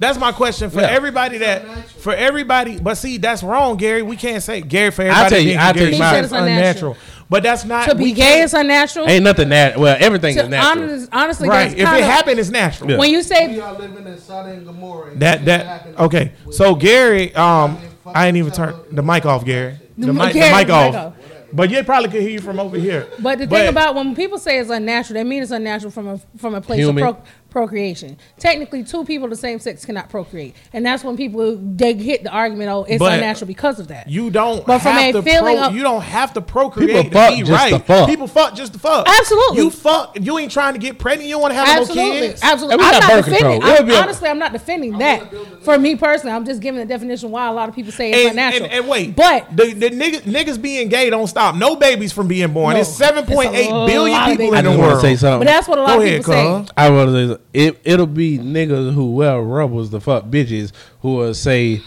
That's 0.00 0.16
my 0.16 0.30
question 0.30 0.70
for 0.70 0.80
Yeah. 0.80 0.86
everybody 0.90 1.38
that 1.38 1.64
for 1.98 2.14
everybody. 2.14 2.78
But 2.78 2.94
see, 2.96 3.16
that's 3.18 3.42
wrong, 3.42 3.76
Gary. 3.76 4.02
We 4.02 4.14
can't 4.14 4.40
say 4.40 4.60
Gary 4.60 4.92
for 4.92 5.02
everybody. 5.02 5.26
I 5.26 5.28
tell 5.28 5.40
you- 5.40 5.56
I'll 5.58 5.74
tell 5.74 5.82
you 5.82 5.88
Smith 5.94 5.98
mine. 5.98 6.14
is 6.24 6.30
He 6.30 6.36
said 6.36 6.38
it's 6.44 6.48
unnatural. 6.50 6.96
But 7.30 7.42
that's 7.42 7.64
not 7.64 7.88
To 7.90 7.94
be 7.94 8.12
gay 8.12 8.22
can't- 8.22 8.44
is 8.44 8.54
unnatural. 8.54 9.08
Ain't 9.08 9.22
nothing 9.22 9.50
that 9.50 9.78
well, 9.78 9.96
everything 10.00 10.34
To 10.36 10.44
is 10.44 10.48
natural. 10.48 10.84
honest- 10.84 11.08
honestly, 11.12 11.48
right. 11.48 11.66
If 11.72 11.72
it 11.74 11.84
kinda- 11.84 12.04
happened, 12.04 12.38
it's 12.40 12.48
natural. 12.50 12.90
Yeah. 12.90 12.96
when 12.96 13.10
you 13.10 13.22
say 13.22 13.48
We 13.48 13.60
are 13.60 13.74
living 13.74 14.06
in 14.06 14.18
Sodom 14.18 14.52
and 14.52 14.66
Gomorrah. 14.66 15.10
That 15.16 15.44
that 15.44 15.86
okay. 15.98 16.32
So. 16.50 16.74
Gary, 16.74 17.34
um, 17.34 17.76
I 18.06 18.28
ain't 18.28 18.36
even 18.38 18.52
turn 18.52 18.74
the 18.92 19.02
mic 19.02 19.26
off, 19.26 19.44
Gary. 19.44 19.74
The, 19.98 20.06
The 20.06 20.12
mic, 20.14 20.32
the 20.32 20.38
Gary, 20.38 20.54
mic 20.54 20.66
the 20.68 20.72
off. 20.72 20.92
mic 20.94 21.00
off. 21.02 21.12
But 21.50 21.70
you 21.70 21.82
probably 21.82 22.10
could 22.10 22.20
hear 22.20 22.30
you 22.30 22.40
from 22.40 22.60
over 22.60 22.76
here. 22.78 23.06
But 23.18 23.38
the 23.38 23.46
thing 23.46 23.68
about 23.68 23.94
when 23.94 24.14
people 24.14 24.38
say 24.38 24.58
it's 24.58 24.68
unnatural, 24.70 25.14
they 25.18 25.24
mean 25.24 25.42
it's 25.42 25.50
unnatural 25.50 25.90
from 25.90 26.06
a 26.08 26.20
from 26.38 26.54
a 26.54 26.60
place 26.60 26.78
Human. 26.80 27.02
of 27.04 27.14
pro- 27.16 27.24
procreation. 27.50 28.16
Technically, 28.38 28.84
two 28.84 29.04
people 29.04 29.24
of 29.24 29.30
the 29.30 29.36
same 29.36 29.58
sex 29.58 29.84
cannot 29.84 30.08
procreate, 30.10 30.54
and 30.72 30.84
that's 30.84 31.02
when 31.02 31.16
people 31.16 31.56
they 31.56 31.94
hit 31.94 32.22
the 32.22 32.30
argument, 32.30 32.68
oh, 32.70 32.84
it's 32.84 32.98
But 32.98 33.14
unnatural 33.14 33.46
because 33.46 33.80
of 33.80 33.88
that. 33.88 34.08
You 34.08 34.30
don't 34.30 34.66
But 34.66 34.80
from 34.80 34.92
have 34.92 35.14
a 35.14 35.18
to 35.18 35.22
feeling 35.22 35.56
pro- 35.56 35.66
of- 35.68 35.74
you 35.74 35.82
don't 35.82 36.02
have 36.02 36.32
to 36.34 36.40
procreate 36.40 36.90
People 36.90 37.04
to 37.04 37.10
fuck 37.10 37.30
be 37.34 37.38
just 37.40 37.50
right. 37.50 37.72
to 37.72 37.78
fuck. 37.78 38.08
People 38.08 38.26
fuck 38.26 38.54
just 38.54 38.72
to 38.74 38.78
fuck. 38.78 39.06
Absolutely. 39.08 39.58
You 39.62 39.70
fuck. 39.70 40.16
If 40.16 40.24
you 40.26 40.38
ain't 40.38 40.52
trying 40.52 40.74
to 40.74 40.78
get 40.78 40.98
pregnant. 40.98 41.28
You 41.28 41.34
don't 41.34 41.42
want 41.42 41.52
to 41.52 41.56
have 41.58 41.66
no 41.76 41.80
Absolutely, 41.82 42.20
kids. 42.28 42.40
absolutely. 42.42 42.72
And 42.74 42.80
we 42.80 42.86
I'm 42.86 42.92
got 42.92 43.00
not 43.00 43.10
birth 43.10 43.24
defending. 43.24 43.50
control. 43.60 43.72
It'll 43.72 43.82
I'm, 43.82 43.88
be 43.88 43.94
a- 43.94 44.02
honestly, 44.02 44.28
I'm 44.28 44.38
not 44.38 44.52
defending 44.52 44.98
that. 44.98 45.34
For 45.62 45.78
me 45.78 45.96
personally, 45.96 46.34
I'm 46.36 46.44
just 46.44 46.60
giving 46.60 46.80
the 46.80 46.86
definition 46.86 47.30
why 47.30 47.48
a 47.48 47.52
lot 47.52 47.68
of 47.68 47.74
people 47.74 47.92
say 47.92 48.10
it's 48.10 48.20
And, 48.20 48.30
unnatural. 48.30 48.64
and, 48.64 48.72
and 48.74 48.88
wait, 48.88 49.16
but 49.16 49.56
the, 49.56 49.72
the 49.72 49.90
niggas, 49.90 50.20
niggas 50.22 50.60
being 50.60 50.88
gay 50.88 51.10
don't 51.10 51.26
stop 51.26 51.54
no 51.54 51.76
babies 51.76 52.12
from 52.12 52.28
being 52.28 52.52
born. 52.52 52.74
No. 52.74 52.80
It's 52.80 52.88
seven 52.90 53.24
point 53.24 53.54
eight 53.54 53.64
It's 53.66 53.68
a 53.72 53.86
billion 53.86 54.16
lot 54.18 54.30
of 54.30 54.38
people 54.38 54.50
babies. 54.52 54.52
in 54.52 54.54
I 54.58 54.62
the 54.62 54.68
just 54.68 54.78
want 54.78 54.88
to 54.88 54.92
world. 54.92 55.00
say 55.02 55.16
something. 55.16 55.38
but 55.40 55.46
that's 55.46 55.68
what 55.68 55.78
a 55.78 55.82
lot 55.82 55.88
Go 55.88 55.98
of 55.98 56.02
ahead, 56.06 56.18
people 56.20 56.32
say. 56.32 56.60
cuz. 56.62 56.70
I 56.76 56.90
want 56.90 57.08
to 57.10 57.34
say 57.36 57.37
it. 57.52 57.80
It'll 57.84 58.06
be 58.06 58.38
niggas 58.38 58.92
who 58.92 59.12
wear 59.12 59.40
rubbers 59.40 59.90
to 59.90 60.00
fuck 60.00 60.24
bitches 60.24 60.72
who 61.02 61.14
will 61.16 61.34
say, 61.34 61.82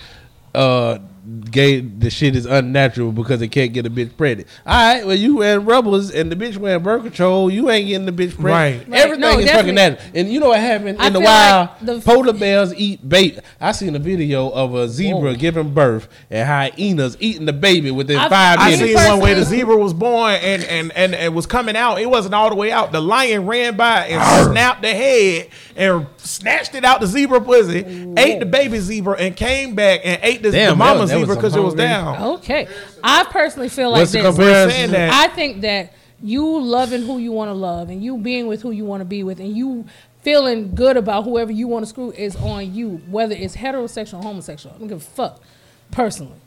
uh, 0.54 1.00
gay 1.40 1.80
the 1.82 2.10
shit 2.10 2.36
is 2.36 2.46
unnatural 2.46 3.12
because 3.12 3.40
they 3.40 3.48
can't 3.48 3.74
get 3.74 3.86
a 3.86 3.90
bitch 3.90 4.16
pregnant. 4.18 4.48
All 4.66 4.74
right, 4.96 5.06
well 5.06 5.16
you 5.16 5.38
wearing 5.38 5.66
rubbers 5.66 6.12
and 6.12 6.32
the 6.32 6.36
bitch 6.36 6.58
wearing 6.58 6.84
birth 6.84 7.04
control, 7.04 7.50
you 7.52 7.70
ain't 7.70 7.88
getting 7.88 8.06
the 8.06 8.12
bitch 8.12 8.36
pregnant. 8.40 8.88
Right. 8.88 8.88
Right. 8.90 9.00
Everything 9.02 9.22
No, 9.22 9.40
is 9.40 9.46
definitely. 9.46 9.54
fucking 9.54 9.76
natural. 9.76 10.12
And 10.16 10.30
you 10.32 10.40
know 10.40 10.50
what 10.50 10.60
happened 10.60 10.98
I 11.02 11.08
in 11.08 11.14
the 11.14 11.20
wild? 11.20 11.70
like 11.70 11.86
the- 11.86 12.02
polar 12.02 12.34
bears 12.34 12.74
eat 12.76 13.08
bait. 13.08 13.40
I 13.60 13.72
seen 13.72 13.96
a 13.96 14.00
video 14.00 14.50
of 14.50 14.74
a 14.76 14.88
zebra 14.90 15.20
Whoa. 15.32 15.36
giving 15.36 15.74
birth 15.74 16.08
and 16.30 16.48
hyenas 16.48 17.18
eating 17.20 17.46
the 17.46 17.54
baby 17.54 17.92
within 17.92 18.18
I- 18.18 18.30
five 18.30 18.60
I 18.60 18.72
minutes. 18.72 18.82
seen 18.82 18.96
Personally- 18.96 19.20
one 19.20 19.20
where 19.22 19.36
the 19.36 19.46
zebra 19.46 19.78
was 19.78 19.94
born 19.94 20.34
and, 20.36 20.64
and, 20.66 20.92
and 20.96 21.14
it 21.14 21.34
was 21.34 21.46
coming 21.46 21.76
out. 21.76 22.00
It 22.02 22.10
wasn't 22.10 22.34
all 22.36 22.50
the 22.50 22.56
way 22.56 22.72
out. 22.72 22.92
The 22.92 23.02
lion 23.02 23.46
ran 23.46 23.78
by 23.78 24.08
and 24.08 24.52
snapped 24.52 24.82
the 24.82 24.90
head 24.94 25.48
and 25.76 26.08
snatched 26.18 26.76
it 26.76 26.84
out 26.86 27.00
the 27.02 27.08
zebra 27.08 27.42
pussy, 27.42 27.80
ate 28.18 28.40
the 28.40 28.46
baby 28.46 28.80
zebra, 28.80 29.16
and 29.18 29.36
came 29.36 29.76
back 29.76 30.02
and 30.04 30.20
ate 30.24 30.42
the, 30.44 30.52
Damn, 30.52 30.72
the 30.72 30.76
mama 30.76 30.94
that 30.96 31.02
was 31.02 31.10
zebra 31.12 31.21
some 31.28 31.36
because 31.36 31.56
it 31.56 31.60
was 31.62 31.74
down. 31.74 32.22
Okay, 32.36 32.68
I 33.04 33.24
personally 33.26 33.70
feel 33.70 33.92
like 33.92 34.00
What's 34.00 34.12
the 34.12 34.20
this. 34.22 34.28
comparison? 34.36 34.70
Saying 34.78 34.92
that- 34.92 35.14
I 35.14 35.34
think 35.34 35.62
that 35.62 35.94
you 36.24 36.60
loving 36.62 37.02
who 37.04 37.18
you 37.18 37.32
want 37.32 37.50
to 37.50 37.54
love 37.54 37.90
and 37.90 38.04
you 38.04 38.18
being 38.18 38.48
with 38.48 38.62
who 38.62 38.72
you 38.72 38.86
want 38.86 39.02
to 39.02 39.06
be 39.06 39.24
with 39.24 39.40
and 39.40 39.56
you 39.58 39.86
feeling 40.22 40.76
good 40.76 40.98
about 40.98 41.24
whoever 41.24 41.52
you 41.52 41.68
want 41.68 41.84
to 41.84 41.90
screw 41.90 42.12
is 42.12 42.36
on 42.36 42.74
you, 42.76 43.02
whether 43.10 43.34
it's 43.34 43.56
heterosexual 43.56 44.20
or 44.20 44.22
homosexual. 44.24 44.76
I 44.76 44.78
don't 44.80 44.88
give 44.88 44.98
a 45.00 45.02
fuck. 45.02 45.42
Personally, 45.90 46.38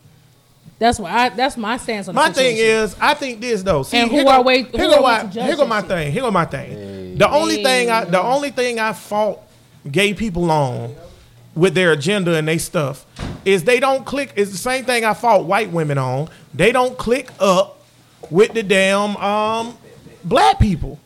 that's 0.79 0.99
why 1.01 1.11
I. 1.11 1.29
That's 1.31 1.57
my 1.57 1.77
stance 1.77 2.09
on 2.09 2.15
the 2.15 2.21
My 2.21 2.31
thing 2.31 2.57
situation. 2.57 2.85
is, 2.85 2.97
I 3.01 3.15
think 3.15 3.41
this 3.41 3.63
though. 3.63 3.83
See, 3.83 3.97
And 3.99 4.11
who 4.11 4.19
here 4.19 4.29
are 4.29 4.39
go, 4.39 4.43
we- 4.49 4.63
here 4.63 4.67
who 4.71 4.77
go 4.79 4.95
are 4.95 4.99
we 4.99 5.03
my, 5.03 5.23
to 5.23 5.29
judge 5.29 5.47
here 5.47 5.57
go 5.57 5.67
my 5.67 5.81
that 5.81 5.89
thing. 5.89 6.13
Here 6.13 6.23
go 6.23 6.31
my 6.31 6.45
thing. 6.45 7.19
The 7.19 7.31
only 7.31 7.63
thing 7.63 7.91
I, 7.91 8.05
the 8.05 8.23
only 8.23 8.51
thing 8.51 8.79
I 8.81 8.93
fault 8.93 9.43
gay 9.91 10.15
people 10.15 10.51
on 10.51 10.95
with 11.55 11.75
their 11.75 11.93
agenda 11.93 12.35
and 12.35 12.49
they 12.49 12.59
stuff 12.59 13.07
is 13.45 13.65
they 13.65 13.81
don't 13.81 14.05
click. 14.05 14.33
It's 14.37 14.51
the 14.51 14.59
same 14.59 14.85
thing 14.85 15.05
I 15.05 15.15
fought 15.15 15.45
white 15.45 15.71
women 15.71 15.99
on. 15.99 16.29
They 16.53 16.73
don't 16.73 16.97
click 16.99 17.31
up 17.39 17.83
with 18.31 18.55
the 18.55 18.63
damn 18.63 19.17
um 19.17 19.77
black 20.25 20.59
people. 20.59 20.99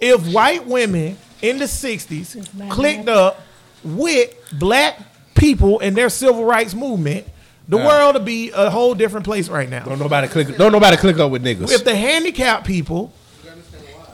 If 0.00 0.32
white 0.32 0.66
women 0.66 1.16
in 1.40 1.58
the 1.58 1.66
'60s 1.66 2.70
clicked 2.70 3.08
up 3.08 3.40
with 3.84 4.34
black 4.58 5.00
people 5.34 5.80
and 5.80 5.96
their 5.96 6.08
civil 6.08 6.44
rights 6.44 6.74
movement, 6.74 7.26
the 7.68 7.76
world 7.76 8.14
would 8.14 8.24
be 8.24 8.50
a 8.50 8.70
whole 8.70 8.94
different 8.94 9.24
place 9.24 9.48
right 9.48 9.68
now. 9.68 9.84
Don't 9.84 9.98
nobody 9.98 10.28
click. 10.28 10.56
Don't 10.56 10.72
nobody 10.72 10.96
click 10.96 11.18
up 11.18 11.30
with 11.30 11.44
niggas. 11.44 11.72
If 11.72 11.84
the 11.84 11.94
handicapped 11.94 12.66
people 12.66 13.12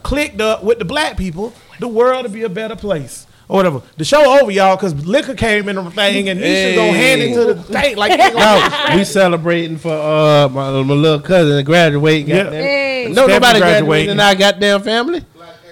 clicked 0.03 0.41
up 0.41 0.62
with 0.62 0.78
the 0.78 0.84
black 0.84 1.16
people, 1.16 1.53
the 1.80 1.89
world 1.89 2.24
would 2.24 2.32
be 2.32 2.43
a 2.43 2.49
better 2.49 2.76
place. 2.76 3.26
Or 3.49 3.57
whatever. 3.57 3.81
The 3.97 4.05
show 4.05 4.39
over, 4.41 4.51
y'all, 4.51 4.77
because 4.77 5.07
liquor 5.07 5.35
came 5.35 5.71
in 5.71 5.77
the 5.77 5.91
thing 5.91 6.29
and 6.29 6.39
Nisha 6.39 6.75
gonna 6.77 6.93
hand 6.93 7.23
it 7.23 7.35
to 7.35 7.55
the 7.55 7.63
thing 7.63 7.97
like 7.97 8.19
they 8.19 8.39
No, 8.39 8.97
we 8.97 9.05
celebrating 9.05 9.79
for 9.79 9.91
uh 9.91 10.49
my, 10.51 10.71
my 10.83 10.95
little 10.95 11.21
cousin 11.21 11.65
graduating. 11.65 12.29
Yeah. 12.29 12.43
goddamn. 12.45 12.63
Hey. 12.63 13.07
No, 13.09 13.13
Stephanie 13.13 13.33
nobody 13.35 13.59
graduating. 13.59 13.87
graduating 13.87 14.11
in 14.11 14.21
our 14.21 14.35
goddamn 14.35 14.83
family. 14.83 15.25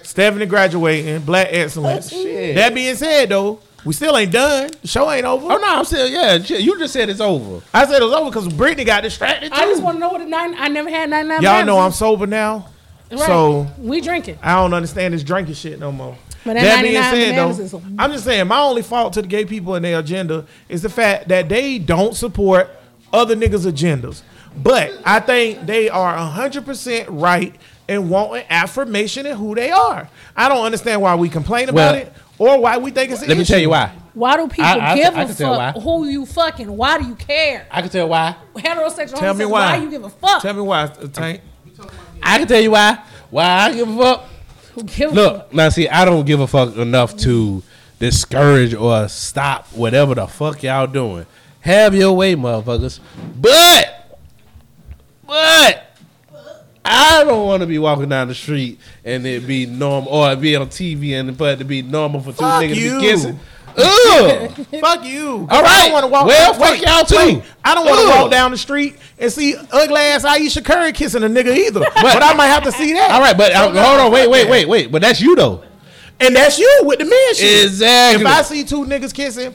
Stephanie 0.02 0.46
graduating, 0.46 1.20
black 1.20 1.48
excellence. 1.50 2.08
That 2.10 2.72
being 2.74 2.94
said, 2.94 3.28
though, 3.28 3.60
we 3.84 3.92
still 3.92 4.16
ain't 4.16 4.32
done. 4.32 4.70
The 4.80 4.88
show 4.88 5.10
ain't 5.10 5.26
over. 5.26 5.44
Oh 5.52 5.58
no, 5.58 5.66
I'm 5.66 5.84
still 5.84 6.08
yeah. 6.08 6.34
You 6.36 6.78
just 6.78 6.92
said 6.94 7.10
it's 7.10 7.20
over. 7.20 7.62
I 7.74 7.84
said 7.86 8.00
it 8.00 8.04
was 8.04 8.14
over 8.14 8.30
because 8.30 8.48
Brittany 8.52 8.84
got 8.84 9.02
distracted. 9.02 9.52
I 9.52 9.66
just 9.66 9.82
want 9.82 9.96
to 9.96 10.00
know 10.00 10.08
what 10.08 10.22
a 10.22 10.26
nine. 10.26 10.54
I 10.56 10.68
never 10.68 10.88
had 10.88 11.10
ninety 11.10 11.28
nine. 11.28 11.42
Y'all 11.42 11.64
know 11.64 11.78
I'm 11.78 11.92
sober 11.92 12.26
now, 12.26 12.68
Right. 13.10 13.20
so 13.20 13.66
we 13.78 14.00
drinking. 14.00 14.38
I 14.42 14.54
don't 14.54 14.72
understand 14.72 15.12
this 15.14 15.22
drinking 15.22 15.54
shit 15.54 15.78
no 15.78 15.92
more. 15.92 16.16
But 16.46 16.54
that 16.54 16.62
That 16.62 16.82
being 16.82 17.02
said, 17.02 17.70
though, 17.70 17.82
I'm 17.98 18.12
just 18.12 18.24
saying 18.24 18.46
my 18.46 18.60
only 18.60 18.82
fault 18.82 19.12
to 19.14 19.22
the 19.22 19.28
gay 19.28 19.44
people 19.44 19.74
and 19.74 19.84
their 19.84 19.98
agenda 19.98 20.46
is 20.68 20.82
the 20.82 20.88
fact 20.88 21.28
that 21.28 21.48
they 21.48 21.78
don't 21.78 22.14
support 22.14 22.70
other 23.12 23.34
niggas' 23.34 23.66
agendas. 23.70 24.22
But 24.56 24.92
I 25.04 25.18
think 25.20 25.66
they 25.66 25.88
are 25.88 26.16
100% 26.16 27.06
right 27.08 27.54
in 27.88 28.08
wanting 28.08 28.44
affirmation 28.48 29.26
in 29.26 29.36
who 29.36 29.54
they 29.56 29.70
are. 29.70 30.08
I 30.36 30.48
don't 30.48 30.64
understand 30.64 31.02
why 31.02 31.14
we 31.16 31.28
complain 31.28 31.68
about 31.68 31.74
Well, 31.74 31.94
it 31.94 32.12
or 32.38 32.60
why 32.60 32.78
we 32.78 32.90
think 32.90 33.10
it's 33.10 33.22
an 33.22 33.28
Let 33.28 33.38
me 33.38 33.44
tell 33.44 33.58
you 33.58 33.70
why. 33.70 33.90
Why 34.14 34.36
do 34.36 34.46
people 34.48 34.64
I- 34.64 34.92
I- 34.92 34.94
give 34.96 35.14
I 35.16 35.22
a 35.22 35.28
fuck 35.28 35.74
why. 35.74 35.80
who 35.80 36.06
you 36.06 36.24
fucking? 36.24 36.74
Why 36.74 36.98
do 36.98 37.06
you 37.06 37.14
care? 37.16 37.66
I 37.70 37.82
can 37.82 37.90
tell 37.90 38.08
why. 38.08 38.36
Heterosexual. 38.54 39.18
Tell 39.18 39.34
me 39.34 39.44
why. 39.44 39.76
Why 39.76 39.82
you 39.82 39.90
give 39.90 40.04
a 40.04 40.10
fuck? 40.10 40.42
Tell 40.42 40.54
me 40.54 40.62
why, 40.62 40.86
Tank. 41.12 41.40
I 42.22 42.38
can 42.38 42.46
tell 42.46 42.60
you 42.60 42.70
why. 42.70 42.98
Why 43.30 43.44
I 43.44 43.72
give 43.74 43.88
a 43.88 43.96
fuck. 43.96 44.24
Who 44.76 44.82
give 44.84 45.12
a 45.12 45.14
fuck? 45.14 45.32
Look, 45.32 45.54
now 45.54 45.68
see, 45.70 45.88
I 45.88 46.04
don't 46.04 46.26
give 46.26 46.38
a 46.40 46.46
fuck 46.46 46.76
enough 46.76 47.16
to 47.18 47.62
discourage 47.98 48.74
or 48.74 49.08
stop 49.08 49.66
whatever 49.72 50.14
the 50.14 50.26
fuck 50.26 50.62
y'all 50.62 50.86
doing. 50.86 51.24
Have 51.60 51.94
your 51.94 52.12
way, 52.12 52.36
motherfuckers. 52.36 53.00
But, 53.40 54.18
but, 55.26 55.96
I 56.84 57.24
don't 57.24 57.46
want 57.46 57.62
to 57.62 57.66
be 57.66 57.78
walking 57.78 58.10
down 58.10 58.28
the 58.28 58.34
street 58.34 58.78
and 59.02 59.26
it 59.26 59.46
be 59.46 59.64
normal, 59.64 60.12
or 60.12 60.30
it 60.32 60.40
be 60.42 60.54
on 60.54 60.68
TV 60.68 61.18
and 61.18 61.36
for 61.36 61.48
it 61.50 61.56
to 61.56 61.64
be 61.64 61.80
normal 61.80 62.20
for 62.20 62.32
two 62.32 62.36
Fuck 62.36 62.62
niggas 62.62 62.74
to 62.74 62.80
you. 62.80 63.00
be 63.00 63.06
kissing. 63.06 63.40
Ugh. 63.78 64.50
Fuck 64.80 65.04
you. 65.04 65.46
All 65.50 65.62
right. 65.62 65.66
I 65.66 65.82
don't 65.84 65.92
want 65.92 66.04
to 66.04 66.08
walk. 66.08 66.26
Well, 66.26 66.54
fuck 66.54 66.80
y'all 66.80 67.04
too. 67.04 67.42
I 67.64 67.74
don't 67.74 67.84
want 67.86 68.00
to 68.00 68.06
walk 68.08 68.30
down 68.30 68.50
the 68.50 68.56
street 68.56 68.96
and 69.18 69.30
see 69.30 69.54
ugly 69.72 70.00
ass 70.00 70.24
Ayesha 70.24 70.62
Curry 70.62 70.92
kissing 70.92 71.22
a 71.22 71.26
nigga 71.28 71.54
either. 71.56 71.80
but 71.80 72.22
I 72.22 72.32
might 72.34 72.46
have 72.46 72.62
to 72.64 72.72
see 72.72 72.92
that. 72.94 73.10
All 73.10 73.20
right, 73.20 73.36
but 73.36 73.52
uh, 73.52 73.70
hold 73.70 74.00
on, 74.00 74.12
wait, 74.12 74.28
wait, 74.30 74.48
wait, 74.48 74.66
wait. 74.68 74.90
But 74.90 75.02
that's 75.02 75.20
you 75.20 75.36
though. 75.36 75.62
And 76.20 76.34
that's 76.34 76.58
you 76.58 76.80
with 76.84 76.98
the 76.98 77.04
men 77.04 77.34
shit. 77.34 77.64
Exactly. 77.66 78.22
If 78.24 78.26
I 78.28 78.42
see 78.42 78.64
two 78.64 78.84
niggas 78.86 79.12
kissing, 79.12 79.54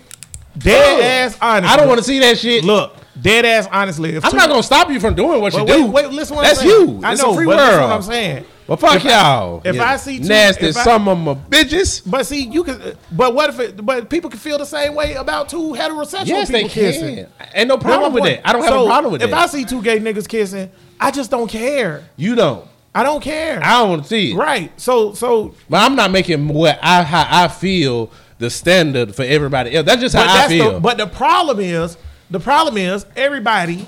dead 0.57 1.01
ass 1.31 1.37
honestly. 1.41 1.73
I 1.73 1.77
don't 1.77 1.87
want 1.87 1.97
to 1.99 2.03
see 2.03 2.19
that 2.19 2.37
shit. 2.37 2.63
Look, 2.63 2.95
dead 3.19 3.45
ass 3.45 3.67
honestly. 3.71 4.11
If 4.15 4.23
I'm 4.25 4.35
not 4.35 4.49
gonna 4.49 4.61
stop 4.61 4.89
you 4.91 4.99
from 4.99 5.15
doing 5.15 5.41
what 5.41 5.53
you 5.53 5.59
But 5.59 5.65
do. 5.67 5.85
wait, 5.87 6.05
wait, 6.05 6.13
listen 6.13 6.35
what 6.35 6.43
That's 6.43 6.61
I'm 6.61 6.67
saying. 6.69 6.89
you. 6.99 7.01
I 7.03 7.13
It's 7.13 7.21
know, 7.23 7.31
a 7.31 7.35
free 7.35 7.45
but 7.47 7.57
world. 7.57 7.67
listen 7.69 7.81
what 7.83 7.91
I'm 7.93 8.01
saying. 8.03 8.45
Well, 8.71 8.77
fuck 8.77 8.95
If 8.95 9.03
y'all. 9.03 9.61
if 9.65 9.75
you 9.75 9.81
I 9.81 9.97
see 9.97 10.19
two- 10.19 10.29
nasty 10.29 10.67
if 10.67 10.77
I- 10.77 10.83
some 10.85 11.09
of 11.09 11.17
my 11.19 11.33
bitches. 11.33 12.01
But 12.05 12.25
see, 12.25 12.45
you 12.45 12.63
can. 12.63 12.79
But 13.11 13.35
what 13.35 13.49
if? 13.49 13.59
It, 13.59 13.85
but 13.85 14.09
people 14.09 14.29
can 14.29 14.39
feel 14.39 14.57
the 14.57 14.65
same 14.65 14.95
way 14.95 15.15
about 15.15 15.49
two 15.49 15.73
heterosexual 15.73 16.25
Yes, 16.27 16.47
they 16.47 16.63
people 16.63 16.69
kissing. 16.69 17.15
can. 17.15 17.27
Ain't 17.53 17.67
no 17.67 17.77
problem 17.77 18.13
with 18.13 18.23
that. 18.23 18.47
I 18.47 18.53
don't 18.53 18.61
have 18.61 18.71
So, 18.71 18.83
a 18.85 18.87
problem 18.87 19.11
with 19.11 19.23
if 19.23 19.29
that. 19.29 19.35
If 19.35 19.43
I 19.43 19.47
see 19.47 19.65
two 19.65 19.81
gay 19.81 19.99
niggas 19.99 20.25
kissing, 20.25 20.71
I 21.01 21.11
just 21.11 21.29
don't 21.29 21.49
care. 21.49 22.05
you 22.15 22.33
don't. 22.33 22.65
I 22.95 23.03
don't 23.03 23.21
care. 23.21 23.59
I 23.61 23.79
don't 23.79 23.89
want 23.89 24.03
to 24.03 24.07
see 24.07 24.31
it. 24.31 24.35
right. 24.37 24.71
So 24.79 25.11
so. 25.15 25.53
But 25.69 25.83
I'm 25.83 25.97
not 25.97 26.09
making 26.11 26.47
what 26.47 26.79
I 26.81 27.03
how 27.03 27.27
I 27.29 27.49
feel 27.49 28.09
the 28.39 28.49
standard 28.49 29.13
for 29.13 29.23
everybody 29.23 29.75
else. 29.75 29.85
That's 29.85 29.99
just 29.99 30.15
how 30.15 30.23
I 30.25 30.47
feel. 30.47 30.75
the. 30.75 30.79
But 30.79 30.97
the 30.97 31.07
problem 31.07 31.59
is, 31.59 31.97
the 32.29 32.39
problem 32.39 32.77
is 32.77 33.05
everybody 33.17 33.85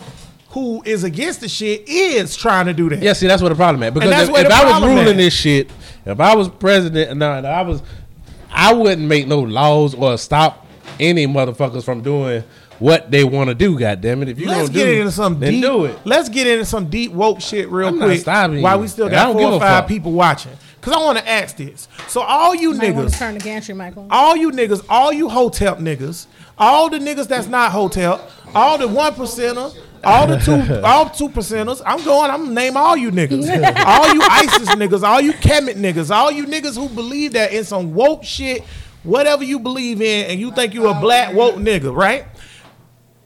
who 0.54 0.82
is 0.86 1.04
against 1.04 1.42
the 1.42 1.50
shit 1.50 1.84
is 1.88 2.36
trying 2.36 2.68
to 2.68 2.74
do 2.74 2.88
that. 2.90 3.02
yeah, 3.02 3.14
see, 3.14 3.28
that's 3.28 3.42
what 3.42 3.50
the 3.50 3.56
problem 3.56 3.82
is. 3.84 3.92
Because 3.92 4.10
that's 4.10 4.28
if, 4.30 4.34
where 4.34 4.46
if 4.46 4.52
I 4.52 4.80
was 4.80 4.84
ruling 4.90 5.08
at. 5.10 5.18
this 5.18 5.34
shit, 5.34 5.70
if 6.06 6.20
I 6.20 6.36
was 6.36 6.48
president, 6.48 7.10
and 7.12 7.24
I, 7.24 7.38
and 7.40 7.48
I 7.48 7.62
was, 7.64 7.82
I 8.52 8.72
wouldn't 8.74 9.08
make 9.08 9.28
no 9.28 9.40
laws 9.42 9.96
or 9.96 10.18
stop 10.18 10.68
any 11.00 11.26
motherfuckers 11.26 11.84
from 11.84 12.02
doing 12.02 12.44
what 12.78 13.10
they 13.10 13.24
want 13.24 13.50
to 13.50 13.56
do. 13.56 13.80
God 13.80 14.02
damn 14.02 14.22
it! 14.22 14.30
If 14.30 14.40
you 14.40 14.48
Let's 14.48 14.70
get 14.70 14.86
do, 14.86 15.00
into 15.00 15.12
some 15.12 15.40
deep. 15.40 15.62
do 15.62 15.86
it. 15.86 15.98
Let's 16.06 16.30
get 16.30 16.46
into 16.46 16.66
some 16.66 16.88
deep 16.90 17.12
woke 17.14 17.42
shit 17.42 17.70
real 17.70 17.88
I'm 17.88 17.98
quick. 17.98 18.20
stopping 18.22 18.62
While 18.62 18.80
we 18.80 18.88
still 18.88 19.10
got 19.10 19.34
four 19.34 19.44
or 19.54 19.60
five 19.60 19.84
fuck. 19.84 19.88
people 19.88 20.12
watching, 20.12 20.52
because 20.80 20.94
I 20.94 20.98
want 21.00 21.18
to 21.18 21.28
ask 21.28 21.56
this. 21.58 21.88
So 22.10 22.22
all 22.22 22.54
you 22.54 22.74
Might 22.74 22.94
niggas, 22.94 23.18
turn 23.18 23.34
the 23.36 23.40
gantry 23.40 23.74
mic 23.74 23.98
on. 23.98 24.08
all 24.12 24.36
you 24.36 24.52
niggas, 24.52 24.86
all 24.88 25.12
you 25.12 25.30
Hotep 25.30 25.80
niggas, 25.80 26.28
all 26.60 26.90
the 26.92 27.00
niggas 27.00 27.28
that's 27.28 27.48
not 27.48 27.72
Hotep, 27.72 28.30
all 28.54 28.78
the 28.78 28.88
one 28.88 29.14
percenter, 29.14 29.76
all 30.04 30.28
the 30.28 30.38
two, 30.38 30.82
all 30.84 31.10
two 31.10 31.30
percenters. 31.30 31.82
I'm 31.86 32.04
going. 32.04 32.30
I'm 32.32 32.44
gonna 32.44 32.54
name 32.54 32.78
all 32.78 32.96
you 32.98 33.12
niggas, 33.12 33.48
all 33.86 34.14
you 34.14 34.22
ISIS 34.22 34.70
niggas, 34.70 35.04
all 35.04 35.22
you 35.22 35.34
Kemet 35.34 35.76
niggas, 35.76 36.14
all 36.14 36.32
you 36.32 36.46
niggas 36.46 36.76
who 36.76 36.94
believe 36.94 37.34
that 37.34 37.54
in 37.54 37.64
some 37.64 37.94
woke 37.94 38.24
shit, 38.24 38.64
whatever 39.04 39.44
you 39.44 39.60
believe 39.60 40.02
in, 40.02 40.30
and 40.30 40.40
you 40.40 40.52
think 40.52 40.74
you 40.74 40.88
a 40.88 41.00
black 41.00 41.34
woke 41.34 41.56
nigga, 41.56 41.96
right? 41.96 42.26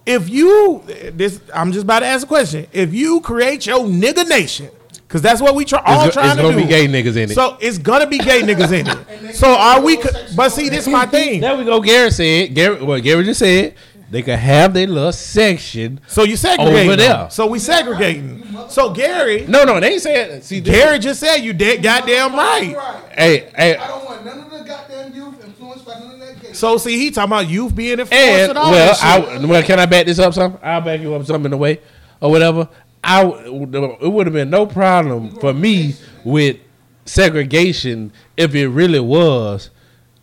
If 0.05 0.29
you 0.29 0.83
this, 1.13 1.41
I'm 1.53 1.71
just 1.71 1.83
about 1.83 1.99
to 1.99 2.05
ask 2.05 2.25
a 2.25 2.27
question. 2.27 2.67
If 2.71 2.93
you 2.93 3.21
create 3.21 3.65
your 3.65 3.79
nigga 3.85 4.27
nation. 4.27 4.69
Cause 5.09 5.21
that's 5.21 5.39
what 5.39 5.55
we 5.55 5.63
try, 5.63 5.81
all 5.85 6.03
go- 6.03 6.11
trying 6.11 6.25
it's 6.31 6.35
to 6.35 6.41
do. 6.41 6.47
It's 6.49 6.55
gonna 6.55 6.65
be 6.65 6.69
gay 6.69 6.85
niggas 6.85 7.15
in 7.15 7.31
it. 7.31 7.33
So 7.33 7.57
it's 7.61 7.77
gonna 7.77 8.07
be 8.07 8.17
gay 8.17 8.41
niggas 8.41 8.77
in 8.77 8.87
it. 8.87 9.35
So 9.35 9.47
are 9.47 9.81
we? 9.81 9.97
But 10.35 10.49
see, 10.49 10.67
this 10.67 10.85
is 10.85 10.91
my 10.91 11.05
thing. 11.05 11.39
There 11.39 11.55
we 11.55 11.63
go. 11.63 11.79
Gary 11.79 12.11
said. 12.11 12.53
Gary, 12.53 12.83
what 12.83 13.01
Gary 13.03 13.23
just 13.23 13.39
said. 13.39 13.75
They 14.09 14.21
could 14.21 14.39
have 14.39 14.73
their 14.73 14.87
little 14.87 15.11
section. 15.11 15.99
So 16.07 16.23
you 16.23 16.37
segregating 16.37 16.87
Over 16.87 16.95
them. 16.95 17.19
there. 17.19 17.29
So 17.29 17.45
we 17.47 17.59
segregating. 17.59 18.43
So 18.69 18.91
Gary, 18.91 19.45
No, 19.47 19.63
no, 19.65 19.79
they 19.81 19.99
said. 19.99 20.29
saying. 20.29 20.41
See, 20.43 20.59
this- 20.61 20.73
Gary 20.75 20.99
just 20.99 21.19
said 21.19 21.37
you 21.37 21.51
dead 21.53 21.83
goddamn 21.83 22.33
right. 22.35 22.73
right. 22.75 23.03
Hey, 23.11 23.49
hey, 23.55 23.75
I 23.75 23.87
don't 23.87 24.05
want 24.05 24.25
none 24.25 24.39
of 24.39 24.49
the 24.49 24.59
goddamn 24.59 25.13
youth 25.13 25.43
influenced 25.43 25.85
by 25.85 25.99
none 25.99 26.11
of 26.13 26.19
that 26.19 26.41
gay. 26.41 26.53
So 26.53 26.77
see, 26.77 26.97
he 26.97 27.11
talking 27.11 27.31
about 27.33 27.49
youth 27.49 27.75
being 27.75 27.99
influenced 27.99 28.13
and 28.13 28.49
and 28.51 28.57
all 28.57 28.71
well, 28.71 28.87
that 28.93 29.25
shit. 29.25 29.41
I, 29.41 29.45
well, 29.45 29.63
can 29.63 29.79
I 29.79 29.85
back 29.85 30.05
this 30.05 30.19
up 30.19 30.33
some? 30.33 30.57
I'll 30.63 30.79
back 30.81 31.01
you 31.01 31.13
up 31.13 31.25
some 31.25 31.45
in 31.45 31.51
a 31.51 31.57
way 31.57 31.81
or 32.21 32.31
whatever. 32.31 32.69
I 33.03 33.23
w- 33.23 33.97
it 34.01 34.07
would 34.09 34.25
have 34.25 34.33
been 34.33 34.49
no 34.49 34.65
problem 34.65 35.31
for 35.39 35.53
me 35.53 35.95
with 36.23 36.57
segregation 37.05 38.11
if 38.37 38.53
it 38.55 38.67
really 38.69 38.99
was. 38.99 39.69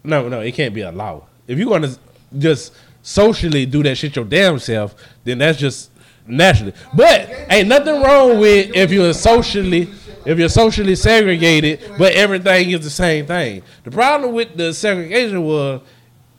No, 0.02 0.28
no, 0.28 0.40
it 0.40 0.52
can't 0.52 0.74
be 0.74 0.80
a 0.82 0.92
law. 0.92 1.24
If 1.46 1.58
you're 1.58 1.68
gonna 1.68 1.94
just 2.38 2.72
socially 3.04 3.66
do 3.66 3.82
that 3.84 3.96
shit 3.96 4.16
your 4.16 4.24
damn 4.24 4.58
self, 4.58 4.96
then 5.22 5.38
that's 5.38 5.58
just 5.58 5.90
naturally. 6.26 6.72
But 6.96 7.30
ain't 7.50 7.68
nothing 7.68 8.02
wrong 8.02 8.40
with 8.40 8.74
if 8.74 8.90
you're 8.90 9.12
socially 9.12 9.90
if 10.26 10.38
you're 10.38 10.48
socially 10.48 10.96
segregated, 10.96 11.80
but 11.98 12.14
everything 12.14 12.70
is 12.70 12.80
the 12.80 12.88
same 12.88 13.26
thing. 13.26 13.62
The 13.84 13.90
problem 13.90 14.32
with 14.32 14.56
the 14.56 14.72
segregation 14.72 15.44
was 15.44 15.82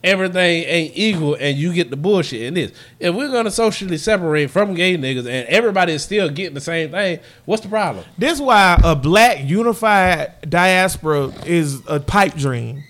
everything 0.02 0.64
ain't 0.64 0.92
equal 0.96 1.34
and 1.34 1.56
you 1.56 1.72
get 1.72 1.90
the 1.90 1.96
bullshit 1.96 2.42
in 2.42 2.54
this. 2.54 2.72
If 2.98 3.14
we're 3.14 3.30
gonna 3.30 3.50
socially 3.52 3.96
separate 3.96 4.50
from 4.50 4.74
gay 4.74 4.96
niggas 4.96 5.28
and 5.28 5.46
everybody 5.48 5.92
is 5.92 6.02
still 6.02 6.28
getting 6.28 6.54
the 6.54 6.60
same 6.60 6.90
thing, 6.90 7.20
what's 7.44 7.62
the 7.62 7.68
problem? 7.68 8.04
This 8.18 8.34
is 8.34 8.42
why 8.42 8.80
a 8.82 8.96
black 8.96 9.44
unified 9.44 10.50
diaspora 10.50 11.32
is 11.44 11.80
a 11.86 12.00
pipe 12.00 12.34
dream, 12.34 12.82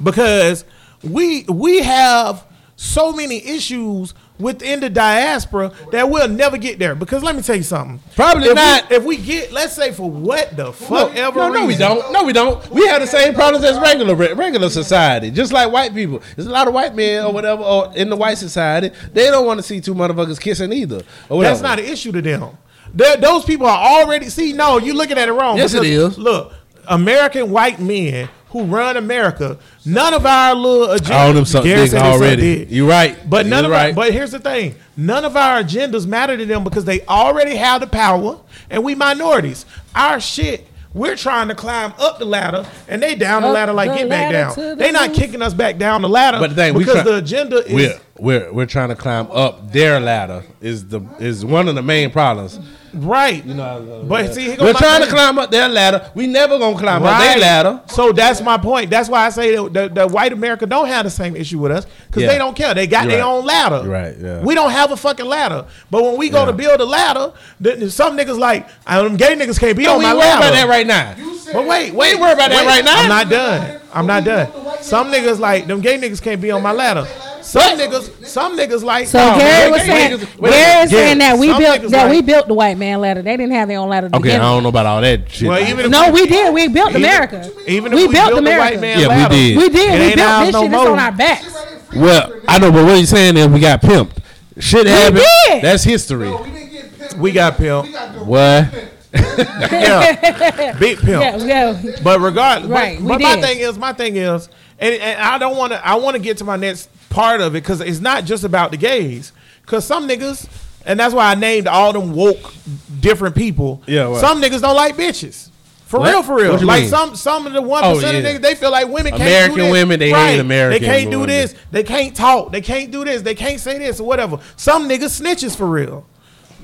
because 0.00 0.64
we 1.02 1.42
we 1.44 1.82
have 1.82 2.44
so 2.76 3.12
many 3.12 3.44
issues 3.46 4.14
within 4.38 4.80
the 4.80 4.90
diaspora 4.90 5.70
that 5.92 6.10
we'll 6.10 6.28
never 6.28 6.56
get 6.58 6.78
there. 6.78 6.94
Because 6.94 7.22
let 7.22 7.36
me 7.36 7.42
tell 7.42 7.56
you 7.56 7.62
something. 7.62 8.00
Probably 8.16 8.48
if 8.48 8.54
not. 8.54 8.90
We, 8.90 8.96
if 8.96 9.04
we 9.04 9.16
get, 9.16 9.52
let's 9.52 9.74
say 9.74 9.92
for 9.92 10.10
what 10.10 10.56
the 10.56 10.72
fuck 10.72 11.14
ever 11.14 11.38
no, 11.38 11.52
no, 11.52 11.66
we 11.66 11.76
don't. 11.76 12.12
No, 12.12 12.24
we 12.24 12.32
don't. 12.32 12.68
We 12.70 12.86
have 12.88 13.00
the 13.00 13.06
same 13.06 13.34
problems 13.34 13.64
as 13.64 13.78
regular 13.78 14.14
regular 14.34 14.68
society, 14.70 15.30
just 15.30 15.52
like 15.52 15.70
white 15.72 15.94
people. 15.94 16.20
There's 16.34 16.48
a 16.48 16.52
lot 16.52 16.66
of 16.68 16.74
white 16.74 16.94
men 16.94 17.24
or 17.24 17.32
whatever 17.32 17.62
or 17.62 17.92
in 17.96 18.10
the 18.10 18.16
white 18.16 18.38
society. 18.38 18.90
They 19.12 19.26
don't 19.26 19.46
want 19.46 19.58
to 19.58 19.62
see 19.62 19.80
two 19.80 19.94
motherfuckers 19.94 20.40
kissing 20.40 20.72
either. 20.72 21.02
Or. 21.28 21.42
That's 21.42 21.60
not 21.60 21.78
an 21.78 21.84
issue 21.84 22.12
to 22.12 22.22
them. 22.22 22.58
They're- 22.92 23.16
those 23.16 23.44
people 23.44 23.66
are 23.66 24.00
already 24.02 24.28
see. 24.30 24.52
No, 24.52 24.78
you're 24.78 24.94
looking 24.94 25.18
at 25.18 25.28
it 25.28 25.32
wrong. 25.32 25.56
Yes, 25.56 25.74
it 25.74 25.84
is. 25.84 26.18
Look, 26.18 26.52
American 26.88 27.50
white 27.50 27.80
men 27.80 28.28
who 28.54 28.64
run 28.64 28.96
America. 28.96 29.58
None 29.84 30.14
of 30.14 30.24
our 30.24 30.54
little 30.54 30.96
agendas. 30.96 31.10
All 31.10 31.32
them 31.32 31.44
suck 31.44 31.64
Gary 31.64 31.82
dick 31.82 31.90
said 31.90 31.98
they 31.98 32.04
suck 32.04 32.14
already. 32.20 32.58
dick. 32.60 32.70
You 32.70 32.88
right. 32.88 33.18
But 33.28 33.46
none 33.46 33.64
You 33.64 33.66
of 33.66 33.72
right. 33.72 33.88
our, 33.88 33.92
but 33.94 34.12
here's 34.12 34.30
the 34.30 34.38
thing: 34.38 34.76
none 34.96 35.24
of 35.24 35.36
our 35.36 35.60
agendas 35.62 36.06
matter 36.06 36.36
to 36.36 36.46
them 36.46 36.62
because 36.62 36.84
they 36.84 37.00
already 37.06 37.56
have 37.56 37.80
the 37.80 37.88
power, 37.88 38.38
and 38.70 38.84
we 38.84 38.94
minorities. 38.94 39.66
Our 39.94 40.20
shit. 40.20 40.68
We're 40.94 41.16
trying 41.16 41.48
to 41.48 41.56
climb 41.56 41.92
up 41.98 42.20
the 42.20 42.24
ladder, 42.24 42.64
and 42.86 43.02
they 43.02 43.16
down 43.16 43.42
the 43.42 43.48
Up 43.48 43.54
ladder 43.54 43.72
like 43.72 43.90
the 43.90 43.96
get 43.96 44.08
back 44.08 44.32
ladder 44.32 44.54
to 44.54 44.60
down. 44.60 44.68
the 44.78 44.84
They 44.84 44.92
not 44.92 45.12
kicking 45.12 45.42
us 45.42 45.52
back 45.52 45.76
down 45.76 46.02
the 46.02 46.08
ladder. 46.08 46.38
But 46.38 46.50
the 46.50 46.54
thing, 46.54 46.78
because 46.78 46.94
try- 46.94 47.02
the 47.02 47.16
agenda 47.16 47.56
is 47.66 47.74
we're, 47.74 48.00
we're 48.16 48.52
we're 48.52 48.66
trying 48.66 48.90
to 48.90 48.94
climb 48.94 49.26
up 49.32 49.72
their 49.72 49.98
ladder 49.98 50.44
is 50.60 50.86
the 50.86 51.00
is 51.18 51.44
one 51.44 51.66
of 51.66 51.74
the 51.74 51.82
main 51.82 52.12
problems. 52.12 52.60
Right. 52.94 53.44
You 53.44 53.54
know, 53.54 54.04
but 54.08 54.34
see, 54.34 54.50
We're 54.58 54.72
my 54.72 54.78
trying 54.78 55.02
to 55.02 55.08
climb 55.08 55.38
up 55.38 55.50
their 55.50 55.68
ladder. 55.68 56.10
We 56.14 56.26
never 56.26 56.58
gonna 56.58 56.78
climb 56.78 57.02
up 57.02 57.18
their 57.20 57.38
ladder. 57.38 57.80
So 57.88 58.12
that's 58.12 58.40
my 58.40 58.56
point. 58.58 58.90
That's 58.90 59.08
why 59.08 59.26
I 59.26 59.30
say 59.30 59.54
that 59.56 59.72
the, 59.72 59.88
the 59.88 60.08
white 60.08 60.32
America 60.32 60.66
don't 60.66 60.86
have 60.86 61.04
the 61.04 61.10
same 61.10 61.36
issue 61.36 61.58
with 61.58 61.72
us 61.72 61.86
because 62.08 62.22
Yeah. 62.22 62.28
they 62.28 62.38
don't 62.38 62.56
care. 62.56 62.74
They 62.74 62.86
got 62.86 63.04
You're 63.04 63.12
their 63.12 63.24
right. 63.24 63.30
own 63.30 63.44
ladder. 63.44 63.80
You're 63.82 63.92
right, 63.92 64.16
yeah. 64.18 64.40
We 64.42 64.54
don't 64.54 64.70
have 64.70 64.90
a 64.92 64.96
fucking 64.96 65.26
ladder. 65.26 65.66
But 65.90 66.02
when 66.02 66.16
we 66.16 66.28
go 66.30 66.40
Yeah. 66.40 66.46
to 66.46 66.52
build 66.52 66.80
a 66.80 66.84
ladder, 66.84 67.32
then 67.60 67.88
some 67.90 68.16
niggas 68.16 68.38
like, 68.38 68.68
I 68.86 69.02
them 69.02 69.16
gay 69.16 69.34
niggas 69.36 69.58
can't 69.58 69.76
be 69.76 69.84
No, 69.84 69.92
on 69.94 69.98
we 69.98 70.04
my 70.04 70.12
ladder. 70.12 70.38
about 70.38 70.52
that 70.52 70.68
right 70.68 70.86
now. 70.86 71.14
But 71.52 71.66
wait, 71.66 71.90
We 71.92 71.96
wait, 71.98 72.10
ain't 72.12 72.20
worried 72.20 72.32
about 72.32 72.50
that 72.50 72.66
wait. 72.66 72.74
right 72.76 72.84
now. 72.84 72.96
I'm 73.02 73.08
not 73.08 73.28
done. 73.28 73.80
I'm 73.92 74.06
not 74.06 74.24
done. 74.24 74.48
Some 74.82 75.12
niggas 75.12 75.38
like 75.38 75.66
them 75.66 75.80
gay 75.80 75.98
niggas 75.98 76.20
can't 76.20 76.40
be 76.40 76.50
on 76.50 76.62
my 76.62 76.72
ladder. 76.72 77.06
Some 77.44 77.78
niggas, 77.78 78.26
some 78.26 78.56
niggas 78.58 78.82
like. 78.82 79.06
So 79.06 79.18
no, 79.18 79.38
Gary 79.38 79.70
was 79.70 79.82
saying, 79.82 80.18
niggas- 80.18 80.38
wait, 80.38 80.50
Gary 80.50 80.84
is 80.84 80.90
saying 80.90 81.18
that 81.18 81.38
we 81.38 81.48
some 81.48 81.58
built 81.62 81.80
niggas 81.82 81.90
that 81.90 82.10
we 82.10 82.22
built 82.22 82.48
the 82.48 82.54
white 82.54 82.78
man 82.78 83.00
ladder. 83.00 83.22
They 83.22 83.36
didn't 83.36 83.52
have 83.52 83.68
their 83.68 83.78
own 83.78 83.88
ladder. 83.90 84.08
To 84.08 84.16
Okay, 84.16 84.22
begin 84.30 84.40
I 84.40 84.44
don't 84.44 84.62
know 84.62 84.70
about 84.70 84.86
all 84.86 85.00
that 85.02 85.30
shit. 85.30 85.48
Well, 85.48 85.60
even 85.68 85.90
No, 85.90 86.10
we 86.10 86.26
did. 86.26 86.52
We 86.54 86.68
built 86.68 86.90
Even- 86.90 87.02
America. 87.04 87.50
Even 87.66 87.92
if 87.92 87.96
we, 87.98 88.06
we, 88.08 88.12
built 88.14 88.30
built 88.30 88.44
the 88.44 88.50
America. 88.50 88.64
white 88.74 88.80
man 88.80 88.98
Yeah, 89.00 89.28
we 89.28 89.36
did. 89.36 89.56
We 89.58 89.68
did. 89.68 90.00
We 90.00 90.14
built 90.16 90.28
ours 90.28 90.46
this 90.46 90.52
no 90.54 90.62
shit. 90.62 90.72
It's 90.72 90.82
more. 90.82 90.90
on 90.90 90.98
our 90.98 91.12
backs. 91.12 91.54
well, 91.94 92.32
I 92.48 92.58
know, 92.58 92.72
but 92.72 92.84
what 92.86 92.96
he's 92.96 93.10
saying 93.10 93.36
is 93.36 93.46
we 93.48 93.60
got 93.60 93.80
pimped. 93.82 94.16
Shit 94.58 94.86
happened. 94.86 95.22
That's 95.62 95.84
history. 95.84 96.30
We 96.30 96.36
didn't 96.50 96.92
pimped. 96.98 97.18
We 97.18 97.32
got 97.32 97.56
pimp. 97.56 97.86
We 97.86 97.92
got 97.92 98.14
the 98.14 98.24
What? 98.24 98.90
Yeah, 99.14 100.76
big 100.78 100.98
pimp. 100.98 101.22
Yeah, 101.22 101.36
yeah. 101.36 101.96
But 102.02 102.20
regardless, 102.20 102.70
Right, 102.70 102.98
but, 102.98 103.02
we 103.04 103.08
but 103.08 103.20
my 103.20 103.40
thing 103.40 103.58
is, 103.60 103.78
my 103.78 103.92
thing 103.92 104.16
is, 104.16 104.48
and, 104.84 105.02
and 105.02 105.20
I 105.20 105.38
don't 105.38 105.56
want 105.56 105.72
to. 105.72 105.86
I 105.86 105.94
want 105.96 106.16
to 106.16 106.22
get 106.22 106.38
to 106.38 106.44
my 106.44 106.56
next 106.56 106.88
part 107.10 107.40
of 107.40 107.54
it 107.54 107.62
because 107.62 107.80
it's 107.80 108.00
not 108.00 108.24
just 108.24 108.44
about 108.44 108.70
the 108.70 108.76
gays. 108.76 109.32
Because 109.62 109.84
some 109.86 110.06
niggas, 110.08 110.46
and 110.84 111.00
that's 111.00 111.14
why 111.14 111.30
I 111.30 111.34
named 111.34 111.66
all 111.68 111.92
them 111.92 112.12
woke 112.12 112.52
different 113.00 113.34
people. 113.34 113.82
Yeah, 113.86 114.18
some 114.18 114.42
niggas 114.42 114.60
don't 114.60 114.76
like 114.76 114.96
bitches. 114.96 115.50
For 115.86 116.00
What? 116.00 116.10
real, 116.10 116.22
for 116.22 116.34
real. 116.36 116.58
Like 116.66 116.82
mean? 116.82 116.90
some 116.90 117.14
some 117.14 117.46
of 117.46 117.52
the 117.52 117.62
one 117.62 117.84
Oh, 117.84 117.94
percent 117.94 118.22
yeah. 118.22 118.30
of 118.30 118.36
niggas, 118.36 118.42
they 118.42 118.54
feel 118.56 118.70
like 118.70 118.88
women 118.88 119.12
can't 119.12 119.22
American 119.22 119.56
do 119.56 119.62
this. 119.62 119.72
women, 119.72 119.98
they 120.00 120.10
hate. 120.10 120.38
American 120.40 120.82
They 120.82 120.86
can't 120.88 121.10
do 121.10 121.20
women. 121.20 121.28
this. 121.36 121.54
They 121.70 121.82
can't 121.84 122.16
talk. 122.16 122.52
They 122.52 122.60
can't 122.62 122.90
do 122.90 123.04
this. 123.04 123.22
They 123.22 123.34
can't 123.34 123.60
say 123.60 123.78
this 123.78 124.00
or 124.00 124.06
whatever. 124.06 124.38
Some 124.56 124.88
niggas 124.88 125.20
snitches 125.20 125.54
for 125.56 125.66
real. 125.66 126.04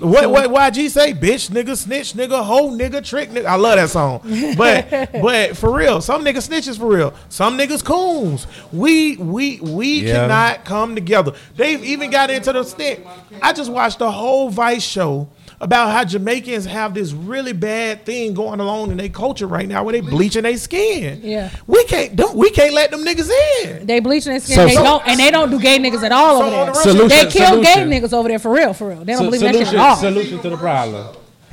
What 0.01 0.31
what 0.31 0.51
YG 0.73 0.89
say? 0.91 1.13
Bitch, 1.13 1.51
nigga, 1.51 1.77
snitch, 1.77 2.15
nigga, 2.15 2.45
hoe, 2.45 2.71
nigga, 2.71 3.05
trick, 3.05 3.31
nigga. 3.31 3.47
I 3.47 3.57
love 3.57 3.77
that 3.77 3.91
song. 3.91 4.21
But 4.57 5.13
but 5.23 5.57
for 5.57 5.73
real, 5.73 6.01
some 6.01 6.25
niggas 6.25 6.49
snitches 6.49 6.79
for 6.79 6.87
real. 6.89 7.13
Some 7.29 7.59
niggas 7.59 7.85
coons. 7.85 8.47
We 8.73 9.17
we 9.17 9.61
we 9.61 10.01
Yeah. 10.01 10.13
cannot 10.23 10.65
come 10.65 10.95
together. 10.95 11.33
They've 11.57 11.83
even 11.85 12.11
got 12.11 12.31
into 12.31 12.53
the 12.53 12.65
stick. 12.65 13.07
I 13.43 13.53
just 13.53 13.71
watched 13.71 13.99
the 13.99 14.11
whole 14.11 14.49
Vice 14.51 14.83
show 14.85 15.29
about 15.63 15.91
how 15.93 16.05
Jamaicans 16.05 16.65
have 16.65 16.95
this 16.95 17.13
really 17.13 17.53
bad 17.53 18.07
thing 18.07 18.33
going 18.33 18.61
along 18.61 18.91
in 18.93 18.97
their 18.97 19.09
culture 19.11 19.47
right 19.47 19.69
now 19.69 19.85
where 19.85 19.93
they 19.93 20.01
bleaching 20.01 20.43
their 20.45 20.57
skin. 20.57 21.21
Yeah. 21.23 21.51
We 21.67 21.85
can't 21.85 22.17
don't 22.17 22.35
we 22.37 22.51
can't 22.51 22.73
let 22.73 22.91
them 22.91 23.05
niggas 23.05 23.31
in. 23.65 23.87
They 23.87 24.01
bleaching 24.01 24.31
their 24.33 24.41
skin. 24.41 24.57
So- 24.57 24.67
they 24.67 24.75
so- 24.75 24.83
don't, 24.83 25.07
and 25.07 25.21
they 25.21 25.31
don't 25.31 25.51
do 25.51 25.61
gay 25.61 25.79
niggas 25.79 26.03
at 26.03 26.13
all 26.13 26.41
So 26.41 26.47
over 26.47 26.57
on 26.57 26.67
the 26.67 26.73
there. 26.73 26.83
real 26.85 26.95
Solution- 26.95 27.09
they 27.09 27.31
kill 27.31 27.63
gay 27.63 27.75
niggas 28.01 28.13
over 28.13 28.29
there 28.29 28.39
for 28.39 28.53
real, 28.53 28.73
for 28.73 28.89
real. 28.89 29.05
They 29.05 29.13
don't 29.13 29.19
So- 29.19 29.25
believe 29.27 29.41
that 29.43 29.55
shit 29.55 29.67
solution, 29.67 29.79
at 29.81 29.89
all. 29.91 29.97
solution 29.97 30.39
to 30.41 30.49
the 30.51 30.57
problem. 30.57 31.07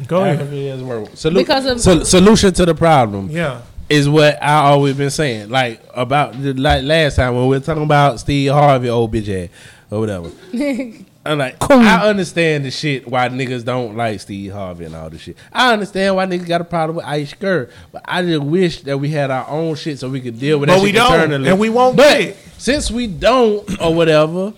Go 0.08 0.24
ahead. 0.24 0.40
Solu- 0.40 1.34
Because 1.34 1.66
of- 1.66 1.82
sol- 1.82 2.06
solution 2.06 2.54
to 2.54 2.66
the 2.66 2.76
problem. 2.76 3.30
Yeah. 3.32 3.60
is 3.90 4.08
what 4.10 4.38
I 4.44 4.66
always 4.66 4.96
been 4.96 5.10
saying. 5.10 5.50
Like 5.50 5.82
about 5.96 6.42
the- 6.42 6.54
like 6.54 6.84
last 6.84 7.16
time 7.16 7.34
when 7.36 7.44
we 7.48 7.56
were 7.58 7.62
talking 7.64 7.84
about 7.84 8.20
Steve 8.20 8.52
Harvey, 8.52 8.90
old 8.90 9.14
bitch 9.14 9.30
ass 9.46 9.50
or 9.90 10.00
whatever. 10.02 10.30
I'm 11.28 11.38
like, 11.38 11.58
I 11.70 12.08
understand 12.08 12.66
the 12.66 12.72
shit 12.72 13.08
why 13.08 13.28
niggas 13.30 13.64
don't 13.66 13.96
like 13.96 14.20
Steve 14.20 14.54
Harvey 14.54 14.86
and 14.86 14.96
all 14.96 15.10
this 15.10 15.22
shit. 15.22 15.38
I 15.52 15.74
understand 15.74 16.16
why 16.16 16.26
niggas 16.26 16.48
got 16.48 16.62
a 16.62 16.66
problem 16.66 16.98
with 16.98 17.06
Ice 17.06 17.30
Skirt, 17.32 17.72
but 17.92 18.02
I 18.06 18.22
just 18.24 18.44
wish 18.44 18.82
that 18.84 18.98
we 18.98 19.10
had 19.10 19.30
our 19.32 19.48
own 19.48 19.76
shit 19.76 20.00
so 20.00 20.10
we 20.10 20.22
could 20.22 20.40
deal 20.40 20.60
with 20.60 20.68
But 20.70 20.78
that 20.78 20.84
we 20.84 20.90
shit 20.90 20.96
don't, 20.96 21.14
internally. 21.22 21.50
and 21.50 21.60
we 21.60 21.70
won't 21.70 21.98
but 21.98 22.18
get 22.18 22.22
it. 22.30 22.38
Since 22.58 22.90
we 22.92 23.08
don't 23.08 23.82
or 23.82 23.94
whatever, 23.94 24.54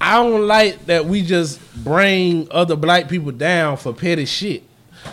I 0.00 0.14
don't 0.22 0.46
like 0.46 0.86
that 0.86 1.04
we 1.06 1.22
just 1.22 1.60
bring 1.82 2.48
other 2.50 2.76
black 2.76 3.08
people 3.08 3.32
down 3.32 3.76
for 3.76 3.92
petty 3.92 4.24
shit. 4.24 4.62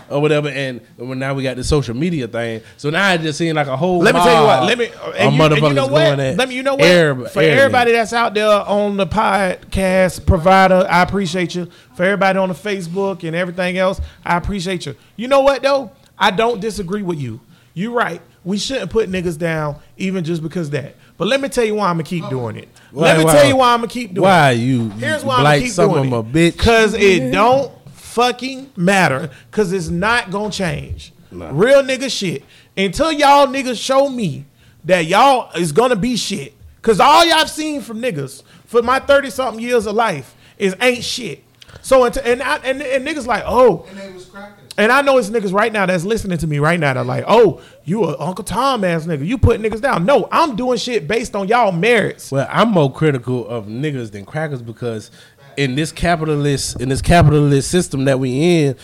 Or 0.10 0.22
whatever, 0.22 0.50
and 0.50 0.82
well, 0.98 1.16
now 1.16 1.34
we 1.34 1.44
got 1.44 1.56
the 1.56 1.64
social 1.64 1.96
media 1.96 2.28
thing. 2.28 2.62
So 2.78 2.90
now 2.90 3.14
it 3.14 3.22
just 3.22 3.38
seems 3.38 3.56
like 3.56 3.68
a 3.68 3.78
whole. 3.78 4.00
Let 4.00 4.16
me 4.16 4.22
tell 4.22 4.42
you 4.42 4.48
what. 4.48 4.64
Let 4.64 4.78
me. 4.78 4.88
Uh, 4.88 5.12
and 5.12 5.36
you, 5.36 5.44
and 5.44 5.58
you 5.58 5.74
know 5.74 5.88
what? 5.88 6.18
Let 6.18 6.50
me. 6.50 6.56
You 6.56 6.64
know 6.64 6.76
what? 6.76 6.84
everyb- 6.84 7.30
For 7.30 7.42
everybody 7.42 7.92
that's 7.92 8.14
out 8.14 8.34
there 8.34 8.48
on 8.50 8.98
the 8.98 9.08
podcast 9.08 10.26
provider, 10.26 10.86
I 10.90 11.02
appreciate 11.02 11.56
you. 11.56 11.68
For 11.96 12.04
everybody 12.04 12.40
on 12.40 12.50
the 12.50 12.56
Facebook 12.56 13.24
and 13.24 13.36
everything 13.36 13.78
else, 13.78 14.02
I 14.26 14.38
appreciate 14.38 14.86
you. 14.86 14.96
You 15.16 15.28
know 15.28 15.42
what 15.42 15.62
though? 15.62 15.92
I 16.18 16.32
don't 16.32 16.60
disagree 16.60 17.02
with 17.02 17.20
you. 17.20 17.42
You're 17.74 17.94
right. 17.94 18.22
We 18.44 18.58
shouldn't 18.58 18.92
put 18.92 19.10
niggas 19.10 19.38
down 19.38 19.78
even 19.98 20.24
just 20.24 20.42
because 20.42 20.70
that. 20.72 20.96
But 21.18 21.28
let 21.28 21.40
me 21.40 21.50
tell 21.50 21.64
you 21.64 21.76
why 21.76 21.88
I'm 21.90 21.96
gonna 21.96 22.04
keep 22.04 22.28
doing 22.30 22.56
it. 22.56 22.68
let 22.92 23.18
me 23.18 23.26
Why- 23.26 23.32
tell 23.32 23.48
you 23.48 23.56
why 23.58 23.74
I'm 23.74 23.80
gonna 23.80 23.88
keep 23.88 24.14
doing 24.14 24.26
it. 24.26 24.28
Why 24.28 24.52
you 24.52 24.90
Here's 24.90 25.24
why 25.24 25.38
I'm 25.38 25.44
gonna 25.44 25.60
keep 25.60 25.72
some 25.72 26.10
doing 26.10 26.36
it. 26.36 26.58
Cause 26.58 26.94
it 26.96 27.22
mm-hmm. 27.22 27.32
don't 27.32 27.81
fucking 28.12 28.72
matter. 28.76 29.30
Cause 29.52 29.72
it's 29.72 29.90
not 29.90 30.32
gonna 30.32 30.52
change. 30.52 31.14
Real 31.32 31.82
nigga 31.82 32.12
shit. 32.12 32.44
Until 32.76 33.12
y'all 33.12 33.48
niggas 33.48 33.82
show 33.82 34.10
me 34.10 34.46
that 34.86 35.06
y'all 35.06 35.52
is 35.56 35.72
gonna 35.72 35.96
be 35.96 36.16
shit. 36.18 36.54
Cause 36.82 37.00
all 37.00 37.26
y'all 37.26 37.46
seen 37.48 37.82
from 37.82 38.02
niggas 38.02 38.44
for 38.66 38.82
my 38.82 39.00
30 39.00 39.30
something 39.30 39.64
years 39.64 39.86
of 39.86 39.96
life 39.96 40.36
is 40.58 40.76
ain't 40.82 41.04
shit. 41.04 41.44
So 41.82 42.04
until, 42.04 42.24
and, 42.26 42.42
I, 42.44 42.58
and 42.58 42.82
and 42.82 43.08
niggas 43.08 43.26
like, 43.26 43.44
oh, 43.46 43.86
And 43.90 43.98
they 43.98 44.12
was 44.12 44.26
cracking. 44.26 44.66
and 44.78 44.92
I 44.92 45.02
know 45.02 45.18
it's 45.18 45.30
niggas 45.30 45.54
right 45.54 45.72
now 45.72 45.86
that's 45.86 46.04
listening 46.04 46.38
to 46.40 46.48
me 46.48 46.60
right 46.60 46.80
now 46.80 46.94
that 46.94 47.06
like, 47.06 47.24
oh, 47.28 47.62
you 47.86 48.04
a 48.04 48.20
Uncle 48.20 48.44
Tom 48.44 48.84
ass 48.84 49.06
nigga. 49.06 49.26
You 49.26 49.38
put 49.38 49.62
niggas 49.62 49.82
down. 49.82 50.06
No, 50.06 50.28
I'm 50.32 50.56
doing 50.56 50.78
shit 50.78 51.08
based 51.08 51.36
on 51.36 51.48
y'all 51.48 51.72
merits. 51.72 52.30
Well, 52.32 52.48
I'm 52.52 52.70
more 52.70 52.92
critical 52.92 53.48
of 53.48 53.66
niggas 53.68 54.12
than 54.12 54.26
crackers 54.26 54.62
because 54.62 55.12
in 55.58 55.76
this 55.76 55.92
capitalist 55.92 56.80
in 56.82 56.90
this 56.90 57.02
capitalist 57.02 57.70
system 57.72 58.06
that 58.06 58.20
we 58.20 58.64
in, 58.66 58.76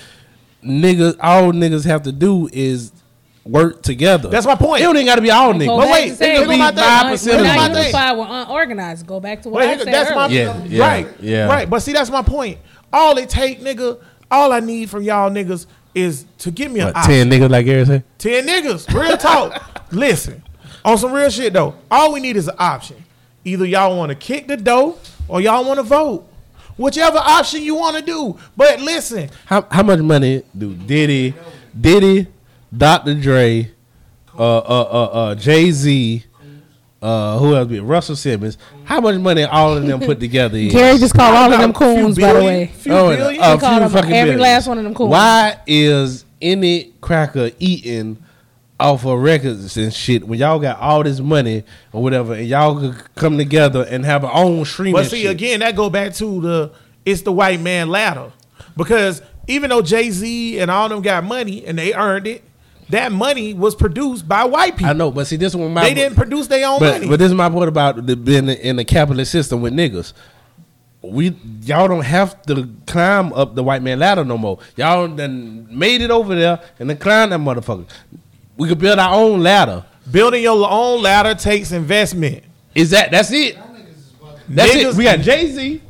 niggas 0.63 1.15
all 1.22 1.51
niggas 1.51 1.86
have 1.86 2.03
to 2.03 2.11
do 2.11 2.49
is 2.51 2.91
work 3.45 3.82
together. 3.82 4.30
That's 4.30 4.45
my 4.45 4.55
point. 4.55 4.82
It 4.82 4.84
don't 4.84 4.95
even 4.97 5.05
got 5.05 5.15
to 5.15 5.22
be 5.22 5.32
all 5.32 5.53
Go 5.53 5.59
niggas. 5.59 5.68
But 5.68 5.82
back 5.86 5.91
wait, 5.93 6.09
to 6.09 6.15
saying 6.15 6.36
it 6.36 6.39
could 6.39 6.43
be 6.49 6.55
we- 6.55 6.57
my 6.59 6.72
thing. 6.72 6.84
we're 6.84 7.13
It 7.13 7.20
could 7.20 7.38
be 7.38 7.43
my 7.43 7.55
not 7.68 7.78
unified. 7.78 8.18
We're 8.18 8.26
unorganized. 8.28 9.07
Go 9.07 9.20
back 9.20 9.41
to 9.43 9.49
what 9.49 9.59
Well, 9.61 9.70
I 9.70 9.78
said 9.78 9.88
that's 9.93 10.11
my 10.11 10.26
earlier. 10.26 10.38
Yeah, 10.43 10.63
yeah, 10.65 10.88
right, 10.88 11.07
yeah. 11.22 11.47
right. 11.47 11.70
But 11.70 11.80
see, 11.82 11.93
that's 11.93 12.09
my 12.09 12.22
point. 12.22 12.57
All 12.91 13.18
it 13.18 13.30
take, 13.30 13.61
nigga. 13.61 13.99
All 14.30 14.51
I 14.51 14.59
need 14.59 14.89
from 14.89 15.03
y'all 15.03 15.30
niggas 15.30 15.65
is 15.95 16.26
to 16.39 16.51
give 16.51 16.72
me 16.72 16.82
an 16.82 16.88
What, 16.88 16.97
option. 16.97 17.11
ten 17.11 17.30
niggas 17.32 17.49
like 17.49 17.65
Gary 17.65 17.86
said. 17.86 18.03
Ten 18.18 18.45
niggas, 18.45 18.93
real 18.93 19.15
talk. 19.18 19.82
Listen, 19.93 20.43
on 20.84 20.97
some 20.97 21.13
real 21.13 21.30
shit 21.30 21.53
though. 21.53 21.76
All 21.89 22.11
we 22.11 22.20
need 22.20 22.36
is 22.36 22.49
an 22.49 22.55
option. 22.59 23.03
Either 23.45 23.65
y'all 23.65 23.95
want 23.97 24.09
to 24.09 24.15
kick 24.15 24.47
the 24.49 24.57
dough 24.57 24.97
or 25.30 25.39
y'all 25.39 25.63
want 25.63 25.78
to 25.78 25.84
vote. 25.84 26.26
Whichever 26.78 27.17
option 27.17 27.63
you 27.63 27.75
want 27.75 27.97
to 27.97 28.03
do. 28.03 28.38
But 28.55 28.80
listen, 28.82 29.30
How 29.45 29.65
how 29.69 29.84
much 29.84 29.99
money 29.99 30.43
do 30.57 30.73
Diddy, 30.75 31.34
Diddy, 31.80 32.28
Dr. 32.75 33.15
Dre, 33.15 33.71
uh 34.38 34.57
uh 34.57 34.61
uh, 34.61 35.03
uh 35.05 35.36
Jay 35.36 35.71
Z, 35.71 36.23
uh 37.01 37.38
who 37.39 37.55
else? 37.55 37.67
Be 37.67 37.80
Russell 37.80 38.15
Simmons. 38.15 38.57
How 38.84 39.01
much 39.01 39.15
money 39.19 39.43
all 39.43 39.75
of 39.75 39.86
them 39.86 39.99
put 39.99 40.19
together? 40.19 40.57
Is? 40.57 40.71
Gary 40.71 40.97
just 40.99 41.13
called 41.15 41.36
all 41.36 41.51
of 41.51 41.59
them 41.59 41.69
About 41.71 41.82
a 41.82 41.95
coons, 41.95 42.17
by 42.19 42.34
the 42.34 42.39
way. 42.43 42.67
Few 42.67 42.91
Oh, 42.93 43.09
and 43.09 43.17
billion. 43.17 43.43
a 43.43 43.59
few 43.59 43.69
them 43.80 43.89
fucking 43.89 44.13
every 44.13 44.32
billion. 44.34 44.39
last 44.39 44.67
one 44.67 44.78
of 44.78 44.84
them 44.84 44.93
coons. 44.93 45.09
Why 45.11 45.59
is 45.65 46.25
any 46.41 46.93
cracker 47.01 47.51
eating 47.59 48.17
off 48.80 49.05
of 49.05 49.19
records 49.19 49.75
and 49.78 49.91
shit 49.93 50.28
when 50.28 50.38
y'all 50.39 50.59
got 50.59 50.80
all 50.80 51.03
this 51.03 51.19
money 51.19 51.63
or 51.91 52.03
whatever, 52.03 52.34
and 52.34 52.47
y'all 52.47 52.80
could 52.80 53.15
come 53.15 53.38
together 53.38 53.84
and 53.89 54.05
have 54.05 54.23
our 54.23 54.34
own 54.34 54.65
streaming? 54.65 54.93
But 54.93 55.07
see, 55.07 55.23
shit? 55.23 55.32
again, 55.32 55.59
that 55.61 55.75
go 55.75 55.89
back 55.89 56.13
to 56.15 56.41
the 56.41 56.71
it's 57.05 57.21
the 57.21 57.32
white 57.32 57.59
man 57.61 57.89
ladder. 57.89 58.32
Because 58.75 59.21
even 59.47 59.69
though 59.69 59.82
Jay 59.82 60.11
Z 60.11 60.59
and 60.59 60.69
all 60.69 60.89
them 60.89 61.01
got 61.01 61.23
money 61.23 61.65
and 61.65 61.78
they 61.78 61.93
earned 61.93 62.28
it, 62.28 62.43
that 62.89 63.11
money 63.11 63.53
was 63.53 63.75
produced 63.75 64.28
by 64.28 64.45
white 64.45 64.78
people. 64.78 64.89
I 64.89 64.93
know, 64.93 65.11
but 65.11 65.25
see, 65.28 65.36
this 65.36 65.55
one 65.55 65.73
my 65.73 65.84
They 65.84 65.93
didn't 65.93 66.15
produce 66.15 66.47
their 66.47 66.67
own 66.67 66.80
But 66.80 66.93
money. 66.95 67.07
but 67.09 67.19
this 67.19 67.28
is 67.28 67.34
my 67.34 67.49
point 67.49 67.67
about 67.67 68.05
the, 68.05 68.15
being 68.15 68.47
in 68.47 68.75
the 68.75 68.86
capitalist 68.86 69.32
system 69.32 69.61
with 69.61 69.73
niggas. 69.73 70.13
We 71.01 71.36
y'all 71.61 71.88
don't 71.88 72.03
have 72.05 72.41
to 72.43 72.69
climb 72.86 73.32
up 73.34 73.55
the 73.55 73.63
white 73.63 73.82
man 73.82 73.99
ladder 73.99 74.23
no 74.25 74.38
more. 74.38 74.59
Y'all 74.75 75.07
then 75.07 75.67
made 75.69 76.01
it 76.01 76.11
over 76.11 76.36
there 76.36 76.61
and 76.80 76.89
then 76.89 76.97
climb 76.97 77.30
that 77.30 77.39
motherfucker. 77.39 77.86
We 78.58 78.68
could 78.68 78.80
build 78.80 78.99
our 78.99 79.14
own 79.14 79.41
ladder. 79.41 79.86
Building 80.12 80.41
your 80.43 80.68
own 80.70 81.01
ladder 81.01 81.36
takes 81.36 81.72
investment. 81.72 82.43
Is 82.74 82.91
that 82.91 83.12
that's 83.12 83.32
it? 83.32 83.58
That's 84.49 84.74
Niggas- 84.74 84.91
it. 84.91 84.95
We 84.95 85.03
got 85.03 85.20
Jay 85.20 85.51
Z, 85.51 85.82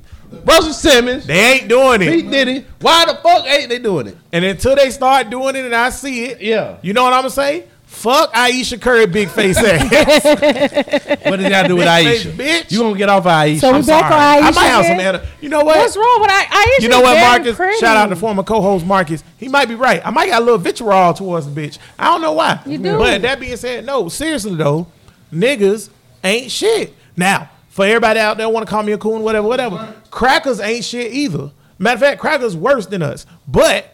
Russell 0.43 0.73
Simmons, 0.73 1.25
They 1.27 1.53
ain't 1.53 1.67
doing 1.67 2.01
it. 2.01 2.09
P. 2.11 2.21
Diddy. 2.23 2.65
Why 2.81 3.05
the 3.05 3.15
fuck 3.15 3.45
ain't 3.45 3.69
they 3.69 3.79
doing 3.79 4.07
it? 4.07 4.17
And 4.33 4.43
until 4.43 4.75
they 4.75 4.89
start 4.89 5.29
doing 5.29 5.55
it 5.55 5.65
and 5.65 5.75
I 5.75 5.89
see 5.91 6.25
it, 6.25 6.41
Yeah. 6.41 6.77
you 6.81 6.93
know 6.93 7.03
what 7.03 7.13
I'm 7.13 7.19
gonna 7.21 7.29
say? 7.29 7.65
Fuck 7.97 8.29
Ayesha 8.35 8.77
Curry 8.77 9.07
big 9.07 9.27
face 9.29 9.57
ass. 9.57 9.81
What 11.27 11.37
does 11.39 11.49
that 11.49 11.67
do 11.67 11.75
with 11.77 11.85
Big 11.85 12.05
face 12.05 12.25
Ayesha? 12.25 12.29
bitch. 12.37 12.71
You 12.71 12.79
gonna 12.79 12.97
get 12.97 13.09
off 13.09 13.21
of 13.21 13.27
Ayesha? 13.27 13.59
So 13.61 13.71
we 13.71 13.77
I'm 13.79 13.85
back 13.85 14.11
sorry. 14.11 14.13
on 14.13 14.19
I 14.19 14.35
Ayesha 14.47 14.55
might 14.59 14.65
have 14.67 14.85
some 14.85 14.93
again? 14.95 15.15
edit. 15.15 15.27
You 15.41 15.49
know 15.49 15.63
what? 15.63 15.77
What's 15.77 15.97
wrong 15.97 16.17
with 16.21 16.29
I- 16.31 16.45
Ayesha? 16.75 16.83
You 16.83 16.89
know 16.89 17.01
what, 17.01 17.13
Very 17.15 17.25
Marcus? 17.27 17.55
pretty. 17.55 17.77
Shout 17.79 17.97
out 17.97 18.07
to 18.09 18.15
former 18.15 18.43
co-host 18.43 18.85
Marcus. 18.85 19.23
He 19.37 19.47
might 19.47 19.67
be 19.67 19.75
right. 19.75 20.01
I 20.05 20.11
might 20.11 20.29
got 20.29 20.41
a 20.41 20.45
little 20.45 20.59
vitriol 20.59 21.13
towards 21.13 21.51
the 21.51 21.59
bitch. 21.61 21.79
I 21.97 22.05
don't 22.05 22.21
know 22.21 22.33
why. 22.33 22.59
You 22.65 22.77
do. 22.77 22.97
But 22.97 23.21
that 23.23 23.39
being 23.39 23.57
said, 23.57 23.85
no, 23.85 24.09
seriously 24.09 24.55
though, 24.55 24.87
niggas 25.33 25.89
ain't 26.23 26.51
shit. 26.51 26.93
Now, 27.15 27.49
for 27.69 27.83
everybody 27.85 28.19
out 28.19 28.37
there 28.37 28.47
want 28.47 28.65
to 28.65 28.69
call 28.69 28.83
me 28.83 28.91
a 28.91 28.97
coon, 28.97 29.21
whatever, 29.23 29.47
whatever. 29.47 29.93
Crackers 30.11 30.59
ain't 30.59 30.85
shit 30.85 31.11
either. 31.13 31.51
Matter 31.79 31.95
of 31.95 31.99
fact, 32.01 32.21
crackers 32.21 32.55
worse 32.55 32.85
than 32.85 33.01
us. 33.01 33.25
But, 33.47 33.93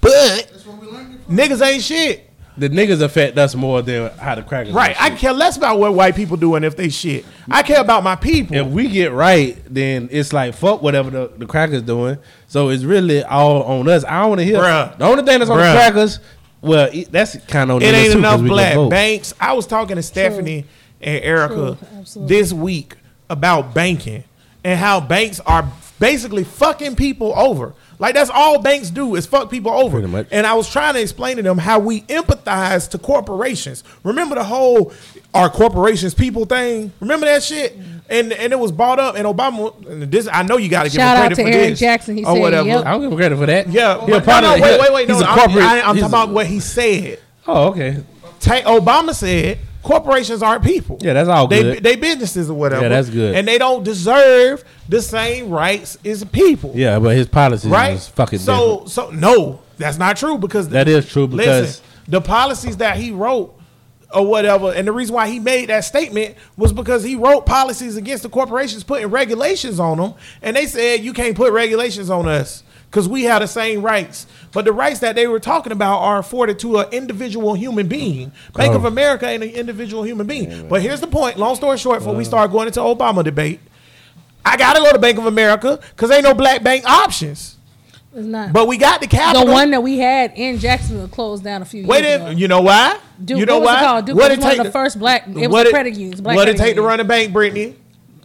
but 0.00 0.10
That's 0.52 0.66
what 0.66 0.78
we 0.80 0.86
learned 0.88 1.26
niggas 1.26 1.66
ain't 1.66 1.82
shit. 1.82 2.29
The 2.56 2.68
niggas 2.68 3.00
affect 3.00 3.38
us 3.38 3.54
more 3.54 3.80
than 3.82 4.10
how 4.18 4.34
the 4.34 4.42
crackers. 4.42 4.74
Right. 4.74 4.94
I 5.00 5.10
care 5.10 5.32
less 5.32 5.56
about 5.56 5.78
what 5.78 5.94
white 5.94 6.14
people 6.16 6.36
do 6.36 6.54
and 6.56 6.64
if 6.64 6.76
they 6.76 6.88
shit. 6.88 7.24
I 7.50 7.62
care 7.62 7.80
about 7.80 8.02
my 8.02 8.16
people. 8.16 8.56
if 8.56 8.66
we 8.66 8.88
get 8.88 9.12
right, 9.12 9.56
then 9.68 10.08
it's 10.10 10.32
like 10.32 10.54
fuck 10.54 10.82
whatever 10.82 11.10
the, 11.10 11.32
the 11.38 11.46
crackers 11.46 11.82
doing. 11.82 12.18
So 12.48 12.68
it's 12.68 12.84
really 12.84 13.22
all 13.22 13.62
on 13.62 13.88
us. 13.88 14.04
I 14.04 14.20
don't 14.20 14.30
want 14.30 14.38
to 14.40 14.44
hear 14.44 14.58
Bruh. 14.58 14.98
the 14.98 15.04
only 15.04 15.22
thing 15.24 15.38
that's 15.38 15.50
on 15.50 15.58
Bruh. 15.58 15.72
the 15.72 15.78
crackers. 15.78 16.20
Well, 16.62 16.90
it, 16.92 17.10
that's 17.10 17.36
kind 17.46 17.70
of 17.70 17.82
it 17.82 17.86
ain't 17.94 18.12
too, 18.12 18.20
'cause 18.20 18.40
enough 18.40 18.42
black 18.42 18.90
banks. 18.90 19.32
I 19.40 19.54
was 19.54 19.66
talking 19.66 19.96
to 19.96 20.02
Stephanie 20.02 20.66
and 21.00 21.24
Erica 21.24 21.78
True, 22.12 22.26
this 22.26 22.52
week 22.52 22.96
about 23.30 23.72
banking 23.72 24.24
and 24.62 24.78
how 24.78 25.00
banks 25.00 25.40
are 25.40 25.66
basically 25.98 26.44
fucking 26.44 26.96
people 26.96 27.32
over. 27.34 27.72
Like 28.00 28.14
that's 28.14 28.30
all 28.30 28.60
banks 28.60 28.88
do 28.90 29.14
is 29.14 29.26
fuck 29.26 29.50
people 29.50 29.70
over. 29.70 29.98
Pretty 29.98 30.10
much. 30.10 30.26
And 30.32 30.46
I 30.46 30.54
was 30.54 30.68
trying 30.68 30.94
to 30.94 31.00
explain 31.02 31.36
to 31.36 31.42
them 31.42 31.58
how 31.58 31.78
we 31.78 32.00
empathize 32.02 32.88
to 32.90 32.98
corporations. 32.98 33.84
Remember 34.02 34.34
the 34.34 34.42
whole 34.44 34.92
our 35.34 35.50
corporations 35.50 36.14
people" 36.14 36.46
thing? 36.46 36.92
Remember 36.98 37.26
that 37.26 37.42
shit? 37.42 37.76
And 38.08 38.32
and 38.32 38.52
it 38.54 38.58
was 38.58 38.72
bought 38.72 38.98
up. 38.98 39.16
And 39.16 39.26
Obama. 39.26 39.86
And 39.86 40.10
this 40.10 40.26
I 40.32 40.42
know 40.42 40.56
you 40.56 40.70
got 40.70 40.84
to 40.84 40.88
give 40.88 40.94
him 40.94 41.06
Shout 41.06 41.16
out 41.16 41.20
credit 41.20 41.34
to 41.36 41.42
for 41.42 41.48
Eric 41.48 41.68
this 41.70 41.78
Jackson. 41.78 42.16
He 42.16 42.24
or 42.24 42.32
said, 42.34 42.40
whatever. 42.40 42.68
yep. 42.68 42.86
I 42.86 42.90
don't 42.92 43.02
give 43.02 43.12
him 43.12 43.18
credit 43.18 43.36
for 43.36 43.46
that. 43.46 43.68
Yeah, 43.68 44.04
He 44.06 44.12
a 44.12 44.20
part 44.22 44.42
no, 44.44 44.54
of 44.54 44.60
no, 44.60 44.66
it. 44.66 44.70
wait, 44.70 44.80
wait, 44.80 44.92
wait. 44.94 45.08
He's 45.10 45.20
no, 45.20 45.26
a 45.26 45.28
I'm, 45.28 45.38
corporate. 45.38 45.64
I, 45.64 45.80
I'm 45.82 45.94
he's 45.94 46.02
talking 46.02 46.02
a- 46.02 46.06
about 46.24 46.28
what 46.30 46.46
he 46.46 46.58
said. 46.58 47.20
Oh, 47.46 47.68
okay. 47.68 48.02
Ta- 48.40 48.62
Obama 48.62 49.14
said 49.14 49.58
corporations 49.82 50.42
aren't 50.42 50.64
people. 50.64 50.98
Yeah, 51.00 51.14
that's 51.14 51.28
all 51.28 51.46
they, 51.46 51.62
good. 51.62 51.82
They 51.82 51.94
they 51.94 51.96
businesses 51.96 52.50
or 52.50 52.54
whatever. 52.54 52.82
Yeah, 52.82 52.88
that's 52.88 53.10
good. 53.10 53.34
And 53.34 53.46
they 53.46 53.58
don't 53.58 53.82
deserve 53.82 54.64
the 54.88 55.02
same 55.02 55.50
rights 55.50 55.98
as 56.04 56.24
people. 56.24 56.72
Yeah, 56.74 56.98
but 56.98 57.16
his 57.16 57.26
policies 57.26 57.70
Right. 57.70 57.94
is 57.94 58.08
fucking 58.08 58.38
so 58.38 58.70
different. 58.84 58.90
so 58.90 59.10
no, 59.10 59.60
that's 59.78 59.98
not 59.98 60.16
true 60.16 60.38
because 60.38 60.68
That 60.70 60.88
is 60.88 61.08
true 61.10 61.26
because 61.26 61.46
listen, 61.80 61.84
the 62.08 62.20
policies 62.20 62.76
that 62.78 62.96
he 62.96 63.10
wrote 63.12 63.56
or 64.12 64.26
whatever, 64.26 64.72
and 64.72 64.88
the 64.88 64.92
reason 64.92 65.14
why 65.14 65.28
he 65.28 65.38
made 65.38 65.68
that 65.68 65.84
statement 65.84 66.34
was 66.56 66.72
because 66.72 67.04
he 67.04 67.14
wrote 67.14 67.46
policies 67.46 67.96
against 67.96 68.24
the 68.24 68.28
corporations 68.28 68.82
putting 68.82 69.06
regulations 69.08 69.78
on 69.78 69.98
them, 69.98 70.14
and 70.42 70.56
they 70.56 70.66
said 70.66 71.00
you 71.00 71.12
can't 71.12 71.36
put 71.36 71.52
regulations 71.52 72.10
on 72.10 72.28
us 72.28 72.64
because 72.90 73.08
we 73.08 73.24
have 73.24 73.40
the 73.40 73.46
same 73.46 73.82
rights. 73.82 74.26
But 74.52 74.64
the 74.64 74.72
rights 74.72 75.00
that 75.00 75.14
they 75.14 75.26
were 75.28 75.38
talking 75.40 75.72
about 75.72 75.98
are 76.00 76.18
afforded 76.18 76.58
to 76.60 76.78
an 76.78 76.92
individual 76.92 77.54
human 77.54 77.86
being. 77.86 78.32
Bank 78.54 78.74
of 78.74 78.84
Oh. 78.84 78.88
America 78.88 79.26
ain't 79.28 79.42
an 79.44 79.50
individual 79.50 80.02
human 80.02 80.26
being. 80.26 80.68
But 80.68 80.82
here's 80.82 81.00
the 81.00 81.06
point. 81.06 81.38
Long 81.38 81.54
story 81.54 81.78
short, 81.78 82.00
before 82.00 82.14
we 82.14 82.24
start 82.24 82.50
going 82.50 82.66
into 82.66 82.80
Obama 82.80 83.22
debate, 83.22 83.60
I 84.44 84.56
gotta 84.56 84.80
go 84.80 84.90
to 84.92 84.98
Bank 84.98 85.18
of 85.18 85.26
America 85.26 85.78
because 85.90 86.10
ain't 86.10 86.24
no 86.24 86.34
black 86.34 86.62
bank 86.62 86.84
options. 86.84 87.56
It's 88.12 88.26
not. 88.26 88.52
But 88.52 88.66
we 88.66 88.76
got 88.76 89.00
the 89.00 89.06
capital. 89.06 89.46
the 89.46 89.52
one 89.52 89.70
that 89.70 89.84
we 89.84 89.98
had 89.98 90.32
in 90.34 90.58
Jacksonville 90.58 91.06
closed 91.06 91.44
down 91.44 91.62
a 91.62 91.64
few 91.64 91.86
Wait, 91.86 92.02
years 92.02 92.20
a- 92.20 92.24
ago. 92.24 92.30
you 92.36 92.48
know 92.48 92.60
why? 92.60 92.98
Duke, 93.24 93.38
you 93.38 93.46
know 93.46 93.60
what 93.60 93.66
was 93.66 93.66
why? 93.68 93.76
it 93.80 93.84
called? 93.86 94.06
Duke 94.06 94.16
What 94.16 94.30
was 94.30 94.38
it 94.38 94.40
one 94.42 94.50
of 94.50 94.56
take 94.56 94.64
the 94.64 94.72
first 94.72 94.98
black. 94.98 95.28
It 95.28 95.34
was 95.36 95.48
what 95.48 95.66
a 95.68 95.70
credit 95.70 95.94
union. 95.94 96.20
Black 96.20 96.34
What 96.34 96.48
it 96.48 96.56
credit 96.56 96.58
take 96.58 96.74
to 96.74 96.80
union. 96.80 96.84
run 96.88 96.98
a 97.00 97.04
bank, 97.04 97.32
Brittany? 97.32 97.76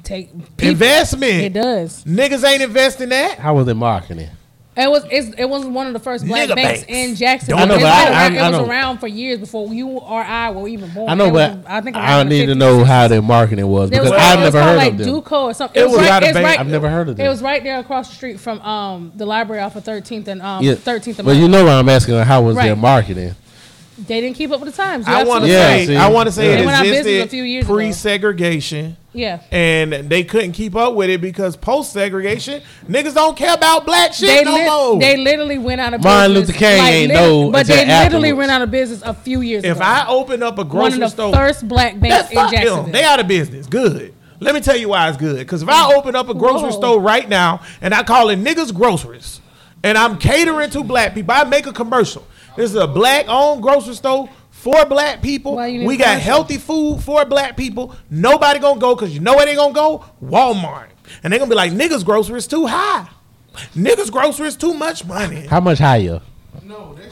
Take 0.02 0.32
people, 0.58 0.72
Investment. 0.72 1.44
It 1.44 1.54
does. 1.54 2.04
Niggas 2.04 2.44
ain't 2.50 2.64
investing 2.64 3.10
that. 3.10 3.38
how 3.38 3.54
was 3.56 3.68
it 3.68 3.76
marketing? 3.76 4.30
It 4.78 4.92
was. 4.92 5.06
It's, 5.10 5.30
it 5.38 5.46
was 5.46 5.66
one 5.66 5.88
of 5.88 5.94
the 5.94 6.00
first 6.00 6.26
black 6.28 6.50
Nigga 6.50 6.56
banks 6.56 6.84
banks. 6.84 6.86
in 6.90 7.16
Jacksonville. 7.16 7.60
Don't 7.60 7.68
know, 7.70 7.76
It's 7.76 7.84
but 7.84 8.06
been 8.06 8.14
I- 8.14 8.22
around- 8.26 8.38
I- 8.38 8.42
I 8.44 8.48
it 8.48 8.52
was 8.52 8.60
know. 8.60 8.70
around 8.70 8.98
for 8.98 9.08
years 9.08 9.40
before 9.40 9.74
you 9.74 9.88
or 9.88 10.22
I 10.22 10.52
were 10.52 10.68
even 10.68 10.90
born. 10.90 11.10
I 11.10 11.14
know, 11.16 11.28
It 11.28 11.34
was, 11.34 11.56
but 11.56 11.72
I 11.72 11.80
think 11.82 11.96
I 11.96 12.00
around 12.18 12.30
the 12.30 12.40
need 12.40 12.46
to 12.48 12.52
50s, 12.56 12.58
know 12.58 12.84
how 12.84 13.08
their 13.08 13.22
marketing 13.22 13.68
was 13.68 13.90
There 13.90 14.00
because 14.02 14.12
was- 14.12 14.22
I've 14.22 14.40
it 14.40 14.44
was 14.44 14.54
never 14.54 14.60
called 14.66 14.70
heard 14.72 14.78
like 14.78 14.92
of 14.92 14.98
them. 14.98 15.08
Duco 15.08 15.44
or 15.46 15.54
something. 15.54 15.82
It 15.82 15.86
was 15.88 15.98
right, 15.98 16.10
out 16.12 16.24
of 16.24 16.30
it's 16.30 16.34
bank. 16.36 16.46
right- 16.48 16.60
I've 16.60 16.68
never 16.68 16.90
heard 16.90 17.08
of 17.10 17.20
It 17.20 17.28
was 17.30 17.42
right 17.42 17.64
there 17.64 17.80
across 17.80 18.10
the 18.10 18.16
street 18.16 18.40
from 18.40 18.60
um 18.62 19.12
the 19.16 19.26
library 19.26 19.62
off 19.62 19.76
of 19.78 19.84
13th 19.86 20.28
and 20.28 20.42
um 20.42 20.62
Yeah, 20.62 20.74
13th 20.74 21.20
and 21.20 21.26
but 21.26 21.38
you 21.38 21.48
know 21.48 21.64
why 21.66 21.74
I'm 21.74 21.88
asking 21.88 22.16
how 22.20 22.42
was 22.42 22.56
their 22.58 22.74
Right. 22.74 22.78
marketing? 22.78 23.34
They 23.98 24.20
didn't 24.22 24.36
keep 24.36 24.52
up 24.52 24.60
with 24.60 24.76
the 24.76 24.76
times. 24.76 25.08
You're 25.08 25.16
I 25.16 25.24
want 25.24 25.46
to 25.46 25.50
Yeah, 25.50 25.68
say, 25.70 25.86
see? 25.88 25.96
I 25.96 26.10
want 26.10 26.28
to 26.28 26.32
say 26.32 26.48
They 26.50 26.62
it 26.64 26.66
went 26.66 26.78
out 26.78 26.86
of 26.86 26.92
existed 26.92 27.22
a 27.22 27.28
few 27.30 27.44
years 27.44 27.66
ago. 27.66 27.74
pre-segregation, 27.76 28.98
Yeah. 29.14 29.40
and 29.52 29.94
they 29.94 30.24
couldn't 30.24 30.52
keep 30.52 30.76
up 30.76 30.96
with 30.96 31.10
it 31.10 31.22
because 31.22 31.56
post-segregation, 31.56 32.62
niggas 32.90 33.14
don't 33.14 33.38
care 33.38 33.54
about 33.54 33.86
black 33.86 34.14
shit 34.14 34.28
They, 34.28 34.44
no 34.44 34.54
lit- 34.54 34.66
more. 34.66 35.00
they 35.00 35.18
literally 35.18 35.58
went 35.58 35.80
out 35.82 35.94
of 35.94 36.04
Martin 36.04 36.34
business. 36.34 36.50
Luther 36.50 36.60
King 36.60 36.84
ain't 36.86 37.08
lit- 37.14 37.16
know 37.22 37.52
But 37.52 37.62
until 37.70 37.86
they 37.86 38.04
literally 38.04 38.34
went 38.34 38.52
out 38.52 38.62
of 38.62 38.72
business 38.72 39.02
a 39.04 39.14
few 39.14 39.42
years 39.42 39.64
ago. 39.64 39.72
if 39.72 39.78
ago. 39.78 39.86
I 39.86 40.08
open 40.08 40.44
up 40.44 40.58
a 40.58 40.62
one 40.64 40.68
grocery 40.70 40.94
of 40.96 41.00
the 41.00 41.08
store, 41.10 41.34
first 41.34 41.68
black 41.68 42.00
That's 42.00 42.30
banks 42.30 42.32
in 42.32 42.36
Jacksonville. 42.52 42.84
them. 42.84 42.92
They 42.92 43.04
out 43.04 43.20
of 43.20 43.28
business. 43.28 43.68
Good. 43.68 44.14
Let 44.42 44.54
me 44.54 44.60
tell 44.62 44.76
you 44.76 44.90
why 44.90 45.08
it's 45.08 45.18
good. 45.18 45.38
Because 45.40 45.62
if 45.64 45.70
I 45.70 45.74
mm-hmm. 45.90 45.98
open 45.98 46.16
up 46.16 46.28
a 46.28 46.34
grocery 46.34 46.70
Whoa. 46.72 46.78
store 46.78 47.00
right 47.00 47.28
now 47.30 47.62
and 47.82 47.94
I 47.94 48.04
call 48.04 48.30
it 48.30 48.38
niggas 48.44 48.74
groceries, 48.74 49.40
and 49.82 49.98
I'm 49.98 50.18
catering 50.18 50.70
to 50.72 50.84
black 50.84 51.14
people, 51.14 51.34
I 51.34 51.44
make 51.46 51.68
a 51.68 51.72
commercial. 51.74 52.26
This 52.56 52.70
is 52.72 52.76
a 52.76 52.88
black 52.88 53.26
owned 53.28 53.62
grocery 53.62 53.96
store 53.96 54.30
for 54.50 54.86
black 54.86 55.22
people. 55.22 55.56
Why 55.56 55.68
you 55.68 55.80
need 55.80 55.88
We 55.88 55.98
got 55.98 56.06
commercial? 56.06 56.22
healthy 56.24 56.58
food 56.58 57.02
for 57.04 57.26
black 57.26 57.56
people. 57.58 57.96
Nobody 58.10 58.60
gonna 58.60 58.80
go 58.80 58.96
because 58.96 59.14
you 59.14 59.20
know 59.20 59.36
where 59.36 59.46
they 59.46 59.56
gonna 59.56 59.74
go? 59.74 60.04
Walmart. 60.24 60.88
And 61.24 61.32
they 61.32 61.38
gonna 61.38 61.50
be 61.50 61.56
like, 61.56 61.72
niggas 61.72 62.04
groceries 62.06 62.48
too 62.48 62.66
high. 62.66 63.08
Niggas 63.76 64.12
groceries 64.12 64.56
too 64.56 64.74
much 64.74 65.06
money. 65.06 65.46
How 65.48 65.60
much 65.60 65.80
higher? 65.80 66.22
But 66.54 66.64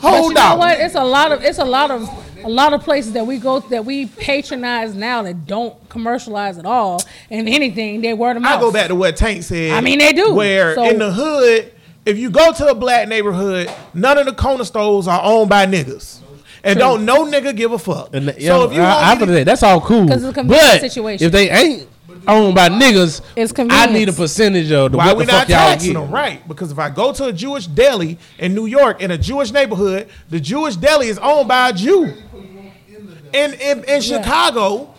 Hold 0.02 0.28
you 0.30 0.34
know 0.34 0.42
on. 0.54 0.58
what? 0.58 0.80
It's 0.80 0.96
a 0.96 1.04
lot 1.04 1.32
of 1.32 1.44
it's 1.44 1.60
a 1.60 1.66
lot 1.66 1.92
of 1.92 2.10
a 2.44 2.50
lot 2.50 2.74
of 2.74 2.82
places 2.84 3.14
that 3.14 3.26
we 3.26 3.38
go 3.38 3.60
that 3.60 3.86
we 3.86 4.08
patronize 4.08 4.94
now 4.96 5.22
that 5.24 5.46
don't 5.46 5.76
commercialize 5.90 6.58
at 6.58 6.66
all. 6.66 7.02
And 7.30 7.48
anything, 7.48 8.02
they 8.02 8.14
word 8.14 8.36
of 8.38 8.42
mouth. 8.44 8.58
I 8.58 8.62
go 8.62 8.72
back 8.72 8.88
to 8.88 8.96
what 8.96 9.16
Tank 9.16 9.44
said. 9.44 9.72
I 9.72 9.82
mean, 9.82 10.00
they 10.00 10.12
do. 10.12 10.34
Where 10.34 10.76
So- 10.76 10.84
in 10.90 10.98
the 11.00 11.12
hood, 11.12 11.72
if 12.06 12.18
you 12.18 12.30
go 12.30 12.52
to 12.54 12.68
a 12.68 12.76
black 12.76 13.08
neighborhood, 13.08 13.72
none 13.94 14.18
of 14.18 14.26
the 14.26 14.34
corner 14.34 14.64
stores 14.66 15.08
are 15.08 15.22
owned 15.24 15.50
by 15.50 15.66
niggas. 15.66 16.20
And 16.66 16.80
don't 16.80 17.04
no 17.04 17.26
nigga 17.26 17.56
give 17.56 17.72
a 17.74 17.78
fuck. 17.80 18.14
And 18.14 18.26
so 18.26 18.40
so 18.40 18.64
if 18.66 18.74
you 18.74 18.82
I, 18.82 18.94
want 18.94 19.06
I 19.06 19.14
me 19.20 19.26
to- 19.28 19.34
say 19.34 19.44
that's 19.44 19.64
all 19.64 19.82
cool. 19.82 20.08
'Cause 20.08 20.24
it's 20.24 20.32
a 20.32 20.34
convenient 20.34 20.72
but 20.72 20.80
situation. 20.82 21.26
if 21.26 21.32
they 21.34 21.50
ain't 21.50 21.88
owned 22.26 22.56
by 22.56 22.70
niggas, 22.70 23.20
It's 23.36 23.52
I 23.70 23.88
need 23.88 24.08
a 24.08 24.14
percentage 24.14 24.72
of 24.72 24.92
the, 24.94 24.98
why 24.98 25.08
what 25.08 25.18
we 25.18 25.26
the 25.26 25.32
not 25.34 25.40
fuck 25.42 25.50
y'all 25.50 25.58
taxing 25.58 25.94
get. 25.94 26.00
them? 26.00 26.10
Right. 26.12 26.48
Because 26.48 26.72
if 26.72 26.80
I 26.80 26.90
go 26.90 27.12
to 27.12 27.26
a 27.26 27.34
Jewish 27.34 27.68
deli 27.68 28.18
in 28.40 28.56
New 28.56 28.66
York 28.66 29.02
in 29.02 29.12
a 29.12 29.18
Jewish 29.18 29.52
neighborhood, 29.52 30.08
the 30.30 30.40
Jewish 30.40 30.78
deli 30.78 31.10
is 31.10 31.18
owned 31.20 31.50
by 31.50 31.70
a 31.70 31.74
Jew. 31.74 32.14
In 33.34 33.54
in, 33.56 33.84
in 33.86 34.02
Chicago, 34.02 34.94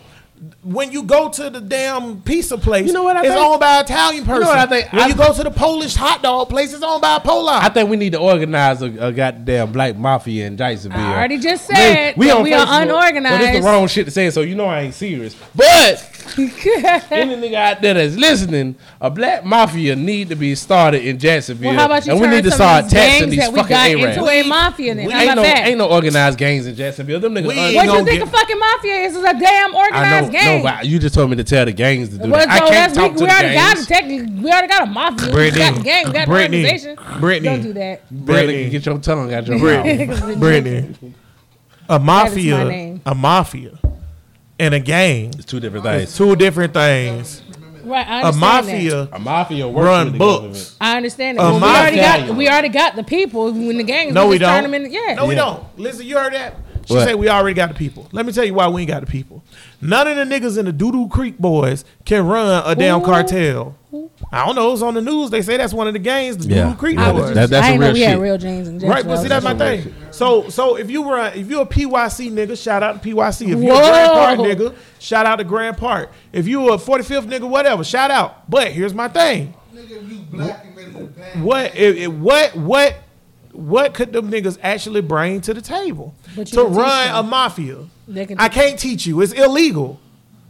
when 0.63 0.91
you 0.93 1.03
go 1.03 1.29
to 1.29 1.49
the 1.51 1.61
damn 1.61 2.21
pizza 2.23 2.59
place, 2.59 2.87
You 2.87 2.93
know 2.93 3.03
what 3.05 3.17
I 3.17 3.21
it's 3.21 3.29
think? 3.29 3.41
owned 3.41 3.61
by 3.61 3.79
an 3.79 3.85
Italian 3.85 4.25
person. 4.25 4.47
what 4.47 4.59
I 4.59 4.67
think? 4.67 4.93
When 4.93 5.03
I- 5.03 5.07
you 5.07 5.15
go 5.15 5.33
to 5.33 5.43
the 5.43 5.51
Polish 5.51 5.95
hot 5.95 6.23
dog 6.23 6.49
place, 6.49 6.73
it's 6.73 6.83
owned 6.83 7.03
by 7.03 7.17
a 7.17 7.21
Polar. 7.21 7.53
I 7.53 7.69
think 7.69 7.89
we 7.89 7.97
need 7.97 8.13
to 8.13 8.19
organize 8.19 8.83
a, 8.83 8.87
a 8.99 9.13
goddamn 9.13 9.73
black 9.73 9.97
mafia 9.97 10.47
in 10.47 10.57
Jacksonville. 10.57 11.01
I 11.01 11.15
already 11.15 11.39
just 11.39 11.67
said 11.67 11.75
that 11.77 12.17
we 12.17 12.31
are 12.31 12.39
on 12.41 12.45
Facebook. 12.47 12.83
unorganized. 12.83 13.41
Well, 13.41 13.51
it's 13.57 13.65
the 13.65 13.71
wrong 13.73 13.87
shit 13.89 14.05
to 14.07 14.11
say, 14.11 14.31
so 14.31 14.41
you 14.41 14.55
know 14.55 14.67
I 14.67 14.81
ain't 14.83 14.95
serious. 14.95 15.37
But 15.55 16.11
any 16.39 17.37
nigga 17.37 17.55
out 17.55 17.83
there 17.83 17.95
that's 17.95 18.17
listening, 18.17 18.77
a 19.01 19.11
black 19.11 19.45
mafia 19.45 19.95
need 19.97 20.29
to 20.31 20.35
be 20.37 20.55
started 20.55 21.05
in 21.07 21.19
Jacksonville. 21.19 21.71
well, 21.71 21.79
how 21.79 21.87
about 21.87 22.07
you 22.07 22.13
and 22.13 22.21
we 22.21 22.27
need 22.29 22.45
to 22.45 22.51
start 22.51 22.85
of 22.85 22.91
these 22.91 22.99
taxing 22.99 23.21
gangs 23.21 23.31
these 23.31 23.41
that 23.41 23.53
we 23.53 23.59
fucking 23.59 23.69
got 23.77 23.91
Arabs. 23.91 24.17
into 24.17 24.29
a 24.31 24.43
mafia 24.43 24.95
then? 24.95 25.11
How 25.11 25.21
Ain't 25.21 25.37
no, 25.37 25.43
ain't 25.45 25.79
no 25.79 25.89
organized 25.89 26.39
gangs 26.39 26.67
in 26.67 26.75
Jacksonville. 26.75 27.21
Them 27.21 27.35
niggas. 27.35 27.49
We 27.49 27.77
what 27.77 27.87
you 27.87 28.05
think 28.05 28.19
get- 28.21 28.23
a 28.23 28.27
fucking 28.31 28.59
mafia 28.59 28.95
is? 28.97 29.17
Is 29.17 29.25
a 29.25 29.39
damn 29.39 29.75
organized 29.75 30.33
know, 30.33 30.34
gang. 30.39 30.59
no, 30.59 30.65
but 30.65 30.87
you 30.87 30.99
just 30.99 31.15
told 31.15 31.31
me 31.31 31.37
to 31.37 31.45
tell 31.45 31.65
the 31.65 31.73
gangs 31.73 32.09
to 32.11 32.19
do 32.19 32.31
Well, 32.31 32.47
that. 32.47 32.63
I 32.63 32.69
can't 32.69 32.95
talk 32.95 33.13
we, 33.13 33.19
to 33.19 33.25
we 33.25 33.29
the 33.29 33.33
already 33.35 33.55
got 33.55 33.89
gangs. 33.89 33.91
it. 33.91 34.43
We 34.43 34.51
already 34.51 34.69
got 34.69 34.83
a 34.83 34.87
mafia. 34.87 35.35
we 35.35 35.51
got 35.51 35.79
a 35.79 35.83
gang. 35.83 36.07
We 36.07 36.13
got 36.13 36.29
Brittany, 36.29 36.59
an 36.59 36.65
organization. 36.65 37.21
Brittany. 37.21 37.49
Don't 37.49 37.63
do 37.63 37.73
that. 37.75 38.11
Brittany. 38.11 38.25
Brittany, 38.25 38.71
get 38.71 38.87
your 38.87 38.99
tongue 38.99 39.33
out 39.33 39.47
your 39.47 39.59
mouth. 39.59 40.39
Brittany. 40.39 40.95
A 41.89 41.99
mafia, 41.99 42.99
a 43.05 43.15
mafia, 43.15 43.79
and 44.59 44.75
a 44.75 44.81
gang. 44.81 45.35
It's 45.35 45.45
two 45.45 45.61
different 45.61 45.85
It's 45.87 46.17
things. 46.17 46.17
two 46.17 46.37
different 46.37 46.73
things. 46.73 47.43
Right, 47.85 48.07
I 48.09 48.23
A 48.23 48.25
understand 48.29 48.41
mafia 48.41 49.09
A 49.13 49.19
mafia 49.19 49.69
works 49.69 49.85
run 49.85 50.17
books. 50.17 50.41
government. 50.41 50.77
I 50.81 50.97
understand 50.97 51.37
that. 51.39 51.43
A 51.45 51.51
But 51.53 51.61
we 51.61 51.69
already 51.69 51.97
got 51.97 52.37
we 52.37 52.49
already 52.49 52.69
got 52.71 52.97
the 52.97 53.05
people 53.05 53.53
when 53.53 53.77
the 53.77 53.83
gangs. 53.83 54.15
No, 54.15 54.29
we 54.29 54.39
just 54.39 54.51
don't. 54.51 54.63
them 54.71 54.73
in. 54.73 54.91
Yeah. 54.91 55.15
No, 55.17 55.27
we 55.27 55.35
Yeah. 55.35 55.45
don't. 55.45 55.79
Listen, 55.79 56.07
you 56.07 56.17
heard 56.17 56.33
that? 56.33 56.55
She 56.87 56.95
What? 56.95 57.05
said 57.09 57.15
we 57.17 57.29
already 57.29 57.55
got 57.55 57.69
the 57.71 57.75
people. 57.75 58.09
Let 58.13 58.27
me 58.27 58.33
tell 58.33 58.45
you 58.45 58.55
why 58.55 58.69
we 58.69 58.83
ain't 58.83 58.89
got 58.91 59.01
the 59.01 59.07
people. 59.11 59.43
None 59.81 60.07
of 60.07 60.17
the 60.17 60.25
niggas 60.25 60.59
in 60.59 60.67
the 60.67 60.73
Doodoo 60.73 61.11
Creek 61.11 61.39
boys 61.39 61.85
can 62.05 62.27
run 62.27 62.63
a 62.67 62.75
damn 62.75 63.01
Who? 63.01 63.07
cartel. 63.07 63.77
I 64.33 64.45
don't 64.45 64.57
know. 64.57 64.73
It's 64.73 64.83
on 64.83 64.95
the 64.95 65.01
news. 65.01 65.31
They 65.31 65.41
say 65.41 65.57
that's 65.57 65.73
one 65.73 65.87
of 65.87 65.93
the 65.93 65.99
gangs, 66.01 66.37
the 66.39 66.53
Yeah. 66.53 66.65
Doodoo 66.73 66.79
Creek 66.79 66.99
I 66.99 67.13
boys. 67.13 67.21
was 67.23 67.35
That- 67.35 67.51
that's 67.51 67.65
I 67.67 67.71
some 67.71 67.81
didn't 67.81 67.81
know 67.81 67.87
real 67.87 67.95
we 67.95 68.01
had 68.01 68.19
real 68.21 68.39
James 68.39 68.69
and 68.69 68.83
Right, 68.83 69.07
but 69.07 69.19
see 69.23 69.29
that's 69.29 69.45
my 69.45 69.55
Jacksonville. 69.55 69.93
thing. 69.93 69.95
So, 70.11 70.49
so 70.51 70.77
if 70.77 70.91
you 70.91 71.09
run, 71.11 71.33
if 71.35 71.49
you're 71.49 71.63
a 71.63 71.67
PYC 71.67 72.31
nigga, 72.31 72.61
shout 72.63 72.83
out 72.83 73.01
to 73.03 73.09
PYC. 73.09 73.53
If 73.53 73.61
you're 73.63 73.75
a 73.75 73.79
Grand 73.79 74.13
Park 74.13 74.39
nigga, 74.41 74.75
shout 74.99 75.27
out 75.27 75.37
to 75.37 75.45
Grand 75.45 75.77
Park. 75.77 76.11
If 76.33 76.47
you 76.49 76.69
a 76.71 76.79
45th 76.79 77.27
nigga, 77.29 77.49
whatever, 77.49 77.85
shout 77.85 78.11
out. 78.11 78.51
But 78.51 78.69
here's 78.73 78.93
my 78.95 79.09
thing. 79.09 79.55
Nigga, 79.75 79.91
you 80.11 80.19
black 80.31 80.67
What, 81.41 81.77
if, 81.77 81.97
if- 81.97 82.13
what, 82.13 82.57
what, 82.57 82.95
what 83.55 83.95
could 83.95 84.13
them 84.13 84.31
niggas 84.31 84.59
actually 84.63 85.01
bring 85.01 85.41
to 85.43 85.55
the 85.55 85.61
table 85.63 86.15
to 86.47 86.65
run 86.65 87.15
a 87.15 87.23
mafia? 87.23 87.79
Can 88.13 88.37
I 88.39 88.49
can't 88.49 88.79
teach 88.79 89.07
you. 89.07 89.21
It's 89.23 89.33
illegal. 89.33 90.01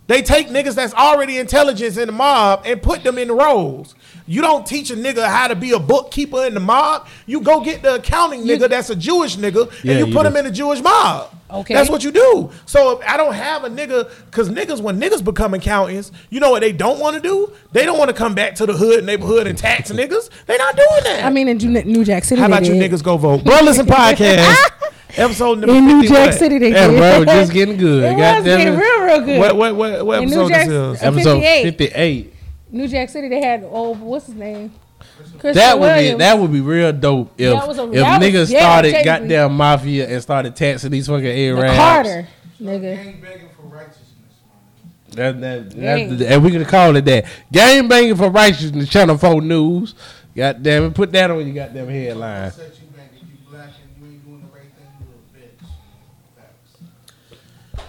They 0.07 0.20
take 0.20 0.48
niggas 0.48 0.74
that's 0.74 0.92
already 0.92 1.38
intelligence 1.38 1.96
in 1.96 2.07
the 2.09 2.12
mob 2.12 2.62
and 2.66 2.82
put 2.82 3.02
them 3.05 3.16
in 3.16 3.28
the 3.28 3.34
roles. 3.34 3.94
You 4.26 4.42
don't 4.42 4.66
teach 4.66 4.90
a 4.90 4.94
nigga 4.96 5.26
how 5.26 5.48
to 5.48 5.55
be 5.55 5.70
a 5.72 5.78
bookkeeper 5.78 6.44
in 6.44 6.52
the 6.55 6.61
mob. 6.61 7.07
You 7.26 7.40
go 7.40 7.61
get 7.62 7.80
the 7.82 7.94
accounting 7.94 8.44
You- 8.46 8.57
nigga 8.59 8.68
that's 8.68 8.90
a 8.90 8.96
Jewish 8.96 9.36
nigga 9.36 9.70
Yeah, 9.82 9.92
and 9.92 10.00
you 10.00 10.07
you 10.07 10.12
put 10.12 10.22
do. 10.24 10.28
him 10.28 10.36
in 10.36 10.44
the 10.44 10.50
Jewish 10.50 10.82
mob. 10.82 11.30
Okay. 11.55 11.74
That's 11.74 11.90
what 11.90 12.05
you 12.05 12.11
do. 12.11 12.50
So 12.66 12.98
if 12.98 13.09
I 13.09 13.16
don't 13.16 13.34
have 13.34 13.64
a 13.64 13.70
nigga, 13.70 14.11
cause 14.30 14.48
niggas 14.48 14.80
when 14.80 15.00
niggas 15.00 15.24
become 15.24 15.55
accountants, 15.55 16.12
you 16.30 16.40
know 16.40 16.50
what 16.50 16.61
they 16.61 16.72
don't 16.72 16.98
want 16.98 17.16
to 17.16 17.22
do? 17.22 17.52
They 17.72 17.84
don't 17.84 17.98
want 17.98 18.09
to 18.09 18.14
come 18.14 18.34
back 18.34 18.55
to 18.57 18.66
the 18.66 18.72
hood 18.72 19.05
neighborhood 19.05 19.46
and 19.46 19.57
tax 19.57 19.90
niggas. 19.90 20.30
They 20.46 20.57
not 20.57 20.76
doing 20.76 20.88
that. 21.05 21.24
I 21.24 21.30
mean, 21.30 21.48
in 21.48 21.59
New 21.59 22.05
Jack 22.05 22.24
City. 22.24 22.40
how 22.40 22.46
about 22.46 22.64
you 22.64 22.74
did. 22.74 22.90
niggas 22.90 23.02
go 23.02 23.16
vote? 23.16 23.44
Bro, 23.44 23.61
listen 23.62 23.86
podcast 23.94 24.70
episode 25.16 25.59
number 25.59 25.74
In 25.74 25.86
New 25.86 26.00
50 26.02 26.14
Jack 26.14 26.26
what? 26.30 26.38
City, 26.38 26.59
they 26.59 26.70
Yeah, 26.70 26.88
bro, 26.88 27.24
just 27.34 27.52
getting 27.52 27.76
good. 27.76 28.05
It 28.05 28.16
was 28.16 28.44
getting 28.44 28.68
it. 28.68 28.76
real, 28.76 29.05
real 29.05 29.20
good. 29.20 29.38
What 29.38 29.57
what 29.57 29.76
what, 29.76 30.07
what 30.07 30.22
episode 30.22 30.48
Jack- 30.48 30.68
this 30.68 31.00
is? 31.00 31.02
Episode 31.02 31.40
58. 31.40 31.78
58. 31.78 32.34
New 32.72 32.88
Jack 32.88 33.09
City, 33.09 33.28
they 33.28 33.40
had 33.40 33.64
oh, 33.64 33.94
what's 33.94 34.26
his 34.26 34.34
name? 34.34 34.72
Christopher 35.39 35.53
That 35.55 35.78
would 35.80 35.95
be 35.97 36.14
that 36.18 36.39
would 36.39 36.53
be 36.53 36.61
real 36.61 36.93
dope 36.93 37.32
if 37.39 37.53
That 37.53 37.68
a- 37.68 37.70
if 37.70 37.76
that 37.76 38.20
was- 38.20 38.28
niggas 38.28 38.51
yeah, 38.53 38.61
started 38.61 38.91
technically. 38.93 39.28
goddamn 39.28 39.57
mafia 39.57 40.09
and 40.09 40.22
started 40.22 40.57
taxing 40.57 40.91
these 40.91 41.07
fucking 41.07 41.22
The 41.24 41.49
Arabs. 41.49 41.76
Carter, 41.76 42.28
nigga. 42.61 42.80
Gang 43.05 43.20
begging 43.20 43.49
for 43.57 43.66
righteousness. 43.68 44.01
That, 45.11 45.41
that, 45.41 45.70
that, 45.70 46.22
and 46.32 46.45
we 46.45 46.51
could 46.51 46.66
call 46.66 46.97
it 46.97 47.05
that. 47.05 47.24
Game 47.53 47.89
banging 47.89 48.16
for 48.16 48.30
righteousness, 48.30 48.89
Channel 48.89 49.16
4 49.18 49.41
News. 49.43 49.95
God 50.35 50.62
damn 50.62 50.85
it, 50.87 50.95
put 50.95 51.12
that 51.12 51.30
on 51.30 51.47
your 51.47 51.55
goddamn 51.55 51.89
headline. 51.89 52.51
Set 52.51 52.64
you 52.80 52.87
back 52.97 53.11
if 53.14 53.20
you 53.22 53.28
black 53.51 53.68
and 53.68 54.05
you 54.09 54.12
ain't 54.14 54.24
doing 54.24 54.41
the 54.41 54.47
right 54.53 54.62
thing, 54.74 54.87
you 55.01 55.07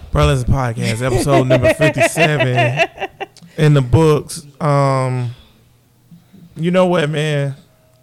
a 0.06 0.12
Brothers 0.12 0.44
Podcast, 0.44 1.02
episode 1.02 1.48
number 1.48 1.74
57 1.74 3.08
in 3.58 3.74
the 3.74 3.82
books. 3.82 4.46
Um, 4.60 5.34
you 6.56 6.70
know 6.70 6.86
what, 6.86 7.08
man? 7.10 7.54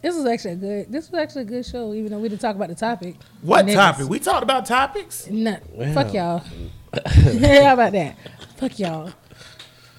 This 0.01 0.15
was 0.15 0.25
actually 0.25 0.51
a 0.51 0.55
good. 0.57 0.91
This 0.91 1.09
was 1.09 1.19
actually 1.19 1.43
a 1.43 1.45
good 1.45 1.65
show, 1.65 1.93
even 1.93 2.11
though 2.11 2.19
we 2.19 2.27
didn't 2.27 2.41
talk 2.41 2.55
about 2.55 2.69
the 2.69 2.75
topic. 2.75 3.15
What 3.41 3.65
Niggas. 3.65 3.73
topic? 3.73 4.09
We 4.09 4.19
talked 4.19 4.43
about 4.43 4.65
topics. 4.65 5.27
Nah, 5.29 5.57
fuck 5.93 6.13
y'all. 6.13 6.39
How 7.05 7.73
about 7.73 7.93
that? 7.93 8.17
Fuck 8.57 8.79
y'all. 8.79 9.11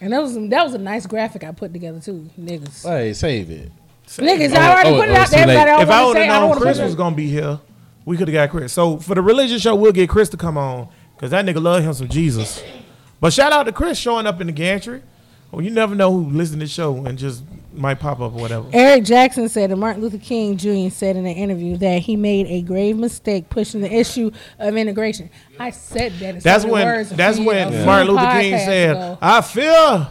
And 0.00 0.12
that 0.12 0.20
was 0.20 0.34
that 0.34 0.62
was 0.64 0.74
a 0.74 0.78
nice 0.78 1.07
graphic 1.07 1.42
I 1.44 1.52
put 1.52 1.72
together 1.72 2.00
too, 2.00 2.28
niggas. 2.38 2.86
Hey, 2.86 3.14
save 3.14 3.50
it. 3.50 3.72
Niggas, 4.07 4.52
Oh, 4.52 4.61
I 4.61 4.70
already 4.72 4.90
oh, 4.90 5.00
put 5.00 5.09
it 5.09 5.12
oh, 5.12 5.14
out 5.14 5.22
it's 5.22 5.30
there. 5.30 5.46
late. 5.46 5.57
Everybody 5.57 5.82
If 5.82 5.90
I 5.90 6.05
would 6.05 6.16
have 6.18 6.26
known 6.26 6.61
Chris 6.61 6.78
was 6.78 6.94
gonna 6.94 7.16
be 7.16 7.28
here, 7.28 7.59
we 8.05 8.18
could 8.18 8.28
have 8.28 8.34
got 8.34 8.50
Chris. 8.50 8.72
So 8.72 8.98
for 8.98 9.14
the 9.14 9.22
religion 9.22 9.59
show, 9.59 9.74
we'll 9.74 9.92
get 9.92 10.11
Chris 10.11 10.28
to 10.30 10.36
come 10.36 10.59
on 10.59 10.88
because 11.16 11.30
that 11.30 11.46
nigga 11.46 11.62
love 11.62 11.82
him 11.82 11.94
some 11.94 12.09
Jesus. 12.09 12.62
But 13.20 13.32
shout 13.32 13.52
out 13.52 13.62
to 13.62 13.72
Chris 13.72 13.96
showing 13.96 14.26
up 14.26 14.40
in 14.42 14.48
the 14.48 14.52
gantry. 14.52 15.02
Well, 15.50 15.62
you 15.62 15.70
never 15.70 15.94
know 15.94 16.12
who 16.12 16.28
listen 16.30 16.59
to 16.59 16.66
the 16.66 16.70
show 16.70 17.07
and 17.07 17.16
just 17.16 17.42
might 17.74 18.00
pop 18.00 18.20
up 18.20 18.32
or 18.32 18.40
whatever. 18.40 18.66
Eric 18.72 19.04
Jackson 19.04 19.48
said 19.48 19.70
that 19.70 19.76
Martin 19.76 20.02
Luther 20.02 20.18
King 20.18 20.56
Jr. 20.56 20.90
said 20.90 21.16
in 21.16 21.26
an 21.26 21.36
interview 21.36 21.76
that 21.78 22.02
he 22.02 22.16
made 22.16 22.46
a 22.46 22.62
grave 22.62 22.96
mistake 22.96 23.48
pushing 23.50 23.80
the 23.80 23.92
issue 23.92 24.30
of 24.58 24.76
integration. 24.76 25.30
I 25.58 25.70
said 25.70 26.12
that. 26.20 26.42
That's 26.42 26.64
when 26.64 26.86
words 26.86 27.10
that's 27.10 27.38
when 27.38 27.68
a 27.68 27.70
few 27.70 27.84
Martin 27.84 28.08
Luther 28.14 28.30
King 28.40 28.58
said, 28.58 28.90
ago. 28.90 29.18
"I 29.20 29.40
fear 29.40 30.08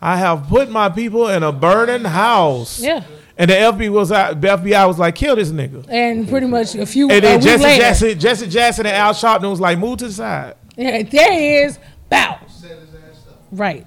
I 0.00 0.16
have 0.16 0.48
put 0.48 0.70
my 0.70 0.88
people 0.88 1.28
in 1.28 1.42
a 1.42 1.52
burning 1.52 2.04
house." 2.04 2.80
Yeah. 2.80 3.04
And 3.36 3.50
the 3.50 3.54
FBI 3.54 3.90
was 3.90 4.12
out, 4.12 4.40
the 4.40 4.48
FBI 4.48 4.86
was 4.86 4.98
like, 4.98 5.16
"Kill 5.16 5.34
this 5.36 5.50
nigga." 5.50 5.84
And 5.88 6.28
pretty 6.28 6.46
much 6.46 6.74
a 6.74 6.86
few. 6.86 7.10
And 7.10 7.24
then 7.24 7.40
Jesse 7.40 7.64
later, 7.64 7.82
Jackson, 7.82 8.18
Jesse 8.18 8.46
Jackson, 8.46 8.86
and 8.86 8.94
Al 8.94 9.12
Sharpton 9.12 9.50
was 9.50 9.60
like, 9.60 9.78
"Move 9.78 9.98
to 9.98 10.06
the 10.06 10.12
side." 10.12 10.54
Yeah, 10.76 11.02
there 11.02 11.32
he 11.32 11.56
is. 11.56 11.78
Bow. 12.08 12.38
Set 12.48 12.78
his 12.78 12.94
ass 12.94 13.26
up. 13.28 13.42
Right. 13.50 13.86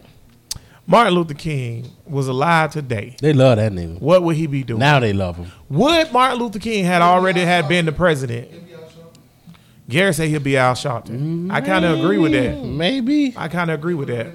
Martin 0.90 1.14
Luther 1.14 1.34
King 1.34 1.92
was 2.06 2.28
alive 2.30 2.72
today. 2.72 3.16
They 3.22 3.34
love 3.34 3.58
that 3.58 3.74
nigga. 3.74 4.00
What 4.02 4.24
would 4.24 4.38
he 4.38 4.48
be 4.48 4.64
doing? 4.64 4.80
Now 4.80 5.00
they 5.02 5.12
love 5.14 5.36
him. 5.36 5.52
Would 5.70 6.14
Martin 6.14 6.40
Luther 6.40 6.60
King 6.60 6.86
had 6.86 7.02
already 7.02 7.42
had 7.42 7.68
been 7.68 7.86
the 7.86 7.92
president? 7.92 8.50
Give 8.52 8.70
y'all 8.70 8.90
something. 8.90 9.22
Gary 9.90 10.14
said 10.14 10.30
he'll 10.30 10.40
be 10.40 10.56
Al 10.58 10.74
Sharpton. 10.76 11.52
I 11.52 11.60
kind 11.62 11.84
of 11.84 12.00
agree 12.00 12.18
with 12.18 12.32
that. 12.32 12.64
Maybe. 12.64 13.34
I 13.36 13.48
kind 13.50 13.70
of 13.70 13.78
agree 13.80 13.96
with 13.96 14.08
that. 14.08 14.28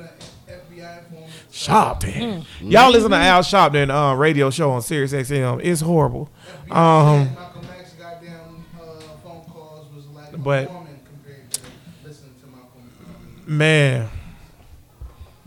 Sharpton. 1.50 2.44
Y'all 2.60 2.90
listen 2.90 3.10
to 3.10 3.16
Al 3.16 3.42
Sharpton 3.42 3.90
uh, 3.90 4.16
radio 4.16 4.48
show 4.50 4.70
on 4.72 4.80
Sirius 4.82 5.12
XM. 5.12 5.60
It's 5.62 5.80
horrible. 5.82 6.30
Um, 6.70 7.34
Malcolm 7.34 7.66
X 7.78 7.92
goddamn 7.92 8.64
uh, 8.80 8.84
phone 9.22 9.44
calls 9.44 9.86
was 9.94 10.06
like 10.08 10.42
But- 10.42 10.68
a 10.70 10.72
woman 10.72 10.98
compared 11.04 11.50
to 11.52 11.60
listening 12.04 12.32
to 12.40 12.46
Malcolm. 12.46 13.56
Man, 13.58 14.08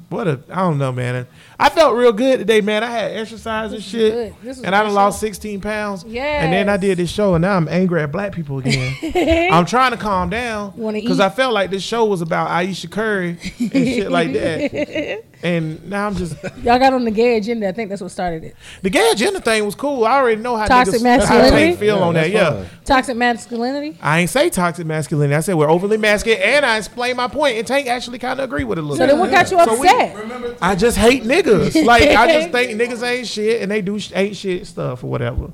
what 0.09 0.27
a 0.27 0.39
I 0.49 0.57
don't 0.57 0.77
know, 0.77 0.91
man. 0.91 1.27
I 1.59 1.69
felt 1.69 1.95
real 1.95 2.11
good 2.11 2.39
today, 2.39 2.61
man. 2.61 2.83
I 2.83 2.89
had 2.89 3.11
exercise 3.11 3.73
and 3.73 3.81
shit, 3.83 4.11
good. 4.11 4.35
This 4.41 4.57
was 4.57 4.65
and 4.65 4.75
I 4.75 4.83
done 4.83 4.93
lost 4.93 5.19
show. 5.19 5.27
16 5.27 5.61
pounds. 5.61 6.03
Yeah. 6.05 6.43
And 6.43 6.53
then 6.53 6.69
I 6.69 6.77
did 6.77 6.97
this 6.97 7.09
show, 7.09 7.35
and 7.35 7.41
now 7.41 7.55
I'm 7.55 7.67
angry 7.67 8.01
at 8.01 8.11
black 8.11 8.33
people 8.33 8.59
again. 8.59 8.95
I'm 9.51 9.65
trying 9.65 9.91
to 9.91 9.97
calm 9.97 10.29
down 10.29 10.71
because? 10.71 11.19
I 11.19 11.29
felt 11.29 11.53
like 11.53 11.71
this 11.71 11.83
show 11.83 12.05
was 12.05 12.21
about 12.21 12.49
Ayesha 12.49 12.87
Curry 12.87 13.37
and 13.59 13.71
shit 13.71 14.11
like 14.11 14.33
that. 14.33 15.23
And 15.45 15.87
now 15.89 16.07
I'm 16.07 16.15
just 16.15 16.35
Y'all 16.63 16.79
got 16.79 16.93
on 16.93 17.05
the 17.05 17.11
gay 17.11 17.37
agenda. 17.37 17.67
I 17.67 17.71
think 17.71 17.89
that's 17.89 18.01
what 18.01 18.09
started 18.09 18.43
it. 18.43 18.55
the 18.81 18.89
gay 18.89 19.09
agenda 19.11 19.39
thing 19.39 19.63
was 19.63 19.75
cool. 19.75 20.03
I 20.03 20.13
already 20.17 20.41
know 20.41 20.57
how 20.57 20.65
Toxic 20.65 20.95
niggas, 21.01 21.03
masculinity? 21.03 21.51
Tank 21.51 21.79
feel 21.79 21.97
Yeah, 21.97 22.03
on 22.03 22.13
that. 22.15 22.31
that's 22.31 22.33
Yeah. 22.33 22.65
Toxic 22.83 23.15
masculinity. 23.15 23.97
I 24.01 24.21
ain't 24.21 24.29
say 24.31 24.49
toxic 24.49 24.87
masculinity. 24.87 25.35
I 25.35 25.41
said 25.41 25.53
we're 25.55 25.69
overly 25.69 25.97
masculine, 25.97 26.41
and 26.41 26.65
I 26.65 26.77
explained 26.77 27.17
my 27.17 27.27
point. 27.27 27.57
And 27.57 27.67
Tank 27.67 27.87
actually 27.87 28.17
kind 28.17 28.39
of 28.39 28.45
agree 28.45 28.63
with 28.63 28.79
it 28.79 28.81
a 28.83 28.87
little. 28.87 28.97
Bit. 28.97 29.01
So 29.01 29.05
bit. 29.05 29.11
then 29.11 29.19
what 29.19 29.31
got 29.31 29.51
you 29.51 29.63
So 29.75 29.79
we- 29.79 29.87
upset? 29.87 30.57
I 30.61 30.75
just 30.75 30.97
hate 30.97 31.23
niggas. 31.23 31.75
Like 31.85 32.01
I 32.03 32.33
just 32.33 32.49
think 32.51 32.81
niggas 32.81 33.03
ain't 33.07 33.27
shit, 33.27 33.61
and 33.61 33.69
they 33.69 33.81
do 33.83 33.99
sh- 33.99 34.11
ain't 34.15 34.35
shit 34.35 34.65
stuff 34.65 35.03
or 35.03 35.07
whatever. 35.11 35.51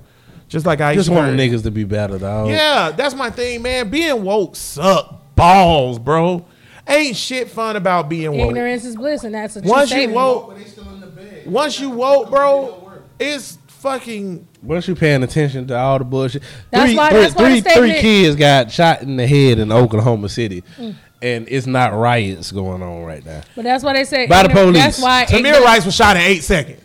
Just 0.48 0.66
like 0.66 0.80
I 0.80 0.96
Just 0.96 1.10
want 1.10 1.28
heard. 1.28 1.38
niggas 1.40 1.64
to 1.64 1.72
be 1.72 1.84
better, 1.84 2.18
though. 2.18 2.48
Yeah, 2.48 2.92
that's 2.92 3.14
my 3.16 3.30
thing, 3.30 3.62
man. 3.62 3.90
Being 3.90 4.24
woke 4.24 4.56
suck 4.56 5.36
balls, 5.36 6.00
bro. 6.00 6.46
Ain't 6.88 7.16
shit 7.16 7.50
fun 7.50 7.76
about 7.76 8.10
being 8.10 8.32
woke. 8.38 8.50
Ignorance 8.50 8.84
is 8.86 8.96
bliss, 8.96 9.24
and 9.24 9.34
that's 9.36 9.56
a 9.56 9.62
true 9.62 9.70
Once 9.70 9.92
you 9.92 9.98
statement. 9.98 10.16
woke, 10.16 10.48
but 10.50 10.58
they 10.58 10.64
still 10.66 10.90
in 10.90 11.00
the 11.02 11.08
bed. 11.08 11.46
once 11.46 11.80
you 11.80 11.90
woke, 11.92 12.30
bro, 12.30 12.92
it's 13.20 13.58
fucking. 13.68 14.48
Once 14.64 14.88
you 14.88 14.96
paying 14.96 15.24
attention 15.24 15.68
to 15.68 15.78
all 15.78 15.98
the 16.00 16.06
bullshit, 16.06 16.42
That's 16.72 16.86
three, 16.86 16.98
why- 16.98 17.10
three- 17.10 17.20
that's 17.22 17.36
why 17.36 17.50
the 17.50 17.62
three- 17.62 17.92
three 17.92 18.00
kids 18.02 18.36
got 18.36 18.72
shot 18.72 19.02
in 19.04 19.16
the 19.16 19.26
head 19.28 19.60
in 19.60 19.72
Oklahoma 19.72 20.30
City, 20.30 20.64
mm. 20.78 20.96
and 21.22 21.48
it's 21.50 21.66
not 21.68 21.94
riots 21.94 22.52
going 22.52 22.82
on 22.82 23.04
right 23.04 23.26
now. 23.26 23.42
But 23.56 23.64
that's 23.64 23.84
why 23.84 23.94
they 23.94 24.04
say 24.04 24.28
By 24.28 24.44
the 24.44 24.50
ignorant- 24.50 24.68
police. 24.74 24.84
That's 24.84 25.02
why 25.02 25.26
Tamir 25.28 25.38
ignorant- 25.40 25.64
Rice 25.66 25.86
was 25.86 25.96
shot 25.96 26.16
in 26.16 26.24
eight 26.24 26.44
seconds. 26.44 26.80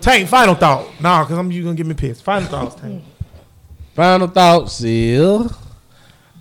Tank, 0.00 0.28
final 0.28 0.54
thought. 0.54 0.86
Nah, 1.00 1.22
because 1.24 1.38
I'm 1.38 1.50
you 1.52 1.62
gonna 1.62 1.74
get 1.76 1.86
me 1.86 1.94
pissed. 1.94 2.22
Final 2.24 2.48
thoughts, 2.48 2.74
Tank. 2.80 3.02
Final 3.94 4.26
thoughts, 4.28 4.72
Sil. 4.80 5.52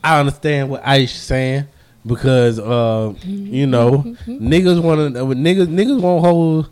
I 0.03 0.19
understand 0.19 0.69
what 0.69 0.81
Ice 0.87 1.13
saying 1.21 1.67
because 2.05 2.59
uh, 2.59 3.13
you 3.23 3.67
know 3.67 3.97
niggas 4.27 4.81
want 4.81 5.13
to 5.13 5.19
niggas 5.21 5.67
niggas 5.67 6.01
won't 6.01 6.25
hold 6.25 6.69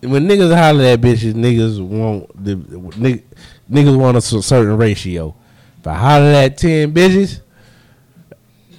when 0.00 0.28
niggas 0.28 0.54
holler 0.56 0.84
at 0.84 1.00
bitches 1.00 1.34
niggas 1.34 1.84
want 1.84 2.44
the 2.44 2.54
niggas, 2.56 3.22
niggas 3.70 3.98
want 3.98 4.16
a 4.16 4.20
certain 4.20 4.76
ratio. 4.76 5.34
If 5.80 5.86
I 5.86 5.94
holler 5.94 6.32
at 6.32 6.58
ten 6.58 6.92
bitches, 6.92 7.40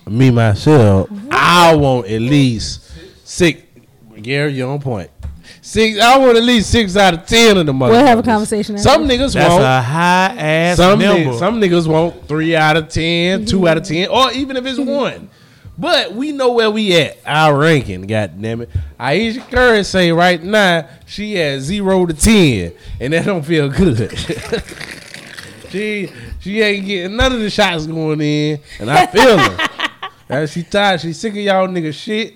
me 0.07 0.31
myself, 0.31 1.09
I 1.31 1.75
want 1.75 2.07
at 2.07 2.21
least 2.21 2.91
six. 3.27 3.61
Gary, 4.21 4.53
you're 4.53 4.69
on 4.69 4.79
point. 4.81 5.09
Six. 5.61 5.99
I 5.99 6.17
want 6.17 6.37
at 6.37 6.43
least 6.43 6.71
six 6.71 6.95
out 6.97 7.13
of 7.13 7.25
ten 7.25 7.57
of 7.57 7.65
the 7.65 7.71
motherfuckers. 7.73 7.89
We'll 7.91 8.05
have 8.05 8.19
a 8.19 8.23
conversation 8.23 8.75
after. 8.75 8.89
Some 8.89 9.07
niggas 9.07 9.33
That's 9.33 9.49
won't. 9.49 9.63
a 9.63 9.81
high 9.81 10.35
ass 10.37 10.77
Some 10.77 10.99
number. 10.99 11.21
niggas, 11.31 11.39
some 11.39 11.61
niggas 11.61 11.87
want 11.87 12.27
three 12.27 12.55
out 12.55 12.75
of 12.77 12.89
10, 12.89 13.45
two 13.45 13.67
out 13.67 13.77
of 13.77 13.83
ten, 13.83 14.09
or 14.09 14.31
even 14.31 14.57
if 14.57 14.65
it's 14.65 14.79
one. 14.79 15.29
But 15.79 16.13
we 16.13 16.31
know 16.33 16.51
where 16.51 16.69
we 16.69 16.93
at. 16.97 17.17
Our 17.25 17.57
ranking, 17.57 18.01
god 18.01 18.41
damn 18.41 18.61
it. 18.61 18.69
Ayesha 18.99 19.39
Curry 19.49 19.83
say 19.85 20.11
right 20.11 20.41
now 20.43 20.87
she 21.05 21.39
at 21.41 21.61
zero 21.61 22.05
to 22.05 22.13
ten, 22.13 22.73
and 22.99 23.13
that 23.13 23.25
don't 23.25 23.43
feel 23.45 23.69
good. 23.69 24.11
she 25.69 26.09
she 26.41 26.61
ain't 26.61 26.85
getting 26.85 27.15
none 27.15 27.31
of 27.31 27.39
the 27.39 27.49
shots 27.49 27.85
going 27.87 28.19
in, 28.21 28.59
and 28.79 28.89
I 28.91 29.05
feel 29.07 29.37
her. 29.37 29.67
Now, 30.29 30.45
she 30.45 30.61
tired. 30.61 31.01
She 31.01 31.11
sick 31.13 31.31
of 31.33 31.39
y'all 31.39 31.67
niggas 31.67 31.95
shit. 31.95 32.35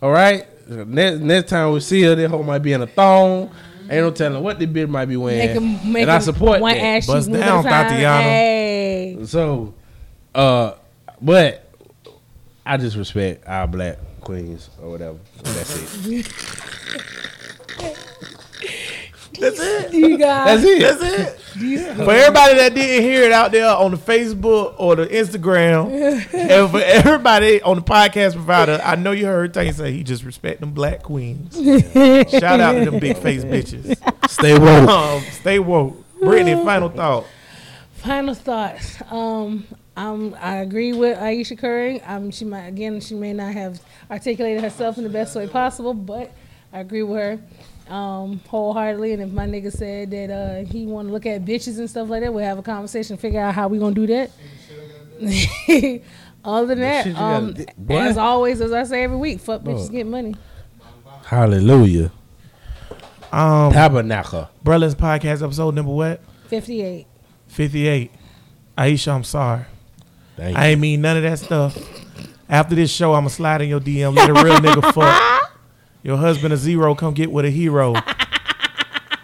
All 0.00 0.10
right. 0.10 0.46
Next, 0.66 1.20
next 1.20 1.50
time 1.50 1.72
we 1.74 1.80
see 1.80 2.00
her, 2.04 2.14
that 2.14 2.30
hoe 2.30 2.42
might 2.42 2.60
be 2.60 2.72
in 2.72 2.80
a 2.80 2.86
thong. 2.86 3.50
Ain't 3.82 3.90
no 4.02 4.10
telling 4.12 4.42
what 4.42 4.58
the 4.58 4.66
bitch 4.66 4.88
might 4.88 5.04
be 5.04 5.18
wearing. 5.18 5.38
Make 5.48 5.56
'em- 5.84 5.92
make 5.92 6.02
and 6.04 6.10
I 6.10 6.20
support 6.20 6.62
one 6.62 6.72
that. 6.74 6.82
ass 6.82 7.06
Bust 7.06 7.30
down, 7.30 7.42
at 7.42 7.48
a 7.66 7.68
time. 7.68 7.90
Tatiana. 7.90 8.22
Hey. 8.22 9.18
So, 9.26 9.74
uh, 10.34 10.72
but 11.20 11.63
I 12.66 12.76
just 12.76 12.96
respect 12.96 13.46
our 13.46 13.66
black 13.66 13.98
queens 14.20 14.70
or 14.80 14.90
whatever. 14.90 15.18
That's 15.42 16.06
it. 16.06 16.26
That's 19.38 19.60
it. 19.60 19.92
You 19.92 20.16
got 20.16 20.46
That's 20.46 20.64
it. 20.64 20.80
That's 20.80 21.02
it. 21.02 21.40
For 21.96 22.10
everybody 22.10 22.54
that 22.54 22.74
didn't 22.74 23.02
hear 23.02 23.22
it 23.24 23.32
out 23.32 23.52
there 23.52 23.68
on 23.68 23.92
the 23.92 23.96
Facebook 23.96 24.74
or 24.78 24.96
the 24.96 25.06
Instagram, 25.06 25.88
and 26.34 26.70
for 26.70 26.80
everybody 26.80 27.62
on 27.62 27.76
the 27.76 27.82
podcast 27.82 28.32
provider, 28.32 28.80
I 28.82 28.96
know 28.96 29.12
you 29.12 29.26
heard 29.26 29.54
Tank 29.54 29.74
say 29.74 29.92
he 29.92 30.02
just 30.02 30.24
respect 30.24 30.60
them 30.60 30.72
black 30.72 31.02
queens. 31.02 31.54
Shout 32.30 32.60
out 32.60 32.72
to 32.72 32.90
them 32.90 32.98
big 32.98 33.18
face 33.18 33.44
bitches. 33.44 33.96
Stay 34.28 34.58
woke. 34.58 34.88
Um, 34.88 35.22
stay 35.32 35.58
woke. 35.58 35.96
Brittany, 36.20 36.54
final 36.64 36.88
thought. 36.88 37.26
Final 37.96 38.34
thoughts. 38.34 39.02
Um, 39.10 39.66
Um, 39.96 40.36
I 40.40 40.56
agree 40.56 40.92
with 40.92 41.18
Ayesha 41.18 41.56
Curry. 41.56 42.00
Um, 42.02 42.30
she 42.30 42.44
might 42.44 42.66
again, 42.66 43.00
she 43.00 43.14
may 43.14 43.32
not 43.32 43.52
have 43.52 43.80
articulated 44.10 44.62
herself 44.62 44.98
in 44.98 45.04
the 45.04 45.10
best 45.10 45.36
way 45.36 45.46
possible, 45.46 45.94
but 45.94 46.32
I 46.72 46.80
agree 46.80 47.02
with 47.04 47.18
her 47.18 47.92
um, 47.94 48.40
wholeheartedly. 48.48 49.12
And 49.12 49.22
if 49.22 49.30
my 49.30 49.46
nigga 49.46 49.70
said 49.72 50.10
that 50.10 50.30
uh, 50.30 50.64
he 50.70 50.86
want 50.86 51.08
to 51.08 51.12
look 51.12 51.26
at 51.26 51.44
bitches 51.44 51.78
and 51.78 51.88
stuff 51.88 52.08
like 52.08 52.22
that, 52.22 52.34
we'll 52.34 52.44
have 52.44 52.58
a 52.58 52.62
conversation, 52.62 53.16
figure 53.16 53.40
out 53.40 53.54
how 53.54 53.68
we 53.68 53.78
gonna 53.78 53.94
do 53.94 54.06
that. 54.08 54.30
Other 56.44 56.66
than 56.66 56.80
that, 56.80 57.04
shit 57.04 57.12
you 57.12 57.18
gotta 57.18 57.36
um, 57.46 57.54
di- 57.54 57.96
as 57.96 58.18
always, 58.18 58.60
as 58.60 58.72
I 58.72 58.82
say 58.84 59.04
every 59.04 59.16
week, 59.16 59.40
fuck 59.40 59.62
bitches 59.62 59.90
get 59.90 60.06
money. 60.06 60.34
Hallelujah. 61.24 62.10
Um, 63.32 63.72
Tabernacle. 63.72 64.50
Brother's 64.62 64.94
podcast 64.94 65.42
episode 65.42 65.74
number 65.74 65.92
what? 65.92 66.20
Fifty-eight. 66.48 67.06
Fifty-eight. 67.48 68.10
Ayesha, 68.76 69.12
I'm 69.12 69.24
sorry. 69.24 69.64
Thank 70.36 70.56
I 70.58 70.68
ain't 70.68 70.80
mean 70.80 71.00
none 71.00 71.16
of 71.16 71.22
that 71.22 71.38
stuff. 71.38 71.76
After 72.48 72.74
this 72.74 72.90
show, 72.90 73.14
I'ma 73.14 73.28
slide 73.28 73.62
in 73.62 73.68
your 73.68 73.80
DM. 73.80 74.14
Let 74.14 74.30
a 74.30 74.34
real 74.34 74.56
nigga 74.56 74.92
fuck. 74.92 75.50
Your 76.02 76.18
husband 76.18 76.52
a 76.52 76.56
zero. 76.58 76.94
Come 76.94 77.14
get 77.14 77.32
with 77.32 77.46
a 77.46 77.50
hero. 77.50 77.94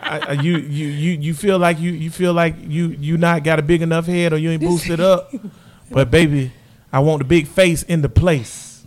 I, 0.03 0.33
you 0.33 0.57
you 0.57 0.89
you 0.89 1.13
you 1.13 1.35
feel 1.35 1.59
like 1.59 1.79
you 1.79 1.93
you 1.93 2.11
feel 2.11 2.33
like 2.33 2.57
you 2.59 2.89
you 2.89 3.17
not 3.17 3.45
got 3.45 3.59
a 3.59 3.63
big 3.63 3.83
enough 3.83 4.07
head 4.07 4.33
or 4.33 4.39
you 4.39 4.51
ain't 4.51 4.63
boosted 4.63 4.99
up. 4.99 5.33
But 5.91 6.11
baby, 6.11 6.53
I 6.93 7.01
want 7.01 7.21
the 7.21 7.25
big 7.27 7.47
face 7.47 7.83
in 7.85 8.03
the 8.03 8.09
place. 8.09 8.85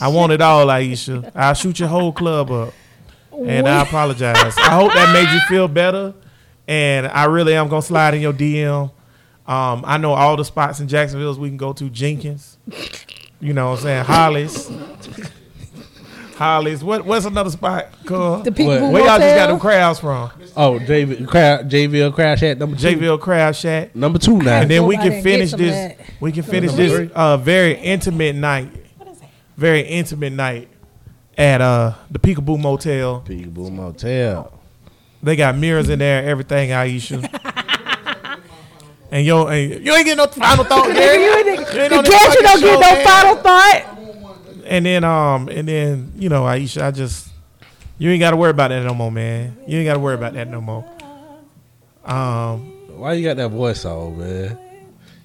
I 0.00 0.08
want 0.08 0.32
it 0.32 0.40
all, 0.40 0.70
Ayesha. 0.70 1.30
I'll 1.34 1.54
shoot 1.54 1.78
your 1.78 1.88
whole 1.88 2.12
club 2.12 2.50
up. 2.50 2.72
And 3.32 3.68
I 3.68 3.82
apologize. 3.82 4.54
I 4.56 4.70
hope 4.74 4.94
that 4.94 5.12
made 5.12 5.32
you 5.34 5.40
feel 5.48 5.68
better. 5.68 6.14
And 6.68 7.06
I 7.08 7.24
really 7.24 7.54
am 7.54 7.68
gonna 7.68 7.82
slide 7.82 8.14
in 8.14 8.22
your 8.22 8.32
DM. 8.32 8.90
Um, 9.52 9.84
I 9.86 9.98
know 9.98 10.14
all 10.14 10.34
the 10.36 10.44
spots 10.46 10.80
in 10.80 10.88
Jacksonville 10.88 11.38
we 11.38 11.48
can 11.50 11.58
go 11.58 11.74
to. 11.74 11.90
Jenkins, 11.90 12.56
you 13.38 13.52
know 13.52 13.70
what 13.70 13.80
I'm 13.80 13.82
saying? 13.82 14.04
Hollis. 14.06 14.70
Hollis. 16.36 16.82
What 16.82 17.04
what's 17.04 17.26
another 17.26 17.50
spot 17.50 17.88
called? 18.06 18.44
The 18.46 18.52
people 18.52 18.68
What? 18.72 18.80
who 18.80 18.90
Where 18.92 19.04
y'all 19.04 19.18
just 19.18 19.36
got 19.36 19.48
them 19.48 19.60
crowds 19.60 20.00
from? 20.00 20.30
Oh, 20.56 20.78
JV, 20.78 21.28
crowd, 21.28 21.68
JVL 21.70 22.14
Crash 22.14 22.42
at 22.42 22.58
number 22.58 22.76
two. 22.78 22.96
JVille 22.96 23.20
Crowd 23.20 23.54
Shack. 23.54 23.94
Number 23.94 24.18
two 24.18 24.38
now. 24.38 24.62
And 24.62 24.70
then 24.70 24.86
we 24.86 24.96
can 24.96 25.22
finish 25.22 25.50
this. 25.50 25.96
that. 25.98 26.00
We 26.18 26.32
can 26.32 26.44
finish 26.44 26.72
this 26.72 27.10
uh, 27.14 27.36
very 27.36 27.74
intimate 27.74 28.34
night. 28.34 28.70
Very 29.58 29.82
intimate 29.82 30.32
night 30.32 30.68
at 31.36 31.60
uh, 31.60 31.92
the 32.10 32.18
Peekaboo 32.18 32.58
Motel. 32.58 33.22
Peekaboo 33.26 33.70
Motel. 33.70 34.58
They 35.22 35.36
got 35.36 35.56
mirrors 35.58 35.90
in 35.90 35.98
there, 35.98 36.24
everything, 36.24 36.72
Ayesha. 36.72 37.20
and 39.12 39.24
yo, 39.24 39.46
and 39.46 39.84
you 39.86 39.94
ain't 39.94 40.04
getting 40.06 40.16
no 40.16 40.26
final 40.26 40.64
thought, 40.64 40.86
Gary. 40.94 41.22
You 41.22 41.30
ain't 41.82 41.92
on 41.92 42.04
The 42.04 42.10
this 42.10 42.18
cat, 42.20 42.34
you 42.34 42.42
don't 42.42 42.60
get 42.60 42.72
no 42.74 42.80
man. 42.80 43.04
final 43.06 43.36
thought. 43.36 43.82
And 44.66 44.86
then, 44.86 45.04
um, 45.04 45.48
and 45.48 45.68
then, 45.68 46.12
you 46.16 46.28
know, 46.28 46.44
Ayesha, 46.46 46.84
I 46.84 46.90
just, 46.92 47.28
you 47.98 48.10
ain't 48.10 48.20
got 48.20 48.30
to 48.30 48.36
worry 48.36 48.50
about 48.50 48.68
that 48.68 48.84
no 48.84 48.94
more, 48.94 49.12
man. 49.12 49.56
You 49.66 49.78
ain't 49.78 49.86
got 49.86 49.94
to 49.94 50.00
worry 50.00 50.14
about 50.14 50.32
that 50.34 50.48
no 50.48 50.60
more. 50.60 50.84
Um, 52.04 52.60
Why 52.98 53.12
you 53.14 53.24
got 53.24 53.36
that 53.36 53.48
voice 53.50 53.84
on, 53.84 54.18
man? 54.18 54.58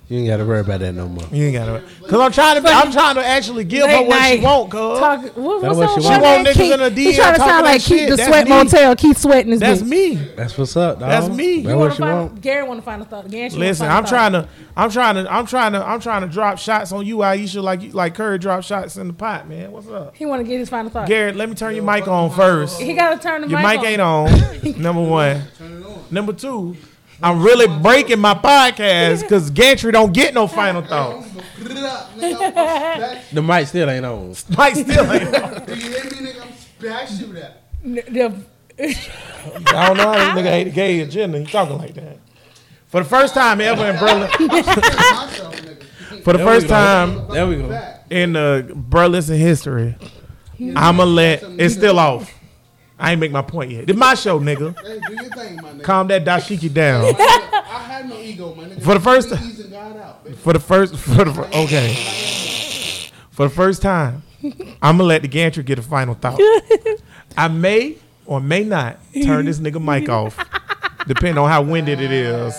You 0.10 0.20
ain't 0.20 0.28
got 0.30 0.38
to 0.38 0.46
worry 0.46 0.62
about 0.62 0.80
that 0.80 0.94
no 0.94 1.10
more. 1.10 1.26
you 1.34 1.48
ain't 1.48 1.54
got 1.56 1.66
to, 1.66 1.82
cause 2.08 2.14
I'm 2.22 2.32
trying 2.32 2.64
to, 2.64 2.70
I'm 2.70 2.92
trying 2.94 3.16
to 3.16 3.26
actually 3.26 3.66
give 3.66 3.82
her 3.90 3.98
Late 3.98 4.08
what 4.08 4.32
she 4.32 4.40
want, 4.40 4.72
cuz. 4.72 5.00
Talk, 5.00 5.36
what, 5.36 5.62
That's 5.62 5.76
what's 5.76 5.92
what 5.96 6.02
she 6.02 6.08
want. 6.08 6.16
She 6.16 6.22
want 6.22 6.48
niggas 6.48 6.54
Keith? 6.54 6.74
in 6.74 6.80
her 6.80 6.90
He 6.90 7.12
DM 7.12 7.16
trying 7.18 7.34
to 7.34 7.38
talking 7.40 7.52
sound 7.52 7.66
like 7.66 7.82
Keith, 7.82 7.88
shit. 8.00 8.10
the 8.12 8.16
That's 8.16 8.30
sweat 8.30 8.44
me. 8.46 8.50
motel. 8.52 8.96
Keith 8.96 9.18
sweating 9.18 9.52
his 9.52 9.60
That's 9.60 9.82
bitch. 9.82 9.88
me. 9.90 10.16
That's 10.38 10.58
what's 10.58 10.78
up, 10.78 11.00
dog. 11.02 11.10
That's 11.10 11.28
me. 11.28 11.56
That's 11.62 11.68
You 11.74 11.78
what 11.78 11.78
want 11.80 11.92
to 11.96 12.00
find? 12.00 12.30
want. 12.30 12.42
Gary 12.42 12.68
want 12.70 12.80
to 12.80 12.86
find 12.86 13.02
a 13.02 13.06
thought. 13.06 13.30
Gary, 13.30 13.50
Listen, 13.50 13.88
I'm 13.92 14.06
trying 14.06 14.32
to, 14.32 14.48
I'm 14.78 14.90
trying 14.90 15.16
to, 15.16 15.30
I'm 15.34 15.46
trying 15.46 15.74
to, 15.74 15.86
I'm 15.86 16.00
trying 16.00 16.22
to 16.22 16.28
drop 16.30 16.58
shots 16.58 16.94
on 16.94 17.06
you, 17.06 17.22
Ayesha, 17.22 17.62
like 17.62 17.82
you- 17.82 17.92
like 17.92 18.16
Curry 18.16 18.38
drop 18.40 18.64
shots 18.64 18.96
in 18.96 19.08
the 19.08 19.14
pot, 19.14 19.50
man. 19.50 19.74
What's 19.74 19.90
up, 19.90 20.16
He 20.16 20.26
want 20.26 20.40
to 20.42 20.48
get 20.50 20.58
his 20.60 20.70
final 20.70 20.90
thought. 20.90 21.10
Garrett? 21.10 21.36
Let 21.36 21.50
me 21.50 21.56
turn 21.56 21.76
your 21.76 21.84
mic 21.84 22.08
on 22.08 22.30
first. 22.32 22.80
He 22.80 22.94
got 22.94 23.14
to 23.16 23.20
turn 23.20 23.42
the 23.42 23.48
mic. 23.48 23.58
On. 23.58 23.62
Your 23.64 23.72
mic, 23.74 23.82
mic 23.82 23.90
ain't 23.90 24.02
on. 24.02 24.82
Number 24.82 25.02
one. 25.02 25.42
Turn 25.58 25.82
it 25.82 25.86
on. 25.86 26.04
Number 26.12 26.32
two. 26.32 26.78
I'm 27.22 27.42
really 27.42 27.68
breaking 27.82 28.20
my 28.20 28.34
podcast 28.36 29.22
because 29.22 29.50
Gantry 29.52 29.92
don't 29.92 30.14
get 30.14 30.34
no 30.34 30.48
final 30.48 30.82
thought. 30.84 31.26
Put 31.60 31.72
it 31.72 31.78
up, 31.78 32.12
nigga. 32.16 33.30
The 33.32 33.42
mic 33.42 33.68
still 33.68 33.90
ain't 33.90 34.06
on. 34.06 34.36
Mike 34.58 34.76
still 34.76 35.12
ain't 35.12 35.36
on. 35.36 35.66
Do 35.66 35.76
you 35.76 35.82
hear 35.92 36.04
me, 36.04 36.10
nigga? 36.10 36.42
I'm 36.42 36.54
smash 36.80 37.20
you 37.20 37.34
that. 37.34 37.62
The- 37.84 38.36
I 38.80 39.88
don't 39.88 39.98
know 39.98 40.12
how 40.14 40.36
this 40.36 40.44
nigga 40.44 40.52
hate 40.52 40.64
the 40.66 40.70
gay 40.70 41.00
agenda. 41.00 41.40
He 41.40 41.46
talking 41.48 41.78
like 41.80 41.96
that. 41.96 42.20
For 42.88 43.02
the 43.02 43.10
first 43.10 43.34
time 43.34 43.60
ever 43.62 43.86
in 43.88 43.98
Berlin, 43.98 44.30
for 46.24 46.34
the 46.34 46.40
first 46.40 46.68
time 46.68 47.28
There 47.30 47.48
we 47.48 47.56
go. 47.58 47.94
in 48.12 48.36
uh, 48.36 48.58
the 48.62 48.74
Bruh 48.74 49.10
Listen 49.10 49.38
history, 49.38 49.96
I'ma 50.76 51.04
let 51.04 51.42
it's 51.44 51.74
still 51.74 51.98
off. 52.00 52.32
I 53.00 53.12
ain't 53.12 53.20
make 53.22 53.32
my 53.32 53.42
point 53.44 53.72
yet. 53.72 53.90
It's 53.90 53.98
my 53.98 54.16
show, 54.16 54.40
nigga. 54.40 54.76
Hey, 54.84 55.00
do 55.08 55.14
your 55.14 55.24
thing, 55.26 55.56
my 55.58 55.70
nigga. 55.74 55.84
Calm 55.84 56.08
that 56.08 56.26
dashiki 56.26 56.74
down. 56.74 57.04
I 57.20 57.84
have 57.88 58.10
no 58.10 58.18
ego, 58.20 58.56
my 58.56 58.64
nigga. 58.66 58.82
For 58.82 58.94
the 58.96 59.00
first 59.00 59.30
time- 59.30 59.44
easing 59.44 59.70
God 59.72 59.98
out, 59.98 60.26
bitch. 60.26 60.36
For 60.38 60.54
the 60.54 60.60
first, 60.60 60.96
for 60.98 61.26
the 61.26 61.34
fir- 61.34 61.50
okay. 61.54 61.94
For 63.32 63.48
the 63.48 63.54
first 63.54 63.82
time, 63.84 64.24
I'm 64.82 64.98
gonna 64.98 65.04
let 65.04 65.22
the 65.22 65.28
gantry 65.28 65.64
get 65.64 65.78
a 65.78 65.84
final 65.84 66.16
thought. 66.16 66.40
I 67.38 67.48
may 67.50 67.98
or 68.26 68.42
may 68.42 68.64
not 68.64 68.98
turn 69.24 69.46
this 69.46 69.60
nigga 69.60 69.82
mic 69.84 70.10
off, 70.10 70.38
depending 71.08 71.38
on 71.38 71.48
how 71.50 71.62
winded 71.62 72.02
it 72.02 72.12
is. 72.12 72.56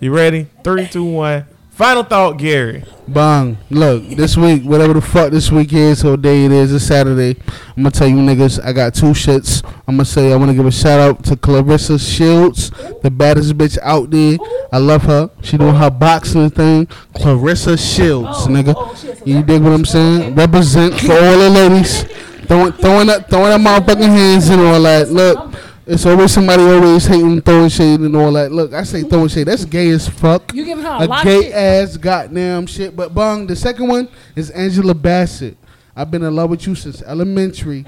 You 0.00 0.14
ready? 0.14 0.46
Three, 0.64 0.86
two, 0.86 1.04
one. 1.04 1.46
Final 1.82 2.04
thought, 2.04 2.38
Gary. 2.38 2.84
Bong. 3.08 3.58
Look, 3.68 4.04
this 4.10 4.36
week, 4.36 4.62
whatever 4.62 4.92
the 4.92 5.00
fuck 5.00 5.32
this 5.32 5.50
week 5.50 5.72
is 5.72 6.04
or 6.04 6.16
day 6.16 6.44
it 6.44 6.52
is, 6.52 6.72
it's 6.72 6.84
Saturday. 6.84 7.36
I'm 7.76 7.82
gonna 7.82 7.90
tell 7.90 8.06
you 8.06 8.18
niggas, 8.18 8.64
I 8.64 8.72
got 8.72 8.94
two 8.94 9.06
shits. 9.06 9.64
I'm 9.88 9.96
gonna 9.96 10.04
say 10.04 10.32
I 10.32 10.36
wanna 10.36 10.54
give 10.54 10.64
a 10.64 10.70
shout 10.70 11.00
out 11.00 11.24
to 11.24 11.34
Claressa 11.34 11.98
Shields, 11.98 12.70
the 13.02 13.10
baddest 13.10 13.58
bitch 13.58 13.78
out 13.82 14.12
there. 14.12 14.38
I 14.70 14.78
love 14.78 15.02
her. 15.02 15.28
She 15.42 15.56
doing 15.58 15.74
her 15.74 15.90
boxing 15.90 16.50
thing. 16.50 16.86
Claressa 17.16 17.76
Shields, 17.76 18.46
nigga. 18.46 19.26
You 19.26 19.42
dig 19.42 19.60
what 19.60 19.72
I'm 19.72 19.84
saying? 19.84 20.36
Represent 20.36 21.00
for 21.00 21.14
all 21.14 21.36
the 21.36 21.50
ladies. 21.50 22.04
Throwing, 22.46 22.72
throwing 22.74 23.10
up, 23.10 23.28
throwing 23.28 23.50
up 23.50 23.60
motherfucking 23.60 24.06
hands 24.06 24.48
and 24.50 24.60
all 24.62 24.80
that. 24.82 25.10
Look, 25.10 25.52
it's 25.92 26.06
always 26.06 26.32
somebody 26.32 26.62
always 26.62 27.04
hating, 27.06 27.42
throwing 27.42 27.68
shade 27.68 28.00
and 28.00 28.16
all 28.16 28.32
that. 28.32 28.50
Look, 28.50 28.72
I 28.72 28.82
say 28.82 29.00
mm-hmm. 29.00 29.08
throwing 29.10 29.28
shade. 29.28 29.44
That's 29.44 29.64
gay 29.66 29.90
as 29.90 30.08
fuck 30.08 30.54
you 30.54 30.64
giving 30.64 30.84
her 30.84 30.90
a, 30.90 31.04
a 31.04 31.06
lot 31.06 31.24
gay 31.24 31.36
of 31.36 31.42
shit. 31.44 31.52
ass 31.52 31.96
goddamn 31.98 32.66
shit. 32.66 32.96
But 32.96 33.14
bong, 33.14 33.46
the 33.46 33.54
second 33.54 33.88
one 33.88 34.08
is 34.34 34.50
Angela 34.50 34.94
Bassett. 34.94 35.56
I've 35.94 36.10
been 36.10 36.22
in 36.22 36.34
love 36.34 36.48
with 36.48 36.66
you 36.66 36.74
since 36.74 37.02
elementary, 37.02 37.84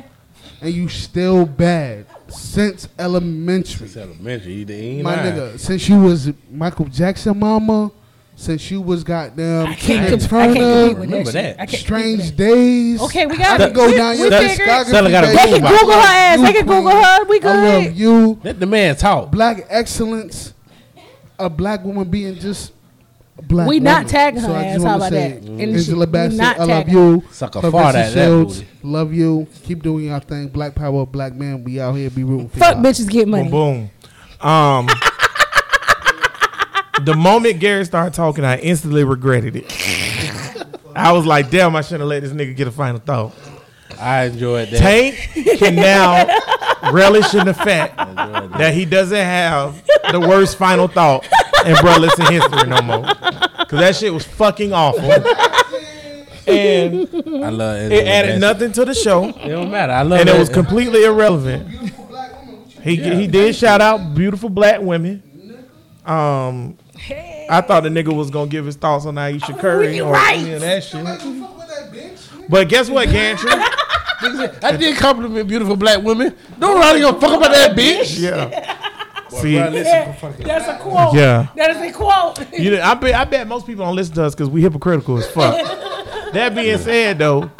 and 0.61 0.75
you 0.75 0.89
still 0.89 1.47
bad 1.47 2.07
since 2.29 2.89
elementary, 2.99 3.87
It's 3.87 3.97
elementary. 3.97 4.65
He 4.65 4.73
ain't 4.73 5.05
my 5.05 5.17
lying. 5.17 5.35
nigga. 5.35 5.59
Since 5.59 5.89
you 5.89 6.01
was 6.01 6.31
Michael 6.51 6.87
Jackson, 6.87 7.39
mama. 7.39 7.91
Since 8.37 8.69
you 8.71 8.81
was 8.81 9.05
goddamn 9.05 9.67
I 9.69 9.75
can't, 9.75 9.81
Tina 9.81 10.03
I 10.03 10.09
can't 10.09 10.21
compete 10.21 10.29
Turner, 10.31 10.89
with 10.89 10.99
Remember 10.99 11.31
that. 11.31 11.33
that. 11.33 11.51
shit. 11.51 11.61
I 11.61 11.67
can't 11.67 11.83
Strange 11.83 12.37
Days. 12.37 13.01
Okay, 13.03 13.27
we 13.27 13.39
got 13.39 13.59
could 13.61 13.69
it. 13.71 13.75
go 13.75 13.87
We- 13.87 13.97
down 13.97 14.13
we 14.17 14.23
your 14.23 14.31
discography. 14.33 14.85
Stella 14.87 15.11
got 15.11 15.25
a 15.25 15.27
baby. 15.29 15.37
They 15.37 15.45
can 15.47 15.61
Google 15.63 15.79
Google 15.79 15.93
her 15.95 16.01
ass. 16.01 16.39
You 16.39 16.45
They 16.47 16.53
can. 16.53 16.67
Google 16.67 16.91
her. 16.91 17.25
We 17.27 17.39
good. 17.41 17.51
I 17.57 17.79
love 17.85 17.93
you. 17.97 18.41
Let 18.43 18.59
the 18.61 18.67
man 18.67 18.97
talk. 18.97 19.31
Black 19.31 19.67
excellence. 19.69 20.53
A 21.39 21.49
black 21.49 21.85
woman 21.85 22.09
being 22.11 22.35
just 22.37 22.73
black. 23.43 23.69
We 23.69 23.79
not 23.81 23.99
woman. 23.99 24.09
tagging 24.09 24.41
her 24.43 24.53
I 24.53 24.63
just 24.65 24.77
ass. 24.77 24.79
wanna 24.81 24.89
How 24.91 24.97
about 24.97 25.11
say, 25.11 25.29
that? 25.33 25.37
In 25.45 25.57
the 25.57 25.63
shit. 25.63 25.79
Angela 25.89 26.07
Bassett, 26.07 26.41
I 26.41 26.65
love 26.65 26.89
you. 26.89 27.23
Suck 27.31 27.55
a 27.57 27.61
Claressa 27.61 27.71
fart 27.73 27.95
at 27.95 28.13
that 28.13 28.13
Shields, 28.15 28.59
booty. 28.63 28.69
love 28.83 29.13
you. 29.13 29.47
Keep 29.65 29.83
doing 29.85 30.05
your 30.07 30.21
thing. 30.21 30.49
Black 30.49 30.75
power, 30.75 31.07
black 31.07 31.35
man. 31.35 31.63
We 31.65 31.81
out 31.81 31.93
here 31.95 32.11
be 32.11 32.25
rooting 32.25 32.49
for 32.49 32.59
Fuck 32.59 32.75
y'all. 32.77 32.85
bitches 32.85 33.09
get 33.09 33.27
money. 33.29 33.49
Boom, 33.49 33.91
boom. 34.41 34.49
Um, 34.49 34.89
the 37.03 37.15
moment 37.15 37.61
Gary 37.61 37.85
started 37.85 38.15
talking, 38.15 38.45
I 38.45 38.59
instantly 38.59 39.05
regretted 39.05 39.57
it. 39.57 40.67
I 40.97 41.13
was 41.13 41.27
like, 41.27 41.51
damn, 41.51 41.75
I 41.75 41.81
shouldn't 41.83 42.03
have 42.03 42.09
let 42.09 42.23
this 42.23 42.33
nigga 42.33 42.55
get 42.55 42.69
a 42.69 42.73
final 42.73 43.01
thought. 43.01 43.35
I 43.99 44.25
enjoyed 44.25 44.69
that. 44.69 44.79
Tank 44.79 45.59
can 45.59 45.75
now 45.75 46.27
relish 46.93 47.35
in 47.35 47.47
the 47.47 47.55
fact 47.55 47.97
that. 47.97 48.53
that 48.59 48.75
he 48.75 48.85
doesn't 48.85 49.17
have 49.17 49.83
the 50.11 50.21
worst 50.21 50.57
final 50.57 50.89
thought 50.89 51.25
in 51.65 51.75
Bruh 51.77 51.99
Listen 51.99 52.27
history 52.27 52.69
no 52.69 52.83
more. 52.83 53.05
Cause 53.67 53.81
that 53.81 53.97
shit 53.97 54.13
was 54.13 54.25
fucking 54.25 54.73
awful. 54.73 55.11
And 56.47 57.09
I 57.43 57.49
love 57.49 57.77
it 57.81 57.93
It 57.93 58.07
added 58.07 58.41
nothing 58.41 58.73
to 58.73 58.85
the 58.85 58.95
show. 58.95 59.25
It 59.25 59.49
don't 59.49 59.71
matter. 59.71 59.93
I 59.93 60.03
love 60.03 60.21
it. 60.21 60.29
And 60.29 60.31
it 60.31 60.39
was 60.39 60.51
completely 60.51 61.05
irrelevant. 61.05 61.69
He 62.83 62.97
he 62.97 63.27
did 63.27 63.57
shout 63.57 63.81
out 63.81 64.15
beautiful 64.15 64.51
black 64.51 64.81
women. 64.81 65.23
Um 66.05 66.77
I 67.11 67.61
thought 67.61 67.83
the 67.83 67.89
nigga 67.89 68.15
was 68.15 68.31
gonna 68.31 68.51
give 68.51 68.67
his 68.67 68.77
thoughts 68.77 69.07
on 69.07 69.19
Ayesha 69.19 69.55
Curry 69.55 70.01
or 70.01 70.17
any 70.17 70.53
of 70.53 70.61
that 70.61 70.85
shit. 70.85 71.05
But 72.49 72.69
guess 72.69 72.91
what, 72.91 73.09
Gantry? 73.09 73.51
I 74.63 74.77
did 74.77 74.97
compliment 74.97 75.49
beautiful 75.49 75.77
black 75.77 76.03
women. 76.03 76.35
Don't 76.59 76.75
nobody 76.77 77.01
gonna 77.01 77.21
fuck 77.21 77.37
about 77.37 77.53
that 77.53 77.77
bitch. 77.77 78.21
Yeah. 78.21 78.81
See, 79.41 79.57
That's 79.57 80.69
a 80.69 80.79
quote. 80.81 81.15
Yeah. 81.15 81.49
That 81.57 81.71
is 81.71 81.91
a 81.91 81.93
quote. 81.93 82.53
you 82.59 82.71
know, 82.71 82.83
I 82.83 82.95
bet 82.95 83.15
I 83.15 83.25
bet 83.25 83.47
most 83.47 83.67
people 83.67 83.85
don't 83.85 83.97
listen 83.97 84.15
to 84.15 84.25
us 84.25 84.35
because 84.35 84.49
we 84.49 84.63
hypocritical 84.63 85.19
as 85.19 85.27
fuck. 85.31 85.55
that 86.33 86.55
being 86.55 86.79
said, 86.79 87.19
though, 87.19 87.51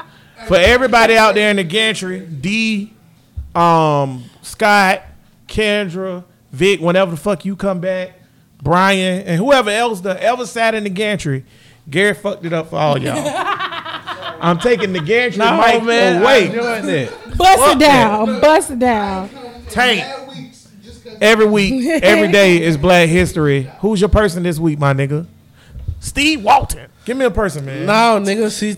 for 0.47 0.57
everybody 0.57 1.17
out 1.17 1.35
there 1.35 1.51
in 1.51 1.57
the 1.57 1.65
gantry, 1.65 2.21
D, 2.21 2.93
um, 3.55 4.25
Scott, 4.43 5.03
Kendra, 5.49 6.25
Vic, 6.53 6.81
whenever 6.81 7.11
the 7.11 7.17
fuck 7.17 7.45
you 7.45 7.57
come 7.57 7.81
back, 7.81 8.13
Brian, 8.63 9.23
and 9.27 9.39
whoever 9.39 9.71
else 9.71 10.01
that 10.03 10.19
ever 10.19 10.47
sat 10.47 10.75
in 10.75 10.85
the 10.85 10.91
gantry, 10.91 11.45
Gary 11.89 12.15
fucked 12.15 12.45
it 12.47 12.53
up 12.53 12.71
for 12.71 12.77
all 12.77 12.99
y'all. 12.99 13.15
I'm 14.41 14.59
taking 14.59 14.93
the 14.93 15.01
gantry 15.01 15.39
No, 15.39 15.57
mic 15.59 15.83
man. 15.85 16.17
I 16.19 16.21
away. 16.23 16.47
enjoyed 16.47 16.85
that. 16.85 17.37
Bust 17.39 17.59
Fuck 17.59 17.77
it 17.77 17.79
down. 17.79 18.41
Bust 18.41 18.71
it 18.71 18.79
down. 18.79 19.31
Tank. 19.71 20.05
Every 21.21 21.47
week, 21.47 21.87
every 22.03 22.31
day 22.33 22.63
is 22.63 22.77
Black 22.77 23.09
History. 23.09 23.71
Who's 23.81 24.01
your 24.01 24.09
person 24.11 24.43
this 24.43 24.59
week, 24.59 24.79
my 24.79 24.93
nigga? 24.93 25.27
Steve 26.01 26.43
Walton. 26.43 26.91
Give 27.05 27.17
me 27.17 27.25
a 27.25 27.31
person, 27.31 27.65
man. 27.65 27.87
No, 27.87 28.21
nigga, 28.21 28.51
C, 28.51 28.71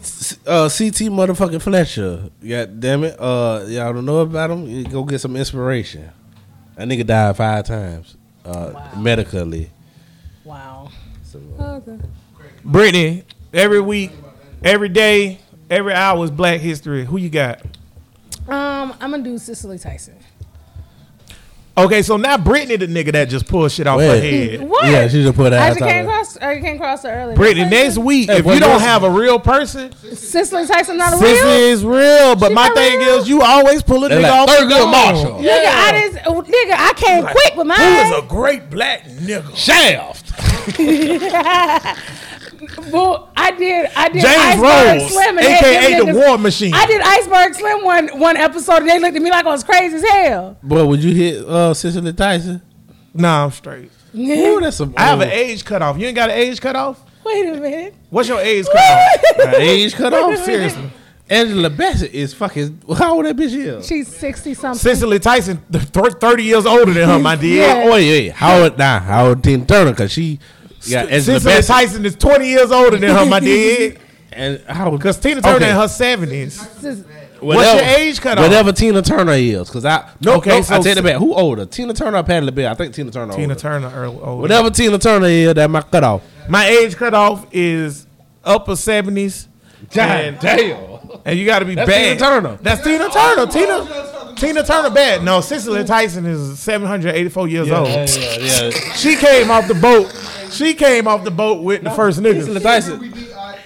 uh, 0.46 0.68
CT 0.68 1.10
motherfucking 1.12 1.62
Fletcher. 1.62 2.30
God 2.46 2.80
damn 2.80 3.04
it. 3.04 3.16
Uh, 3.18 3.64
y'all 3.68 3.92
don't 3.92 4.04
know 4.04 4.18
about 4.18 4.50
him? 4.50 4.66
You 4.66 4.84
Go 4.84 5.04
get 5.04 5.20
some 5.20 5.34
inspiration. 5.36 6.10
That 6.76 6.86
nigga 6.88 7.06
died 7.06 7.36
five 7.36 7.64
times, 7.66 8.16
uh, 8.46 8.90
medically. 8.96 9.70
Wow. 10.44 10.90
So, 11.24 11.40
Okay. 11.58 11.98
Brittany, 12.64 13.24
every 13.52 13.80
week, 13.80 14.10
every 14.64 14.88
day, 14.88 15.38
every 15.68 15.92
hour 15.92 16.24
is 16.24 16.30
Black 16.30 16.60
History. 16.60 17.04
Who 17.04 17.16
you 17.16 17.28
got? 17.28 17.60
Um, 18.48 18.94
I'm 19.00 19.10
gonna 19.10 19.22
do 19.22 19.38
Cicely 19.38 19.78
Tyson. 19.78 20.14
Okay, 21.78 22.00
so 22.00 22.16
now 22.16 22.38
Brittany, 22.38 22.76
the 22.76 22.86
nigga 22.86 23.12
that 23.12 23.28
just 23.28 23.46
pulled 23.46 23.70
shit 23.70 23.86
off 23.86 24.00
her 24.00 24.18
head. 24.18 24.62
What? 24.66 24.86
Yeah, 24.86 25.08
she 25.08 25.22
just 25.22 25.36
put 25.36 25.52
I 25.52 25.56
ass 25.56 25.76
just 25.76 25.86
came 25.86 26.04
her. 26.06 26.10
across. 26.10 26.36
I 26.38 26.58
came 26.60 26.76
across 26.76 27.02
her 27.02 27.10
earlier. 27.10 27.36
Brittany, 27.36 27.68
next 27.68 27.98
week, 27.98 28.30
Hey, 28.30 28.38
if 28.38 28.46
what 28.46 28.54
you 28.54 28.60
don't 28.60 28.70
else? 28.70 28.82
have 28.82 29.02
a 29.02 29.10
real 29.10 29.38
person, 29.38 29.92
Cicely 30.14 30.66
Tyson 30.66 30.96
not 30.96 31.12
a 31.12 31.16
Sissy 31.16 31.34
real. 31.42 31.46
is 31.46 31.84
real. 31.84 32.34
But 32.34 32.48
She 32.48 32.54
my 32.54 32.68
not 32.68 32.76
thing 32.76 32.98
real? 33.00 33.16
is, 33.18 33.28
you 33.28 33.42
always 33.42 33.82
pull 33.82 34.04
a 34.04 34.08
They're 34.08 34.20
nigga 34.20 34.22
like, 34.22 34.32
off 34.32 34.46
the 34.48 34.54
Thurgood 34.54 34.68
dome. 34.70 34.90
Marshall. 34.90 35.38
Nigga, 35.42 35.66
I 35.66 36.10
just 36.10 36.26
oh, 36.26 36.42
nigga, 36.42 36.74
I 36.78 36.92
came 36.96 37.26
quick 37.26 37.56
with 37.56 37.66
mine. 37.66 37.78
Who 37.78 38.16
is 38.16 38.24
a 38.24 38.26
great 38.26 38.70
black 38.70 39.04
nigga? 39.04 39.54
Shaft. 39.54 40.32
Well, 42.92 43.30
I 43.36 43.50
did. 43.52 43.90
I 43.96 44.08
did. 44.08 44.22
James 44.22 44.36
Iceberg 44.36 45.00
Rose, 45.02 45.12
Slim 45.12 45.38
and 45.38 45.46
aka 45.46 45.98
the 45.98 46.04
niggas- 46.06 46.14
War 46.26 46.38
Machine. 46.38 46.74
I 46.74 46.86
did 46.86 47.00
Iceberg 47.02 47.54
Slim 47.54 47.84
one 47.84 48.08
one 48.18 48.36
episode, 48.36 48.78
and 48.78 48.88
they 48.88 48.98
looked 48.98 49.16
at 49.16 49.22
me 49.22 49.30
like 49.30 49.44
I 49.44 49.48
was 49.50 49.64
crazy 49.64 49.96
as 49.96 50.02
hell. 50.04 50.56
Boy, 50.62 50.84
would 50.84 51.02
you 51.02 51.14
hit 51.14 51.44
uh, 51.44 51.74
Cicely 51.74 52.12
Tyson? 52.12 52.62
Nah, 53.14 53.44
I'm 53.44 53.50
straight. 53.50 53.90
Ooh, 54.14 54.60
that's 54.60 54.76
some 54.78 54.94
I 54.96 55.02
have 55.04 55.20
an 55.20 55.28
old- 55.28 55.38
age 55.38 55.64
cutoff. 55.64 55.98
You 55.98 56.06
ain't 56.06 56.16
got 56.16 56.30
an 56.30 56.36
age 56.36 56.60
cutoff? 56.60 57.02
Wait 57.24 57.48
a 57.48 57.54
minute. 57.60 57.94
What's 58.10 58.28
your 58.28 58.40
age 58.40 58.66
cutoff? 58.66 59.54
age 59.58 59.94
cut 59.94 60.14
off. 60.14 60.38
Seriously. 60.44 60.90
Angela 61.28 61.68
Bassett 61.70 62.12
is 62.14 62.32
fucking. 62.32 62.82
How 62.96 63.16
old 63.16 63.24
that 63.26 63.36
bitch 63.36 63.52
is? 63.52 63.84
She's 63.84 64.06
sixty 64.06 64.54
something. 64.54 64.78
Cicely 64.78 65.18
Tyson, 65.18 65.60
th- 65.72 65.90
th- 65.90 66.12
30 66.20 66.44
years 66.44 66.64
older 66.66 66.92
than 66.92 67.08
her, 67.08 67.18
my 67.18 67.34
dear. 67.36 67.66
Yeah. 67.66 67.82
Oh, 67.84 67.96
yeah, 67.96 68.12
wait. 68.12 68.28
How 68.32 68.62
old? 68.62 68.78
Nah, 68.78 69.00
how 69.00 69.26
old 69.26 69.42
Tina 69.42 69.64
Turner? 69.66 69.92
Cause 69.92 70.12
she 70.12 70.38
got 70.92 71.08
Angela 71.10 71.40
Cicely 71.40 71.50
Bassett. 71.52 71.66
Tyson 71.66 72.06
is 72.06 72.16
20 72.16 72.48
years 72.48 72.70
older 72.70 72.96
than 72.96 73.10
her, 73.14 73.26
my 73.26 73.40
dear. 73.40 73.96
And 74.32 74.60
how? 74.68 74.90
Because 74.90 75.18
Tina 75.18 75.40
Turner 75.40 75.56
Okay. 75.56 75.70
in 75.70 75.76
her 75.76 75.84
70s. 75.86 77.04
What's 77.40 77.60
your 77.74 77.82
age 77.98 78.16
cut 78.16 78.30
cutoff? 78.36 78.44
Whatever 78.44 78.72
Tina 78.72 79.02
Turner 79.02 79.32
is, 79.32 79.68
because 79.68 79.84
I 79.84 80.10
no, 80.22 80.34
Okay, 80.36 80.52
okay, 80.52 80.62
so 80.62 80.74
I 80.74 80.78
take 80.78 80.92
it 80.92 80.96
si- 80.96 81.02
back. 81.02 81.16
Who 81.18 81.34
older? 81.34 81.66
Tina 81.66 81.92
Turner 81.94 82.18
or 82.18 82.22
Patti 82.22 82.46
LaBelle? 82.46 82.70
I 82.72 82.74
think 82.74 82.94
Tina 82.94 83.10
Turner. 83.10 83.32
Tina 83.34 83.48
older. 83.48 83.54
Turner 83.60 83.92
early, 83.94 84.18
older. 84.20 84.42
Whatever 84.42 84.70
Tina 84.70 84.98
Turner 84.98 85.26
is, 85.26 85.54
that 85.54 85.70
my 85.70 85.82
cutoff. 85.82 86.22
My 86.48 86.66
age 86.66 86.96
cutoff 86.96 87.46
is 87.52 88.06
upper 88.44 88.72
70s. 88.72 89.48
and, 89.96 90.38
damn. 90.40 90.98
and 91.26 91.38
you 91.38 91.44
got 91.44 91.58
to 91.60 91.66
be 91.66 91.74
That's 91.74 91.88
bad. 91.88 92.18
Tina 92.18 92.18
Turner. 92.18 92.58
That's 92.62 92.82
Tina 92.82 93.08
Turner. 93.10 93.46
Tina 93.46 94.05
Tina 94.36 94.62
Turner 94.62 94.90
bad. 94.90 95.22
No, 95.24 95.40
Cicely 95.40 95.82
Tyson 95.84 96.26
is 96.26 96.58
784 96.58 97.48
years 97.48 97.70
old. 97.70 97.88
Yeah, 97.88 98.06
yeah, 98.06 98.38
yeah. 98.38 98.70
She 98.94 99.16
came 99.16 99.50
off 99.50 99.66
the 99.66 99.74
boat. 99.74 100.12
She 100.50 100.74
came 100.74 101.08
off 101.08 101.24
the 101.24 101.30
boat 101.30 101.62
with 101.62 101.82
the 101.82 101.90
first 101.90 102.20
nigga. 102.20 102.40
Cicely 102.44 102.60
nigga. 102.60 102.62
Tyson. 102.62 103.12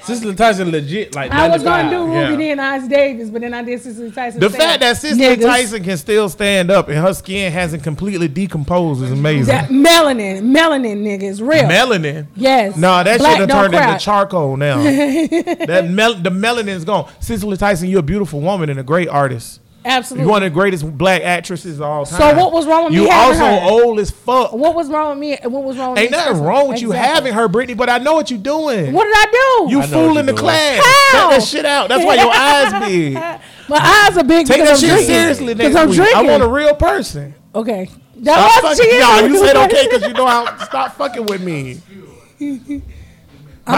Cicely 0.03 0.35
Tyson 0.35 0.71
legit 0.71 1.15
like. 1.15 1.31
I 1.31 1.49
was 1.49 1.63
gonna 1.63 1.83
95. 1.85 1.91
do 2.09 2.13
Yeah. 2.13 2.29
Ruby 2.31 2.43
Dee 2.45 2.51
and 2.53 2.61
Ossie 2.61 2.89
Davis, 2.89 3.31
but 3.31 3.43
then 3.43 3.53
I 3.55 3.63
did 3.63 3.81
Cicely 3.81 4.11
Tyson. 4.11 4.41
The 4.41 4.47
instead. 4.47 4.63
fact 4.63 4.81
that 4.81 4.97
Cicely 4.97 5.19
Niggas. 5.25 5.43
Tyson 5.43 5.85
can 5.85 5.97
still 5.99 6.29
stand 6.29 6.71
up 6.71 6.89
and 6.89 6.99
her 6.99 7.13
skin 7.15 7.53
hasn't 7.53 7.83
completely 7.83 8.27
decomposed 8.29 9.03
is 9.03 9.11
amazing. 9.13 9.47
That 9.47 9.69
melanin, 9.69 10.43
melanin 10.43 11.03
nigga 11.03 11.25
is 11.25 11.43
real. 11.43 11.65
Melanin. 11.65 12.27
yes. 12.35 12.77
No, 12.77 13.03
that 13.05 13.19
Black 13.19 13.39
shit 13.39 13.49
done 13.49 13.63
turned 13.63 13.75
crack. 13.75 13.93
into 13.93 14.05
charcoal 14.05 14.57
now. 14.57 14.83
that 14.83 15.89
mel- 15.91 16.15
the 16.15 16.31
melanin's 16.31 16.85
gone. 16.85 17.11
Cicely 17.21 17.57
Tyson, 17.57 17.89
you're 17.89 18.01
a 18.01 18.03
beautiful 18.03 18.41
woman 18.41 18.71
and 18.71 18.81
a 18.81 18.85
great 18.85 19.09
artist. 19.09 19.61
Absolutely. 19.82 20.24
You're 20.24 20.31
one 20.31 20.43
of 20.43 20.52
the 20.52 20.55
greatest 20.55 20.98
black 20.98 21.23
actresses 21.23 21.77
of 21.81 21.86
all 21.86 22.05
time. 22.05 22.19
So 22.19 22.36
what 22.39 22.52
was 22.52 22.66
wrong 22.66 22.85
with 22.85 22.93
you 22.93 23.05
me 23.05 23.09
having 23.09 23.40
also 23.40 23.61
her? 23.61 23.70
old 23.70 23.98
as 23.98 24.11
fuck. 24.11 24.52
what 24.52 24.74
was 24.74 24.89
wrong 24.90 25.11
with 25.11 25.19
me? 25.19 25.39
What 25.43 25.65
was 25.65 25.78
wrong 25.78 25.90
with 25.93 26.01
Ain't 26.01 26.11
me? 26.11 26.19
Ain't 26.19 26.27
nothing 26.28 26.43
wrong 26.44 26.69
with 26.69 26.82
you 26.82 26.89
Exactly. 26.93 27.15
having 27.15 27.32
her, 27.32 27.48
Brittany, 27.48 27.74
but 27.74 27.89
I 27.89 27.97
know 27.97 28.12
what 28.15 28.31
you're 28.31 28.39
doing. 28.40 28.93
What 28.93 29.05
did 29.05 29.15
I 29.16 29.27
do? 29.66 29.70
You 29.73 29.81
I 29.81 29.86
fooling 29.86 30.27
the 30.27 30.32
you're 30.32 30.36
doing. 30.36 30.36
class. 30.36 30.82
How? 30.85 31.12
Cut 31.12 31.31
that 31.31 31.43
shit 31.44 31.65
out. 31.65 31.89
That's 31.89 32.05
why 32.05 32.15
your 32.16 32.31
eyes 32.31 32.89
big. 32.89 33.15
My 33.15 33.78
eyes 34.11 34.19
are 34.19 34.24
big 34.24 34.47
Take 34.47 34.59
that 34.59 34.65
because 34.65 34.81
shit 34.81 34.90
I'm 34.90 34.97
drinking. 34.97 35.15
seriously 35.15 35.55
Because 35.55 35.73
next 35.73 35.82
I'm 35.82 35.89
week. 35.89 35.97
drinking. 35.97 36.16
I 36.16 36.31
want 36.31 36.43
a 36.43 36.48
real 36.48 36.74
person. 36.74 37.35
okay. 37.55 37.89
That 38.16 38.35
Stop 38.51 38.62
was 38.65 38.78
fucking, 38.78 38.93
she 38.93 38.98
no, 39.01 39.24
you 39.24 39.47
said 39.47 39.57
okay 39.65 39.86
because 39.89 40.02
you 40.07 40.12
know 40.12 40.27
how. 40.27 40.59
Stop 40.59 40.94
fucking 40.97 41.24
with 41.24 41.43
me. 41.43 41.81
My 42.39 42.82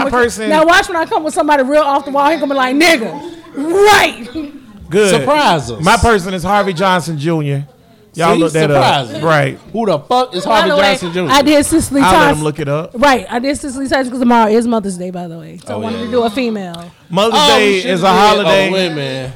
I'ma- 0.01 0.09
person. 0.09 0.49
Now 0.49 0.65
watch 0.65 0.87
when 0.89 0.97
I 0.97 1.05
come 1.05 1.23
with 1.23 1.33
somebody 1.33 1.63
real 1.63 1.81
off 1.81 2.03
the 2.03 2.11
wall. 2.11 2.29
He 2.29 2.35
gonna 2.37 2.47
be 2.53 2.55
like, 2.57 2.75
nigga, 2.75 3.43
right? 3.55 4.53
Good. 4.93 5.09
Surprise 5.19 5.71
us. 5.71 5.83
My 5.83 5.97
person 5.97 6.33
is 6.33 6.43
Harvey 6.43 6.73
Johnson 6.73 7.17
Jr. 7.17 7.67
Y'all 8.15 8.35
See? 8.35 8.39
look 8.39 8.53
that 8.53 8.69
Surprise 8.69 9.11
up. 9.11 9.23
Right. 9.23 9.57
Who 9.71 9.87
the 9.87 9.97
fuck 9.99 10.35
is 10.35 10.45
By 10.45 10.59
Harvey 10.59 10.69
the 10.69 10.77
way, 10.77 10.83
Johnson 10.97 11.13
Jr.? 11.13 11.31
I 11.31 11.41
did 11.41 11.65
Cicely 11.65 12.01
I'll 12.01 12.27
let 12.27 12.37
him 12.37 12.43
look 12.43 12.59
it 12.59 12.67
up. 12.67 12.91
Right, 12.93 13.25
I 13.27 13.39
did 13.39 13.57
Cicely 13.57 13.87
Tyson 13.87 14.05
because 14.05 14.19
tomorrow 14.19 14.51
is 14.51 14.67
Mother's 14.67 14.97
Day, 14.97 15.09
by 15.09 15.27
the 15.27 15.39
way. 15.39 15.57
So 15.57 15.73
oh, 15.73 15.77
I 15.77 15.77
wanted 15.77 16.05
to 16.05 16.11
do 16.11 16.21
a 16.23 16.29
female. 16.29 16.91
Mother's 17.09 17.39
Oh, 17.41 17.57
Day 17.57 17.77
is 17.83 18.03
a 18.03 18.09
holiday. 18.11 18.69
Oh, 18.69 18.71
women. 18.71 19.33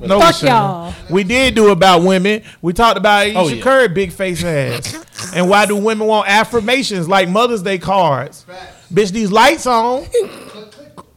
No, 0.00 0.20
Fuck 0.20 0.36
shouldn't. 0.36 0.50
y'all. 0.52 0.94
We 1.10 1.24
did 1.24 1.56
do 1.56 1.70
about 1.70 2.02
women. 2.04 2.42
We 2.62 2.72
talked 2.72 2.98
about 2.98 3.26
oh, 3.26 3.30
Ayesha 3.30 3.38
Oh, 3.40 3.48
yeah. 3.48 3.62
Curry, 3.62 3.88
big 3.88 4.12
face 4.12 4.44
ass. 4.44 5.32
and 5.34 5.50
why 5.50 5.66
do 5.66 5.74
women 5.74 6.06
want 6.06 6.28
affirmations 6.28 7.08
like 7.08 7.28
Mother's 7.28 7.62
Day 7.62 7.78
cards? 7.78 8.46
Bitch, 8.92 9.10
these 9.10 9.32
lights 9.32 9.66
on. 9.66 10.04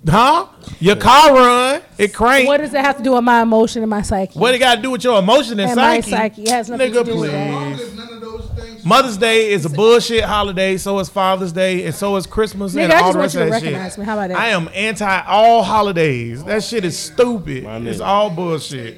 Huh? 0.10 0.48
Your 0.80 0.95
car 0.95 1.34
run. 1.34 1.82
It 1.98 2.14
crank. 2.14 2.48
What 2.48 2.60
What, 2.60 2.65
does 2.65 2.73
it 2.73 2.82
have 2.84 2.98
to 2.98 3.03
do 3.03 3.14
with 3.14 3.23
my 3.23 3.41
emotion 3.41 3.84
and 3.84 3.90
my 3.90 4.02
psyche? 4.02 4.40
What 4.40 4.56
it 4.56 4.60
got 4.60 4.76
to 4.76 4.82
do 4.82 4.90
with 4.91 5.03
your 5.03 5.19
emotion 5.19 5.60
and, 5.60 5.69
and 5.69 5.76
my 5.76 5.99
psyche? 6.02 6.11
psyche? 6.11 6.41
It 6.44 6.49
has 6.49 6.69
nothing 6.69 6.91
Nigga, 6.91 7.06
to 7.06 7.11
do 7.11 7.19
with 7.19 7.32
that. 7.32 7.78
please. 7.78 7.95
None 7.95 8.14
of 8.14 8.22
those 8.22 8.45
things. 8.49 8.84
Mother's 8.86 9.18
Day 9.18 9.52
is 9.52 9.64
a 9.65 9.69
bullshit 9.69 10.23
holiday. 10.23 10.78
So 10.78 10.98
is 10.99 11.07
Father's 11.10 11.52
Day, 11.52 11.86
and 11.86 11.94
so 11.94 12.15
is 12.15 12.26
Christmas 12.26 12.73
Nigga, 12.73 12.84
and 12.86 12.94
I 12.94 13.02
all 13.02 13.14
just 13.14 13.14
the 13.14 13.19
want 13.19 13.22
rest 13.22 13.36
you 13.36 13.41
of 13.41 13.48
that 13.49 13.53
recognize 13.53 13.91
shit. 13.91 13.99
me. 13.99 14.06
How 14.06 14.14
about 14.18 14.28
that? 14.30 14.38
I 14.40 14.48
am 14.48 14.69
anti 14.73 15.22
all 15.28 15.61
holidays. 15.64 16.44
That 16.45 16.64
shit 16.64 16.84
is 16.84 16.98
stupid. 16.98 17.65
It's 17.88 17.99
all 17.99 18.32
bullshit. 18.32 18.98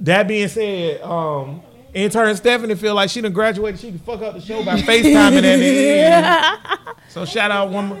That 0.00 0.28
being 0.28 0.48
said, 0.48 1.00
um, 1.00 1.62
intern 1.94 2.36
Stephanie 2.36 2.74
feel 2.74 2.94
like 2.94 3.08
she 3.08 3.22
done 3.22 3.32
graduated. 3.32 3.80
She 3.80 3.88
can 3.88 3.98
fuck 4.00 4.20
up 4.20 4.34
the 4.34 4.40
show 4.42 4.62
by 4.64 4.76
FaceTiming 4.80 5.36
at 5.36 5.40
the 5.40 5.98
end. 5.98 6.98
So 7.08 7.24
shout 7.24 7.50
out 7.50 7.70
one 7.70 7.86
more. 7.86 7.98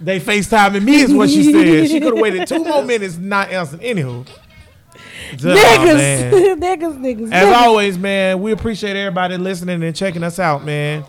They 0.00 0.20
FaceTiming 0.20 0.82
me 0.82 1.00
is 1.00 1.12
what 1.12 1.30
she 1.30 1.52
said. 1.52 1.88
She 1.88 2.00
could 2.00 2.14
have 2.14 2.22
waited 2.22 2.46
two 2.46 2.64
more 2.64 2.82
minutes 2.82 3.16
not 3.16 3.50
answering. 3.50 3.82
Anywho. 3.82 4.26
Oh, 5.32 5.84
man. 5.84 6.32
niggas, 6.32 6.56
niggas, 6.60 6.98
niggas. 6.98 7.32
As 7.32 7.46
niggas. 7.46 7.56
always, 7.56 7.98
man, 7.98 8.40
we 8.40 8.52
appreciate 8.52 8.96
everybody 8.96 9.36
listening 9.36 9.82
and 9.82 9.96
checking 9.96 10.22
us 10.22 10.38
out, 10.38 10.64
man. 10.64 11.04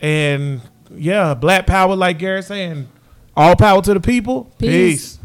And 0.00 0.60
yeah, 0.94 1.34
black 1.34 1.66
power, 1.66 1.94
like 1.96 2.18
Garrett 2.18 2.44
saying, 2.44 2.88
all 3.36 3.56
power 3.56 3.80
to 3.82 3.94
the 3.94 4.00
people. 4.00 4.44
Peace. 4.58 5.16
Peace. 5.16 5.18